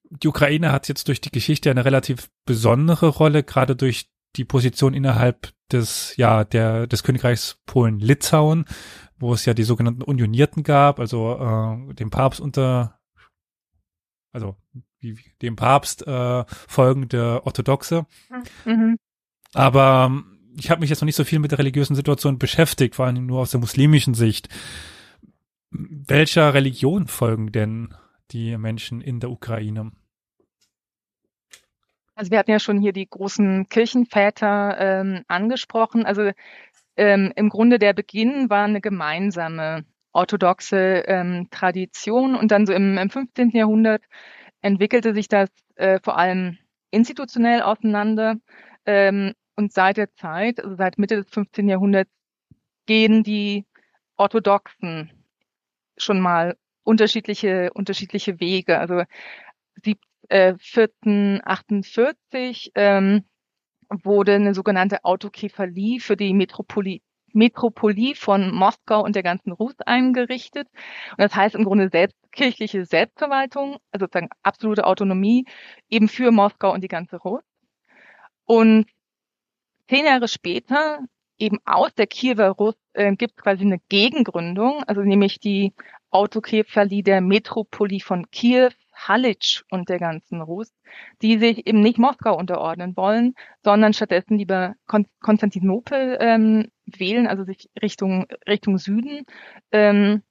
die 0.09 0.29
Ukraine 0.29 0.71
hat 0.71 0.88
jetzt 0.88 1.09
durch 1.09 1.19
die 1.19 1.31
Geschichte 1.31 1.69
eine 1.69 1.84
relativ 1.84 2.29
besondere 2.45 3.09
Rolle, 3.09 3.43
gerade 3.43 3.75
durch 3.75 4.09
die 4.38 4.45
Position 4.45 4.93
innerhalb 4.93 5.51
des, 5.71 6.15
ja, 6.15 6.45
der, 6.45 6.88
des 6.88 7.03
Königreichs 7.03 7.59
Polen-Litauen, 7.65 8.65
wo 9.19 9.34
es 9.34 9.45
ja 9.45 9.53
die 9.53 9.63
sogenannten 9.63 10.01
Unionierten 10.03 10.63
gab, 10.63 10.99
also 11.01 11.38
äh, 11.89 11.93
dem 11.95 12.09
Papst 12.09 12.39
unter, 12.39 12.99
also 14.31 14.55
wie, 14.99 15.17
wie- 15.17 15.31
dem 15.41 15.57
Papst 15.57 16.07
äh, 16.07 16.45
folgende 16.47 17.45
Orthodoxe. 17.45 18.05
Mhm. 18.63 18.97
Aber 19.53 20.23
ich 20.57 20.71
habe 20.71 20.81
mich 20.81 20.89
jetzt 20.89 21.01
noch 21.01 21.05
nicht 21.05 21.15
so 21.15 21.23
viel 21.23 21.39
mit 21.39 21.51
der 21.51 21.59
religiösen 21.59 21.95
Situation 21.95 22.39
beschäftigt, 22.39 22.95
vor 22.95 23.05
allem 23.05 23.25
nur 23.25 23.41
aus 23.41 23.51
der 23.51 23.59
muslimischen 23.59 24.13
Sicht. 24.13 24.49
Welcher 25.69 26.53
Religion 26.53 27.07
folgen 27.07 27.51
denn 27.51 27.93
die 28.31 28.57
Menschen 28.57 29.01
in 29.01 29.19
der 29.19 29.29
Ukraine? 29.29 29.91
Also 32.15 32.31
wir 32.31 32.39
hatten 32.39 32.51
ja 32.51 32.59
schon 32.59 32.81
hier 32.81 32.93
die 32.93 33.07
großen 33.07 33.69
Kirchenväter 33.69 34.77
ähm, 34.79 35.23
angesprochen. 35.27 36.05
Also 36.05 36.31
ähm, 36.95 37.31
im 37.35 37.49
Grunde 37.49 37.77
der 37.77 37.93
Beginn 37.93 38.49
war 38.49 38.65
eine 38.65 38.81
gemeinsame 38.81 39.85
orthodoxe 40.13 41.03
ähm, 41.05 41.47
Tradition 41.51 42.35
und 42.35 42.49
dann 42.49 42.65
so 42.65 42.73
im, 42.73 42.97
im 42.97 43.09
15. 43.11 43.51
Jahrhundert 43.51 44.01
entwickelte 44.61 45.13
sich 45.13 45.27
das 45.27 45.49
äh, 45.75 45.99
vor 46.01 46.17
allem 46.17 46.57
institutionell 46.89 47.61
auseinander. 47.61 48.38
Ähm, 48.88 49.34
und 49.57 49.73
seit 49.73 49.97
der 49.97 50.13
Zeit, 50.13 50.63
also 50.63 50.75
seit 50.75 50.97
Mitte 50.97 51.17
des 51.17 51.29
15. 51.29 51.67
Jahrhunderts, 51.67 52.09
gehen 52.85 53.23
die 53.23 53.65
Orthodoxen 54.15 55.11
schon 55.97 56.21
mal 56.21 56.55
unterschiedliche, 56.84 57.71
unterschiedliche 57.73 58.39
Wege. 58.39 58.79
Also 58.79 59.03
sieb, 59.84 59.99
äh, 60.29 60.53
1448 60.53 62.71
ähm, 62.75 63.25
wurde 63.89 64.35
eine 64.35 64.53
sogenannte 64.53 65.03
Autokephalie 65.03 65.99
für 65.99 66.15
die 66.15 66.34
Metropoli 66.34 67.01
Metropolie 67.34 68.15
von 68.15 68.53
Moskau 68.53 69.03
und 69.03 69.15
der 69.15 69.21
ganzen 69.21 69.51
Rus 69.51 69.75
eingerichtet. 69.85 70.67
Und 71.11 71.19
das 71.19 71.35
heißt 71.35 71.55
im 71.55 71.65
Grunde 71.65 71.89
selbst, 71.89 72.15
kirchliche 72.31 72.85
Selbstverwaltung, 72.85 73.77
also 73.91 74.05
sozusagen 74.05 74.29
absolute 74.43 74.85
Autonomie, 74.85 75.45
eben 75.89 76.07
für 76.07 76.31
Moskau 76.31 76.73
und 76.73 76.84
die 76.84 76.88
ganze 76.88 77.17
Rus. 77.17 77.43
Und 78.45 78.88
zehn 79.89 80.05
Jahre 80.05 80.27
später, 80.27 80.99
eben 81.38 81.59
aus 81.65 81.93
der 81.95 82.07
Kiewer 82.07 82.49
Rus, 82.49 82.76
äh, 82.93 83.15
gibt 83.15 83.38
quasi 83.38 83.64
eine 83.64 83.80
Gegengründung, 83.89 84.84
also 84.84 85.01
nämlich 85.01 85.39
die 85.39 85.73
Autokephalie 86.09 87.03
der 87.03 87.22
Metropolie 87.22 87.99
von 87.99 88.30
Kiew, 88.31 88.72
Halitsch 88.93 89.64
und 89.69 89.89
der 89.89 89.99
ganzen 89.99 90.41
Rus, 90.41 90.73
die 91.22 91.38
sich 91.38 91.68
eben 91.68 91.81
nicht 91.81 91.99
Moskau 91.99 92.35
unterordnen 92.35 92.97
wollen, 92.97 93.35
sondern 93.64 93.93
stattdessen 93.93 94.38
lieber 94.38 94.76
Kon 94.88 95.05
Konstantinopel 95.22 96.18
ähm, 96.19 96.72
wählen, 96.85 97.27
also 97.27 97.43
sich 97.43 97.69
Richtung 97.81 98.26
Richtung 98.47 98.80
Süden 98.80 99.26
ähm, 99.72 100.23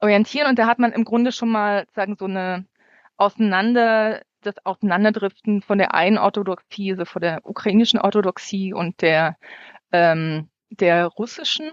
orientieren. 0.00 0.48
Und 0.48 0.58
da 0.58 0.66
hat 0.66 0.78
man 0.78 0.92
im 0.92 1.04
Grunde 1.04 1.30
schon 1.32 1.50
mal 1.50 1.86
sagen 1.94 2.16
so 2.18 2.24
eine 2.24 2.66
Auseinander 3.16 4.22
das 4.42 4.54
Auseinanderdriften 4.64 5.62
von 5.62 5.78
der 5.78 5.94
einen 5.94 6.18
Orthodoxie, 6.18 6.92
also 6.92 7.04
von 7.04 7.22
der 7.22 7.40
ukrainischen 7.44 8.00
Orthodoxie 8.00 8.72
und 8.72 9.02
der 9.02 9.36
ähm, 9.92 10.48
der 10.70 11.06
russischen. 11.06 11.70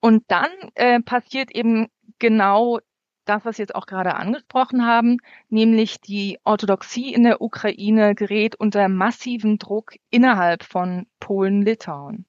Und 0.00 0.24
dann 0.28 0.50
äh, 0.74 1.00
passiert 1.00 1.50
eben 1.52 1.88
genau 2.18 2.80
das, 3.24 3.44
was 3.44 3.56
Sie 3.56 3.62
jetzt 3.62 3.74
auch 3.74 3.86
gerade 3.86 4.14
angesprochen 4.16 4.84
haben, 4.84 5.18
nämlich 5.48 6.00
die 6.00 6.38
Orthodoxie 6.44 7.14
in 7.14 7.22
der 7.22 7.40
Ukraine 7.40 8.14
gerät 8.14 8.56
unter 8.56 8.88
massiven 8.88 9.58
Druck 9.58 9.94
innerhalb 10.10 10.64
von 10.64 11.06
Polen-Litauen. 11.20 12.26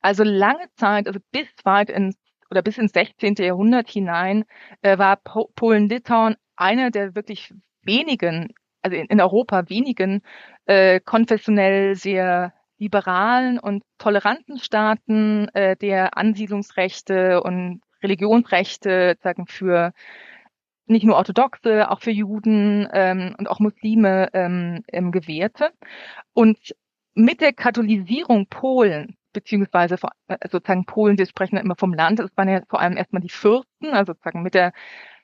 Also 0.00 0.24
lange 0.24 0.66
Zeit, 0.76 1.06
also 1.06 1.20
bis 1.30 1.48
weit 1.64 1.90
ins 1.90 2.16
oder 2.50 2.62
bis 2.62 2.78
ins 2.78 2.92
16. 2.92 3.34
Jahrhundert 3.36 3.88
hinein, 3.88 4.44
äh, 4.82 4.98
war 4.98 5.16
po 5.16 5.50
Polen-Litauen 5.54 6.36
einer 6.56 6.90
der 6.90 7.14
wirklich 7.14 7.54
wenigen, 7.82 8.52
also 8.82 8.96
in, 8.96 9.06
in 9.06 9.20
Europa 9.20 9.68
wenigen 9.68 10.22
äh, 10.66 11.00
konfessionell 11.00 11.94
sehr 11.96 12.52
liberalen 12.78 13.58
und 13.58 13.82
toleranten 13.98 14.58
Staaten, 14.58 15.48
äh, 15.48 15.76
der 15.76 16.16
Ansiedlungsrechte 16.16 17.42
und 17.42 17.82
Religionsrechte 18.02 19.16
sagen 19.22 19.46
für 19.46 19.92
nicht 20.86 21.04
nur 21.04 21.16
Orthodoxe, 21.16 21.90
auch 21.90 22.00
für 22.00 22.10
Juden 22.10 22.88
ähm, 22.92 23.34
und 23.38 23.48
auch 23.48 23.60
Muslime 23.60 24.28
ähm, 24.32 24.82
ähm, 24.88 25.12
gewährte. 25.12 25.70
Und 26.32 26.58
mit 27.14 27.40
der 27.40 27.52
Katholisierung 27.52 28.46
Polen, 28.48 29.16
beziehungsweise 29.32 29.96
äh, 30.28 30.36
sozusagen 30.50 30.86
Polen, 30.86 31.18
wir 31.18 31.26
sprechen 31.26 31.56
ja 31.56 31.62
immer 31.62 31.76
vom 31.76 31.94
Land, 31.94 32.18
es 32.18 32.36
waren 32.36 32.48
ja 32.48 32.62
vor 32.68 32.80
allem 32.80 32.96
erstmal 32.96 33.22
die 33.22 33.28
Fürsten, 33.28 33.92
also 33.92 34.12
sozusagen 34.12 34.42
mit 34.42 34.54
der 34.54 34.72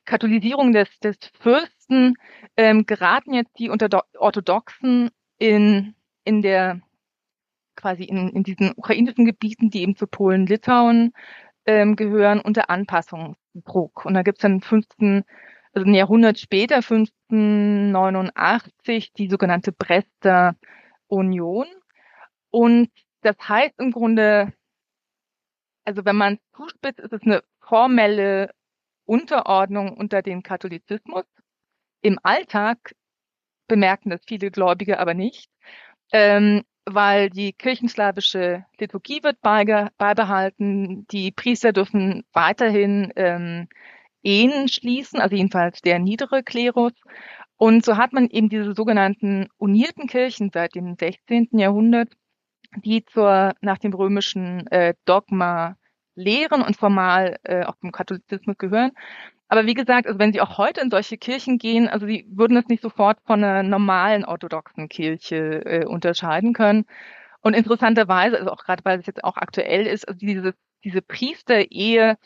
Katholisierung 0.07 0.73
des, 0.73 0.89
des 1.01 1.17
Fürsten 1.41 2.15
ähm, 2.57 2.87
geraten 2.87 3.35
jetzt 3.35 3.59
die 3.59 3.69
unter 3.69 4.05
Orthodoxen 4.19 5.11
in, 5.39 5.95
in 6.25 6.43
der 6.43 6.81
quasi 7.77 8.05
in, 8.05 8.31
in 8.31 8.43
diesen 8.43 8.73
ukrainischen 8.77 9.27
Gebieten, 9.27 9.71
die 9.71 9.83
eben 9.83 9.97
zu 9.97 10.07
Polen, 10.07 10.47
Litauen 10.47 11.13
ähm, 11.67 11.97
gehören, 11.97 12.41
unter 12.41 12.71
Anpassungsdruck. 12.71 14.07
Und 14.07 14.15
da 14.15 14.23
gibt 14.23 14.39
es 14.39 14.43
dann 14.43 14.63
15 14.63 15.25
also 15.77 15.87
ein 15.87 15.95
Jahrhundert 15.95 16.39
später, 16.39 16.77
1589, 16.77 19.13
die 19.13 19.29
sogenannte 19.29 19.73
Brester 19.73 20.57
Union. 21.07 21.67
Und 22.49 22.89
das 23.21 23.37
heißt 23.47 23.79
im 23.79 23.93
Grunde, 23.93 24.55
also 25.85 26.07
wenn 26.07 26.17
man 26.17 26.39
zuspitzt, 26.57 27.01
ist 27.01 27.13
es 27.13 27.21
eine 27.25 27.43
formelle 27.61 28.53
Unterordnung 29.07 29.97
unter 29.97 30.23
den 30.23 30.43
Katholizismus. 30.43 31.25
Im 32.03 32.19
Alltag 32.23 32.95
bemerken 33.69 34.11
das 34.11 34.21
viele 34.27 34.51
Gläubige 34.51 34.99
aber 34.99 35.15
nicht, 35.15 35.51
ähm, 36.13 36.63
weil 36.85 37.31
die 37.31 37.53
kirchenslawische 37.53 38.65
Liturgie 38.79 39.23
wird 39.23 39.41
beibehalten, 39.41 41.07
die 41.09 41.33
Priester 41.33 41.73
dürfen 41.73 42.25
weiterhin 42.33 43.13
ähm, 43.17 43.69
Ehen 44.23 44.69
schließen, 44.69 45.21
also 45.21 45.37
jedenfalls 45.37 45.81
der 45.83 45.99
niedere 45.99 46.43
Klerus. 46.43 46.93
Und 47.57 47.85
so 47.85 47.97
hat 47.97 48.13
man 48.13 48.29
eben 48.29 48.49
diese 48.49 48.75
sogenannten 48.75 49.49
unierten 49.57 50.09
Kirchen 50.09 50.51
seit 50.53 50.75
dem 50.75 50.97
16. 50.99 51.49
Jahrhundert, 51.53 52.13
die 52.85 53.05
zur 53.05 53.55
nach 53.61 53.79
dem 53.79 53.95
römischen 53.95 54.67
äh, 54.69 54.95
Dogma 55.05 55.77
lehren 56.17 56.63
und 56.63 56.77
formal 56.77 57.39
äh, 57.45 57.65
auch 57.65 57.77
zum 57.77 57.93
Katholizismus 57.93 58.59
gehören. 58.59 58.93
Aber 59.49 59.67
wie 59.67 59.75
gesagt, 59.75 60.07
also 60.09 60.19
wenn 60.19 60.33
Sie 60.33 60.41
auch 60.41 60.59
heute 60.59 60.81
in 60.81 60.91
solche 60.91 61.19
Kirchen 61.19 61.59
gehen, 61.59 61.89
also 61.89 62.07
Sie 62.07 62.27
würden 62.29 62.57
es 62.57 62.67
nicht 62.67 62.83
sofort 62.83 63.19
von 63.27 63.45
einer 63.45 63.63
normalen 63.63 64.25
orthodoxen 64.25 64.89
Kirche 64.89 65.65
äh, 65.65 65.85
unterscheiden 65.85 66.53
können. 66.53 66.85
Und 67.43 67.55
interessanterweise, 67.55 68.39
also 68.39 68.51
auch 68.51 68.65
gerade 68.65 68.85
weil 68.85 68.99
es 68.99 69.07
jetzt 69.07 69.23
auch 69.23 69.37
aktuell 69.37 69.87
ist, 69.87 70.09
also 70.09 70.19
diese, 70.19 70.55
diese 70.83 71.01
Priesterehe 71.03 72.17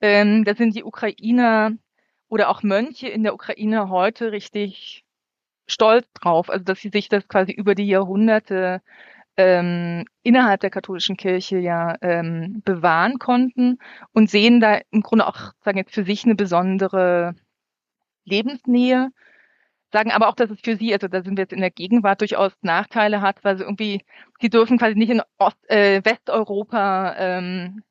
ähm, 0.00 0.44
da 0.44 0.54
sind 0.54 0.74
die 0.76 0.84
Ukrainer 0.84 1.72
oder 2.28 2.48
auch 2.48 2.62
Mönche 2.62 3.08
in 3.08 3.22
der 3.22 3.34
Ukraine 3.34 3.90
heute 3.90 4.32
richtig 4.32 5.04
stolz 5.66 6.06
drauf, 6.14 6.50
also 6.50 6.64
dass 6.64 6.80
sie 6.80 6.90
sich 6.90 7.08
das 7.08 7.28
quasi 7.28 7.52
über 7.52 7.74
die 7.74 7.86
Jahrhunderte 7.86 8.82
ähm, 9.40 10.04
innerhalb 10.22 10.60
der 10.60 10.70
katholischen 10.70 11.16
Kirche 11.16 11.58
ja 11.58 11.96
ähm, 12.02 12.60
bewahren 12.64 13.18
konnten 13.18 13.78
und 14.12 14.30
sehen 14.30 14.60
da 14.60 14.80
im 14.90 15.00
Grunde 15.02 15.26
auch, 15.26 15.52
sagen 15.64 15.78
jetzt 15.78 15.94
für 15.94 16.04
sich 16.04 16.24
eine 16.24 16.34
besondere 16.34 17.34
Lebensnähe, 18.24 19.10
sagen 19.92 20.10
aber 20.12 20.28
auch, 20.28 20.34
dass 20.34 20.50
es 20.50 20.60
für 20.60 20.76
sie, 20.76 20.92
also 20.92 21.08
da 21.08 21.22
sind 21.22 21.36
wir 21.38 21.44
jetzt 21.44 21.54
in 21.54 21.60
der 21.60 21.70
Gegenwart 21.70 22.20
durchaus 22.20 22.52
Nachteile 22.60 23.22
hat, 23.22 23.42
weil 23.44 23.56
sie 23.56 23.64
irgendwie, 23.64 24.02
sie 24.40 24.50
dürfen 24.50 24.78
quasi 24.78 24.94
nicht 24.94 25.10
in 25.10 25.22
Ost, 25.38 25.58
äh, 25.70 26.04
Westeuropa 26.04 27.14
ähm, 27.16 27.82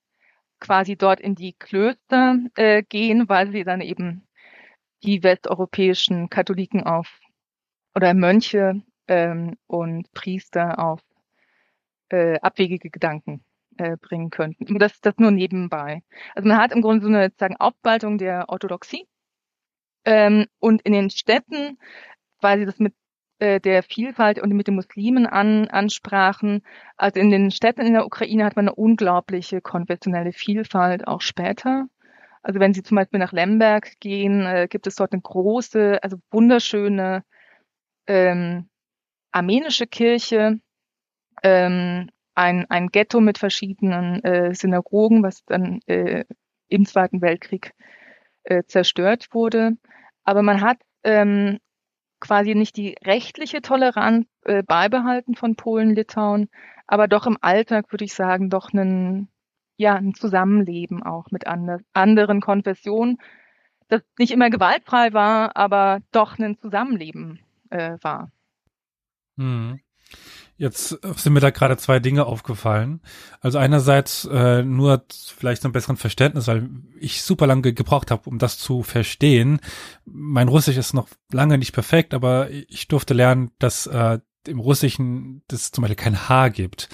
quasi 0.59 0.95
dort 0.97 1.19
in 1.19 1.35
die 1.35 1.53
Klöster 1.53 2.37
äh, 2.55 2.83
gehen, 2.83 3.27
weil 3.27 3.51
sie 3.51 3.63
dann 3.63 3.81
eben 3.81 4.27
die 5.03 5.23
westeuropäischen 5.23 6.29
Katholiken 6.29 6.83
auf 6.83 7.07
oder 7.95 8.13
Mönche 8.13 8.83
ähm, 9.07 9.57
und 9.67 10.11
Priester 10.13 10.77
auf 10.79 11.01
äh, 12.09 12.39
abwegige 12.39 12.89
Gedanken 12.89 13.43
äh, 13.77 13.97
bringen 13.97 14.29
könnten. 14.29 14.77
Das, 14.79 14.99
das 15.01 15.15
nur 15.17 15.31
nebenbei. 15.31 16.03
Also 16.35 16.47
man 16.47 16.57
hat 16.57 16.71
im 16.71 16.81
Grunde 16.81 17.03
so 17.03 17.09
eine 17.09 17.25
sozusagen 17.25 17.57
Aufspaltung 17.57 18.17
der 18.17 18.49
Orthodoxie. 18.49 19.07
Ähm, 20.05 20.45
und 20.59 20.81
in 20.83 20.93
den 20.93 21.09
Städten, 21.09 21.77
weil 22.41 22.59
sie 22.59 22.65
das 22.65 22.79
mit 22.79 22.93
äh, 23.39 23.59
der 23.59 23.83
Vielfalt 23.83 24.39
und 24.39 24.51
mit 24.51 24.67
den 24.67 24.75
Muslimen 24.75 25.25
an, 25.25 25.67
ansprachen. 25.69 26.61
Also 26.97 27.19
in 27.19 27.29
den 27.31 27.51
Städten 27.51 27.81
in 27.81 27.93
der 27.93 28.05
Ukraine 28.05 28.45
hat 28.45 28.55
man 28.55 28.67
eine 28.67 28.75
unglaubliche 28.75 29.61
konfessionelle 29.61 30.33
Vielfalt 30.33 31.07
auch 31.07 31.21
später. 31.21 31.87
Also 32.41 32.59
wenn 32.59 32.73
Sie 32.73 32.83
zum 32.83 32.95
Beispiel 32.95 33.19
nach 33.19 33.33
Lemberg 33.33 33.99
gehen, 33.99 34.45
äh, 34.45 34.67
gibt 34.69 34.87
es 34.87 34.95
dort 34.95 35.13
eine 35.13 35.21
große, 35.21 35.99
also 36.01 36.17
wunderschöne 36.31 37.23
ähm, 38.07 38.69
armenische 39.31 39.87
Kirche, 39.87 40.59
ähm, 41.43 42.09
ein, 42.35 42.65
ein 42.69 42.87
Ghetto 42.87 43.19
mit 43.19 43.37
verschiedenen 43.37 44.23
äh, 44.23 44.53
Synagogen, 44.55 45.23
was 45.23 45.43
dann 45.45 45.81
äh, 45.87 46.25
im 46.69 46.85
Zweiten 46.85 47.21
Weltkrieg 47.21 47.73
äh, 48.43 48.63
zerstört 48.63 49.27
wurde. 49.31 49.73
Aber 50.23 50.41
man 50.41 50.61
hat 50.61 50.77
ähm, 51.03 51.59
quasi 52.19 52.55
nicht 52.55 52.77
die 52.77 52.95
rechtliche 53.03 53.61
Toleranz 53.61 54.27
äh, 54.45 54.63
beibehalten 54.63 55.35
von 55.35 55.55
Polen, 55.55 55.95
Litauen, 55.95 56.49
aber 56.87 57.07
doch 57.07 57.27
im 57.27 57.37
Alltag 57.41 57.91
würde 57.91 58.05
ich 58.05 58.13
sagen, 58.13 58.49
doch 58.49 58.73
ein, 58.73 59.29
ja, 59.77 59.95
ein 59.95 60.13
Zusammenleben 60.13 61.03
auch 61.03 61.31
mit 61.31 61.47
andre, 61.47 61.79
anderen 61.93 62.41
Konfessionen, 62.41 63.17
das 63.87 64.01
nicht 64.17 64.31
immer 64.31 64.49
gewaltfrei 64.49 65.13
war, 65.13 65.55
aber 65.55 66.01
doch 66.11 66.37
ein 66.37 66.57
Zusammenleben 66.59 67.39
äh, 67.69 67.97
war. 68.01 68.31
Hm. 69.37 69.79
Jetzt 70.59 70.89
sind 71.15 71.31
mir 71.31 71.39
da 71.39 71.51
gerade 71.51 71.77
zwei 71.77 71.99
Dinge 71.99 72.25
aufgefallen. 72.25 72.99
Also 73.39 73.57
einerseits 73.57 74.25
äh, 74.25 74.61
nur 74.61 75.05
vielleicht 75.37 75.63
ein 75.63 75.71
besseren 75.71 75.95
Verständnis, 75.95 76.47
weil 76.47 76.69
ich 76.99 77.21
super 77.21 77.47
lange 77.47 77.73
gebraucht 77.73 78.11
habe, 78.11 78.29
um 78.29 78.39
das 78.39 78.57
zu 78.57 78.83
verstehen. 78.83 79.61
Mein 80.03 80.49
Russisch 80.49 80.75
ist 80.75 80.93
noch 80.93 81.07
lange 81.31 81.57
nicht 81.57 81.71
perfekt, 81.71 82.13
aber 82.13 82.49
ich 82.51 82.89
durfte 82.89 83.13
lernen, 83.13 83.51
dass 83.57 83.87
äh, 83.87 84.19
im 84.47 84.59
Russischen 84.59 85.43
das 85.47 85.71
zum 85.71 85.83
Beispiel 85.83 85.95
kein 85.95 86.27
H 86.27 86.49
gibt. 86.49 86.89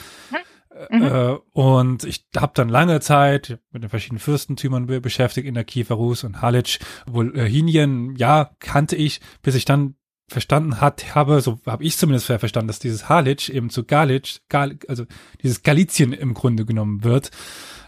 Mhm. 0.91 1.01
Äh, 1.01 1.35
und 1.53 2.03
ich 2.03 2.27
habe 2.37 2.51
dann 2.53 2.69
lange 2.69 2.99
Zeit 2.99 3.57
mit 3.71 3.81
den 3.81 3.89
verschiedenen 3.89 4.19
Fürstentümern 4.19 4.85
beschäftigt 5.01 5.47
in 5.47 5.55
der 5.55 5.63
Kiefer 5.63 5.95
Rus 5.95 6.23
und 6.23 6.43
Halic. 6.43 6.77
Wolhinien, 7.07 8.15
ja, 8.15 8.51
kannte 8.59 8.95
ich, 8.95 9.21
bis 9.41 9.55
ich 9.55 9.65
dann 9.65 9.95
verstanden 10.27 10.81
hat, 10.81 11.15
habe, 11.15 11.41
so 11.41 11.59
habe 11.65 11.83
ich 11.83 11.97
zumindest 11.97 12.25
verstanden, 12.25 12.67
dass 12.67 12.79
dieses 12.79 13.09
Halic 13.09 13.49
eben 13.49 13.69
zu 13.69 13.83
Galic, 13.83 14.41
Gal, 14.49 14.77
also 14.87 15.05
dieses 15.41 15.63
Galizien 15.63 16.13
im 16.13 16.33
Grunde 16.33 16.65
genommen 16.65 17.03
wird. 17.03 17.31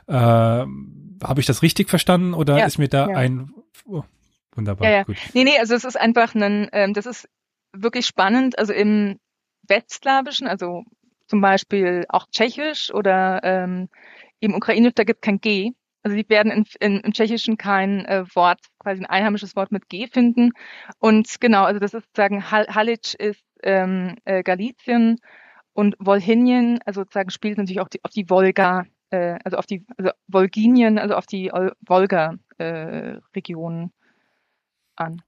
Äh, 0.07 0.13
habe 0.13 1.39
ich 1.39 1.45
das 1.45 1.61
richtig 1.63 1.89
verstanden 1.89 2.33
oder 2.33 2.57
ja, 2.57 2.65
ist 2.65 2.77
mir 2.77 2.89
da 2.89 3.09
ja. 3.09 3.17
ein 3.17 3.51
oh, 3.85 4.03
wunderbar 4.55 4.87
ja, 4.87 4.97
ja. 4.97 5.03
gut. 5.03 5.17
Nee, 5.33 5.43
nee, 5.43 5.57
also 5.59 5.75
es 5.75 5.83
ist 5.83 5.99
einfach 5.99 6.35
ein, 6.35 6.69
ähm, 6.71 6.93
das 6.93 7.05
ist 7.05 7.27
wirklich 7.73 8.05
spannend. 8.05 8.57
Also 8.59 8.73
im 8.73 9.19
Westslawischen, 9.67 10.47
also 10.47 10.83
zum 11.27 11.41
Beispiel 11.41 12.05
auch 12.09 12.27
Tschechisch 12.31 12.93
oder 12.93 13.41
ähm, 13.43 13.89
im 14.39 14.53
Ukrainisch, 14.53 14.93
da 14.95 15.03
gibt 15.03 15.21
kein 15.21 15.39
G. 15.39 15.71
Also 16.07 16.15
sie 16.15 16.29
werden 16.29 16.53
in, 16.53 16.63
in, 16.79 17.01
im 17.01 17.11
Tschechischen 17.11 17.57
kein 17.57 18.05
äh, 18.05 18.23
Wort, 18.33 18.61
quasi 18.79 19.01
ein 19.01 19.07
einheimisches 19.07 19.57
Wort 19.57 19.73
mit 19.73 19.89
G 19.89 20.07
finden. 20.07 20.53
Und 20.99 21.41
genau, 21.41 21.65
also 21.65 21.81
das 21.81 21.93
ist 21.93 22.05
sozusagen 22.05 22.49
Halic 22.49 23.13
ist 23.15 23.43
ähm, 23.61 24.15
äh, 24.23 24.41
Galizien 24.41 25.19
und 25.73 25.97
Wolhinien, 25.99 26.79
also 26.85 27.01
sozusagen 27.01 27.29
spielt 27.29 27.57
natürlich 27.57 27.81
auch 27.81 27.89
die, 27.89 28.01
auf 28.05 28.11
die 28.11 28.29
Wolga, 28.29 28.85
äh, 29.09 29.37
also 29.43 29.57
auf 29.57 29.65
die 29.65 29.85
also 29.97 30.11
Wolginien, 30.29 30.97
also 30.97 31.15
auf 31.15 31.25
die 31.25 31.51
Wolga-Regionen 31.51 33.83
äh, 33.83 33.89
an. 34.95 35.21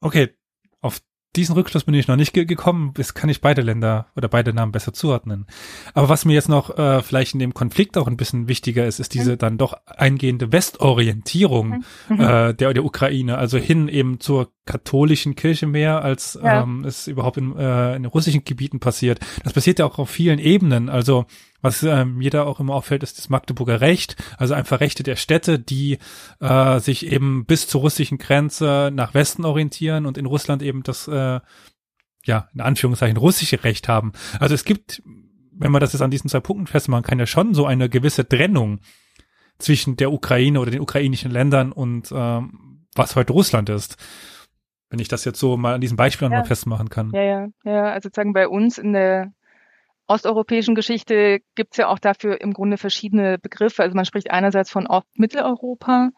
Okay, 0.00 0.34
auf 0.80 1.02
diesen 1.36 1.54
Rückschluss 1.54 1.84
bin 1.84 1.94
ich 1.94 2.08
noch 2.08 2.16
nicht 2.16 2.32
ge 2.32 2.44
gekommen. 2.44 2.92
Das 2.94 3.14
kann 3.14 3.30
ich 3.30 3.40
beide 3.40 3.62
Länder 3.62 4.06
oder 4.16 4.28
beide 4.28 4.52
Namen 4.52 4.72
besser 4.72 4.92
zuordnen. 4.92 5.46
Aber 5.92 6.08
was 6.08 6.24
mir 6.24 6.34
jetzt 6.34 6.48
noch 6.48 6.76
äh, 6.78 7.02
vielleicht 7.02 7.34
in 7.34 7.40
dem 7.40 7.54
Konflikt 7.54 7.96
auch 7.98 8.06
ein 8.06 8.16
bisschen 8.16 8.48
wichtiger 8.48 8.86
ist, 8.86 9.00
ist 9.00 9.14
diese 9.14 9.32
mhm. 9.32 9.38
dann 9.38 9.58
doch 9.58 9.74
eingehende 9.86 10.52
Westorientierung 10.52 11.84
mhm. 12.08 12.20
äh, 12.20 12.54
der, 12.54 12.74
der 12.74 12.84
Ukraine, 12.84 13.38
also 13.38 13.58
hin 13.58 13.88
eben 13.88 14.20
zur 14.20 14.52
katholischen 14.66 15.34
Kirche 15.34 15.66
mehr, 15.66 16.02
als 16.02 16.38
ja. 16.42 16.62
ähm, 16.62 16.84
es 16.84 17.06
überhaupt 17.06 17.36
in, 17.36 17.56
äh, 17.56 17.96
in 17.96 18.04
den 18.04 18.10
russischen 18.10 18.44
Gebieten 18.44 18.80
passiert. 18.80 19.20
Das 19.42 19.52
passiert 19.52 19.78
ja 19.78 19.86
auch 19.86 19.98
auf 19.98 20.10
vielen 20.10 20.38
Ebenen. 20.38 20.88
Also 20.88 21.26
was 21.64 21.82
ähm, 21.82 22.20
jeder 22.20 22.46
auch 22.46 22.60
immer 22.60 22.74
auffällt, 22.74 23.02
ist 23.02 23.16
das 23.16 23.30
Magdeburger 23.30 23.80
Recht, 23.80 24.16
also 24.36 24.52
einfach 24.52 24.80
Rechte 24.80 25.02
der 25.02 25.16
Städte, 25.16 25.58
die 25.58 25.98
äh, 26.38 26.78
sich 26.78 27.10
eben 27.10 27.46
bis 27.46 27.66
zur 27.66 27.80
russischen 27.80 28.18
Grenze 28.18 28.90
nach 28.92 29.14
Westen 29.14 29.46
orientieren 29.46 30.04
und 30.04 30.18
in 30.18 30.26
Russland 30.26 30.62
eben 30.62 30.82
das, 30.82 31.08
äh, 31.08 31.40
ja, 32.24 32.48
in 32.52 32.60
Anführungszeichen 32.60 33.16
russische 33.16 33.64
Recht 33.64 33.88
haben. 33.88 34.12
Also 34.38 34.54
es 34.54 34.66
gibt, 34.66 35.02
wenn 35.52 35.72
man 35.72 35.80
das 35.80 35.94
jetzt 35.94 36.02
an 36.02 36.10
diesen 36.10 36.28
zwei 36.28 36.40
Punkten 36.40 36.66
festmachen 36.66 37.02
kann, 37.02 37.18
ja 37.18 37.26
schon 37.26 37.54
so 37.54 37.64
eine 37.64 37.88
gewisse 37.88 38.28
Trennung 38.28 38.80
zwischen 39.58 39.96
der 39.96 40.12
Ukraine 40.12 40.60
oder 40.60 40.70
den 40.70 40.82
ukrainischen 40.82 41.30
Ländern 41.30 41.72
und 41.72 42.12
ähm, 42.14 42.86
was 42.94 43.16
heute 43.16 43.32
Russland 43.32 43.70
ist. 43.70 43.96
Wenn 44.90 44.98
ich 44.98 45.08
das 45.08 45.24
jetzt 45.24 45.40
so 45.40 45.56
mal 45.56 45.76
an 45.76 45.80
diesem 45.80 45.96
Beispiel 45.96 46.28
ja. 46.28 46.40
mal 46.40 46.44
festmachen 46.44 46.90
kann. 46.90 47.10
Ja, 47.14 47.22
ja, 47.22 47.46
ja. 47.64 47.84
Also 47.84 48.08
sozusagen 48.08 48.34
bei 48.34 48.48
uns 48.48 48.76
in 48.76 48.92
der 48.92 49.32
osteuropäischen 50.06 50.74
Geschichte 50.74 51.40
gibt 51.54 51.74
es 51.74 51.78
ja 51.78 51.88
auch 51.88 51.98
dafür 51.98 52.40
im 52.40 52.52
Grunde 52.52 52.76
verschiedene 52.76 53.38
Begriffe. 53.38 53.82
Also 53.82 53.94
man 53.96 54.04
spricht 54.04 54.30
einerseits 54.30 54.70
von 54.70 54.86
Ost-Mitteleuropa. 54.86 56.10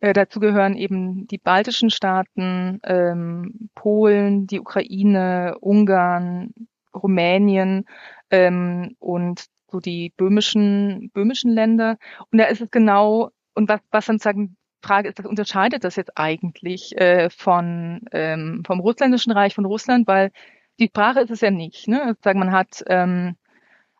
Äh, 0.00 0.12
dazu 0.12 0.40
gehören 0.40 0.74
eben 0.76 1.26
die 1.28 1.38
baltischen 1.38 1.90
Staaten, 1.90 2.80
ähm, 2.84 3.70
Polen, 3.74 4.46
die 4.46 4.60
Ukraine, 4.60 5.56
Ungarn, 5.60 6.52
Rumänien 6.94 7.86
ähm, 8.30 8.96
und 8.98 9.46
so 9.70 9.80
die 9.80 10.12
böhmischen, 10.16 11.10
böhmischen 11.14 11.52
Länder. 11.52 11.96
Und 12.30 12.38
da 12.38 12.44
ist 12.44 12.60
es 12.60 12.70
genau, 12.70 13.30
und 13.54 13.68
was, 13.68 13.80
was 13.90 14.06
dann 14.06 14.18
sagen, 14.18 14.56
Frage 14.84 15.08
ist, 15.08 15.18
was 15.18 15.26
unterscheidet 15.26 15.84
das 15.84 15.96
jetzt 15.96 16.18
eigentlich 16.18 16.98
äh, 16.98 17.30
von 17.30 18.00
ähm, 18.10 18.62
vom 18.66 18.80
russländischen 18.80 19.32
Reich 19.32 19.54
von 19.54 19.64
Russland, 19.64 20.06
weil 20.08 20.32
die 20.78 20.86
Sprache 20.88 21.20
ist 21.20 21.30
es 21.30 21.40
ja 21.40 21.50
nicht. 21.50 21.88
Ne? 21.88 22.16
Sagen 22.22 22.38
man 22.38 22.52
hat 22.52 22.82
ähm, 22.86 23.36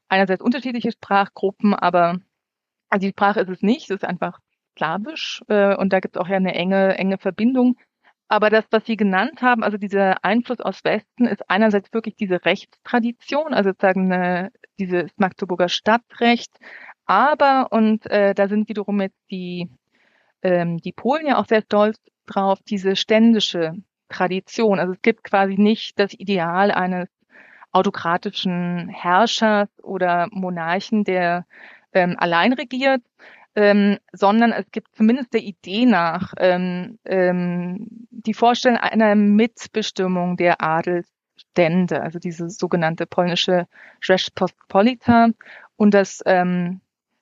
einerseits 0.08 0.42
unterschiedliche 0.42 0.92
Sprachgruppen, 0.92 1.74
aber 1.74 2.18
also 2.88 3.06
die 3.06 3.12
Sprache 3.12 3.40
ist 3.40 3.48
es 3.48 3.62
nicht. 3.62 3.90
Es 3.90 3.96
ist 3.96 4.04
einfach 4.04 4.40
Slawisch 4.76 5.42
äh, 5.48 5.76
und 5.76 5.92
da 5.92 6.00
gibt 6.00 6.16
es 6.16 6.20
auch 6.20 6.28
ja 6.28 6.36
eine 6.36 6.54
enge 6.54 6.96
enge 6.98 7.18
Verbindung. 7.18 7.76
Aber 8.28 8.48
das, 8.48 8.64
was 8.70 8.86
Sie 8.86 8.96
genannt 8.96 9.42
haben, 9.42 9.62
also 9.62 9.76
dieser 9.76 10.24
Einfluss 10.24 10.60
aus 10.60 10.84
Westen, 10.84 11.26
ist 11.26 11.50
einerseits 11.50 11.92
wirklich 11.92 12.16
diese 12.16 12.42
Rechtstradition, 12.46 13.52
also 13.52 13.70
sozusagen 13.70 14.10
eine, 14.10 14.52
dieses 14.78 15.10
Magdeburger 15.18 15.68
Stadtrecht. 15.68 16.50
Aber, 17.04 17.68
und 17.72 18.06
äh, 18.06 18.34
da 18.34 18.48
sind 18.48 18.70
wiederum 18.70 19.02
jetzt 19.02 19.20
die, 19.30 19.68
ähm, 20.40 20.78
die 20.78 20.92
Polen 20.92 21.26
ja 21.26 21.38
auch 21.38 21.46
sehr 21.46 21.60
stolz 21.60 21.98
drauf, 22.26 22.58
diese 22.66 22.96
ständische 22.96 23.74
Tradition. 24.12 24.78
Also 24.78 24.92
es 24.94 25.02
gibt 25.02 25.24
quasi 25.24 25.54
nicht 25.56 25.98
das 25.98 26.12
Ideal 26.14 26.70
eines 26.70 27.08
autokratischen 27.72 28.88
Herrschers 28.88 29.68
oder 29.82 30.28
Monarchen, 30.30 31.04
der 31.04 31.46
ähm, 31.92 32.16
allein 32.18 32.52
regiert, 32.52 33.02
ähm, 33.54 33.98
sondern 34.12 34.52
es 34.52 34.70
gibt 34.70 34.94
zumindest 34.94 35.34
der 35.34 35.42
Idee 35.42 35.86
nach 35.86 36.32
ähm, 36.38 36.98
ähm, 37.04 37.86
die 38.10 38.34
Vorstellung 38.34 38.78
einer 38.78 39.14
Mitbestimmung 39.14 40.36
der 40.36 40.62
Adelsstände, 40.62 42.02
also 42.02 42.18
diese 42.18 42.48
sogenannte 42.50 43.06
polnische 43.06 43.66
Rzeczpospolita 44.00 45.28
und 45.76 45.92
das 45.94 46.22
ähm, 46.26 46.80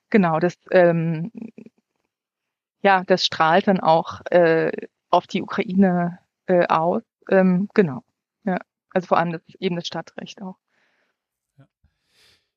genau 0.09 0.39
das 0.39 0.55
ähm, 0.71 1.31
ja 2.81 3.03
das 3.05 3.25
strahlt 3.25 3.67
dann 3.67 3.79
auch 3.79 4.21
äh, 4.29 4.71
auf 5.09 5.27
die 5.27 5.41
Ukraine 5.41 6.19
äh, 6.51 6.67
aus 6.67 7.03
ähm, 7.29 7.69
genau 7.73 8.03
ja 8.43 8.57
also 8.89 9.07
vor 9.07 9.17
allem 9.17 9.31
das 9.31 9.41
eben 9.59 9.75
das 9.75 9.87
Stadtrecht 9.87 10.41
auch 10.41 10.57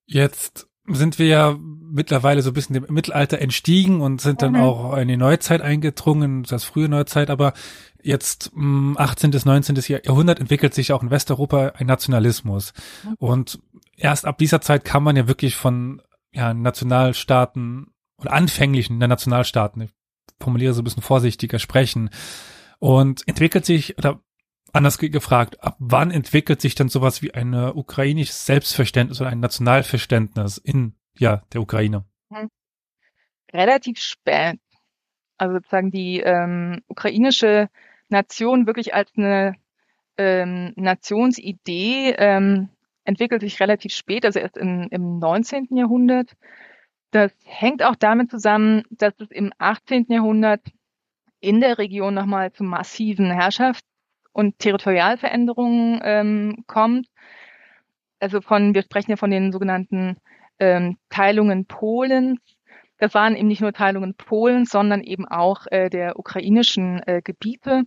jetzt 0.07 0.69
sind 0.87 1.19
wir 1.19 1.27
ja 1.27 1.57
mittlerweile 1.59 2.43
so 2.43 2.51
ein 2.51 2.55
bisschen 2.55 2.75
dem 2.75 2.93
Mittelalter 2.93 3.39
entstiegen 3.39 4.01
und 4.01 4.21
sind 4.21 4.43
dann 4.43 4.53
mhm. 4.53 4.61
auch 4.61 4.97
in 4.97 5.09
die 5.09 5.16
Neuzeit 5.16 5.62
eingedrungen, 5.62 6.43
das 6.43 6.65
frühe 6.65 6.91
Neuzeit, 6.91 7.31
aber 7.31 7.55
jetzt 8.03 8.53
m, 8.55 8.97
18. 8.99 9.31
bis 9.31 9.47
19. 9.47 9.77
Jahrhundert 10.05 10.41
entwickelt 10.41 10.75
sich 10.75 10.93
auch 10.93 11.03
in 11.03 11.11
Westeuropa 11.11 11.73
ein 11.77 11.87
Nationalismus. 11.87 12.75
Mhm. 13.03 13.15
Und 13.15 13.59
erst 13.97 14.27
ab 14.27 14.37
dieser 14.37 14.61
Zeit 14.61 14.85
kann 14.85 15.03
man 15.03 15.16
ja 15.16 15.27
wirklich 15.27 15.57
von 15.57 16.03
ja, 16.33 16.53
Nationalstaaten 16.53 17.87
oder 18.19 18.33
anfänglichen 18.33 18.99
der 18.99 19.09
Nationalstaaten, 19.09 19.83
ich 19.83 19.91
formuliere 20.39 20.75
so 20.75 20.83
ein 20.83 20.85
bisschen 20.85 21.03
vorsichtiger, 21.03 21.59
sprechen. 21.59 22.11
Und 22.85 23.27
entwickelt 23.27 23.65
sich, 23.65 23.97
oder 23.97 24.20
Anders 24.74 24.98
gefragt, 24.98 25.65
ab 25.65 25.77
wann 25.78 26.11
entwickelt 26.11 26.61
sich 26.61 26.74
dann 26.74 26.90
sowas 26.90 27.23
wie 27.23 27.32
ein 27.32 27.55
ukrainisches 27.55 28.44
Selbstverständnis 28.44 29.23
oder 29.23 29.31
ein 29.31 29.40
Nationalverständnis 29.40 30.59
in 30.59 30.94
ja 31.16 31.44
der 31.55 31.62
Ukraine? 31.62 32.05
Hm. 32.31 32.51
Relativ 33.55 34.01
spät. 34.01 34.59
Also 35.39 35.55
sozusagen 35.55 35.93
die 35.93 36.20
ähm, 36.20 36.82
ukrainische 36.86 37.70
Nation 38.11 38.66
wirklich 38.66 38.93
als 38.93 39.11
eine 39.16 39.55
ähm, 40.19 40.74
Nationsidee 40.77 42.15
ähm, 42.19 42.69
entwickelt 43.05 43.40
sich 43.40 43.61
relativ 43.61 43.94
spät, 43.94 44.27
also 44.27 44.40
erst 44.40 44.59
im, 44.59 44.89
im 44.90 45.20
19. 45.20 45.69
Jahrhundert. 45.70 46.36
Das 47.12 47.32
hängt 47.44 47.82
auch 47.82 47.97
damit 47.97 48.31
zusammen, 48.31 48.82
dass 48.90 49.15
es 49.20 49.31
im 49.31 49.55
18. 49.56 50.05
Jahrhundert 50.11 50.61
in 51.45 51.61
der 51.61 51.79
Region 51.79 52.15
nochmal 52.15 52.53
zu 52.53 52.65
massiven 52.65 53.31
Herrschafts 53.31 53.87
und 54.33 54.59
Territorialveränderungen 54.59 56.01
ähm, 56.03 56.65
kommt. 56.66 57.07
Also 58.21 58.41
von, 58.41 58.75
wir 58.75 58.83
sprechen 58.83 59.12
ja 59.12 59.16
von 59.16 59.31
den 59.31 59.53
sogenannten 59.53 60.16
ähm, 60.59 60.97
Teilungen 61.11 61.66
Polens. 61.66 62.41
Das 62.99 63.15
waren 63.15 63.37
eben 63.37 63.49
nicht 63.49 63.61
nur 63.61 63.73
Teilungen 63.73 64.15
Polens, 64.15 64.71
sondern 64.71 65.03
eben 65.03 65.27
auch 65.27 65.66
äh, 65.71 65.91
der 65.91 66.19
ukrainischen 66.19 67.03
äh, 67.07 67.21
Gebiete. 67.23 67.85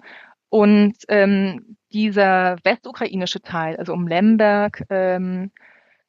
Und 0.49 0.95
ähm, 1.09 1.77
dieser 1.91 2.57
westukrainische 2.63 3.41
Teil, 3.41 3.77
also 3.77 3.93
um 3.93 4.07
Lemberg, 4.07 4.83
ähm, 4.89 5.51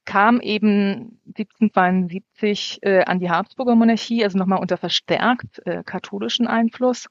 kam 0.09 0.41
eben 0.41 1.21
1772 1.27 2.79
äh, 2.81 3.05
an 3.05 3.21
die 3.21 3.29
Habsburger 3.29 3.75
Monarchie, 3.75 4.25
also 4.25 4.39
nochmal 4.39 4.59
unter 4.59 4.79
verstärkt 4.79 5.61
äh, 5.67 5.83
katholischen 5.85 6.47
Einfluss 6.47 7.09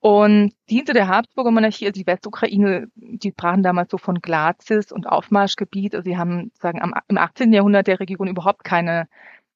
und 0.00 0.52
diente 0.68 0.92
der 0.92 1.08
Habsburger 1.08 1.50
Monarchie, 1.50 1.86
also 1.86 1.98
die 1.98 2.06
Westukraine, 2.06 2.88
die 2.94 3.30
sprachen 3.30 3.62
damals 3.62 3.90
so 3.90 3.96
von 3.96 4.20
Glazis 4.20 4.92
und 4.92 5.06
Aufmarschgebiet. 5.06 5.94
Also 5.94 6.04
sie 6.04 6.18
haben 6.18 6.52
sagen 6.60 6.82
am, 6.82 6.92
im 7.08 7.16
18. 7.16 7.54
Jahrhundert 7.54 7.86
der 7.86 8.00
Region 8.00 8.28
überhaupt 8.28 8.64
keine 8.64 9.08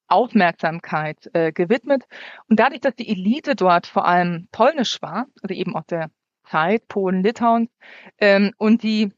Aufmerksamkeit 0.08 1.28
äh, 1.34 1.52
gewidmet. 1.52 2.04
Und 2.48 2.58
dadurch, 2.58 2.80
dass 2.80 2.94
die 2.94 3.10
Elite 3.10 3.56
dort 3.56 3.86
vor 3.86 4.06
allem 4.06 4.48
polnisch 4.52 5.02
war, 5.02 5.26
also 5.42 5.54
eben 5.54 5.76
aus 5.76 5.84
der 5.86 6.10
Zeit 6.44 6.88
Polen, 6.88 7.22
Litauens, 7.22 7.68
ähm, 8.16 8.52
und 8.56 8.82
die 8.82 9.12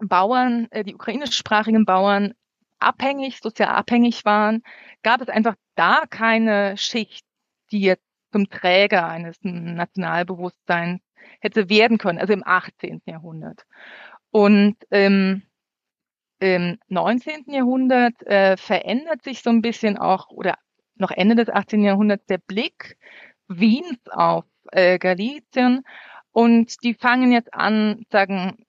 Bauern, 0.00 0.66
äh, 0.70 0.82
die 0.82 0.94
ukrainischsprachigen 0.94 1.84
Bauern 1.84 2.32
abhängig, 2.82 3.40
sozial 3.42 3.70
abhängig 3.70 4.24
waren, 4.24 4.62
gab 5.02 5.20
es 5.20 5.28
einfach 5.28 5.54
da 5.74 6.04
keine 6.08 6.76
Schicht, 6.76 7.24
die 7.70 7.80
jetzt 7.80 8.04
zum 8.32 8.48
Träger 8.48 9.06
eines 9.06 9.38
Nationalbewusstseins 9.42 11.00
hätte 11.40 11.68
werden 11.68 11.98
können, 11.98 12.18
also 12.18 12.32
im 12.32 12.42
18. 12.44 13.02
Jahrhundert. 13.06 13.66
Und 14.30 14.76
ähm, 14.90 15.42
im 16.40 16.78
19. 16.88 17.44
Jahrhundert 17.48 18.20
äh, 18.26 18.56
verändert 18.56 19.22
sich 19.22 19.42
so 19.42 19.50
ein 19.50 19.62
bisschen 19.62 19.96
auch, 19.98 20.30
oder 20.30 20.58
noch 20.96 21.10
Ende 21.10 21.36
des 21.36 21.48
18. 21.48 21.82
Jahrhunderts, 21.82 22.26
der 22.26 22.38
Blick 22.38 22.98
Wiens 23.48 24.00
auf 24.10 24.44
äh, 24.72 24.98
Galizien. 24.98 25.84
Und 26.32 26.82
die 26.82 26.94
fangen 26.94 27.30
jetzt 27.30 27.52
an, 27.52 28.06
sagen, 28.10 28.64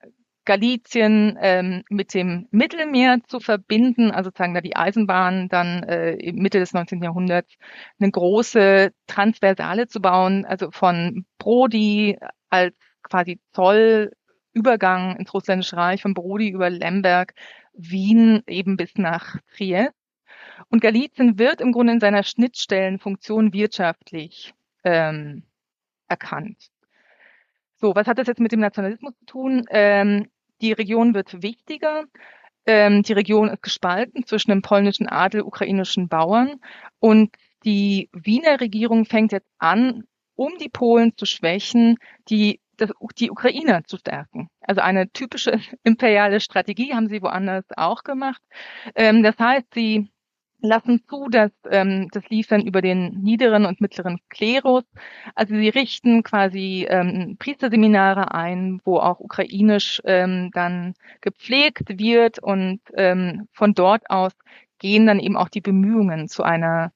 Galizien 0.46 1.38
ähm, 1.40 1.84
mit 1.90 2.14
dem 2.14 2.48
Mittelmeer 2.52 3.20
zu 3.28 3.40
verbinden, 3.40 4.12
also 4.12 4.30
sozusagen 4.30 4.54
da 4.54 4.62
die 4.62 4.76
Eisenbahn 4.76 5.48
dann 5.50 5.84
äh, 5.84 6.32
Mitte 6.34 6.60
des 6.60 6.74
19. 6.74 7.02
Jahrhunderts 7.02 7.56
eine 8.00 8.12
große 8.12 8.92
Transversale 9.08 9.88
zu 9.88 10.02
bauen, 10.02 10.46
also 10.46 10.72
von 10.72 11.26
Brody 11.38 12.18
als 12.50 12.76
quasi 13.04 13.40
Zollübergang 13.54 15.18
ins 15.18 15.34
Russländische 15.34 15.78
Reich, 15.78 16.02
von 16.02 16.14
Brody 16.14 16.50
über 16.50 16.70
Lemberg, 16.70 17.34
Wien 17.74 18.44
eben 18.48 18.78
bis 18.78 18.96
nach 18.96 19.38
Triest. 19.56 19.94
Und 20.70 20.82
Galizien 20.82 21.40
wird 21.40 21.62
im 21.62 21.72
Grunde 21.72 21.94
in 21.94 22.00
seiner 22.00 22.24
Schnittstellenfunktion 22.24 23.54
wirtschaftlich 23.54 24.54
ähm, 24.84 25.44
erkannt. 26.08 26.70
So, 27.76 27.96
was 27.96 28.08
hat 28.08 28.18
das 28.18 28.28
jetzt 28.28 28.40
mit 28.40 28.52
dem 28.52 28.62
Nationalismus 28.62 29.14
zu 29.20 29.26
tun? 29.26 29.66
Ähm, 29.70 30.30
die 30.64 30.72
Region 30.72 31.14
wird 31.14 31.44
wichtiger. 31.44 32.06
Ähm, 32.66 33.04
die 33.04 33.14
Region 33.14 33.50
ist 33.50 33.62
gespalten 33.62 34.26
zwischen 34.26 34.52
dem 34.52 34.62
polnischen 34.62 35.08
Adel, 35.08 35.42
ukrainischen 35.42 36.08
Bauern. 36.08 36.62
Und 37.00 37.36
die 37.66 38.10
Wiener 38.14 38.60
Regierung 38.60 39.06
fängt 39.06 39.34
jetzt 39.34 39.50
an, 39.60 40.06
um 40.36 40.54
die 40.60 40.70
Polen 40.70 41.16
zu 41.18 41.26
schwächen, 41.26 41.98
die, 42.30 42.62
die 43.20 43.30
Ukrainer 43.30 43.84
zu 43.84 43.98
stärken. 43.98 44.50
Also 44.62 44.82
eine 44.82 45.12
typische 45.12 45.60
imperiale 45.84 46.40
Strategie 46.40 46.94
haben 46.94 47.10
sie 47.10 47.22
woanders 47.22 47.66
auch 47.76 48.04
gemacht. 48.04 48.42
Ähm, 48.96 49.22
das 49.22 49.38
heißt, 49.38 49.68
sie 49.74 50.10
lassen 50.64 51.04
zu, 51.08 51.28
dass 51.30 51.52
ähm, 51.70 52.08
das 52.12 52.28
lief 52.30 52.48
dann 52.48 52.62
über 52.62 52.82
den 52.82 53.22
niederen 53.22 53.66
und 53.66 53.82
mittleren 53.82 54.20
Klerus. 54.30 54.84
Also 55.36 55.56
sie 55.56 55.70
richten 55.70 56.24
quasi 56.24 56.88
ähm, 56.90 57.36
Priesterseminare 57.38 58.34
ein, 58.34 58.80
wo 58.86 58.98
auch 58.98 59.20
ukrainisch 59.20 60.02
ähm, 60.06 60.52
dann 60.54 60.96
gepflegt 61.22 62.00
wird 62.00 62.40
und 62.40 62.80
ähm, 62.96 63.48
von 63.52 63.74
dort 63.74 64.10
aus 64.10 64.34
gehen 64.80 65.06
dann 65.06 65.20
eben 65.20 65.38
auch 65.38 65.50
die 65.50 65.62
Bemühungen 65.62 66.28
zu 66.28 66.44
einer 66.44 66.92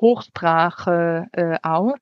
Hochsprache 0.00 1.26
äh, 1.32 1.58
aus. 1.62 1.98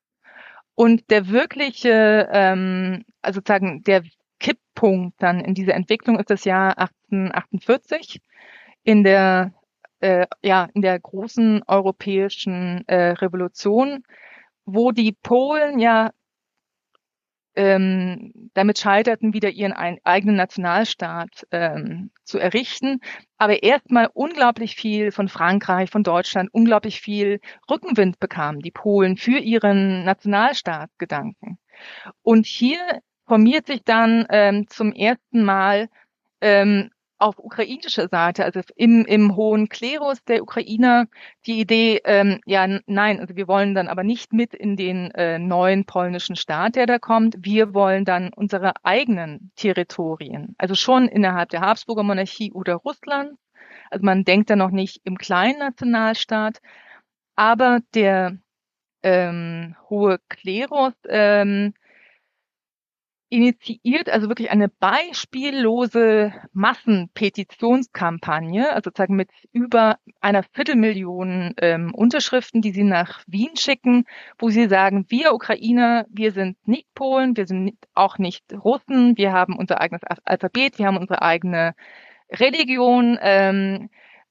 Und 0.75 1.09
der 1.09 1.29
wirkliche, 1.29 2.29
ähm, 2.31 3.05
also 3.21 3.37
sozusagen 3.37 3.83
der 3.83 4.03
Kipppunkt 4.39 5.21
dann 5.21 5.39
in 5.39 5.53
dieser 5.53 5.73
Entwicklung 5.73 6.19
ist 6.19 6.29
das 6.29 6.43
Jahr 6.43 6.77
1848 6.77 8.21
in 8.83 9.03
der 9.03 9.53
äh, 9.99 10.27
ja 10.43 10.67
in 10.73 10.81
der 10.81 10.99
großen 10.99 11.63
europäischen 11.67 12.87
äh, 12.87 13.11
Revolution, 13.11 14.03
wo 14.65 14.91
die 14.91 15.13
Polen 15.13 15.79
ja 15.79 16.11
ähm, 17.55 18.31
damit 18.53 18.79
scheiterten, 18.79 19.33
wieder 19.33 19.49
ihren 19.49 19.73
ein, 19.73 19.97
eigenen 20.03 20.35
Nationalstaat 20.35 21.47
ähm, 21.51 22.11
zu 22.23 22.37
errichten, 22.37 22.99
aber 23.37 23.63
erstmal 23.63 24.09
unglaublich 24.13 24.75
viel 24.75 25.11
von 25.11 25.29
Frankreich, 25.29 25.89
von 25.89 26.03
Deutschland, 26.03 26.49
unglaublich 26.51 27.01
viel 27.01 27.39
Rückenwind 27.69 28.19
bekamen, 28.19 28.61
die 28.61 28.71
Polen, 28.71 29.17
für 29.17 29.37
ihren 29.37 30.03
Nationalstaatsgedanken. 30.03 31.57
Und 32.21 32.45
hier 32.45 32.79
formiert 33.25 33.67
sich 33.67 33.83
dann 33.83 34.25
ähm, 34.29 34.67
zum 34.67 34.91
ersten 34.91 35.43
Mal 35.43 35.87
ähm, 36.41 36.91
auf 37.17 37.39
ukrainischer 37.39 38.07
Seite, 38.09 38.43
also 38.43 38.61
im, 38.75 39.05
im 39.05 39.35
hohen 39.35 39.69
Klerus 39.69 40.23
der 40.25 40.43
Ukrainer, 40.43 41.07
die 41.45 41.59
Idee, 41.59 42.01
ähm, 42.03 42.41
ja, 42.45 42.67
nein, 42.87 43.19
also 43.19 43.35
wir 43.35 43.47
wollen 43.47 43.73
dann 43.75 43.87
aber 43.87 44.03
nicht 44.03 44.33
mit 44.33 44.53
in 44.53 44.75
den 44.75 45.11
äh, 45.11 45.39
neuen 45.39 45.85
polnischen 45.85 46.35
Staat, 46.35 46.75
der 46.75 46.85
da 46.85 46.99
kommt. 46.99 47.35
Wir 47.39 47.73
wollen 47.73 48.05
dann 48.05 48.31
unsere 48.33 48.73
eigenen 48.83 49.51
Territorien, 49.55 50.55
also 50.57 50.75
schon 50.75 51.07
innerhalb 51.07 51.49
der 51.49 51.61
Habsburger 51.61 52.03
Monarchie 52.03 52.51
oder 52.51 52.75
Russland. 52.75 53.37
Also 53.89 54.05
man 54.05 54.25
denkt 54.25 54.49
da 54.49 54.55
noch 54.55 54.71
nicht 54.71 55.01
im 55.03 55.17
kleinen 55.17 55.59
Nationalstaat, 55.59 56.59
aber 57.35 57.79
der 57.93 58.37
ähm, 59.03 59.75
hohe 59.89 60.19
Klerus 60.29 60.93
ähm, 61.07 61.73
initiiert 63.35 64.09
also 64.09 64.29
wirklich 64.29 64.49
eine 64.49 64.69
beispiellose 64.69 66.33
Massenpetitionskampagne, 66.53 68.69
also 68.69 68.89
sozusagen 68.89 69.15
mit 69.15 69.29
über 69.51 69.97
einer 70.21 70.43
Viertelmillion 70.43 71.53
ähm, 71.57 71.93
Unterschriften, 71.93 72.61
die 72.61 72.71
sie 72.71 72.83
nach 72.83 73.21
Wien 73.27 73.57
schicken, 73.57 74.05
wo 74.39 74.49
sie 74.49 74.67
sagen, 74.67 75.05
wir 75.09 75.33
Ukrainer, 75.33 76.05
wir 76.09 76.31
sind 76.31 76.57
nicht 76.67 76.87
Polen, 76.95 77.35
wir 77.35 77.45
sind 77.45 77.75
auch 77.93 78.17
nicht 78.17 78.45
Russen, 78.53 79.17
wir 79.17 79.33
haben 79.33 79.57
unser 79.57 79.81
eigenes 79.81 80.03
Alphabet, 80.23 80.79
wir 80.79 80.87
haben 80.87 80.97
unsere 80.97 81.21
eigene 81.21 81.75
Religion, 82.31 83.19
ähm, 83.21 83.89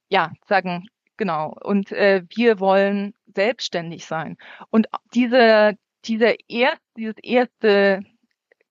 ja, 0.09 0.33
sagen, 0.49 0.89
genau, 1.17 1.55
und 1.63 1.93
äh, 1.93 2.25
wir 2.35 2.59
wollen 2.59 3.15
selbstständig 3.35 4.07
sein. 4.07 4.37
Und 4.71 4.87
diese, 5.15 5.77
dieser 6.05 6.35
erst, 6.49 6.83
dieses 6.97 7.17
erste 7.23 8.03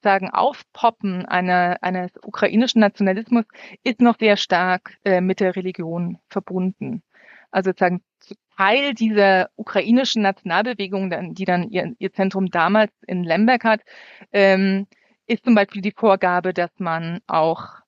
sagen 0.03 0.29
Aufpoppen 0.29 1.25
einer, 1.25 1.77
eines 1.81 2.11
ukrainischen 2.23 2.81
Nationalismus 2.81 3.45
ist 3.83 4.01
noch 4.01 4.17
sehr 4.19 4.37
stark 4.37 4.97
äh, 5.03 5.21
mit 5.21 5.39
der 5.39 5.55
Religion 5.55 6.19
verbunden. 6.29 7.03
Also 7.51 7.69
sozusagen 7.69 8.03
Teil 8.57 8.93
dieser 8.93 9.49
ukrainischen 9.55 10.21
Nationalbewegung, 10.21 11.33
die 11.33 11.45
dann 11.45 11.69
ihr, 11.69 11.93
ihr 11.97 12.13
Zentrum 12.13 12.47
damals 12.47 12.91
in 13.07 13.23
Lemberg 13.23 13.63
hat, 13.63 13.81
ähm, 14.31 14.87
ist 15.25 15.45
zum 15.45 15.55
Beispiel 15.55 15.81
die 15.81 15.93
Vorgabe, 15.95 16.53
dass 16.53 16.71
man 16.77 17.19
auch 17.27 17.79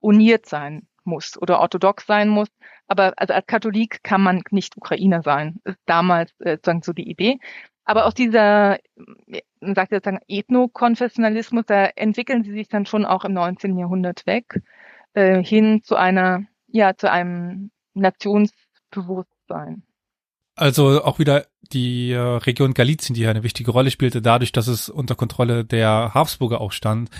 uniert 0.00 0.46
sein 0.46 0.88
muss 1.04 1.40
oder 1.40 1.60
orthodox 1.60 2.06
sein 2.06 2.28
muss. 2.28 2.48
Aber 2.86 3.14
also 3.16 3.32
als 3.32 3.46
Katholik 3.46 4.02
kann 4.02 4.20
man 4.22 4.42
nicht 4.50 4.76
Ukrainer 4.76 5.22
sein. 5.22 5.60
Ist 5.64 5.78
damals 5.86 6.32
äh, 6.40 6.56
sozusagen 6.56 6.82
so 6.82 6.92
die 6.92 7.08
Idee. 7.08 7.38
Aber 7.84 8.06
aus 8.06 8.14
dieser, 8.14 8.78
man 9.62 9.74
sagt 9.74 9.92
jetzt 9.92 10.08
Ethnokonfessionalismus, 10.28 11.64
da 11.66 11.86
entwickeln 11.86 12.44
sie 12.44 12.52
sich 12.52 12.68
dann 12.68 12.86
schon 12.86 13.04
auch 13.04 13.24
im 13.24 13.32
19. 13.32 13.78
Jahrhundert 13.78 14.26
weg, 14.26 14.60
äh, 15.14 15.42
hin 15.42 15.82
zu 15.82 15.96
einer, 15.96 16.44
ja, 16.66 16.96
zu 16.96 17.10
einem 17.10 17.70
Nationsbewusstsein. 17.94 19.82
Also 20.54 21.02
auch 21.02 21.18
wieder 21.18 21.46
die 21.72 22.12
äh, 22.12 22.18
Region 22.18 22.74
Galizien, 22.74 23.14
die 23.14 23.20
hier 23.22 23.30
eine 23.30 23.42
wichtige 23.42 23.70
Rolle 23.70 23.90
spielte, 23.90 24.22
dadurch, 24.22 24.52
dass 24.52 24.68
es 24.68 24.88
unter 24.88 25.14
Kontrolle 25.14 25.64
der 25.64 26.12
Habsburger 26.14 26.60
auch 26.60 26.72
stand, 26.72 27.10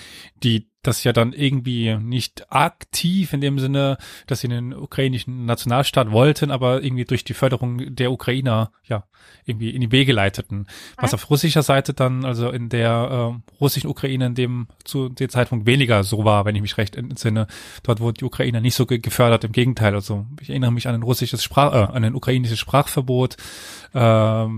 die 0.42 0.68
das 0.82 1.04
ja 1.04 1.12
dann 1.12 1.32
irgendwie 1.32 1.96
nicht 1.96 2.50
aktiv 2.52 3.32
in 3.32 3.40
dem 3.40 3.58
Sinne, 3.60 3.98
dass 4.26 4.40
sie 4.40 4.48
einen 4.48 4.74
ukrainischen 4.74 5.46
Nationalstaat 5.46 6.10
wollten, 6.10 6.50
aber 6.50 6.82
irgendwie 6.82 7.04
durch 7.04 7.22
die 7.22 7.34
Förderung 7.34 7.94
der 7.94 8.10
Ukrainer 8.10 8.72
ja 8.82 9.04
irgendwie 9.44 9.70
in 9.70 9.80
die 9.80 9.92
Wege 9.92 10.12
leiteten. 10.12 10.66
Was 10.96 11.14
auf 11.14 11.30
russischer 11.30 11.62
Seite 11.62 11.94
dann, 11.94 12.24
also 12.24 12.50
in 12.50 12.68
der 12.68 13.34
äh, 13.36 13.54
russischen 13.60 13.88
Ukraine 13.88 14.26
in 14.26 14.34
dem 14.34 14.66
zu 14.84 15.08
dem 15.08 15.28
Zeitpunkt 15.28 15.66
weniger 15.66 16.02
so 16.02 16.24
war, 16.24 16.44
wenn 16.44 16.56
ich 16.56 16.62
mich 16.62 16.76
recht 16.78 16.96
entsinne. 16.96 17.46
Dort 17.84 18.00
wurden 18.00 18.16
die 18.18 18.24
Ukrainer 18.24 18.60
nicht 18.60 18.74
so 18.74 18.84
ge 18.86 18.98
gefördert, 18.98 19.44
im 19.44 19.52
Gegenteil. 19.52 19.94
Also 19.94 20.26
ich 20.40 20.50
erinnere 20.50 20.72
mich 20.72 20.88
an 20.88 20.94
ein 20.94 21.02
russisches 21.02 21.44
Sprach, 21.44 21.72
äh, 21.72 21.92
an 21.92 22.04
ein 22.04 22.14
ukrainisches 22.14 22.58
Sprachverbot, 22.58 23.36
äh, 23.94 23.98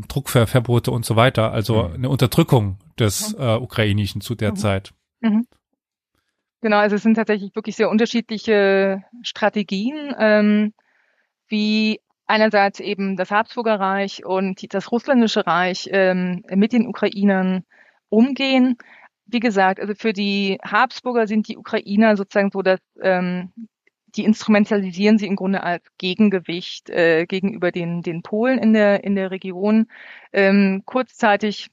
Druckverbote 0.09 0.91
und 0.91 1.05
so 1.05 1.17
weiter. 1.17 1.53
Also 1.53 1.85
mhm. 1.85 1.95
eine 1.95 2.09
Unterdrückung 2.09 2.79
des 2.99 3.35
äh, 3.39 3.57
Ukrainischen 3.57 4.21
zu 4.21 4.35
der 4.35 4.51
mhm. 4.51 4.57
Zeit. 4.57 4.95
Mhm. 5.21 5.47
Genau, 6.61 6.79
also 6.79 6.97
es 6.97 7.03
sind 7.03 7.15
tatsächlich 7.15 7.55
wirklich 7.55 7.77
sehr 7.77 7.91
unterschiedliche 7.91 9.03
Strategien, 9.23 10.15
ähm, 10.19 10.73
wie 11.47 12.01
einerseits 12.27 12.81
eben 12.81 13.17
das 13.17 13.31
Habsburger 13.31 13.79
Reich 13.79 14.25
und 14.25 14.73
das 14.73 14.91
Russländische 14.91 15.47
Reich 15.47 15.89
ähm, 15.93 16.43
mit 16.49 16.73
den 16.73 16.87
Ukrainern 16.87 17.65
umgehen. 18.09 18.77
Wie 19.27 19.41
gesagt, 19.41 19.81
also 19.81 19.95
für 19.95 20.13
die 20.13 20.59
Habsburger 20.65 21.27
sind 21.27 21.49
die 21.49 21.59
Ukrainer 21.59 22.17
sozusagen 22.17 22.51
so, 22.51 22.63
dass 22.63 22.81
ähm, 23.03 23.53
die 24.17 24.25
instrumentalisieren 24.25 25.19
sie 25.19 25.27
im 25.27 25.37
Grunde 25.37 25.63
als 25.63 25.85
Gegengewicht 25.99 26.91
äh, 26.91 27.27
gegenüber 27.27 27.73
den, 27.73 28.03
den 28.03 28.23
Polen 28.23 28.59
in 28.59 28.73
der, 28.73 29.05
in 29.05 29.17
der 29.17 29.31
Region. 29.31 29.87
Ähm, 30.33 30.83
kurzzeitig 30.85 31.71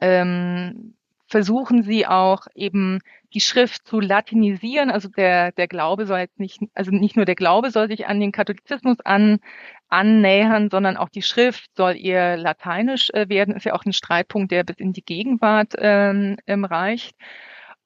ähm, 0.00 0.94
versuchen 1.26 1.84
sie 1.84 2.06
auch 2.06 2.46
eben 2.54 3.00
die 3.32 3.40
Schrift 3.40 3.86
zu 3.86 4.00
latinisieren. 4.00 4.90
Also 4.90 5.08
der, 5.08 5.52
der 5.52 5.68
Glaube 5.68 6.06
soll 6.06 6.18
jetzt 6.18 6.40
nicht, 6.40 6.60
also 6.74 6.90
nicht 6.90 7.16
nur 7.16 7.24
der 7.24 7.36
Glaube 7.36 7.70
soll 7.70 7.88
sich 7.88 8.06
an 8.06 8.18
den 8.18 8.32
Katholizismus 8.32 8.98
an, 9.04 9.38
annähern, 9.88 10.70
sondern 10.70 10.96
auch 10.96 11.08
die 11.08 11.22
Schrift 11.22 11.70
soll 11.76 11.96
eher 11.96 12.36
lateinisch 12.36 13.10
äh, 13.10 13.28
werden. 13.28 13.54
Ist 13.54 13.64
ja 13.64 13.74
auch 13.74 13.84
ein 13.84 13.92
Streitpunkt, 13.92 14.50
der 14.50 14.64
bis 14.64 14.76
in 14.78 14.92
die 14.92 15.04
Gegenwart 15.04 15.74
ähm, 15.78 16.36
ähm, 16.46 16.64
reicht. 16.64 17.14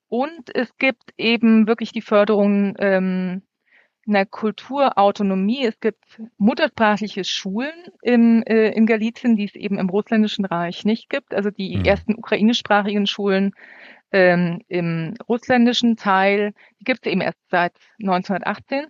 Und 0.08 0.54
es 0.54 0.76
gibt 0.78 1.12
eben 1.18 1.66
wirklich 1.66 1.92
die 1.92 2.02
Förderung 2.02 2.76
ähm, 2.78 3.42
einer 4.06 4.26
Kulturautonomie. 4.26 5.66
Es 5.66 5.80
gibt 5.80 6.04
muttersprachliche 6.38 7.24
Schulen 7.24 7.72
im, 8.02 8.42
äh, 8.42 8.70
in 8.70 8.86
Galizien, 8.86 9.36
die 9.36 9.44
es 9.44 9.54
eben 9.54 9.78
im 9.78 9.88
Russländischen 9.88 10.44
Reich 10.44 10.84
nicht 10.84 11.08
gibt. 11.08 11.34
Also 11.34 11.50
die 11.50 11.78
mhm. 11.78 11.84
ersten 11.84 12.14
ukrainischsprachigen 12.14 13.06
Schulen 13.06 13.52
ähm, 14.12 14.60
im 14.68 15.14
russländischen 15.28 15.96
Teil, 15.96 16.52
die 16.80 16.84
gibt 16.84 17.06
es 17.06 17.12
eben 17.12 17.20
erst 17.20 17.38
seit 17.50 17.72
1918. 18.00 18.86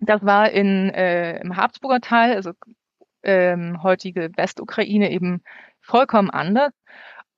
Das 0.00 0.24
war 0.24 0.50
in, 0.50 0.90
äh, 0.90 1.40
im 1.40 1.56
Habsburger 1.56 2.00
Teil, 2.00 2.34
also 2.34 2.52
ähm, 3.22 3.82
heutige 3.82 4.30
Westukraine 4.36 5.10
eben 5.10 5.42
vollkommen 5.80 6.30
anders. 6.30 6.72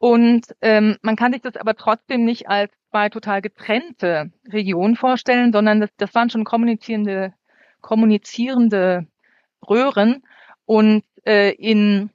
Und 0.00 0.56
ähm, 0.62 0.96
man 1.02 1.14
kann 1.14 1.34
sich 1.34 1.42
das 1.42 1.56
aber 1.56 1.74
trotzdem 1.76 2.24
nicht 2.24 2.48
als 2.48 2.72
zwei 2.90 3.10
total 3.10 3.42
getrennte 3.42 4.32
Regionen 4.48 4.96
vorstellen, 4.96 5.52
sondern 5.52 5.78
das, 5.78 5.90
das 5.98 6.14
waren 6.14 6.30
schon 6.30 6.44
kommunizierende, 6.44 7.34
kommunizierende 7.82 9.06
Röhren. 9.68 10.24
Und 10.64 11.04
äh, 11.26 11.50
in, 11.50 12.08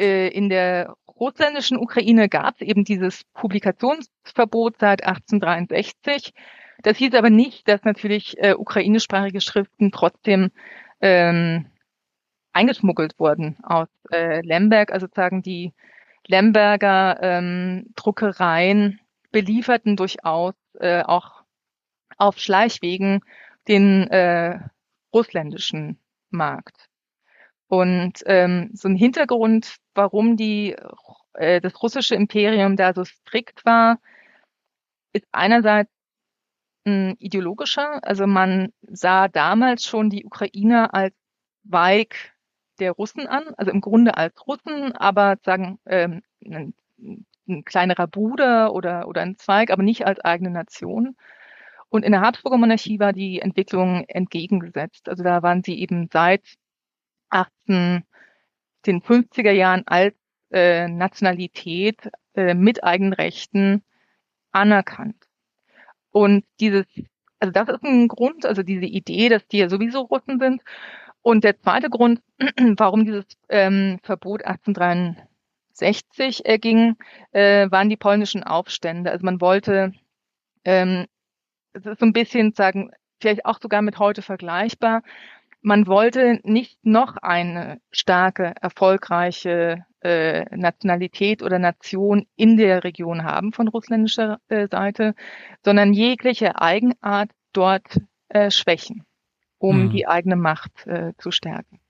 äh, 0.00 0.30
in 0.30 0.48
der 0.48 0.96
russländischen 1.06 1.78
Ukraine 1.78 2.28
gab 2.28 2.56
es 2.56 2.62
eben 2.62 2.82
dieses 2.82 3.22
Publikationsverbot 3.34 4.78
seit 4.80 5.04
1863. 5.04 6.34
Das 6.82 6.96
hieß 6.96 7.14
aber 7.14 7.30
nicht, 7.30 7.68
dass 7.68 7.84
natürlich 7.84 8.36
äh, 8.38 8.54
ukrainischsprachige 8.54 9.40
Schriften 9.40 9.92
trotzdem 9.92 10.50
ähm, 11.00 11.66
eingeschmuggelt 12.52 13.20
wurden 13.20 13.58
aus 13.62 13.86
äh, 14.10 14.40
Lemberg, 14.40 14.90
also 14.90 15.06
sagen 15.14 15.42
die 15.42 15.72
Lemberger 16.26 17.18
ähm, 17.22 17.86
Druckereien 17.94 19.00
belieferten 19.30 19.96
durchaus 19.96 20.54
äh, 20.78 21.02
auch 21.02 21.42
auf 22.16 22.38
Schleichwegen 22.38 23.20
den 23.68 24.08
äh, 24.08 24.58
russländischen 25.12 25.98
Markt. 26.30 26.88
Und 27.68 28.22
ähm, 28.26 28.70
so 28.72 28.88
ein 28.88 28.96
Hintergrund, 28.96 29.76
warum 29.94 30.36
die, 30.36 30.74
äh, 31.34 31.60
das 31.60 31.82
russische 31.82 32.14
Imperium 32.14 32.76
da 32.76 32.94
so 32.94 33.04
strikt 33.04 33.64
war, 33.64 33.98
ist 35.12 35.26
einerseits 35.32 35.90
ein 36.86 37.14
ideologischer. 37.18 38.00
Also 38.02 38.26
man 38.26 38.72
sah 38.82 39.28
damals 39.28 39.84
schon 39.84 40.10
die 40.10 40.24
Ukrainer 40.24 40.94
als 40.94 41.14
Weig 41.64 42.32
der 42.78 42.92
Russen 42.92 43.26
an, 43.26 43.44
also 43.56 43.70
im 43.70 43.80
Grunde 43.80 44.16
als 44.16 44.46
Russen, 44.46 44.92
aber 44.92 45.36
sagen 45.44 45.78
ähm, 45.86 46.22
ein, 46.44 46.74
ein 47.48 47.64
kleinerer 47.64 48.06
Bruder 48.06 48.74
oder, 48.74 49.08
oder 49.08 49.22
ein 49.22 49.36
Zweig, 49.38 49.70
aber 49.70 49.82
nicht 49.82 50.06
als 50.06 50.20
eigene 50.20 50.50
Nation. 50.50 51.16
Und 51.90 52.04
in 52.04 52.12
der 52.12 52.20
Habsburger 52.20 52.58
Monarchie 52.58 52.98
war 53.00 53.12
die 53.12 53.40
Entwicklung 53.40 54.04
entgegengesetzt. 54.08 55.08
Also 55.08 55.22
da 55.24 55.42
waren 55.42 55.62
sie 55.62 55.78
eben 55.78 56.08
seit 56.12 56.42
18, 57.30 58.04
den 58.86 59.02
50er 59.02 59.52
Jahren 59.52 59.86
als 59.86 60.14
äh, 60.50 60.88
Nationalität 60.88 62.10
äh, 62.34 62.54
mit 62.54 62.84
eigenen 62.84 63.12
Rechten 63.12 63.82
anerkannt. 64.52 65.16
Und 66.10 66.44
dieses, 66.60 66.86
also 67.38 67.52
das 67.52 67.68
ist 67.68 67.82
ein 67.84 68.08
Grund, 68.08 68.46
also 68.46 68.62
diese 68.62 68.86
Idee, 68.86 69.28
dass 69.28 69.46
die 69.48 69.58
ja 69.58 69.68
sowieso 69.68 70.00
Russen 70.02 70.38
sind. 70.40 70.62
Und 71.28 71.44
der 71.44 71.60
zweite 71.60 71.90
Grund, 71.90 72.22
warum 72.78 73.04
dieses 73.04 73.26
ähm, 73.50 73.98
Verbot 74.02 74.46
1863 74.46 76.46
erging, 76.46 76.96
äh, 77.32 77.70
waren 77.70 77.90
die 77.90 77.98
polnischen 77.98 78.44
Aufstände. 78.44 79.10
Also 79.10 79.26
man 79.26 79.42
wollte, 79.42 79.92
ähm, 80.64 81.04
es 81.74 81.84
ist 81.84 82.00
so 82.00 82.06
ein 82.06 82.14
bisschen 82.14 82.54
sagen, 82.54 82.92
vielleicht 83.20 83.44
auch 83.44 83.60
sogar 83.60 83.82
mit 83.82 83.98
heute 83.98 84.22
vergleichbar, 84.22 85.02
man 85.60 85.86
wollte 85.86 86.40
nicht 86.44 86.78
noch 86.82 87.18
eine 87.18 87.78
starke, 87.90 88.54
erfolgreiche 88.62 89.84
äh, 90.00 90.46
Nationalität 90.56 91.42
oder 91.42 91.58
Nation 91.58 92.26
in 92.36 92.56
der 92.56 92.84
Region 92.84 93.24
haben 93.24 93.52
von 93.52 93.68
russländischer 93.68 94.40
äh, 94.48 94.66
Seite, 94.66 95.14
sondern 95.62 95.92
jegliche 95.92 96.58
Eigenart 96.58 97.32
dort 97.52 98.00
äh, 98.30 98.50
schwächen, 98.50 99.04
um 99.58 99.82
hm. 99.82 99.90
die 99.90 100.06
eigene 100.06 100.36
Macht 100.36 100.86
äh, 100.86 101.12
zu 101.18 101.30
stärken. 101.30 101.80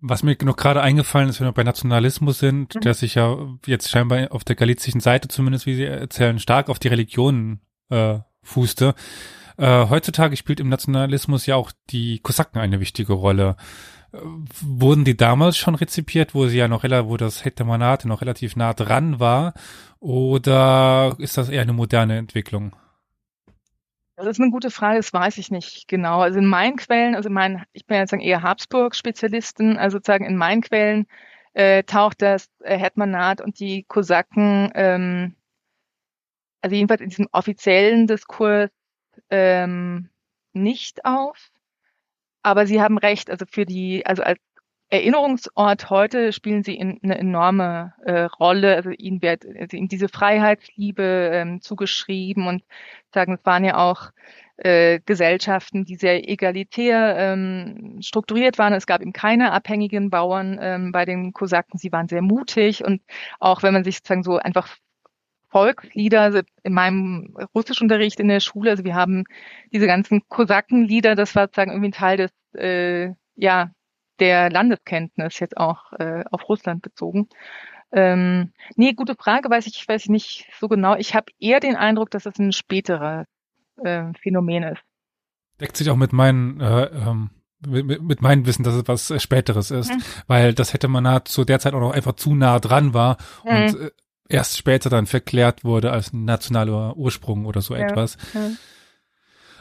Was 0.00 0.22
mir 0.22 0.36
noch 0.42 0.56
gerade 0.56 0.82
eingefallen 0.82 1.28
ist, 1.28 1.40
wenn 1.40 1.48
wir 1.48 1.52
bei 1.52 1.64
Nationalismus 1.64 2.38
sind, 2.38 2.74
mhm. 2.74 2.80
der 2.80 2.94
sich 2.94 3.14
ja 3.14 3.36
jetzt 3.64 3.90
scheinbar 3.90 4.30
auf 4.30 4.44
der 4.44 4.56
galizischen 4.56 5.00
Seite 5.00 5.28
zumindest, 5.28 5.66
wie 5.66 5.74
Sie 5.74 5.84
erzählen, 5.84 6.38
stark 6.38 6.68
auf 6.68 6.78
die 6.78 6.88
Religionen 6.88 7.60
äh, 7.88 8.18
fußte. 8.42 8.94
Äh, 9.56 9.88
heutzutage 9.88 10.36
spielt 10.36 10.60
im 10.60 10.68
Nationalismus 10.68 11.46
ja 11.46 11.56
auch 11.56 11.72
die 11.88 12.18
Kosaken 12.18 12.60
eine 12.60 12.78
wichtige 12.78 13.14
Rolle. 13.14 13.56
Äh, 14.12 14.18
wurden 14.60 15.04
die 15.04 15.16
damals 15.16 15.56
schon 15.56 15.74
rezipiert, 15.74 16.34
wo 16.34 16.46
sie 16.46 16.58
ja 16.58 16.68
noch 16.68 16.84
wo 16.84 17.16
das 17.16 17.44
Hetmanat 17.44 18.04
noch 18.04 18.20
relativ 18.20 18.54
nah 18.54 18.74
dran 18.74 19.18
war, 19.18 19.54
oder 19.98 21.16
ist 21.18 21.38
das 21.38 21.48
eher 21.48 21.62
eine 21.62 21.72
moderne 21.72 22.18
Entwicklung? 22.18 22.76
Das 24.16 24.26
ist 24.26 24.40
eine 24.40 24.50
gute 24.50 24.70
Frage, 24.70 24.96
das 24.96 25.12
weiß 25.12 25.36
ich 25.36 25.50
nicht 25.50 25.88
genau. 25.88 26.20
Also 26.20 26.38
in 26.38 26.46
meinen 26.46 26.76
Quellen, 26.76 27.14
also 27.14 27.28
in 27.28 27.34
meinen, 27.34 27.64
ich 27.72 27.84
bin 27.84 27.98
ja 27.98 28.06
sagen 28.06 28.22
eher 28.22 28.42
Habsburg-Spezialisten, 28.42 29.76
also 29.76 29.98
sozusagen 29.98 30.24
in 30.24 30.36
meinen 30.36 30.62
Quellen 30.62 31.06
äh, 31.52 31.82
taucht 31.84 32.22
das 32.22 32.48
äh, 32.60 32.78
Hetmanat 32.78 33.42
und 33.42 33.60
die 33.60 33.84
Kosaken, 33.84 34.70
ähm, 34.74 35.36
also 36.62 36.74
jedenfalls 36.74 37.02
in 37.02 37.10
diesem 37.10 37.28
offiziellen 37.32 38.06
Diskurs 38.06 38.70
ähm, 39.30 40.08
nicht 40.54 41.04
auf. 41.04 41.50
Aber 42.42 42.66
Sie 42.66 42.80
haben 42.80 42.96
recht, 42.98 43.30
also 43.30 43.44
für 43.50 43.66
die, 43.66 44.06
also 44.06 44.22
als 44.22 44.40
Erinnerungsort 44.88 45.90
heute 45.90 46.32
spielen 46.32 46.62
sie 46.62 46.76
in, 46.76 47.00
eine 47.02 47.18
enorme 47.18 47.94
äh, 48.04 48.22
Rolle. 48.22 48.76
Also 48.76 48.90
ihnen 48.90 49.20
wird 49.20 49.44
also 49.44 49.76
ihnen 49.76 49.88
diese 49.88 50.08
Freiheitsliebe 50.08 51.30
ähm, 51.32 51.60
zugeschrieben 51.60 52.46
und 52.46 52.62
sagen, 53.12 53.34
es 53.34 53.44
waren 53.44 53.64
ja 53.64 53.76
auch 53.78 54.10
äh, 54.58 55.00
Gesellschaften, 55.04 55.84
die 55.84 55.96
sehr 55.96 56.28
egalitär 56.28 57.16
ähm, 57.18 57.98
strukturiert 58.00 58.58
waren. 58.58 58.72
Es 58.72 58.86
gab 58.86 59.02
eben 59.02 59.12
keine 59.12 59.52
abhängigen 59.52 60.08
Bauern 60.10 60.58
ähm, 60.60 60.92
bei 60.92 61.04
den 61.04 61.32
Kosaken. 61.32 61.78
Sie 61.78 61.92
waren 61.92 62.08
sehr 62.08 62.22
mutig 62.22 62.84
und 62.84 63.02
auch 63.40 63.62
wenn 63.62 63.74
man 63.74 63.84
sich 63.84 63.96
sozusagen 63.96 64.22
so 64.22 64.38
einfach 64.38 64.76
Volkslieder, 65.48 66.20
also 66.22 66.40
in 66.64 66.74
meinem 66.74 67.34
Russischunterricht 67.54 68.20
in 68.20 68.28
der 68.28 68.40
Schule, 68.40 68.70
also 68.70 68.84
wir 68.84 68.94
haben 68.94 69.24
diese 69.72 69.86
ganzen 69.86 70.22
Kosakenlieder, 70.28 71.14
das 71.14 71.34
war 71.34 71.44
sozusagen 71.44 71.70
irgendwie 71.70 71.88
ein 71.88 71.92
Teil 71.92 72.16
des, 72.18 72.30
äh, 72.54 73.14
ja, 73.36 73.70
der 74.20 74.50
Landeskenntnis 74.50 75.38
jetzt 75.40 75.56
auch 75.56 75.92
äh, 75.94 76.24
auf 76.30 76.48
Russland 76.48 76.82
bezogen. 76.82 77.28
Ähm, 77.92 78.52
nee, 78.74 78.92
gute 78.92 79.14
Frage, 79.14 79.48
weiß 79.48 79.66
ich, 79.66 79.88
weiß 79.88 80.02
ich 80.04 80.08
nicht 80.10 80.48
so 80.58 80.68
genau. 80.68 80.96
Ich 80.96 81.14
habe 81.14 81.32
eher 81.38 81.60
den 81.60 81.76
Eindruck, 81.76 82.10
dass 82.10 82.26
es 82.26 82.38
ein 82.38 82.52
späterer 82.52 83.26
äh, 83.82 84.04
Phänomen 84.20 84.64
ist. 84.64 84.82
Deckt 85.60 85.76
sich 85.76 85.88
auch 85.90 85.96
mit 85.96 86.12
meinen 86.12 86.60
äh, 86.60 86.86
ähm, 86.86 87.30
mit, 87.66 88.02
mit 88.02 88.20
meinem 88.20 88.46
Wissen, 88.46 88.64
dass 88.64 88.74
es 88.74 88.86
was 88.86 89.22
Späteres 89.22 89.70
ist, 89.70 89.90
mhm. 89.90 90.02
weil 90.26 90.54
das 90.54 90.72
hätte 90.72 90.88
man 90.88 91.08
halt 91.08 91.28
zu 91.28 91.44
der 91.44 91.58
Zeit 91.58 91.74
auch 91.74 91.80
noch 91.80 91.92
einfach 91.92 92.14
zu 92.14 92.34
nah 92.34 92.58
dran 92.58 92.92
war 92.92 93.16
mhm. 93.44 93.50
und 93.50 93.80
äh, 93.80 93.90
erst 94.28 94.58
später 94.58 94.90
dann 94.90 95.06
verklärt 95.06 95.64
wurde 95.64 95.92
als 95.92 96.12
nationaler 96.12 96.96
Ursprung 96.96 97.46
oder 97.46 97.60
so 97.60 97.74
ja, 97.74 97.86
etwas. 97.86 98.18
Ja. 98.34 98.50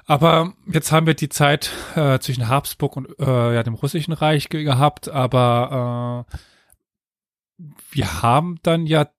Aber 0.05 0.53
jetzt 0.67 0.91
haben 0.91 1.07
wir 1.07 1.15
die 1.15 1.29
Zeit 1.29 1.71
äh, 1.95 2.19
zwischen 2.19 2.47
Habsburg 2.47 2.95
und 2.95 3.19
äh, 3.19 3.55
ja, 3.55 3.63
dem 3.63 3.73
Russischen 3.73 4.13
Reich 4.13 4.49
ge 4.49 4.63
gehabt, 4.63 5.09
aber 5.09 6.25
äh, 7.57 7.67
wir 7.91 8.21
haben 8.21 8.59
dann 8.61 8.85
ja 8.85 9.09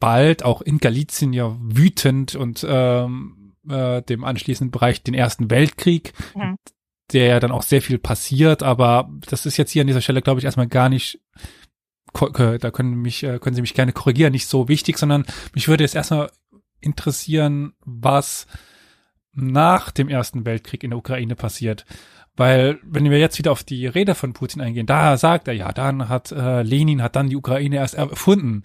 bald 0.00 0.42
auch 0.42 0.60
in 0.60 0.78
Galizien 0.78 1.32
ja 1.32 1.56
wütend 1.60 2.34
und 2.34 2.64
ähm, 2.68 3.54
äh, 3.68 4.02
dem 4.02 4.24
anschließenden 4.24 4.70
Bereich 4.70 5.02
den 5.02 5.14
Ersten 5.14 5.50
Weltkrieg, 5.50 6.12
mhm. 6.34 6.56
der 7.12 7.26
ja 7.26 7.40
dann 7.40 7.52
auch 7.52 7.62
sehr 7.62 7.80
viel 7.80 7.98
passiert, 7.98 8.62
aber 8.62 9.10
das 9.28 9.46
ist 9.46 9.56
jetzt 9.56 9.70
hier 9.70 9.80
an 9.80 9.86
dieser 9.86 10.02
Stelle, 10.02 10.22
glaube 10.22 10.40
ich, 10.40 10.44
erstmal 10.44 10.68
gar 10.68 10.88
nicht 10.88 11.20
da 12.12 12.70
können 12.70 12.94
mich, 12.96 13.22
äh, 13.22 13.38
können 13.38 13.54
Sie 13.54 13.60
mich 13.60 13.74
gerne 13.74 13.92
korrigieren, 13.92 14.32
nicht 14.32 14.46
so 14.46 14.66
wichtig, 14.66 14.98
sondern 14.98 15.26
mich 15.54 15.68
würde 15.68 15.84
jetzt 15.84 15.94
erstmal 15.94 16.30
interessieren, 16.80 17.74
was 17.84 18.46
nach 19.40 19.90
dem 19.90 20.08
Ersten 20.08 20.44
Weltkrieg 20.44 20.84
in 20.84 20.90
der 20.90 20.98
Ukraine 20.98 21.34
passiert. 21.34 21.84
Weil, 22.36 22.78
wenn 22.82 23.10
wir 23.10 23.18
jetzt 23.18 23.38
wieder 23.38 23.50
auf 23.50 23.64
die 23.64 23.86
Rede 23.86 24.14
von 24.14 24.32
Putin 24.32 24.62
eingehen, 24.62 24.86
da 24.86 25.16
sagt 25.16 25.48
er, 25.48 25.54
ja, 25.54 25.72
dann 25.72 26.08
hat 26.08 26.30
äh, 26.30 26.62
Lenin 26.62 27.02
hat 27.02 27.16
dann 27.16 27.28
die 27.28 27.36
Ukraine 27.36 27.76
erst 27.76 27.94
erfunden. 27.94 28.62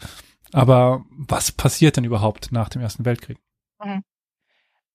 Aber 0.51 1.05
was 1.09 1.51
passiert 1.51 1.97
denn 1.97 2.03
überhaupt 2.03 2.51
nach 2.51 2.69
dem 2.69 2.83
Ersten 2.83 3.03
Weltkrieg? 3.03 3.39
Mhm. 3.83 4.03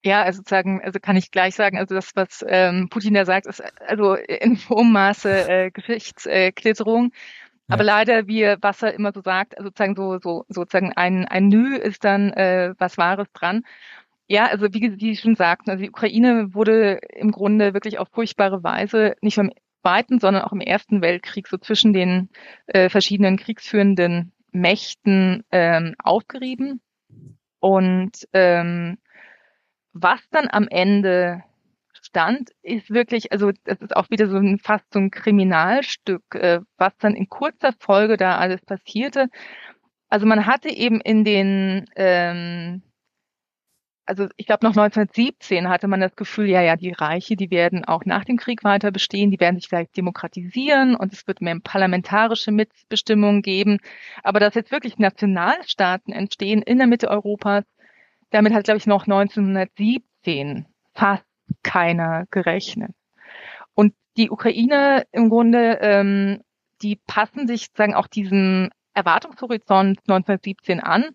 Ja, 0.04 0.22
also 0.22 0.42
sagen, 0.46 0.80
also 0.82 1.00
kann 1.00 1.16
ich 1.16 1.32
gleich 1.32 1.56
sagen, 1.56 1.76
also 1.76 1.96
das, 1.96 2.12
was 2.14 2.44
ähm, 2.46 2.88
Putin 2.88 3.14
da 3.14 3.24
sagt, 3.24 3.46
ist 3.46 3.62
also 3.84 4.14
in 4.14 4.56
hohem 4.68 4.92
Maße 4.92 5.48
äh, 5.48 5.70
Geschichtsklitterung. 5.72 7.10
Aber 7.68 7.84
ja. 7.84 7.96
leider, 7.96 8.28
wie 8.28 8.44
Wasser 8.62 8.94
immer 8.94 9.12
so 9.12 9.20
sagt, 9.20 9.58
also 9.58 9.68
sozusagen 9.68 9.96
so, 9.96 10.18
so 10.20 10.44
sozusagen 10.48 10.92
ein, 10.94 11.26
ein 11.26 11.48
Nü 11.48 11.76
ist 11.76 12.04
dann 12.04 12.32
äh, 12.32 12.74
was 12.78 12.96
Wahres 12.96 13.26
dran. 13.32 13.64
Ja, 14.28 14.46
also 14.46 14.66
wie 14.72 14.90
Sie 14.98 15.16
schon 15.16 15.36
sagten, 15.36 15.70
also 15.70 15.82
die 15.82 15.88
Ukraine 15.88 16.52
wurde 16.54 17.00
im 17.16 17.30
Grunde 17.32 17.72
wirklich 17.72 17.98
auf 17.98 18.08
furchtbare 18.12 18.62
Weise 18.62 19.16
nicht 19.22 19.38
im 19.38 19.52
Zweiten, 19.82 20.20
sondern 20.20 20.42
auch 20.42 20.52
im 20.52 20.60
Ersten 20.60 21.00
Weltkrieg 21.00 21.48
so 21.48 21.56
zwischen 21.56 21.94
den 21.94 22.28
äh, 22.66 22.90
verschiedenen 22.90 23.38
kriegsführenden 23.38 24.32
Mächten 24.52 25.44
ähm, 25.50 25.94
aufgerieben. 25.98 26.82
Und 27.60 28.28
ähm, 28.34 28.98
was 29.94 30.20
dann 30.30 30.48
am 30.50 30.68
Ende 30.68 31.42
stand, 31.92 32.50
ist 32.62 32.90
wirklich, 32.90 33.32
also 33.32 33.50
das 33.64 33.80
ist 33.80 33.96
auch 33.96 34.10
wieder 34.10 34.28
so 34.28 34.36
ein 34.36 34.58
fast 34.58 34.92
so 34.92 34.98
ein 34.98 35.10
Kriminalstück, 35.10 36.34
äh, 36.34 36.60
was 36.76 36.92
dann 36.98 37.14
in 37.14 37.28
kurzer 37.28 37.72
Folge 37.80 38.16
da 38.18 38.36
alles 38.36 38.60
passierte. 38.62 39.28
Also 40.10 40.26
man 40.26 40.46
hatte 40.46 40.68
eben 40.70 41.00
in 41.00 41.24
den, 41.24 41.86
ähm, 41.96 42.82
also 44.08 44.26
ich 44.38 44.46
glaube 44.46 44.64
noch 44.64 44.74
1917 44.74 45.68
hatte 45.68 45.86
man 45.86 46.00
das 46.00 46.16
Gefühl, 46.16 46.46
ja, 46.46 46.62
ja, 46.62 46.76
die 46.76 46.92
Reiche, 46.92 47.36
die 47.36 47.50
werden 47.50 47.84
auch 47.84 48.06
nach 48.06 48.24
dem 48.24 48.38
Krieg 48.38 48.64
weiter 48.64 48.90
bestehen, 48.90 49.30
die 49.30 49.38
werden 49.38 49.56
sich 49.56 49.68
vielleicht 49.68 49.96
demokratisieren 49.98 50.96
und 50.96 51.12
es 51.12 51.26
wird 51.26 51.42
mehr 51.42 51.58
parlamentarische 51.62 52.50
Mitbestimmung 52.50 53.42
geben. 53.42 53.78
Aber 54.22 54.40
dass 54.40 54.54
jetzt 54.54 54.72
wirklich 54.72 54.98
Nationalstaaten 54.98 56.14
entstehen 56.14 56.62
in 56.62 56.78
der 56.78 56.86
Mitte 56.86 57.08
Europas, 57.08 57.64
damit 58.30 58.54
hat, 58.54 58.64
glaube 58.64 58.78
ich, 58.78 58.86
noch 58.86 59.02
1917 59.02 60.64
fast 60.94 61.24
keiner 61.62 62.24
gerechnet. 62.30 62.92
Und 63.74 63.92
die 64.16 64.30
Ukraine 64.30 65.04
im 65.12 65.28
Grunde, 65.28 65.80
ähm, 65.82 66.40
die 66.80 66.96
passen 66.96 67.46
sich 67.46 67.66
sozusagen 67.66 67.94
auch 67.94 68.06
diesem 68.06 68.70
Erwartungshorizont 68.94 70.00
1917 70.08 70.80
an. 70.80 71.10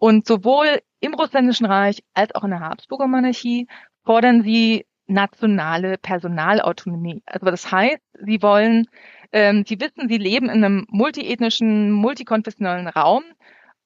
Und 0.00 0.26
sowohl 0.26 0.80
im 1.00 1.12
Russländischen 1.12 1.66
Reich 1.66 2.02
als 2.14 2.34
auch 2.34 2.42
in 2.44 2.50
der 2.50 2.60
Habsburger 2.60 3.06
Monarchie 3.06 3.68
fordern 4.02 4.42
sie 4.42 4.86
nationale 5.06 5.98
Personalautonomie. 5.98 7.22
Also 7.26 7.46
das 7.46 7.70
heißt, 7.70 8.00
sie 8.24 8.40
wollen, 8.40 8.86
ähm, 9.32 9.64
sie 9.66 9.78
wissen, 9.78 10.08
sie 10.08 10.16
leben 10.16 10.46
in 10.46 10.64
einem 10.64 10.86
multiethnischen, 10.88 11.92
multikonfessionellen 11.92 12.88
Raum 12.88 13.24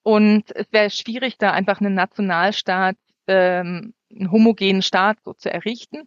und 0.05 0.55
es 0.55 0.67
wäre 0.71 0.89
schwierig, 0.91 1.37
da 1.37 1.51
einfach 1.51 1.81
einen 1.81 1.95
Nationalstaat 1.95 2.97
ähm, 3.27 3.95
einen 4.15 4.31
homogenen 4.31 4.83
Staat 4.83 5.19
so 5.25 5.33
zu 5.33 5.53
errichten. 5.53 6.07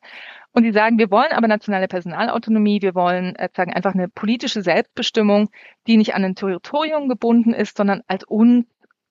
Und 0.54 0.64
die 0.64 0.72
sagen, 0.72 0.98
wir 0.98 1.12
wollen 1.12 1.34
aber 1.34 1.50
nationale 1.50 1.90
Personalautonomie, 1.90 2.82
wir 2.82 2.96
wollen 2.96 3.36
äh, 3.36 3.50
sagen 3.54 3.74
einfach 3.74 3.94
eine 3.94 4.08
politische 4.08 4.62
Selbstbestimmung, 4.62 5.50
die 5.88 5.98
nicht 5.98 6.16
an 6.16 6.24
ein 6.24 6.36
Territorium 6.36 7.10
gebunden 7.10 7.54
ist, 7.54 7.76
sondern 7.76 8.04
als 8.08 8.24
uns 8.24 8.66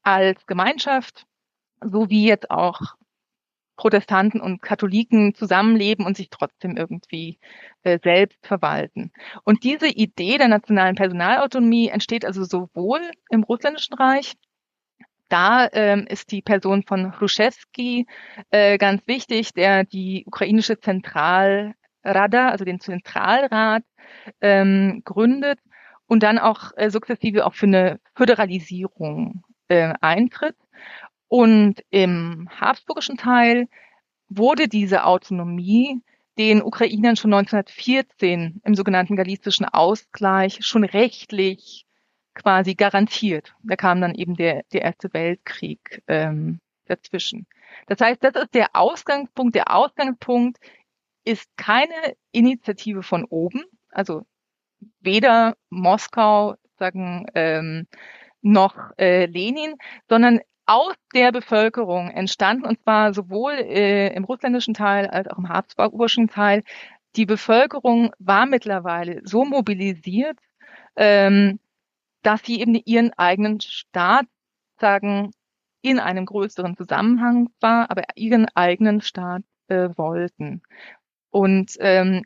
als 0.06 0.46
Gemeinschaft, 0.46 1.26
so 1.84 2.08
wie 2.08 2.26
jetzt 2.26 2.50
auch 2.50 2.80
Protestanten 3.76 4.40
und 4.40 4.62
Katholiken 4.62 5.34
zusammenleben 5.34 6.06
und 6.06 6.16
sich 6.16 6.30
trotzdem 6.30 6.76
irgendwie 6.76 7.38
äh, 7.82 7.98
selbst 8.02 8.38
verwalten. 8.46 9.12
Und 9.44 9.64
diese 9.64 9.88
Idee 9.88 10.38
der 10.38 10.48
nationalen 10.48 10.94
Personalautonomie 10.94 11.88
entsteht 11.88 12.24
also 12.24 12.44
sowohl 12.44 13.00
im 13.30 13.42
Russländischen 13.42 13.94
Reich, 13.94 14.34
da 15.28 15.68
ähm, 15.72 16.06
ist 16.08 16.30
die 16.30 16.40
Person 16.40 16.84
von 16.84 17.18
Hruschewski 17.18 18.06
äh, 18.50 18.78
ganz 18.78 19.06
wichtig, 19.08 19.52
der 19.54 19.84
die 19.84 20.22
ukrainische 20.24 20.78
Zentralrada, 20.78 22.48
also 22.48 22.64
den 22.64 22.78
Zentralrat, 22.78 23.82
ähm, 24.40 25.02
gründet 25.04 25.58
und 26.06 26.22
dann 26.22 26.38
auch 26.38 26.70
äh, 26.76 26.90
sukzessive 26.90 27.44
auch 27.44 27.54
für 27.54 27.66
eine 27.66 27.98
Föderalisierung 28.14 29.42
äh, 29.68 29.94
eintritt. 30.00 30.56
Und 31.28 31.82
im 31.90 32.48
habsburgischen 32.50 33.16
Teil 33.16 33.68
wurde 34.28 34.68
diese 34.68 35.04
Autonomie 35.04 36.00
den 36.38 36.62
Ukrainern 36.62 37.16
schon 37.16 37.32
1914 37.32 38.60
im 38.62 38.74
sogenannten 38.74 39.16
galizischen 39.16 39.64
Ausgleich 39.64 40.58
schon 40.60 40.84
rechtlich 40.84 41.86
quasi 42.34 42.74
garantiert. 42.74 43.54
Da 43.62 43.76
kam 43.76 44.00
dann 44.00 44.14
eben 44.14 44.36
der, 44.36 44.62
der 44.72 44.82
Erste 44.82 45.12
Weltkrieg 45.14 46.02
ähm, 46.06 46.60
dazwischen. 46.84 47.46
Das 47.86 48.00
heißt, 48.00 48.22
das 48.22 48.34
ist 48.34 48.54
der 48.54 48.68
Ausgangspunkt. 48.74 49.54
Der 49.54 49.74
Ausgangspunkt 49.74 50.58
ist 51.24 51.48
keine 51.56 52.16
Initiative 52.32 53.02
von 53.02 53.24
oben, 53.24 53.64
also 53.90 54.26
weder 55.00 55.56
Moskau 55.70 56.54
sagen 56.78 57.26
ähm, 57.34 57.86
noch 58.46 58.76
äh, 58.98 59.26
Lenin, 59.26 59.74
sondern 60.08 60.40
aus 60.66 60.94
der 61.14 61.32
Bevölkerung 61.32 62.10
entstanden, 62.10 62.64
und 62.64 62.80
zwar 62.82 63.12
sowohl 63.12 63.52
äh, 63.54 64.14
im 64.14 64.24
russländischen 64.24 64.74
Teil 64.74 65.06
als 65.06 65.28
auch 65.28 65.38
im 65.38 65.48
habsburgischen 65.48 66.28
Teil. 66.28 66.62
Die 67.16 67.26
Bevölkerung 67.26 68.12
war 68.18 68.46
mittlerweile 68.46 69.20
so 69.24 69.44
mobilisiert, 69.44 70.38
ähm, 70.96 71.60
dass 72.22 72.42
sie 72.42 72.60
eben 72.60 72.74
ihren 72.84 73.12
eigenen 73.14 73.60
Staat 73.60 74.26
sagen, 74.78 75.32
in 75.82 76.00
einem 76.00 76.26
größeren 76.26 76.76
Zusammenhang 76.76 77.48
war, 77.60 77.90
aber 77.90 78.02
ihren 78.16 78.48
eigenen 78.54 79.00
Staat 79.00 79.42
äh, 79.68 79.88
wollten. 79.96 80.62
Und 81.30 81.76
ähm, 81.78 82.24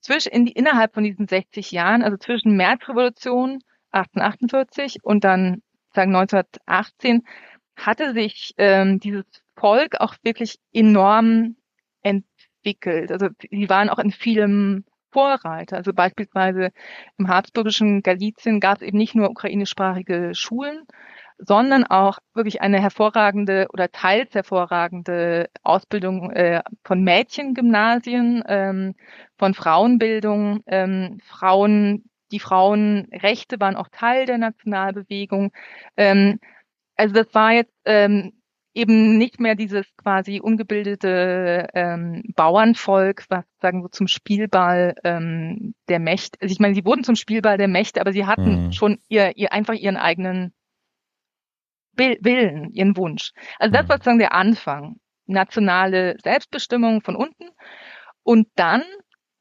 zwischen, 0.00 0.32
in, 0.32 0.46
innerhalb 0.48 0.94
von 0.94 1.04
diesen 1.04 1.28
60 1.28 1.70
Jahren, 1.70 2.02
also 2.02 2.16
zwischen 2.16 2.56
Märzrevolution 2.56 3.60
1848 3.92 4.98
und 5.02 5.24
dann 5.24 5.62
sagen 5.94 6.14
1918, 6.14 7.22
hatte 7.76 8.12
sich 8.12 8.54
ähm, 8.58 9.00
dieses 9.00 9.24
Volk 9.56 10.00
auch 10.00 10.14
wirklich 10.22 10.58
enorm 10.72 11.56
entwickelt. 12.02 13.12
Also 13.12 13.28
sie 13.50 13.68
waren 13.68 13.88
auch 13.88 13.98
in 13.98 14.10
vielem 14.10 14.84
Vorreiter. 15.10 15.76
Also 15.76 15.92
beispielsweise 15.92 16.70
im 17.18 17.28
habsburgischen 17.28 18.02
Galizien 18.02 18.60
gab 18.60 18.76
es 18.76 18.82
eben 18.82 18.98
nicht 18.98 19.14
nur 19.14 19.30
ukrainischsprachige 19.30 20.34
Schulen, 20.34 20.86
sondern 21.38 21.84
auch 21.84 22.18
wirklich 22.34 22.60
eine 22.60 22.80
hervorragende 22.80 23.68
oder 23.72 23.90
teils 23.90 24.34
hervorragende 24.34 25.48
Ausbildung 25.62 26.30
äh, 26.32 26.62
von 26.84 27.02
Mädchengymnasien, 27.02 28.42
ähm, 28.46 28.94
von 29.38 29.54
Frauenbildung, 29.54 30.62
ähm, 30.66 31.20
Frauen, 31.24 32.04
die 32.30 32.40
Frauenrechte 32.40 33.60
waren 33.60 33.76
auch 33.76 33.88
Teil 33.88 34.26
der 34.26 34.38
Nationalbewegung. 34.38 35.52
Ähm, 35.96 36.40
also 36.96 37.14
das 37.14 37.32
war 37.34 37.52
jetzt 37.52 37.74
ähm, 37.84 38.32
eben 38.74 39.18
nicht 39.18 39.40
mehr 39.40 39.54
dieses 39.54 39.86
quasi 39.96 40.40
ungebildete 40.40 41.68
ähm, 41.74 42.22
Bauernvolk, 42.36 43.24
was 43.28 43.44
sagen 43.60 43.82
wir 43.82 43.90
zum 43.90 44.06
Spielball 44.06 44.94
ähm, 45.04 45.74
der 45.88 45.98
Mächte. 45.98 46.38
Also 46.40 46.52
ich 46.52 46.60
meine, 46.60 46.74
sie 46.74 46.84
wurden 46.84 47.04
zum 47.04 47.16
Spielball 47.16 47.58
der 47.58 47.68
Mächte, 47.68 48.00
aber 48.00 48.12
sie 48.12 48.26
hatten 48.26 48.66
mhm. 48.66 48.72
schon 48.72 48.98
ihr, 49.08 49.36
ihr 49.36 49.52
einfach 49.52 49.74
ihren 49.74 49.96
eigenen 49.96 50.52
Willen, 51.96 52.70
ihren 52.72 52.96
Wunsch. 52.96 53.32
Also 53.58 53.72
das 53.72 53.84
mhm. 53.84 53.88
war 53.88 53.96
sozusagen 53.96 54.18
der 54.20 54.34
Anfang. 54.34 54.96
Nationale 55.26 56.16
Selbstbestimmung 56.22 57.02
von 57.02 57.16
unten. 57.16 57.50
Und 58.22 58.48
dann 58.54 58.82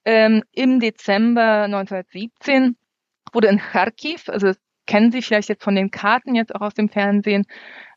ähm, 0.08 0.44
im 0.53 0.80
Dezember 0.80 1.64
1917 1.64 2.77
wurde 3.34 3.50
in 3.50 3.60
Kharkiv, 3.60 4.30
also 4.30 4.53
kennen 4.86 5.11
Sie 5.11 5.22
vielleicht 5.22 5.50
jetzt 5.50 5.66
von 5.66 5.76
den 5.76 5.92
Karten 5.92 6.34
jetzt 6.34 6.56
auch 6.56 6.61
aus 6.61 6.74
dem 6.74 6.88
Fernsehen, 6.88 7.45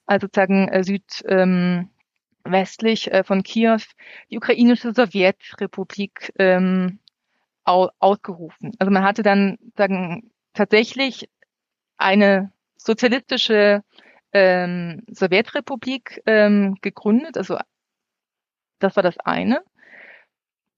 also 0.07 0.27
sozusagen 0.27 0.67
äh, 0.69 0.83
südwestlich 0.83 3.07
ähm, 3.07 3.13
äh, 3.13 3.23
von 3.23 3.45
Kiew, 3.45 3.79
die 4.29 4.39
ukrainische 4.39 4.93
Sowjetrepublik 4.93 6.33
ähm, 6.37 6.99
au 7.65 7.91
ausgerufen. 8.01 8.73
Also 8.81 8.91
man 8.91 9.05
hatte 9.05 9.23
dann 9.23 9.59
sagen 9.77 10.33
tatsächlich 10.53 11.29
eine 11.97 12.53
sozialistische 12.77 13.85
ähm, 14.33 15.05
Sowjetrepublik 15.13 16.23
ähm, 16.27 16.75
gegründet. 16.81 17.37
Also 17.37 17.57
das 18.81 18.97
war 18.97 19.05
das 19.05 19.17
eine. 19.19 19.63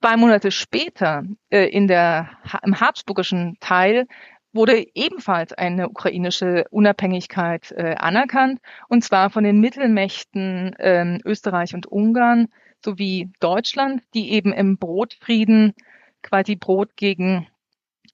Zwei 0.02 0.16
Monate 0.16 0.50
später 0.50 1.22
äh, 1.48 1.68
in 1.68 1.86
der 1.86 2.28
im 2.64 2.80
habsburgischen 2.80 3.56
Teil 3.60 4.08
wurde 4.52 4.84
ebenfalls 4.94 5.52
eine 5.52 5.88
ukrainische 5.88 6.64
Unabhängigkeit 6.70 7.70
äh, 7.70 7.94
anerkannt, 7.94 8.60
und 8.88 9.04
zwar 9.04 9.30
von 9.30 9.44
den 9.44 9.60
Mittelmächten 9.60 10.72
äh, 10.72 11.18
Österreich 11.24 11.72
und 11.72 11.86
Ungarn 11.86 12.48
sowie 12.84 13.30
Deutschland, 13.38 14.02
die 14.12 14.32
eben 14.32 14.52
im 14.52 14.76
Brotfrieden 14.76 15.72
quasi 16.20 16.56
Brot 16.56 16.96
gegen 16.96 17.46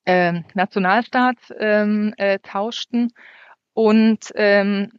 äh, 0.05 0.42
Nationalstaat 0.52 1.39
ähm, 1.58 2.12
äh, 2.18 2.39
tauschten. 2.41 3.15
Und 3.73 4.31
ähm, 4.34 4.92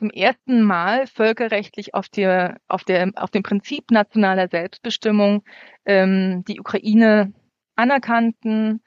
zum 0.00 0.10
ersten 0.10 0.62
Mal 0.62 1.06
völkerrechtlich 1.06 1.94
auf, 1.94 2.08
der, 2.08 2.58
auf, 2.66 2.82
der, 2.82 3.12
auf 3.14 3.30
dem 3.30 3.44
Prinzip 3.44 3.92
nationaler 3.92 4.48
Selbstbestimmung 4.48 5.44
ähm, 5.84 6.42
die 6.48 6.58
Ukraine 6.58 7.32
anerkannten, 7.76 8.82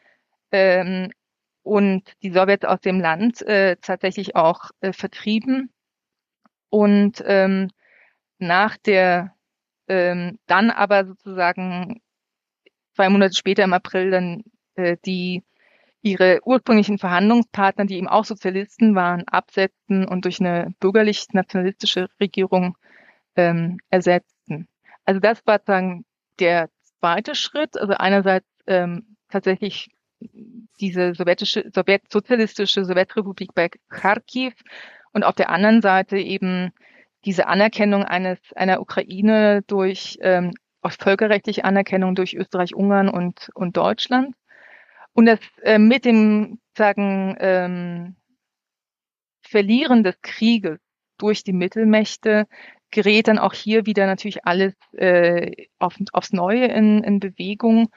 ähm, 0.52 1.10
und 1.64 2.14
die 2.22 2.32
Sowjets 2.32 2.66
aus 2.66 2.82
dem 2.82 3.00
Land 3.00 3.42
äh, 3.42 3.78
tatsächlich 3.78 4.36
auch 4.36 4.70
äh, 4.82 4.94
vertrieben. 4.94 5.72
Und 6.70 7.24
ähm, 7.26 7.70
nach 8.38 8.78
der, 8.78 9.34
ähm, 9.88 10.40
dann 10.46 10.70
aber 10.70 11.06
sozusagen 11.06 12.02
zwei 12.96 13.10
Monate 13.10 13.36
später 13.36 13.64
im 13.64 13.74
April 13.74 14.12
dann 14.12 14.44
äh, 14.76 14.98
die 15.06 15.44
ihre 16.04 16.42
ursprünglichen 16.44 17.00
Verhandlungspartner, 17.00 17.86
die 17.86 17.96
eben 17.96 18.10
auch 18.10 18.26
Sozialisten 18.26 18.94
waren, 18.94 19.24
absetzten 19.28 20.06
und 20.06 20.26
durch 20.26 20.40
eine 20.40 20.74
bürgerlich-nationalistische 20.80 22.10
Regierung 22.20 22.78
ähm, 23.36 23.80
ersetzten. 23.90 24.68
Also 25.06 25.20
das 25.20 25.42
war 25.46 25.60
sozusagen 25.60 26.06
der 26.40 26.70
zweite 27.00 27.36
Schritt. 27.36 27.78
Also 27.80 27.94
einerseits 27.94 28.46
ähm, 28.68 29.16
tatsächlich 29.30 29.90
diese 30.80 31.16
sowjetische, 31.16 31.70
Sowjet, 31.74 32.04
sozialistische 32.12 32.84
Sowjetrepublik 32.86 33.54
bei 33.56 33.70
Kharkiv 33.90 34.54
und 35.14 35.24
auf 35.24 35.36
der 35.36 35.50
anderen 35.50 35.82
Seite 35.82 36.18
eben 36.18 36.72
diese 37.26 37.48
Anerkennung 37.48 38.04
eines 38.04 38.40
einer 38.56 38.82
Ukraine 38.82 39.62
durch 39.68 40.18
ähm, 40.22 40.52
aus 40.82 40.98
völkerrechtliche 40.98 41.64
Anerkennung 41.64 42.16
durch 42.16 42.36
Österreich, 42.36 42.76
Ungarn 42.76 43.08
und 43.08 43.50
und 43.54 43.78
Deutschland 43.78 44.36
und 45.14 45.26
das 45.26 45.40
äh, 45.62 45.80
mit 45.80 46.06
dem 46.06 46.60
sagen 46.78 47.36
ähm, 47.40 48.16
Verlieren 49.42 50.04
des 50.04 50.16
Krieges 50.22 50.80
durch 51.18 51.44
die 51.44 51.54
Mittelmächte 51.54 52.48
gerät 52.92 53.28
dann 53.28 53.40
auch 53.40 53.54
hier 53.54 53.86
wieder 53.86 54.06
natürlich 54.06 54.46
alles 54.46 54.74
äh, 54.94 55.68
auf, 55.80 55.96
aufs 56.12 56.32
Neue 56.32 56.66
in, 56.66 57.04
in 57.04 57.20
Bewegung 57.20 57.90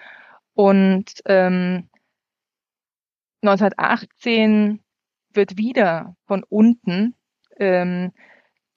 und 0.55 1.23
ähm, 1.27 1.89
1918 3.43 4.83
wird 5.33 5.57
wieder 5.59 6.17
von 6.27 6.43
unten 6.49 7.15
ähm, 7.59 8.13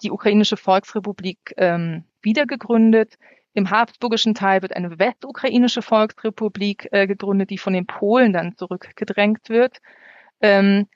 die 0.03 0.11
ukrainische 0.11 0.57
Volksrepublik 0.57 1.53
ähm, 1.57 2.03
wiedergegründet. 2.21 3.17
Im 3.53 3.71
habsburgischen 3.71 4.35
Teil 4.35 4.61
wird 4.61 4.75
eine 4.75 4.99
westukrainische 4.99 5.81
Volksrepublik 5.81 6.87
äh, 6.91 7.07
gegründet, 7.07 7.49
die 7.49 7.57
von 7.57 7.73
den 7.73 7.87
Polen 7.87 8.31
dann 8.33 8.55
zurückgedrängt 8.55 9.49
wird. 9.49 9.79
Ähm, 10.41 10.87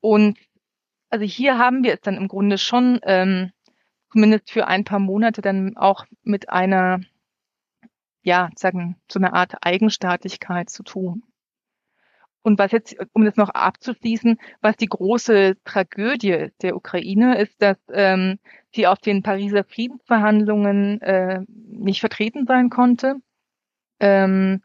und 0.00 0.38
also 1.10 1.24
hier 1.24 1.58
haben 1.58 1.82
wir 1.82 1.94
es 1.94 2.00
dann 2.00 2.16
im 2.16 2.28
Grunde 2.28 2.56
schon 2.58 3.00
ähm, 3.02 3.52
zumindest 4.12 4.50
für 4.50 4.66
ein 4.66 4.84
paar 4.84 5.00
Monate 5.00 5.42
dann 5.42 5.76
auch 5.76 6.04
mit 6.22 6.48
einer, 6.48 7.00
ja, 8.22 8.50
sagen, 8.56 8.96
so 9.10 9.18
einer 9.18 9.34
Art 9.34 9.54
Eigenstaatlichkeit 9.62 10.70
zu 10.70 10.82
tun. 10.82 11.24
Und 12.42 12.58
was 12.58 12.72
jetzt, 12.72 12.96
um 13.12 13.24
das 13.24 13.36
noch 13.36 13.50
abzuschließen, 13.50 14.38
was 14.62 14.76
die 14.76 14.86
große 14.86 15.56
Tragödie 15.64 16.48
der 16.62 16.74
Ukraine 16.74 17.38
ist, 17.38 17.60
dass 17.60 17.76
ähm, 17.92 18.38
sie 18.74 18.86
auf 18.86 18.98
den 18.98 19.22
Pariser 19.22 19.64
Friedensverhandlungen 19.64 21.02
äh, 21.02 21.40
nicht 21.48 22.00
vertreten 22.00 22.46
sein 22.46 22.70
konnte. 22.70 23.16
Ähm, 24.00 24.62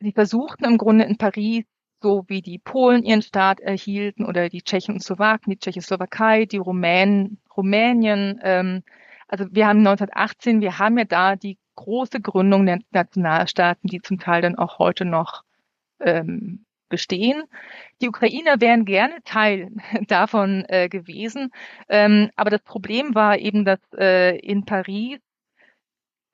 sie 0.00 0.12
versuchten 0.12 0.64
im 0.64 0.76
Grunde 0.76 1.04
in 1.04 1.16
Paris, 1.16 1.64
so 2.02 2.24
wie 2.28 2.42
die 2.42 2.58
Polen 2.58 3.02
ihren 3.02 3.22
Staat 3.22 3.60
erhielten 3.60 4.26
oder 4.26 4.50
die 4.50 4.62
Tschechen 4.62 4.94
und 4.94 5.00
Slowaken, 5.00 5.52
die 5.52 5.58
Tschechoslowakei, 5.58 6.44
die 6.44 6.58
Rumänen, 6.58 7.40
Rumänien. 7.56 8.38
Ähm, 8.42 8.82
also 9.28 9.46
wir 9.50 9.66
haben 9.66 9.78
1918, 9.78 10.60
wir 10.60 10.78
haben 10.78 10.98
ja 10.98 11.04
da 11.04 11.36
die 11.36 11.58
große 11.74 12.20
Gründung 12.20 12.66
der 12.66 12.80
Nationalstaaten, 12.90 13.88
die 13.88 14.02
zum 14.02 14.18
Teil 14.18 14.42
dann 14.42 14.56
auch 14.56 14.78
heute 14.78 15.06
noch 15.06 15.45
ähm, 16.00 16.64
bestehen. 16.88 17.44
Die 18.00 18.08
Ukrainer 18.08 18.60
wären 18.60 18.84
gerne 18.84 19.22
Teil 19.24 19.70
davon 20.08 20.64
äh, 20.68 20.88
gewesen, 20.88 21.50
ähm, 21.88 22.30
aber 22.36 22.50
das 22.50 22.62
Problem 22.62 23.14
war 23.14 23.38
eben, 23.38 23.64
dass 23.64 23.80
äh, 23.96 24.36
in 24.38 24.64
Paris 24.64 25.18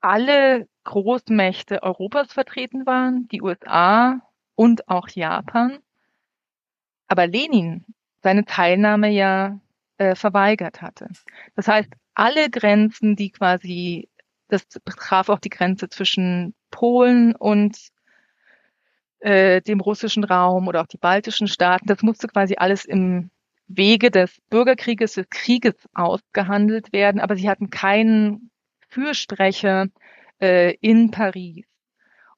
alle 0.01 0.67
Großmächte 0.83 1.81
Europas 1.81 2.33
vertreten 2.33 2.85
waren, 2.85 3.27
die 3.29 3.41
USA 3.41 4.21
und 4.55 4.89
auch 4.89 5.07
Japan, 5.07 5.79
aber 7.07 7.25
Lenin 7.25 7.85
seine 8.21 8.45
Teilnahme 8.45 9.09
ja 9.09 9.59
äh, 9.97 10.15
verweigert 10.15 10.81
hatte. 10.81 11.07
Das 11.55 11.67
heißt, 11.67 11.89
alle 12.15 12.49
Grenzen, 12.49 13.15
die 13.15 13.31
quasi, 13.31 14.09
das 14.47 14.65
betraf 14.83 15.29
auch 15.29 15.39
die 15.39 15.49
Grenze 15.49 15.89
zwischen 15.89 16.53
Polen 16.69 17.35
und 17.35 17.77
äh, 19.23 19.61
dem 19.61 19.79
russischen 19.79 20.25
Raum 20.25 20.67
oder 20.67 20.81
auch 20.81 20.87
die 20.87 20.97
baltischen 20.97 21.47
Staaten. 21.47 21.87
Das 21.87 22.01
musste 22.01 22.27
quasi 22.27 22.55
alles 22.57 22.83
im 22.83 23.29
Wege 23.67 24.11
des 24.11 24.41
Bürgerkrieges, 24.49 25.13
des 25.13 25.29
Krieges 25.29 25.75
ausgehandelt 25.93 26.91
werden, 26.91 27.21
aber 27.21 27.35
sie 27.37 27.49
hatten 27.49 27.69
keinen 27.69 28.51
Fürsprecher 28.89 29.87
äh, 30.41 30.75
in 30.81 31.11
Paris. 31.11 31.65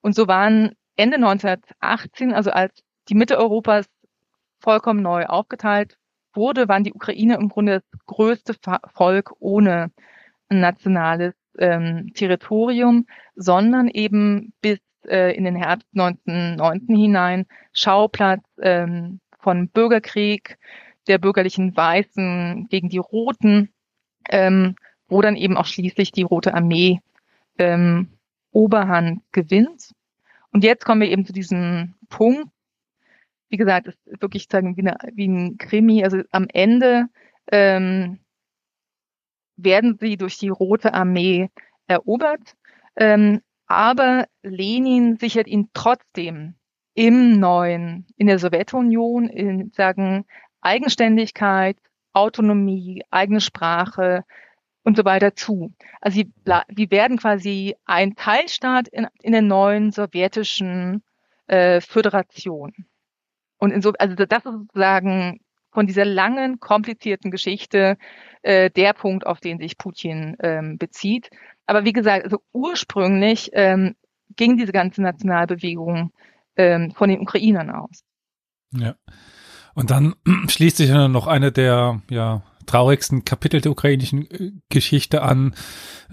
Und 0.02 0.14
so 0.14 0.28
waren 0.28 0.76
Ende 0.96 1.16
1918, 1.16 2.34
also 2.34 2.52
als 2.52 2.84
die 3.10 3.16
Mitte 3.16 3.38
Europas 3.38 3.88
vollkommen 4.60 5.02
neu 5.02 5.26
aufgeteilt 5.26 5.98
wurde, 6.34 6.68
waren 6.68 6.84
die 6.84 6.94
Ukraine 6.94 7.36
im 7.36 7.50
Grunde 7.50 7.82
das 7.92 8.06
größte 8.06 8.56
Volk 8.94 9.34
ohne 9.40 9.92
nationales 10.50 11.34
ähm, 11.58 12.12
Territorium, 12.14 13.08
sondern 13.36 13.88
eben 13.88 14.54
bis 14.62 14.80
äh, 15.10 15.32
in 15.32 15.44
den 15.44 15.56
Herbst 15.56 15.88
1909 15.94 16.82
hinein 16.88 17.46
Schauplatz 17.74 18.44
ähm, 18.62 19.20
von 19.40 19.70
Bürgerkrieg 19.70 20.58
der 21.08 21.18
bürgerlichen 21.20 21.76
Weißen 21.76 22.68
gegen 22.70 22.90
die 22.90 22.98
Roten, 22.98 23.70
ähm, 24.30 24.76
wo 25.08 25.22
dann 25.22 25.36
eben 25.36 25.58
auch 25.58 25.66
schließlich 25.66 26.12
die 26.12 26.24
Rote 26.24 26.54
Armee 26.54 27.00
ähm, 27.58 28.10
Oberhand 28.52 29.22
gewinnt. 29.32 29.92
Und 30.52 30.64
jetzt 30.64 30.86
kommen 30.86 31.02
wir 31.02 31.10
eben 31.10 31.26
zu 31.26 31.34
diesem 31.34 31.96
Punkt. 32.10 32.48
Wie 33.50 33.58
gesagt, 33.58 33.88
es 33.88 33.96
ist 34.06 34.22
wirklich 34.22 34.48
sagen, 34.50 34.76
wie, 34.78 34.82
eine, 34.82 34.98
wie 35.14 35.28
ein 35.28 35.58
Krimi. 35.58 36.04
Also 36.04 36.22
am 36.32 36.48
Ende 36.52 37.08
ähm, 37.52 38.20
werden 39.58 39.98
sie 40.00 40.18
durch 40.18 40.38
die 40.38 40.50
Rote 40.50 40.94
Armee 40.94 41.50
erobert. 41.88 42.56
Ähm, 42.96 43.42
aber 43.68 44.28
Lenin 44.44 45.18
sichert 45.18 45.48
ihn 45.48 45.70
trotzdem 45.74 46.56
im 46.94 47.40
neuen, 47.40 48.08
in 48.18 48.28
der 48.28 48.40
Sowjetunion, 48.40 49.28
in 49.28 49.72
sagen 49.72 50.26
Eigenständigkeit, 50.62 51.78
Autonomie, 52.14 53.04
eigene 53.12 53.42
Sprache 53.42 54.24
und 54.84 54.96
so 54.96 55.04
weiter 55.04 55.36
zu. 55.36 55.74
Also 56.00 56.16
sie, 56.16 56.32
sie 56.76 56.90
werden 56.92 57.18
quasi 57.18 57.76
ein 57.86 58.16
Teilstaat 58.16 58.88
in, 58.88 59.08
in 59.22 59.34
der 59.34 59.42
neuen 59.42 59.92
sowjetischen 59.92 61.04
äh, 61.48 61.82
Föderation. 61.82 62.74
Und 63.58 63.72
in 63.72 63.82
so, 63.82 63.94
also 64.00 64.16
das 64.16 64.46
ist 64.46 64.52
sozusagen 64.52 65.40
von 65.72 65.88
dieser 65.88 66.06
langen, 66.06 66.60
komplizierten 66.60 67.32
Geschichte 67.32 67.98
äh, 68.44 68.70
der 68.70 68.94
Punkt, 68.94 69.28
auf 69.28 69.40
den 69.40 69.60
sich 69.60 69.78
Putin 69.78 70.38
ähm, 70.40 70.78
bezieht. 70.78 71.30
Aber 71.66 71.86
wie 71.86 71.94
gesagt, 71.94 72.26
also 72.26 72.40
ursprünglich 72.54 73.50
ähm, 73.54 73.96
ging 74.36 74.58
diese 74.58 74.72
ganze 74.72 75.02
Nationalbewegung 75.02 76.12
ähm, 76.58 76.92
von 76.92 77.10
den 77.10 77.22
Ukrainern 77.22 77.70
aus. 77.70 78.04
Ja. 78.72 78.96
Und 79.74 79.92
dann 79.92 80.16
schließt 80.48 80.78
sich 80.78 80.90
dann 80.90 81.12
noch 81.12 81.28
eine 81.28 81.52
der 81.52 82.02
ja, 82.10 82.44
traurigsten 82.66 83.26
Kapitel 83.26 83.62
der 83.62 83.72
ukrainischen 83.72 84.30
äh, 84.30 84.52
Geschichte 84.70 85.22
an, 85.22 85.56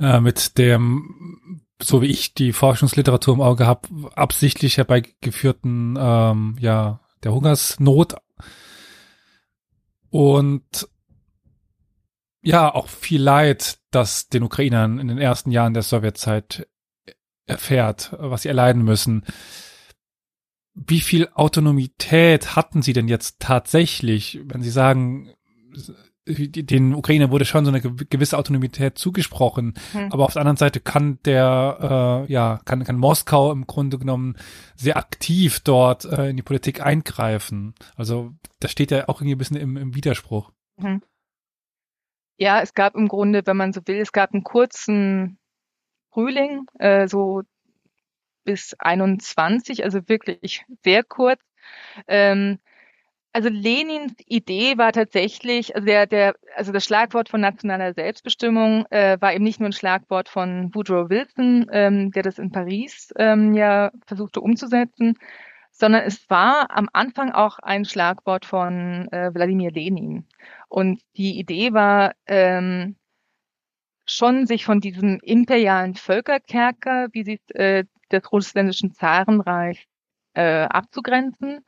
äh, 0.00 0.20
mit 0.20 0.58
dem, 0.58 1.60
so 1.80 2.02
wie 2.02 2.06
ich 2.06 2.34
die 2.34 2.52
Forschungsliteratur 2.52 3.34
im 3.34 3.40
Auge 3.40 3.66
habe, 3.66 3.88
absichtlich 4.14 4.78
herbeigeführten, 4.78 5.96
ähm, 5.98 6.56
ja, 6.60 7.00
der 7.22 7.32
Hungersnot. 7.32 8.16
Und 10.10 10.88
ja, 12.42 12.74
auch 12.74 12.88
viel 12.88 13.22
Leid, 13.22 13.78
das 13.90 14.28
den 14.28 14.42
Ukrainern 14.42 14.98
in 14.98 15.08
den 15.08 15.18
ersten 15.18 15.50
Jahren 15.50 15.74
der 15.74 15.82
Sowjetzeit 15.82 16.66
erfährt, 17.46 18.14
was 18.18 18.42
sie 18.42 18.48
erleiden 18.48 18.82
müssen. 18.82 19.24
Wie 20.74 21.00
viel 21.00 21.28
Autonomität 21.34 22.56
hatten 22.56 22.82
sie 22.82 22.92
denn 22.92 23.08
jetzt 23.08 23.40
tatsächlich, 23.40 24.40
wenn 24.44 24.62
sie 24.62 24.70
sagen, 24.70 25.30
den 26.26 26.94
Ukrainern 26.94 27.30
wurde 27.30 27.44
schon 27.44 27.64
so 27.64 27.72
eine 27.72 27.80
gewisse 27.80 28.38
Autonomität 28.38 28.96
zugesprochen, 28.96 29.74
hm. 29.90 30.12
aber 30.12 30.24
auf 30.24 30.32
der 30.32 30.40
anderen 30.40 30.56
Seite 30.56 30.80
kann 30.80 31.18
der, 31.24 32.24
äh, 32.28 32.32
ja, 32.32 32.60
kann, 32.64 32.84
kann 32.84 32.96
Moskau 32.96 33.50
im 33.50 33.66
Grunde 33.66 33.98
genommen 33.98 34.36
sehr 34.76 34.96
aktiv 34.96 35.60
dort 35.60 36.04
äh, 36.04 36.30
in 36.30 36.36
die 36.36 36.42
Politik 36.42 36.80
eingreifen. 36.80 37.74
Also 37.96 38.32
das 38.60 38.70
steht 38.70 38.92
ja 38.92 39.08
auch 39.08 39.20
irgendwie 39.20 39.34
ein 39.34 39.38
bisschen 39.38 39.56
im, 39.56 39.76
im 39.76 39.94
Widerspruch. 39.96 40.52
Hm. 40.78 41.02
Ja, 42.42 42.60
es 42.60 42.74
gab 42.74 42.96
im 42.96 43.06
Grunde, 43.06 43.42
wenn 43.46 43.56
man 43.56 43.72
so 43.72 43.80
will, 43.86 44.00
es 44.00 44.10
gab 44.10 44.32
einen 44.32 44.42
kurzen 44.42 45.38
Frühling, 46.10 46.66
äh, 46.80 47.06
so 47.06 47.42
bis 48.44 48.74
21, 48.80 49.84
also 49.84 50.00
wirklich 50.08 50.64
sehr 50.82 51.04
kurz. 51.04 51.40
Ähm, 52.08 52.58
also 53.32 53.48
Lenins 53.48 54.14
Idee 54.26 54.76
war 54.76 54.90
tatsächlich, 54.90 55.76
also 55.76 55.86
der, 55.86 56.08
der, 56.08 56.34
also 56.56 56.72
das 56.72 56.84
Schlagwort 56.84 57.28
von 57.28 57.40
nationaler 57.40 57.94
Selbstbestimmung 57.94 58.86
äh, 58.90 59.18
war 59.20 59.32
eben 59.34 59.44
nicht 59.44 59.60
nur 59.60 59.68
ein 59.68 59.72
Schlagwort 59.72 60.28
von 60.28 60.74
Woodrow 60.74 61.10
Wilson, 61.10 61.68
ähm, 61.70 62.10
der 62.10 62.24
das 62.24 62.40
in 62.40 62.50
Paris 62.50 63.12
ähm, 63.18 63.54
ja 63.54 63.92
versuchte 64.04 64.40
umzusetzen, 64.40 65.16
sondern 65.70 66.02
es 66.02 66.28
war 66.28 66.76
am 66.76 66.88
Anfang 66.92 67.30
auch 67.30 67.60
ein 67.60 67.84
Schlagwort 67.84 68.46
von 68.46 69.06
äh, 69.12 69.32
Wladimir 69.32 69.70
Lenin. 69.70 70.26
Und 70.72 71.02
die 71.18 71.38
Idee 71.38 71.74
war 71.74 72.14
ähm, 72.26 72.96
schon, 74.06 74.46
sich 74.46 74.64
von 74.64 74.80
diesem 74.80 75.20
imperialen 75.22 75.94
Völkerkerker, 75.96 77.08
wie 77.12 77.24
sie 77.24 77.40
äh, 77.48 77.84
des 78.10 78.32
russländischen 78.32 78.94
Zarenreichs 78.94 79.82
äh, 80.32 80.62
abzugrenzen. 80.62 81.62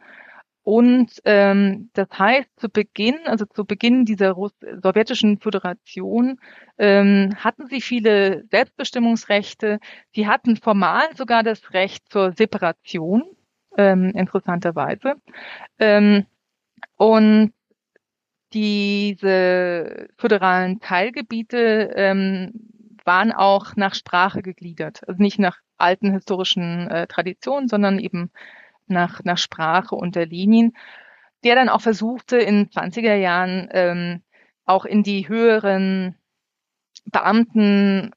Und 0.63 1.21
ähm, 1.27 1.91
das 1.93 2.09
heißt, 2.19 2.49
zu 2.57 2.71
Beginn, 2.71 3.17
also 3.27 3.45
zu 3.45 3.67
Beginn 3.67 4.07
dieser 4.07 4.31
Russ 4.31 4.53
sowjetischen 4.83 5.39
Föderation, 5.39 6.41
ähm, 6.79 7.35
hatten 7.37 7.67
sie 7.67 7.83
viele 7.83 8.47
Selbstbestimmungsrechte. 8.51 9.81
Sie 10.15 10.27
hatten 10.27 10.57
formal 10.57 11.15
sogar 11.15 11.43
das 11.43 11.75
Recht 11.75 12.11
zur 12.11 12.33
Separation 12.33 13.25
ähm, 13.77 14.13
interessanterweise. 14.15 15.17
Ähm, 15.79 16.25
und 16.97 17.53
diese 18.55 20.09
föderalen 20.17 20.81
Teilgebiete 20.81 21.93
ähm, 21.95 22.53
waren 23.05 23.33
auch 23.33 23.77
nach 23.77 23.95
Sprache 23.95 24.43
gegliedert. 24.43 25.07
Also 25.07 25.23
nicht 25.23 25.39
nach 25.39 25.59
alten 25.77 26.13
historischen 26.13 26.89
äh, 26.89 27.07
Traditionen, 27.07 27.69
sondern 27.69 27.99
eben 27.99 28.31
nach, 28.87 29.23
nach 29.25 29.39
Sprache 29.39 29.95
unter 29.95 30.25
Linien, 30.25 30.75
der 31.43 31.57
dann 31.57 31.69
auch 31.69 31.81
versuchte, 31.81 32.39
in 32.39 32.71
20er 32.71 33.17
Jahren 33.17 33.69
ähm, 33.73 34.23
auch 34.65 34.87
in 34.87 35.03
die 35.03 35.29
höheren 35.29 36.17
Beamtenposten, 37.07 38.15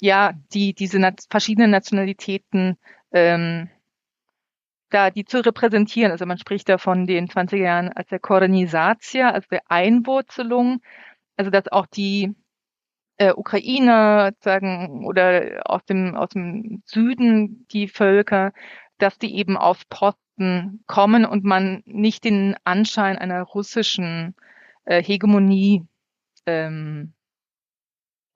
ja, 0.00 0.32
die 0.52 0.74
diese 0.74 0.98
na 0.98 1.12
verschiedenen 1.28 1.70
Nationalitäten 1.70 2.78
ähm, 3.12 3.68
da 4.90 5.10
die 5.10 5.24
zu 5.24 5.44
repräsentieren. 5.44 6.12
Also 6.12 6.26
man 6.26 6.38
spricht 6.38 6.68
da 6.68 6.78
von 6.78 7.06
den 7.06 7.28
20er 7.28 7.56
Jahren 7.56 7.92
als 7.92 8.08
der 8.08 8.18
Korenisatia, 8.18 9.30
also 9.30 9.46
der 9.50 9.62
Einwurzelung, 9.70 10.80
also 11.36 11.50
dass 11.50 11.68
auch 11.68 11.86
die 11.86 12.34
äh, 13.18 13.32
Ukrainer 13.32 14.32
sagen 14.40 15.04
oder 15.04 15.62
aus 15.64 15.84
dem 15.84 16.14
aus 16.14 16.30
dem 16.30 16.82
Süden 16.86 17.66
die 17.70 17.88
Völker, 17.88 18.52
dass 18.98 19.18
die 19.18 19.36
eben 19.36 19.56
auf 19.56 19.88
Posten 19.88 20.82
kommen 20.86 21.24
und 21.24 21.44
man 21.44 21.82
nicht 21.84 22.24
den 22.24 22.56
Anschein 22.64 23.18
einer 23.18 23.42
russischen 23.42 24.34
äh, 24.84 25.02
Hegemonie 25.02 25.84
ähm, 26.46 27.12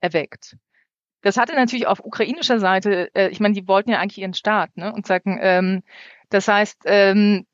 erweckt. 0.01 0.57
Das 1.21 1.37
hatte 1.37 1.55
natürlich 1.55 1.87
auf 1.87 2.03
ukrainischer 2.03 2.59
Seite, 2.59 3.09
äh, 3.15 3.29
ich 3.29 3.39
meine, 3.39 3.53
die 3.53 3.67
wollten 3.67 3.91
ja 3.91 3.99
eigentlich 3.99 4.19
ihren 4.19 4.33
Staat, 4.33 4.75
ne? 4.75 4.91
Und 4.93 5.07
sagen, 5.07 5.39
ähm, 5.41 5.83
das 6.33 6.47
heißt, 6.47 6.83
ähm, 6.85 7.45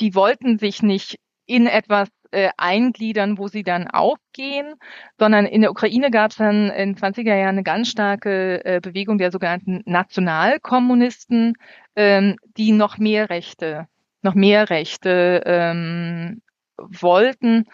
die 0.00 0.14
wollten 0.14 0.58
sich 0.58 0.82
nicht 0.82 1.18
in 1.46 1.66
etwas 1.66 2.08
äh, 2.30 2.48
eingliedern, 2.56 3.36
wo 3.36 3.48
sie 3.48 3.62
dann 3.62 3.86
aufgehen, 3.88 4.74
sondern 5.18 5.44
in 5.44 5.60
der 5.60 5.70
Ukraine 5.70 6.10
gab 6.10 6.30
es 6.30 6.38
dann 6.38 6.70
in 6.70 6.96
20er 6.96 7.36
Jahren 7.36 7.50
eine 7.50 7.62
ganz 7.62 7.88
starke 7.88 8.64
äh, 8.64 8.80
Bewegung 8.80 9.18
der 9.18 9.30
sogenannten 9.30 9.82
Nationalkommunisten, 9.84 11.54
ähm, 11.94 12.36
die 12.56 12.72
noch 12.72 12.96
mehr 12.96 13.28
Rechte, 13.28 13.86
noch 14.22 14.34
mehr 14.34 14.70
Rechte 14.70 15.42
ähm, 15.44 16.40
wollten. 16.78 17.66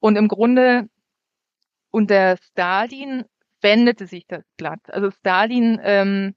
Und 0.00 0.16
im 0.16 0.26
Grunde 0.26 0.88
unter 1.92 2.36
Stalin 2.38 3.24
wendete 3.60 4.08
sich 4.08 4.26
das 4.26 4.42
Blatt. 4.56 4.80
Also 4.88 5.12
Stalin, 5.12 5.78
ähm, 5.84 6.34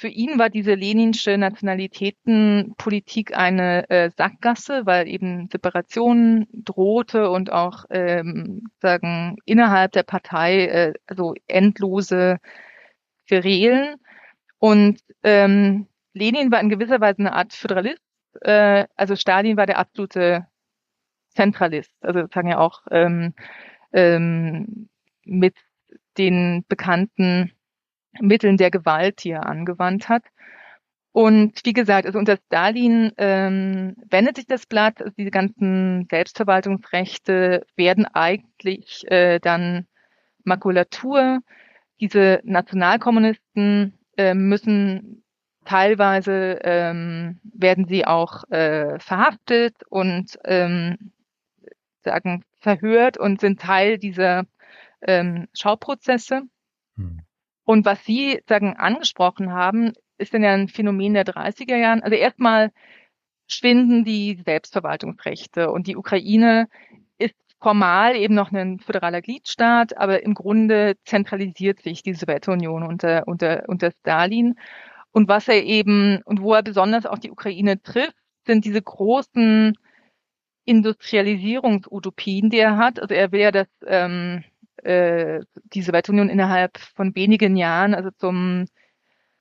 für 0.00 0.08
ihn 0.08 0.38
war 0.38 0.48
diese 0.48 0.74
leninsche 0.74 1.36
Nationalitätenpolitik 1.36 3.36
eine 3.36 3.90
äh, 3.90 4.08
Sackgasse, 4.16 4.86
weil 4.86 5.06
eben 5.06 5.50
Separation 5.52 6.46
drohte 6.54 7.28
und 7.28 7.52
auch 7.52 7.84
ähm, 7.90 8.62
sagen 8.80 9.36
innerhalb 9.44 9.92
der 9.92 10.04
Partei 10.04 10.68
äh, 10.68 10.94
also 11.06 11.34
endlose 11.48 12.38
Querelen. 13.28 13.96
Und 14.58 15.00
ähm, 15.22 15.86
Lenin 16.14 16.50
war 16.50 16.62
in 16.62 16.70
gewisser 16.70 17.02
Weise 17.02 17.18
eine 17.18 17.34
Art 17.34 17.52
Föderalist. 17.52 18.00
Äh, 18.40 18.86
also 18.96 19.16
Stalin 19.16 19.58
war 19.58 19.66
der 19.66 19.76
absolute 19.76 20.46
Zentralist. 21.34 21.92
Also 22.00 22.26
sagen 22.32 22.48
ja 22.48 22.56
auch 22.56 22.86
ähm, 22.90 23.34
ähm, 23.92 24.88
mit 25.24 25.56
den 26.16 26.64
bekannten 26.68 27.52
Mitteln 28.18 28.56
der 28.56 28.70
Gewalt, 28.70 29.24
die 29.24 29.30
er 29.30 29.46
angewandt 29.46 30.08
hat. 30.08 30.24
Und 31.12 31.60
wie 31.64 31.72
gesagt, 31.72 32.06
also 32.06 32.18
unter 32.18 32.36
Stalin 32.36 33.12
ähm, 33.18 33.96
wendet 34.08 34.36
sich 34.36 34.46
das 34.46 34.66
Blatt, 34.66 35.00
also 35.02 35.12
diese 35.18 35.32
ganzen 35.32 36.06
Selbstverwaltungsrechte 36.08 37.66
werden 37.74 38.06
eigentlich 38.06 39.10
äh, 39.10 39.40
dann 39.40 39.86
Makulatur. 40.44 41.40
Diese 42.00 42.40
Nationalkommunisten 42.44 43.98
äh, 44.16 44.34
müssen 44.34 45.24
teilweise 45.64 46.60
ähm, 46.62 47.40
werden 47.42 47.86
sie 47.86 48.06
auch 48.06 48.44
äh, 48.50 48.98
verhaftet 49.00 49.76
und 49.88 50.38
ähm, 50.44 51.12
sagen 52.02 52.44
verhört 52.60 53.18
und 53.18 53.40
sind 53.40 53.60
Teil 53.60 53.98
dieser 53.98 54.44
ähm, 55.02 55.48
Schauprozesse. 55.54 56.42
Hm. 56.96 57.22
Und 57.70 57.84
was 57.84 58.04
Sie 58.04 58.40
sagen 58.48 58.74
angesprochen 58.76 59.52
haben, 59.52 59.92
ist 60.18 60.34
dann 60.34 60.42
ja 60.42 60.54
ein 60.54 60.66
Phänomen 60.66 61.14
der 61.14 61.24
30er 61.24 61.76
Jahren. 61.76 62.02
Also 62.02 62.16
erstmal 62.16 62.72
schwinden 63.46 64.02
die 64.02 64.42
Selbstverwaltungsrechte 64.44 65.70
und 65.70 65.86
die 65.86 65.96
Ukraine 65.96 66.66
ist 67.16 67.36
formal 67.60 68.16
eben 68.16 68.34
noch 68.34 68.50
ein 68.50 68.80
föderaler 68.80 69.22
Gliedstaat, 69.22 69.96
aber 69.96 70.24
im 70.24 70.34
Grunde 70.34 70.96
zentralisiert 71.04 71.80
sich 71.80 72.02
die 72.02 72.14
Sowjetunion 72.14 72.82
unter, 72.82 73.28
unter, 73.28 73.62
unter 73.68 73.92
Stalin. 73.92 74.56
Und 75.12 75.28
was 75.28 75.46
er 75.46 75.62
eben, 75.62 76.22
und 76.24 76.42
wo 76.42 76.54
er 76.54 76.64
besonders 76.64 77.06
auch 77.06 77.18
die 77.18 77.30
Ukraine 77.30 77.80
trifft, 77.80 78.16
sind 78.46 78.64
diese 78.64 78.82
großen 78.82 79.78
Industrialisierungsutopien, 80.64 82.50
die 82.50 82.58
er 82.58 82.78
hat. 82.78 82.98
Also 82.98 83.14
er 83.14 83.30
will 83.30 83.40
ja 83.42 83.52
das 83.52 83.68
ähm, 83.86 84.42
äh, 84.84 85.40
die 85.72 85.82
Sowjetunion 85.82 86.28
innerhalb 86.28 86.78
von 86.78 87.14
wenigen 87.14 87.56
Jahren, 87.56 87.94
also 87.94 88.10
zum 88.10 88.66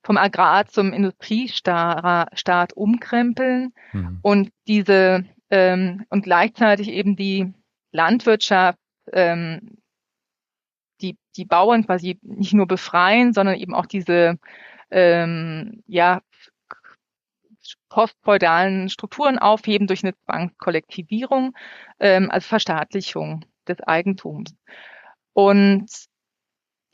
vom 0.01 0.17
Agrar 0.17 0.65
zum 0.65 0.93
Industriestaat 0.93 2.73
umkrempeln 2.73 3.73
mhm. 3.91 4.19
und 4.21 4.51
diese 4.67 5.25
ähm, 5.49 6.05
und 6.09 6.23
gleichzeitig 6.23 6.89
eben 6.89 7.15
die 7.15 7.53
Landwirtschaft, 7.91 8.79
ähm, 9.11 9.77
die 11.01 11.17
die 11.35 11.45
Bauern 11.45 11.85
quasi 11.85 12.17
nicht 12.21 12.53
nur 12.53 12.67
befreien, 12.67 13.33
sondern 13.33 13.55
eben 13.55 13.73
auch 13.73 13.85
diese 13.85 14.39
ähm, 14.89 15.83
ja 15.85 16.21
postfeudalen 17.89 18.89
Strukturen 18.89 19.37
aufheben 19.37 19.87
durch 19.87 20.03
eine 20.03 20.15
Zwangskollektivierung, 20.25 21.55
ähm, 21.99 22.31
also 22.31 22.47
Verstaatlichung 22.47 23.45
des 23.67 23.81
Eigentums. 23.81 24.55
Und 25.39 25.87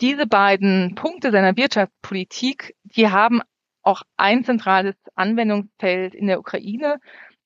diese 0.01 0.27
beiden 0.27 0.93
Punkte 0.93 1.31
seiner 1.31 1.57
Wirtschaftspolitik, 1.57 2.75
die 2.83 3.09
haben 3.09 3.41
auch 3.81 4.03
ein 4.17 4.43
zentrales 4.43 4.95
Anwendungsfeld 5.15 6.13
in 6.13 6.27
der 6.27 6.39
Ukraine. 6.39 6.99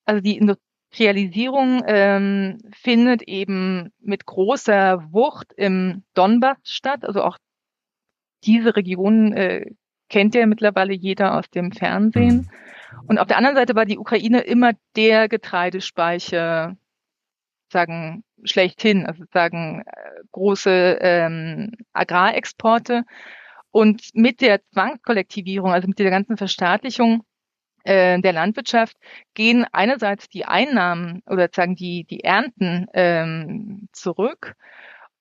Also 0.04 0.20
die 0.20 0.36
Industrialisierung 0.36 1.82
ähm, 1.86 2.58
findet 2.72 3.22
eben 3.22 3.92
mit 3.98 4.26
großer 4.26 5.10
Wucht 5.10 5.54
im 5.56 6.02
Donbass 6.12 6.58
statt. 6.64 7.04
Also 7.04 7.22
auch 7.22 7.38
diese 8.44 8.76
Region 8.76 9.32
äh, 9.32 9.70
kennt 10.10 10.34
ja 10.34 10.44
mittlerweile 10.44 10.92
jeder 10.92 11.38
aus 11.38 11.48
dem 11.48 11.72
Fernsehen. 11.72 12.50
Mhm. 12.92 13.08
Und 13.08 13.18
auf 13.18 13.26
der 13.26 13.38
anderen 13.38 13.56
Seite 13.56 13.74
war 13.74 13.86
die 13.86 13.98
Ukraine 13.98 14.40
immer 14.40 14.72
der 14.96 15.28
Getreidespeicher, 15.30 16.76
sagen 17.70 18.24
schlechthin, 18.44 19.06
also 19.06 19.24
sagen 19.32 19.82
äh, 19.86 20.22
große 20.32 20.98
ähm, 21.00 21.72
Agrarexporte. 21.92 23.04
Und 23.70 24.02
mit 24.14 24.40
der 24.40 24.60
Zwangskollektivierung, 24.72 25.72
also 25.72 25.88
mit 25.88 25.98
der 25.98 26.10
ganzen 26.10 26.36
Verstaatlichung 26.36 27.22
äh, 27.84 28.20
der 28.20 28.32
Landwirtschaft, 28.32 28.96
gehen 29.34 29.64
einerseits 29.72 30.28
die 30.28 30.44
Einnahmen 30.44 31.22
oder 31.26 31.48
sagen 31.54 31.76
die, 31.76 32.04
die 32.04 32.24
Ernten 32.24 32.86
ähm, 32.94 33.88
zurück. 33.92 34.56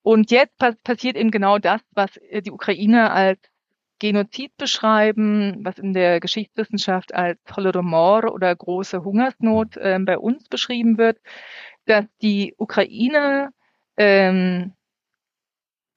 Und 0.02 0.32
jetzt 0.32 0.58
pass 0.58 0.76
passiert 0.84 1.16
eben 1.16 1.32
genau 1.32 1.60
das, 1.60 1.82
was 1.92 2.18
äh, 2.18 2.42
die 2.42 2.52
Ukraine 2.52 3.12
als 3.12 3.40
Genozid 4.00 4.56
beschreiben, 4.58 5.58
was 5.64 5.78
in 5.78 5.94
der 5.94 6.22
Geschichtswissenschaft 6.22 7.14
als 7.14 7.38
Holodomor 7.56 8.34
oder 8.34 8.56
große 8.56 9.04
Hungersnot 9.04 9.76
äh, 9.78 10.00
bei 10.02 10.18
uns 10.18 10.48
beschrieben 10.48 10.98
wird 10.98 11.20
dass 11.90 12.06
die 12.22 12.54
Ukraine 12.58 13.50
ähm, 13.98 14.74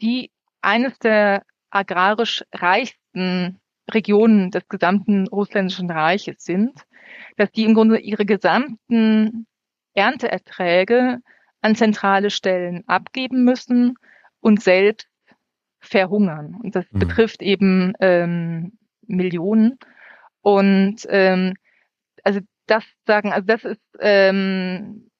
die 0.00 0.30
eines 0.60 0.98
der 0.98 1.44
agrarisch 1.70 2.44
reichsten 2.52 3.60
Regionen 3.90 4.50
des 4.50 4.68
gesamten 4.68 5.26
russländischen 5.28 5.90
Reiches 5.90 6.44
sind, 6.44 6.72
dass 7.36 7.50
die 7.52 7.64
im 7.64 7.74
Grunde 7.74 7.98
ihre 7.98 8.26
gesamten 8.26 9.46
Ernteerträge 9.94 11.20
an 11.60 11.76
zentrale 11.76 12.30
Stellen 12.30 12.84
abgeben 12.88 13.44
müssen 13.44 13.94
und 14.40 14.62
selbst 14.62 15.08
verhungern. 15.78 16.58
Und 16.62 16.74
das 16.74 16.84
mhm. 16.90 16.98
betrifft 16.98 17.42
eben 17.42 17.92
ähm, 18.00 18.78
Millionen. 19.06 19.78
Und 20.40 21.06
ähm, 21.08 21.54
also 22.24 22.40
das 22.66 22.84
sagen, 23.06 23.32
also 23.32 23.46
das 23.46 23.64
ist 23.64 23.82
ähm, 24.00 25.10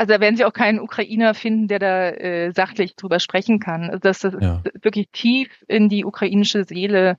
also 0.00 0.14
da 0.14 0.20
werden 0.20 0.38
Sie 0.38 0.46
auch 0.46 0.54
keinen 0.54 0.80
Ukrainer 0.80 1.34
finden, 1.34 1.68
der 1.68 1.78
da 1.78 2.08
äh, 2.08 2.52
sachlich 2.52 2.96
drüber 2.96 3.20
sprechen 3.20 3.60
kann. 3.60 3.90
Also 3.90 3.98
das, 3.98 4.20
das 4.20 4.34
ja. 4.40 4.62
ist 4.64 4.82
wirklich 4.82 5.10
tief 5.12 5.62
in 5.68 5.90
die 5.90 6.06
ukrainische 6.06 6.64
Seele 6.64 7.18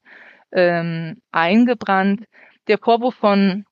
ähm, 0.52 1.22
eingebrannt. 1.32 2.24
Der 2.68 2.80
Vorwurf 2.80 3.14
von 3.14 3.66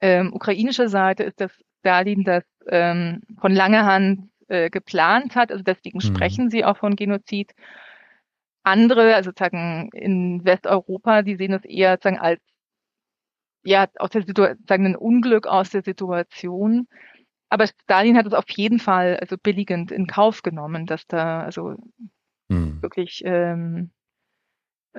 ähm, 0.00 0.32
ukrainischer 0.32 0.88
Seite 0.88 1.24
ist, 1.24 1.40
dass 1.40 1.50
Stalin 1.80 2.22
das 2.22 2.44
ähm, 2.68 3.22
von 3.40 3.52
langer 3.52 3.86
Hand 3.86 4.30
äh, 4.46 4.70
geplant 4.70 5.34
hat. 5.34 5.50
Also 5.50 5.64
deswegen 5.64 5.98
mhm. 5.98 6.02
sprechen 6.02 6.48
sie 6.48 6.64
auch 6.64 6.76
von 6.76 6.94
Genozid. 6.94 7.50
Andere, 8.62 9.16
also 9.16 9.32
sagen 9.36 9.90
in 9.94 10.44
Westeuropa, 10.44 11.22
die 11.22 11.34
sehen 11.34 11.54
es 11.54 11.64
eher 11.64 11.98
sagen 12.00 12.20
als 12.20 12.40
ja 13.64 13.88
aus 13.98 14.10
der 14.10 14.22
Situation, 14.22 14.64
sagen 14.68 14.86
ein 14.86 14.96
Unglück 14.96 15.48
aus 15.48 15.70
der 15.70 15.82
Situation. 15.82 16.86
Aber 17.54 17.68
Stalin 17.68 18.16
hat 18.16 18.26
es 18.26 18.32
auf 18.32 18.50
jeden 18.50 18.80
Fall 18.80 19.16
also 19.20 19.36
billigend 19.38 19.92
in 19.92 20.08
Kauf 20.08 20.42
genommen, 20.42 20.86
dass 20.86 21.06
da 21.06 21.44
also 21.44 21.76
hm. 22.48 22.82
wirklich 22.82 23.22
ähm, 23.24 23.92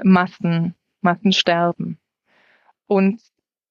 Massen, 0.01 0.73
Massen 1.01 1.33
sterben. 1.33 1.99
Und 2.87 3.21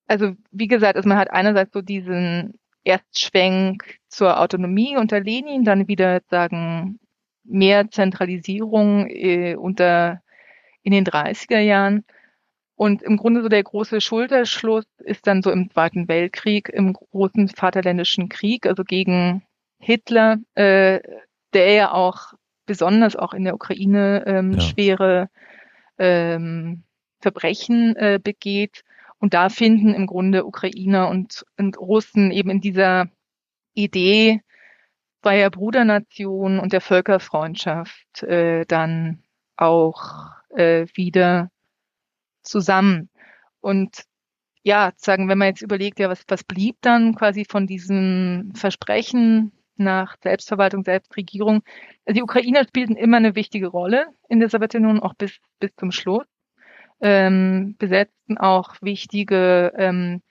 also 0.06 0.34
wie 0.50 0.68
gesagt, 0.68 0.96
also 0.96 1.08
man 1.08 1.16
hat 1.16 1.30
einerseits 1.30 1.72
so 1.72 1.80
diesen 1.80 2.58
Erstschwenk 2.84 4.00
zur 4.08 4.38
Autonomie 4.38 4.98
unter 4.98 5.18
Lenin, 5.18 5.64
dann 5.64 5.88
wieder 5.88 6.20
sagen 6.28 7.00
mehr 7.42 7.90
Zentralisierung 7.90 9.06
äh, 9.08 9.54
unter 9.54 10.20
in 10.82 10.92
den 10.92 11.06
30er 11.06 11.60
Jahren. 11.60 12.04
Und 12.76 13.02
im 13.02 13.16
Grunde 13.16 13.42
so 13.42 13.48
der 13.48 13.62
große 13.62 14.00
Schulterschluss 14.00 14.86
ist 14.98 15.26
dann 15.26 15.42
so 15.42 15.50
im 15.50 15.70
Zweiten 15.70 16.08
Weltkrieg, 16.08 16.68
im 16.68 16.92
großen 16.92 17.48
Vaterländischen 17.48 18.28
Krieg, 18.28 18.66
also 18.66 18.82
gegen 18.82 19.42
Hitler, 19.78 20.38
äh, 20.54 21.00
der 21.52 21.72
ja 21.72 21.92
auch 21.92 22.32
besonders 22.66 23.14
auch 23.14 23.32
in 23.32 23.44
der 23.44 23.54
Ukraine 23.54 24.24
ähm, 24.26 24.52
ja. 24.54 24.60
schwere 24.60 25.28
ähm, 25.98 26.82
Verbrechen 27.20 27.94
äh, 27.96 28.18
begeht. 28.22 28.82
Und 29.18 29.34
da 29.34 29.48
finden 29.48 29.94
im 29.94 30.06
Grunde 30.06 30.44
Ukrainer 30.44 31.08
und, 31.08 31.44
und 31.58 31.78
Russen 31.78 32.30
eben 32.32 32.50
in 32.50 32.60
dieser 32.60 33.06
Idee 33.74 34.40
zweier 35.22 35.48
Brudernation 35.48 36.58
und 36.58 36.72
der 36.72 36.82
Völkerfreundschaft 36.82 38.22
äh, 38.24 38.66
dann 38.66 39.22
auch 39.56 40.26
äh, 40.50 40.86
wieder 40.94 41.50
zusammen. 42.44 43.08
Und 43.60 44.05
ja, 44.62 44.92
sagen, 44.97 45.28
wenn 45.28 45.39
man 45.39 45.48
jetzt 45.48 45.62
überlegt, 45.62 45.98
ja, 45.98 46.08
was, 46.08 46.24
was 46.28 46.44
blieb 46.44 46.76
dann 46.81 47.14
quasi 47.14 47.44
von 47.44 47.66
diesem 47.66 48.52
Versprechen 48.55 49.52
nach 49.76 50.16
Selbstverwaltung, 50.23 50.84
Selbstregierung. 50.84 51.62
Also 52.06 52.16
die 52.16 52.23
Ukrainer 52.23 52.64
spielten 52.64 52.97
immer 52.97 53.16
eine 53.18 53.34
wichtige 53.34 53.66
Rolle 53.66 54.06
in 54.28 54.40
der 54.40 54.48
Sowjetunion, 54.48 55.00
auch 55.00 55.14
bis, 55.14 55.39
bis 55.58 55.74
zum 55.76 55.90
Schluss, 55.90 56.26
ähm, 57.00 57.76
besetzten 57.78 58.39
auch 58.39 58.76
wichtige 58.81 59.73
ähm, 59.76 60.23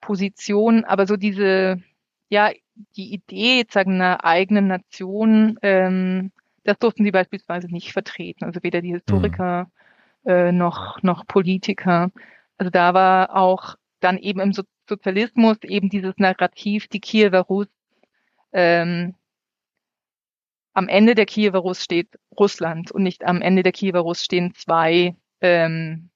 Positionen, 0.00 0.84
aber 0.84 1.06
so 1.06 1.16
diese, 1.16 1.82
ja, 2.28 2.52
die 2.96 3.12
Idee, 3.12 3.66
sagen, 3.68 3.94
einer 3.94 4.24
eigenen 4.24 4.68
Nation, 4.68 5.58
ähm, 5.62 6.30
das 6.64 6.78
durften 6.78 7.04
sie 7.04 7.10
beispielsweise 7.10 7.66
nicht 7.66 7.92
vertreten. 7.92 8.44
Also 8.44 8.62
weder 8.62 8.80
die 8.80 8.92
Historiker 8.92 9.64
mhm. 9.64 9.70
Äh, 10.28 10.52
noch, 10.52 11.02
noch 11.02 11.26
Politiker. 11.26 12.10
Also 12.58 12.70
da 12.70 12.94
war 12.94 13.34
auch 13.34 13.76
dann 14.00 14.18
eben 14.18 14.40
im 14.40 14.52
so 14.52 14.62
Sozialismus 14.88 15.56
eben 15.64 15.88
dieses 15.88 16.14
Narrativ, 16.18 16.86
die 16.88 17.00
Kiewer 17.00 17.40
Rus 17.40 17.66
ähm, 18.52 19.14
am 20.74 20.88
Ende 20.88 21.14
der 21.14 21.26
Kiewer 21.26 21.58
Rus 21.58 21.82
steht 21.82 22.08
Russland 22.38 22.92
und 22.92 23.02
nicht 23.02 23.24
am 23.24 23.42
Ende 23.42 23.62
der 23.62 23.72
Kiewer 23.72 24.00
Rus 24.00 24.22
stehen 24.22 24.54
zwei 24.54 25.16
ähm, 25.40 26.10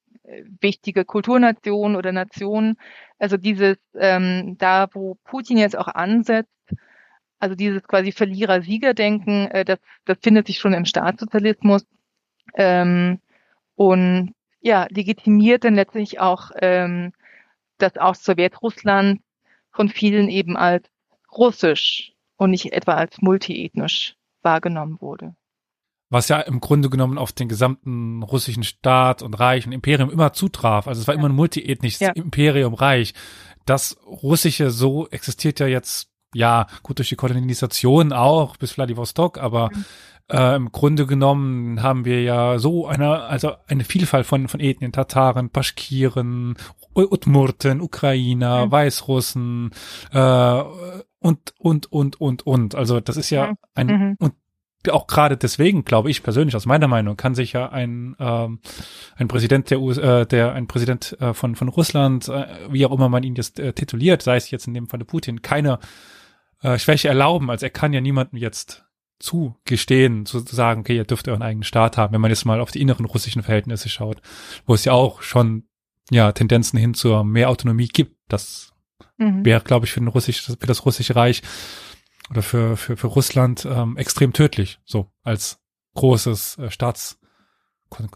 wichtige 0.61 1.05
Kulturnationen 1.05 1.97
oder 1.97 2.13
Nationen. 2.13 2.77
Also 3.19 3.37
dieses, 3.37 3.77
ähm, 3.95 4.57
da 4.59 4.89
wo 4.93 5.17
Putin 5.25 5.59
jetzt 5.59 5.77
auch 5.77 5.89
ansetzt, 5.89 6.51
also 7.39 7.57
dieses 7.57 7.83
quasi 7.83 8.13
Verlierer-Sieger-Denken, 8.13 9.51
äh, 9.51 9.65
das, 9.65 9.79
das 10.05 10.19
findet 10.23 10.47
sich 10.47 10.59
schon 10.59 10.75
im 10.75 10.85
Staatssozialismus 10.85 11.85
ähm, 12.55 13.19
und 13.83 14.35
ja, 14.61 14.87
legitimiert 14.91 15.65
dann 15.65 15.75
letztlich 15.75 16.21
auch, 16.21 16.53
ähm, 16.61 17.13
dass 17.79 17.97
auch 17.97 18.15
Sowjetrussland 18.15 19.21
von 19.73 19.89
vielen 19.89 20.29
eben 20.29 20.57
als 20.57 20.85
russisch 21.37 22.13
und 22.37 22.53
nicht 22.53 22.73
etwa 22.73 22.95
als 22.95 23.21
multiethnisch 23.21 24.15
wahrgenommen 24.43 25.01
wurde. 25.01 25.35
Was 26.11 26.29
ja 26.29 26.39
im 26.41 26.61
Grunde 26.61 26.91
genommen 26.91 27.19
auf 27.19 27.33
den 27.33 27.49
gesamten 27.49 28.23
russischen 28.23 28.63
Staat 28.63 29.21
und 29.21 29.35
Reich 29.35 29.67
und 29.67 29.73
Imperium 29.73 30.11
immer 30.11 30.33
zutraf. 30.33 30.87
Also 30.87 31.01
es 31.01 31.09
war 31.09 31.15
ja. 31.15 31.19
immer 31.19 31.29
ein 31.29 31.35
multiethnisches 31.35 32.01
ja. 32.01 32.11
Imperium, 32.11 32.75
Reich. 32.75 33.15
Das 33.67 33.97
Russische 34.07 34.71
so 34.71 35.09
existiert 35.09 35.59
ja 35.59 35.67
jetzt, 35.67 36.12
ja, 36.35 36.67
gut 36.83 36.99
durch 36.99 37.09
die 37.09 37.17
Kolonisation 37.17 38.13
auch 38.13 38.57
bis 38.57 38.73
Vladivostok, 38.73 39.39
aber 39.39 39.71
mhm. 39.73 39.85
äh, 40.29 40.57
im 40.57 40.73
Grunde 40.73 41.07
genommen 41.07 41.83
haben 41.83 42.05
wir 42.05 42.23
ja 42.23 42.59
so 42.59 42.87
eine, 42.87 43.23
also 43.23 43.53
eine 43.67 43.85
Vielfalt 43.85 44.27
von, 44.27 44.49
von 44.49 44.61
Ethnien, 44.61 44.93
Tataren, 44.93 45.51
Paschkiren, 45.51 46.57
Udmurten, 46.95 47.81
Ukrainer, 47.81 48.67
mhm. 48.67 48.73
Weißrussen, 48.73 49.71
äh, 50.13 50.63
und, 51.23 51.55
und, 51.59 51.91
und, 51.93 52.21
und, 52.21 52.47
und. 52.47 52.75
Also 52.75 53.01
das 53.01 53.17
ist 53.17 53.31
ja 53.31 53.55
ein, 53.75 53.87
mhm. 53.87 54.17
und 54.19 54.35
auch 54.91 55.07
gerade 55.07 55.37
deswegen, 55.37 55.85
glaube 55.85 56.11
ich 56.11 56.25
persönlich, 56.25 56.57
aus 56.57 56.67
meiner 56.67 56.89
Meinung, 56.89 57.17
kann 57.17 57.37
sich 57.37 57.53
ja 57.53 57.71
ein, 57.71 58.17
ähm, 58.19 58.59
ein 59.15 59.29
Präsident 59.29 59.71
der, 59.71 59.81
US, 59.81 59.97
äh, 59.99 60.27
der 60.27 60.55
ein 60.55 60.67
Präsident 60.67 61.17
äh, 61.21 61.35
von, 61.35 61.55
von 61.55 61.69
Russland, 61.69 62.29
äh, 62.29 62.47
wie 62.71 62.85
auch 62.85 62.93
immer 62.93 63.09
man 63.09 63.23
ihn 63.23 63.37
jetzt 63.37 63.61
äh, 63.61 63.73
tituliert, 63.73 64.23
sei 64.23 64.37
es 64.37 64.51
jetzt 64.51 64.67
in 64.67 64.75
dem 64.75 64.89
Falle 64.89 65.05
Putin, 65.05 65.41
keine 65.43 65.79
äh, 66.63 66.79
Schwäche 66.79 67.09
erlauben. 67.09 67.51
Also 67.51 67.67
er 67.67 67.71
kann 67.71 67.93
ja 67.93 68.01
niemandem 68.01 68.39
jetzt 68.39 68.85
zugestehen, 69.19 70.27
zu 70.27 70.41
sagen, 70.41 70.81
okay, 70.81 70.97
ihr 70.97 71.05
dürft 71.05 71.29
euren 71.29 71.43
eigenen 71.43 71.63
Staat 71.63 71.97
haben, 71.97 72.13
wenn 72.13 72.21
man 72.21 72.31
jetzt 72.31 72.45
mal 72.45 72.61
auf 72.61 72.73
die 72.73 72.81
inneren 72.81 73.07
russischen 73.07 73.43
Verhältnisse 73.43 73.89
schaut, 73.89 74.21
wo 74.67 74.75
es 74.75 74.85
ja 74.85 74.93
auch 74.93 75.23
schon 75.23 75.69
ja 76.11 76.33
Tendenzen 76.33 76.79
hin 76.79 76.95
zur 76.95 77.23
mehr 77.23 77.49
Autonomie 77.49 77.87
gibt. 77.87 78.17
Das 78.29 78.73
Mhm. 79.23 79.45
Wäre, 79.45 79.63
glaube 79.63 79.87
ich, 79.87 79.93
für, 79.93 80.01
den 80.01 80.09
Russisch, 80.09 80.43
für 80.43 80.67
das 80.67 80.85
russische 80.85 81.17
Reich 81.17 81.43
oder 82.31 82.43
für, 82.43 82.77
für, 82.77 82.97
für 82.97 83.07
Russland 83.07 83.65
ähm, 83.65 83.97
extrem 83.97 84.33
tödlich, 84.33 84.81
so 84.85 85.11
als 85.23 85.61
großes 85.95 86.59
äh, 86.59 86.71
Staats, 86.71 87.19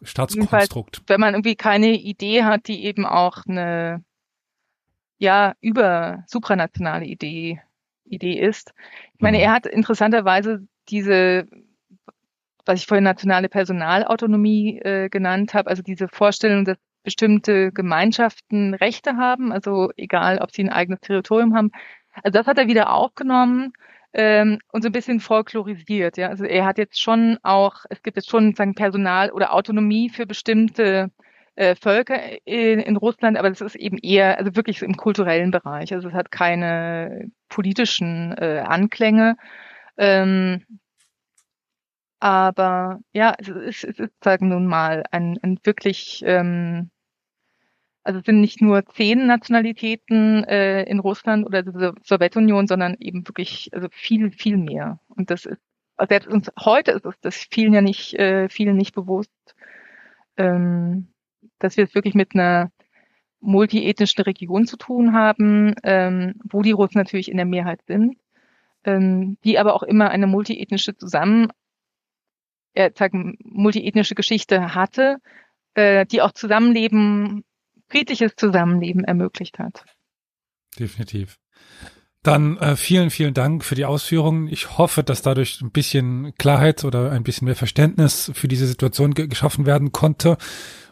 Staatskonstrukt. 0.02 1.02
Wenn 1.06 1.20
man 1.20 1.34
irgendwie 1.34 1.56
keine 1.56 1.92
Idee 1.92 2.44
hat, 2.44 2.66
die 2.68 2.84
eben 2.84 3.04
auch 3.04 3.44
eine 3.46 4.02
ja 5.18 5.54
über 5.60 6.24
supranationale 6.26 7.04
Idee 7.04 7.60
Idee 8.08 8.38
ist. 8.40 8.72
Ich 9.14 9.20
meine, 9.20 9.38
mhm. 9.38 9.44
er 9.44 9.52
hat 9.52 9.66
interessanterweise 9.66 10.66
diese, 10.88 11.46
was 12.64 12.80
ich 12.80 12.86
vorhin 12.86 13.04
nationale 13.04 13.48
Personalautonomie 13.48 14.78
äh, 14.78 15.08
genannt 15.08 15.54
habe, 15.54 15.70
also 15.70 15.82
diese 15.82 16.08
Vorstellung, 16.08 16.64
dass 16.64 16.78
bestimmte 17.06 17.70
Gemeinschaften 17.70 18.74
Rechte 18.74 19.16
haben, 19.16 19.52
also 19.52 19.90
egal, 19.96 20.38
ob 20.38 20.50
sie 20.50 20.64
ein 20.64 20.70
eigenes 20.70 21.00
Territorium 21.00 21.54
haben. 21.54 21.70
Also 22.24 22.36
das 22.36 22.48
hat 22.48 22.58
er 22.58 22.66
wieder 22.66 22.92
aufgenommen 22.92 23.72
ähm, 24.12 24.58
und 24.72 24.82
so 24.82 24.88
ein 24.88 24.92
bisschen 24.92 25.20
folklorisiert. 25.20 26.16
Ja, 26.16 26.28
also 26.30 26.44
er 26.44 26.64
hat 26.64 26.78
jetzt 26.78 27.00
schon 27.00 27.38
auch, 27.44 27.84
es 27.90 28.02
gibt 28.02 28.16
jetzt 28.16 28.28
schon 28.28 28.56
sagen 28.56 28.74
Personal 28.74 29.30
oder 29.30 29.54
Autonomie 29.54 30.10
für 30.10 30.26
bestimmte 30.26 31.12
äh, 31.56 31.74
Völker 31.76 32.46
in, 32.46 32.80
in 32.80 32.96
Russland, 32.96 33.36
aber 33.38 33.50
das 33.50 33.60
ist 33.60 33.76
eben 33.76 33.98
eher, 33.98 34.38
also 34.38 34.56
wirklich 34.56 34.82
im 34.82 34.96
kulturellen 34.96 35.50
Bereich. 35.50 35.92
Also 35.92 36.08
es 36.08 36.14
hat 36.14 36.30
keine 36.30 37.30
politischen 37.48 38.32
äh, 38.38 38.62
Anklänge. 38.66 39.36
Ähm, 39.98 40.64
aber 42.20 43.00
ja, 43.12 43.34
es 43.38 43.48
ist, 43.48 43.84
es 43.84 43.98
ist 43.98 44.12
sagen 44.24 44.48
nun 44.48 44.66
mal 44.66 45.04
ein, 45.10 45.38
ein 45.42 45.58
wirklich 45.64 46.22
ähm, 46.26 46.90
also 48.06 48.20
es 48.20 48.24
sind 48.24 48.40
nicht 48.40 48.62
nur 48.62 48.86
zehn 48.86 49.26
Nationalitäten 49.26 50.44
äh, 50.44 50.84
in 50.84 51.00
Russland 51.00 51.44
oder 51.44 51.64
der 51.64 51.94
Sowjetunion, 52.04 52.68
sondern 52.68 52.94
eben 53.00 53.26
wirklich 53.26 53.68
also 53.72 53.88
viel, 53.90 54.30
viel 54.30 54.56
mehr. 54.58 55.00
Und 55.08 55.30
das 55.30 55.44
ist, 55.44 55.60
also 55.96 56.08
selbst 56.08 56.28
uns 56.28 56.52
heute 56.58 56.92
ist 56.92 57.04
es 57.04 57.14
das 57.20 57.48
vielen 57.50 57.74
ja 57.74 57.80
nicht, 57.80 58.14
äh, 58.14 58.48
vielen 58.48 58.76
nicht 58.76 58.94
bewusst, 58.94 59.32
ähm, 60.36 61.08
dass 61.58 61.76
wir 61.76 61.84
es 61.84 61.94
wirklich 61.94 62.14
mit 62.14 62.34
einer 62.34 62.70
multiethnischen 63.40 64.24
Region 64.24 64.66
zu 64.66 64.76
tun 64.76 65.12
haben, 65.12 65.74
ähm, 65.82 66.34
wo 66.44 66.62
die 66.62 66.72
Russen 66.72 66.98
natürlich 66.98 67.30
in 67.30 67.36
der 67.36 67.46
Mehrheit 67.46 67.80
sind, 67.86 68.16
ähm, 68.84 69.38
die 69.44 69.58
aber 69.58 69.74
auch 69.74 69.82
immer 69.82 70.10
eine 70.10 70.26
multiethnische 70.26 70.96
Zusammen, 70.96 71.48
äh, 72.74 72.90
sagen, 72.94 73.36
multiethnische 73.42 74.14
Geschichte 74.14 74.74
hatte, 74.74 75.18
äh, 75.74 76.06
die 76.06 76.22
auch 76.22 76.32
Zusammenleben 76.32 77.44
friedliches 77.88 78.34
Zusammenleben 78.36 79.04
ermöglicht 79.04 79.58
hat. 79.58 79.84
Definitiv. 80.78 81.38
Dann 82.22 82.58
äh, 82.58 82.74
vielen, 82.74 83.10
vielen 83.10 83.34
Dank 83.34 83.64
für 83.64 83.76
die 83.76 83.84
Ausführungen. 83.84 84.48
Ich 84.48 84.78
hoffe, 84.78 85.04
dass 85.04 85.22
dadurch 85.22 85.60
ein 85.60 85.70
bisschen 85.70 86.34
Klarheit 86.38 86.84
oder 86.84 87.12
ein 87.12 87.22
bisschen 87.22 87.44
mehr 87.44 87.54
Verständnis 87.54 88.32
für 88.34 88.48
diese 88.48 88.66
Situation 88.66 89.14
ge 89.14 89.28
geschaffen 89.28 89.64
werden 89.64 89.92
konnte. 89.92 90.36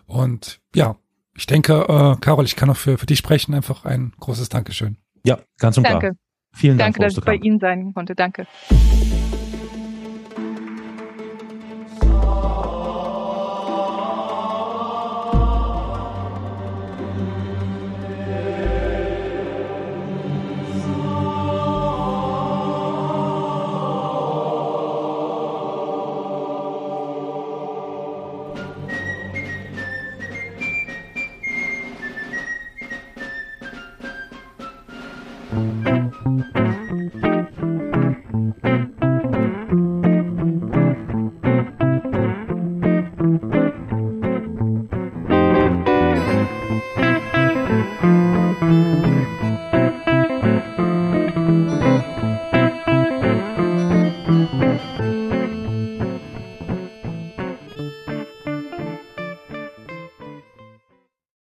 Und 0.06 0.60
ja, 0.74 0.96
ich 1.36 1.46
denke, 1.46 1.86
äh, 1.88 2.20
Carol, 2.20 2.44
ich 2.44 2.56
kann 2.56 2.70
auch 2.70 2.76
für, 2.76 2.98
für 2.98 3.06
dich 3.06 3.18
sprechen. 3.18 3.54
Einfach 3.54 3.84
ein 3.84 4.12
großes 4.20 4.48
Dankeschön. 4.48 4.96
Ja, 5.24 5.38
ganz 5.58 5.76
und 5.78 5.84
Danke. 5.84 5.98
klar. 5.98 6.12
Vielen 6.54 6.78
Dank. 6.78 6.94
Danke, 6.96 7.08
dass 7.08 7.18
ich 7.18 7.24
bei 7.24 7.34
Ihnen 7.34 7.58
sein 7.58 7.92
konnte. 7.94 8.14
Danke. 8.14 8.46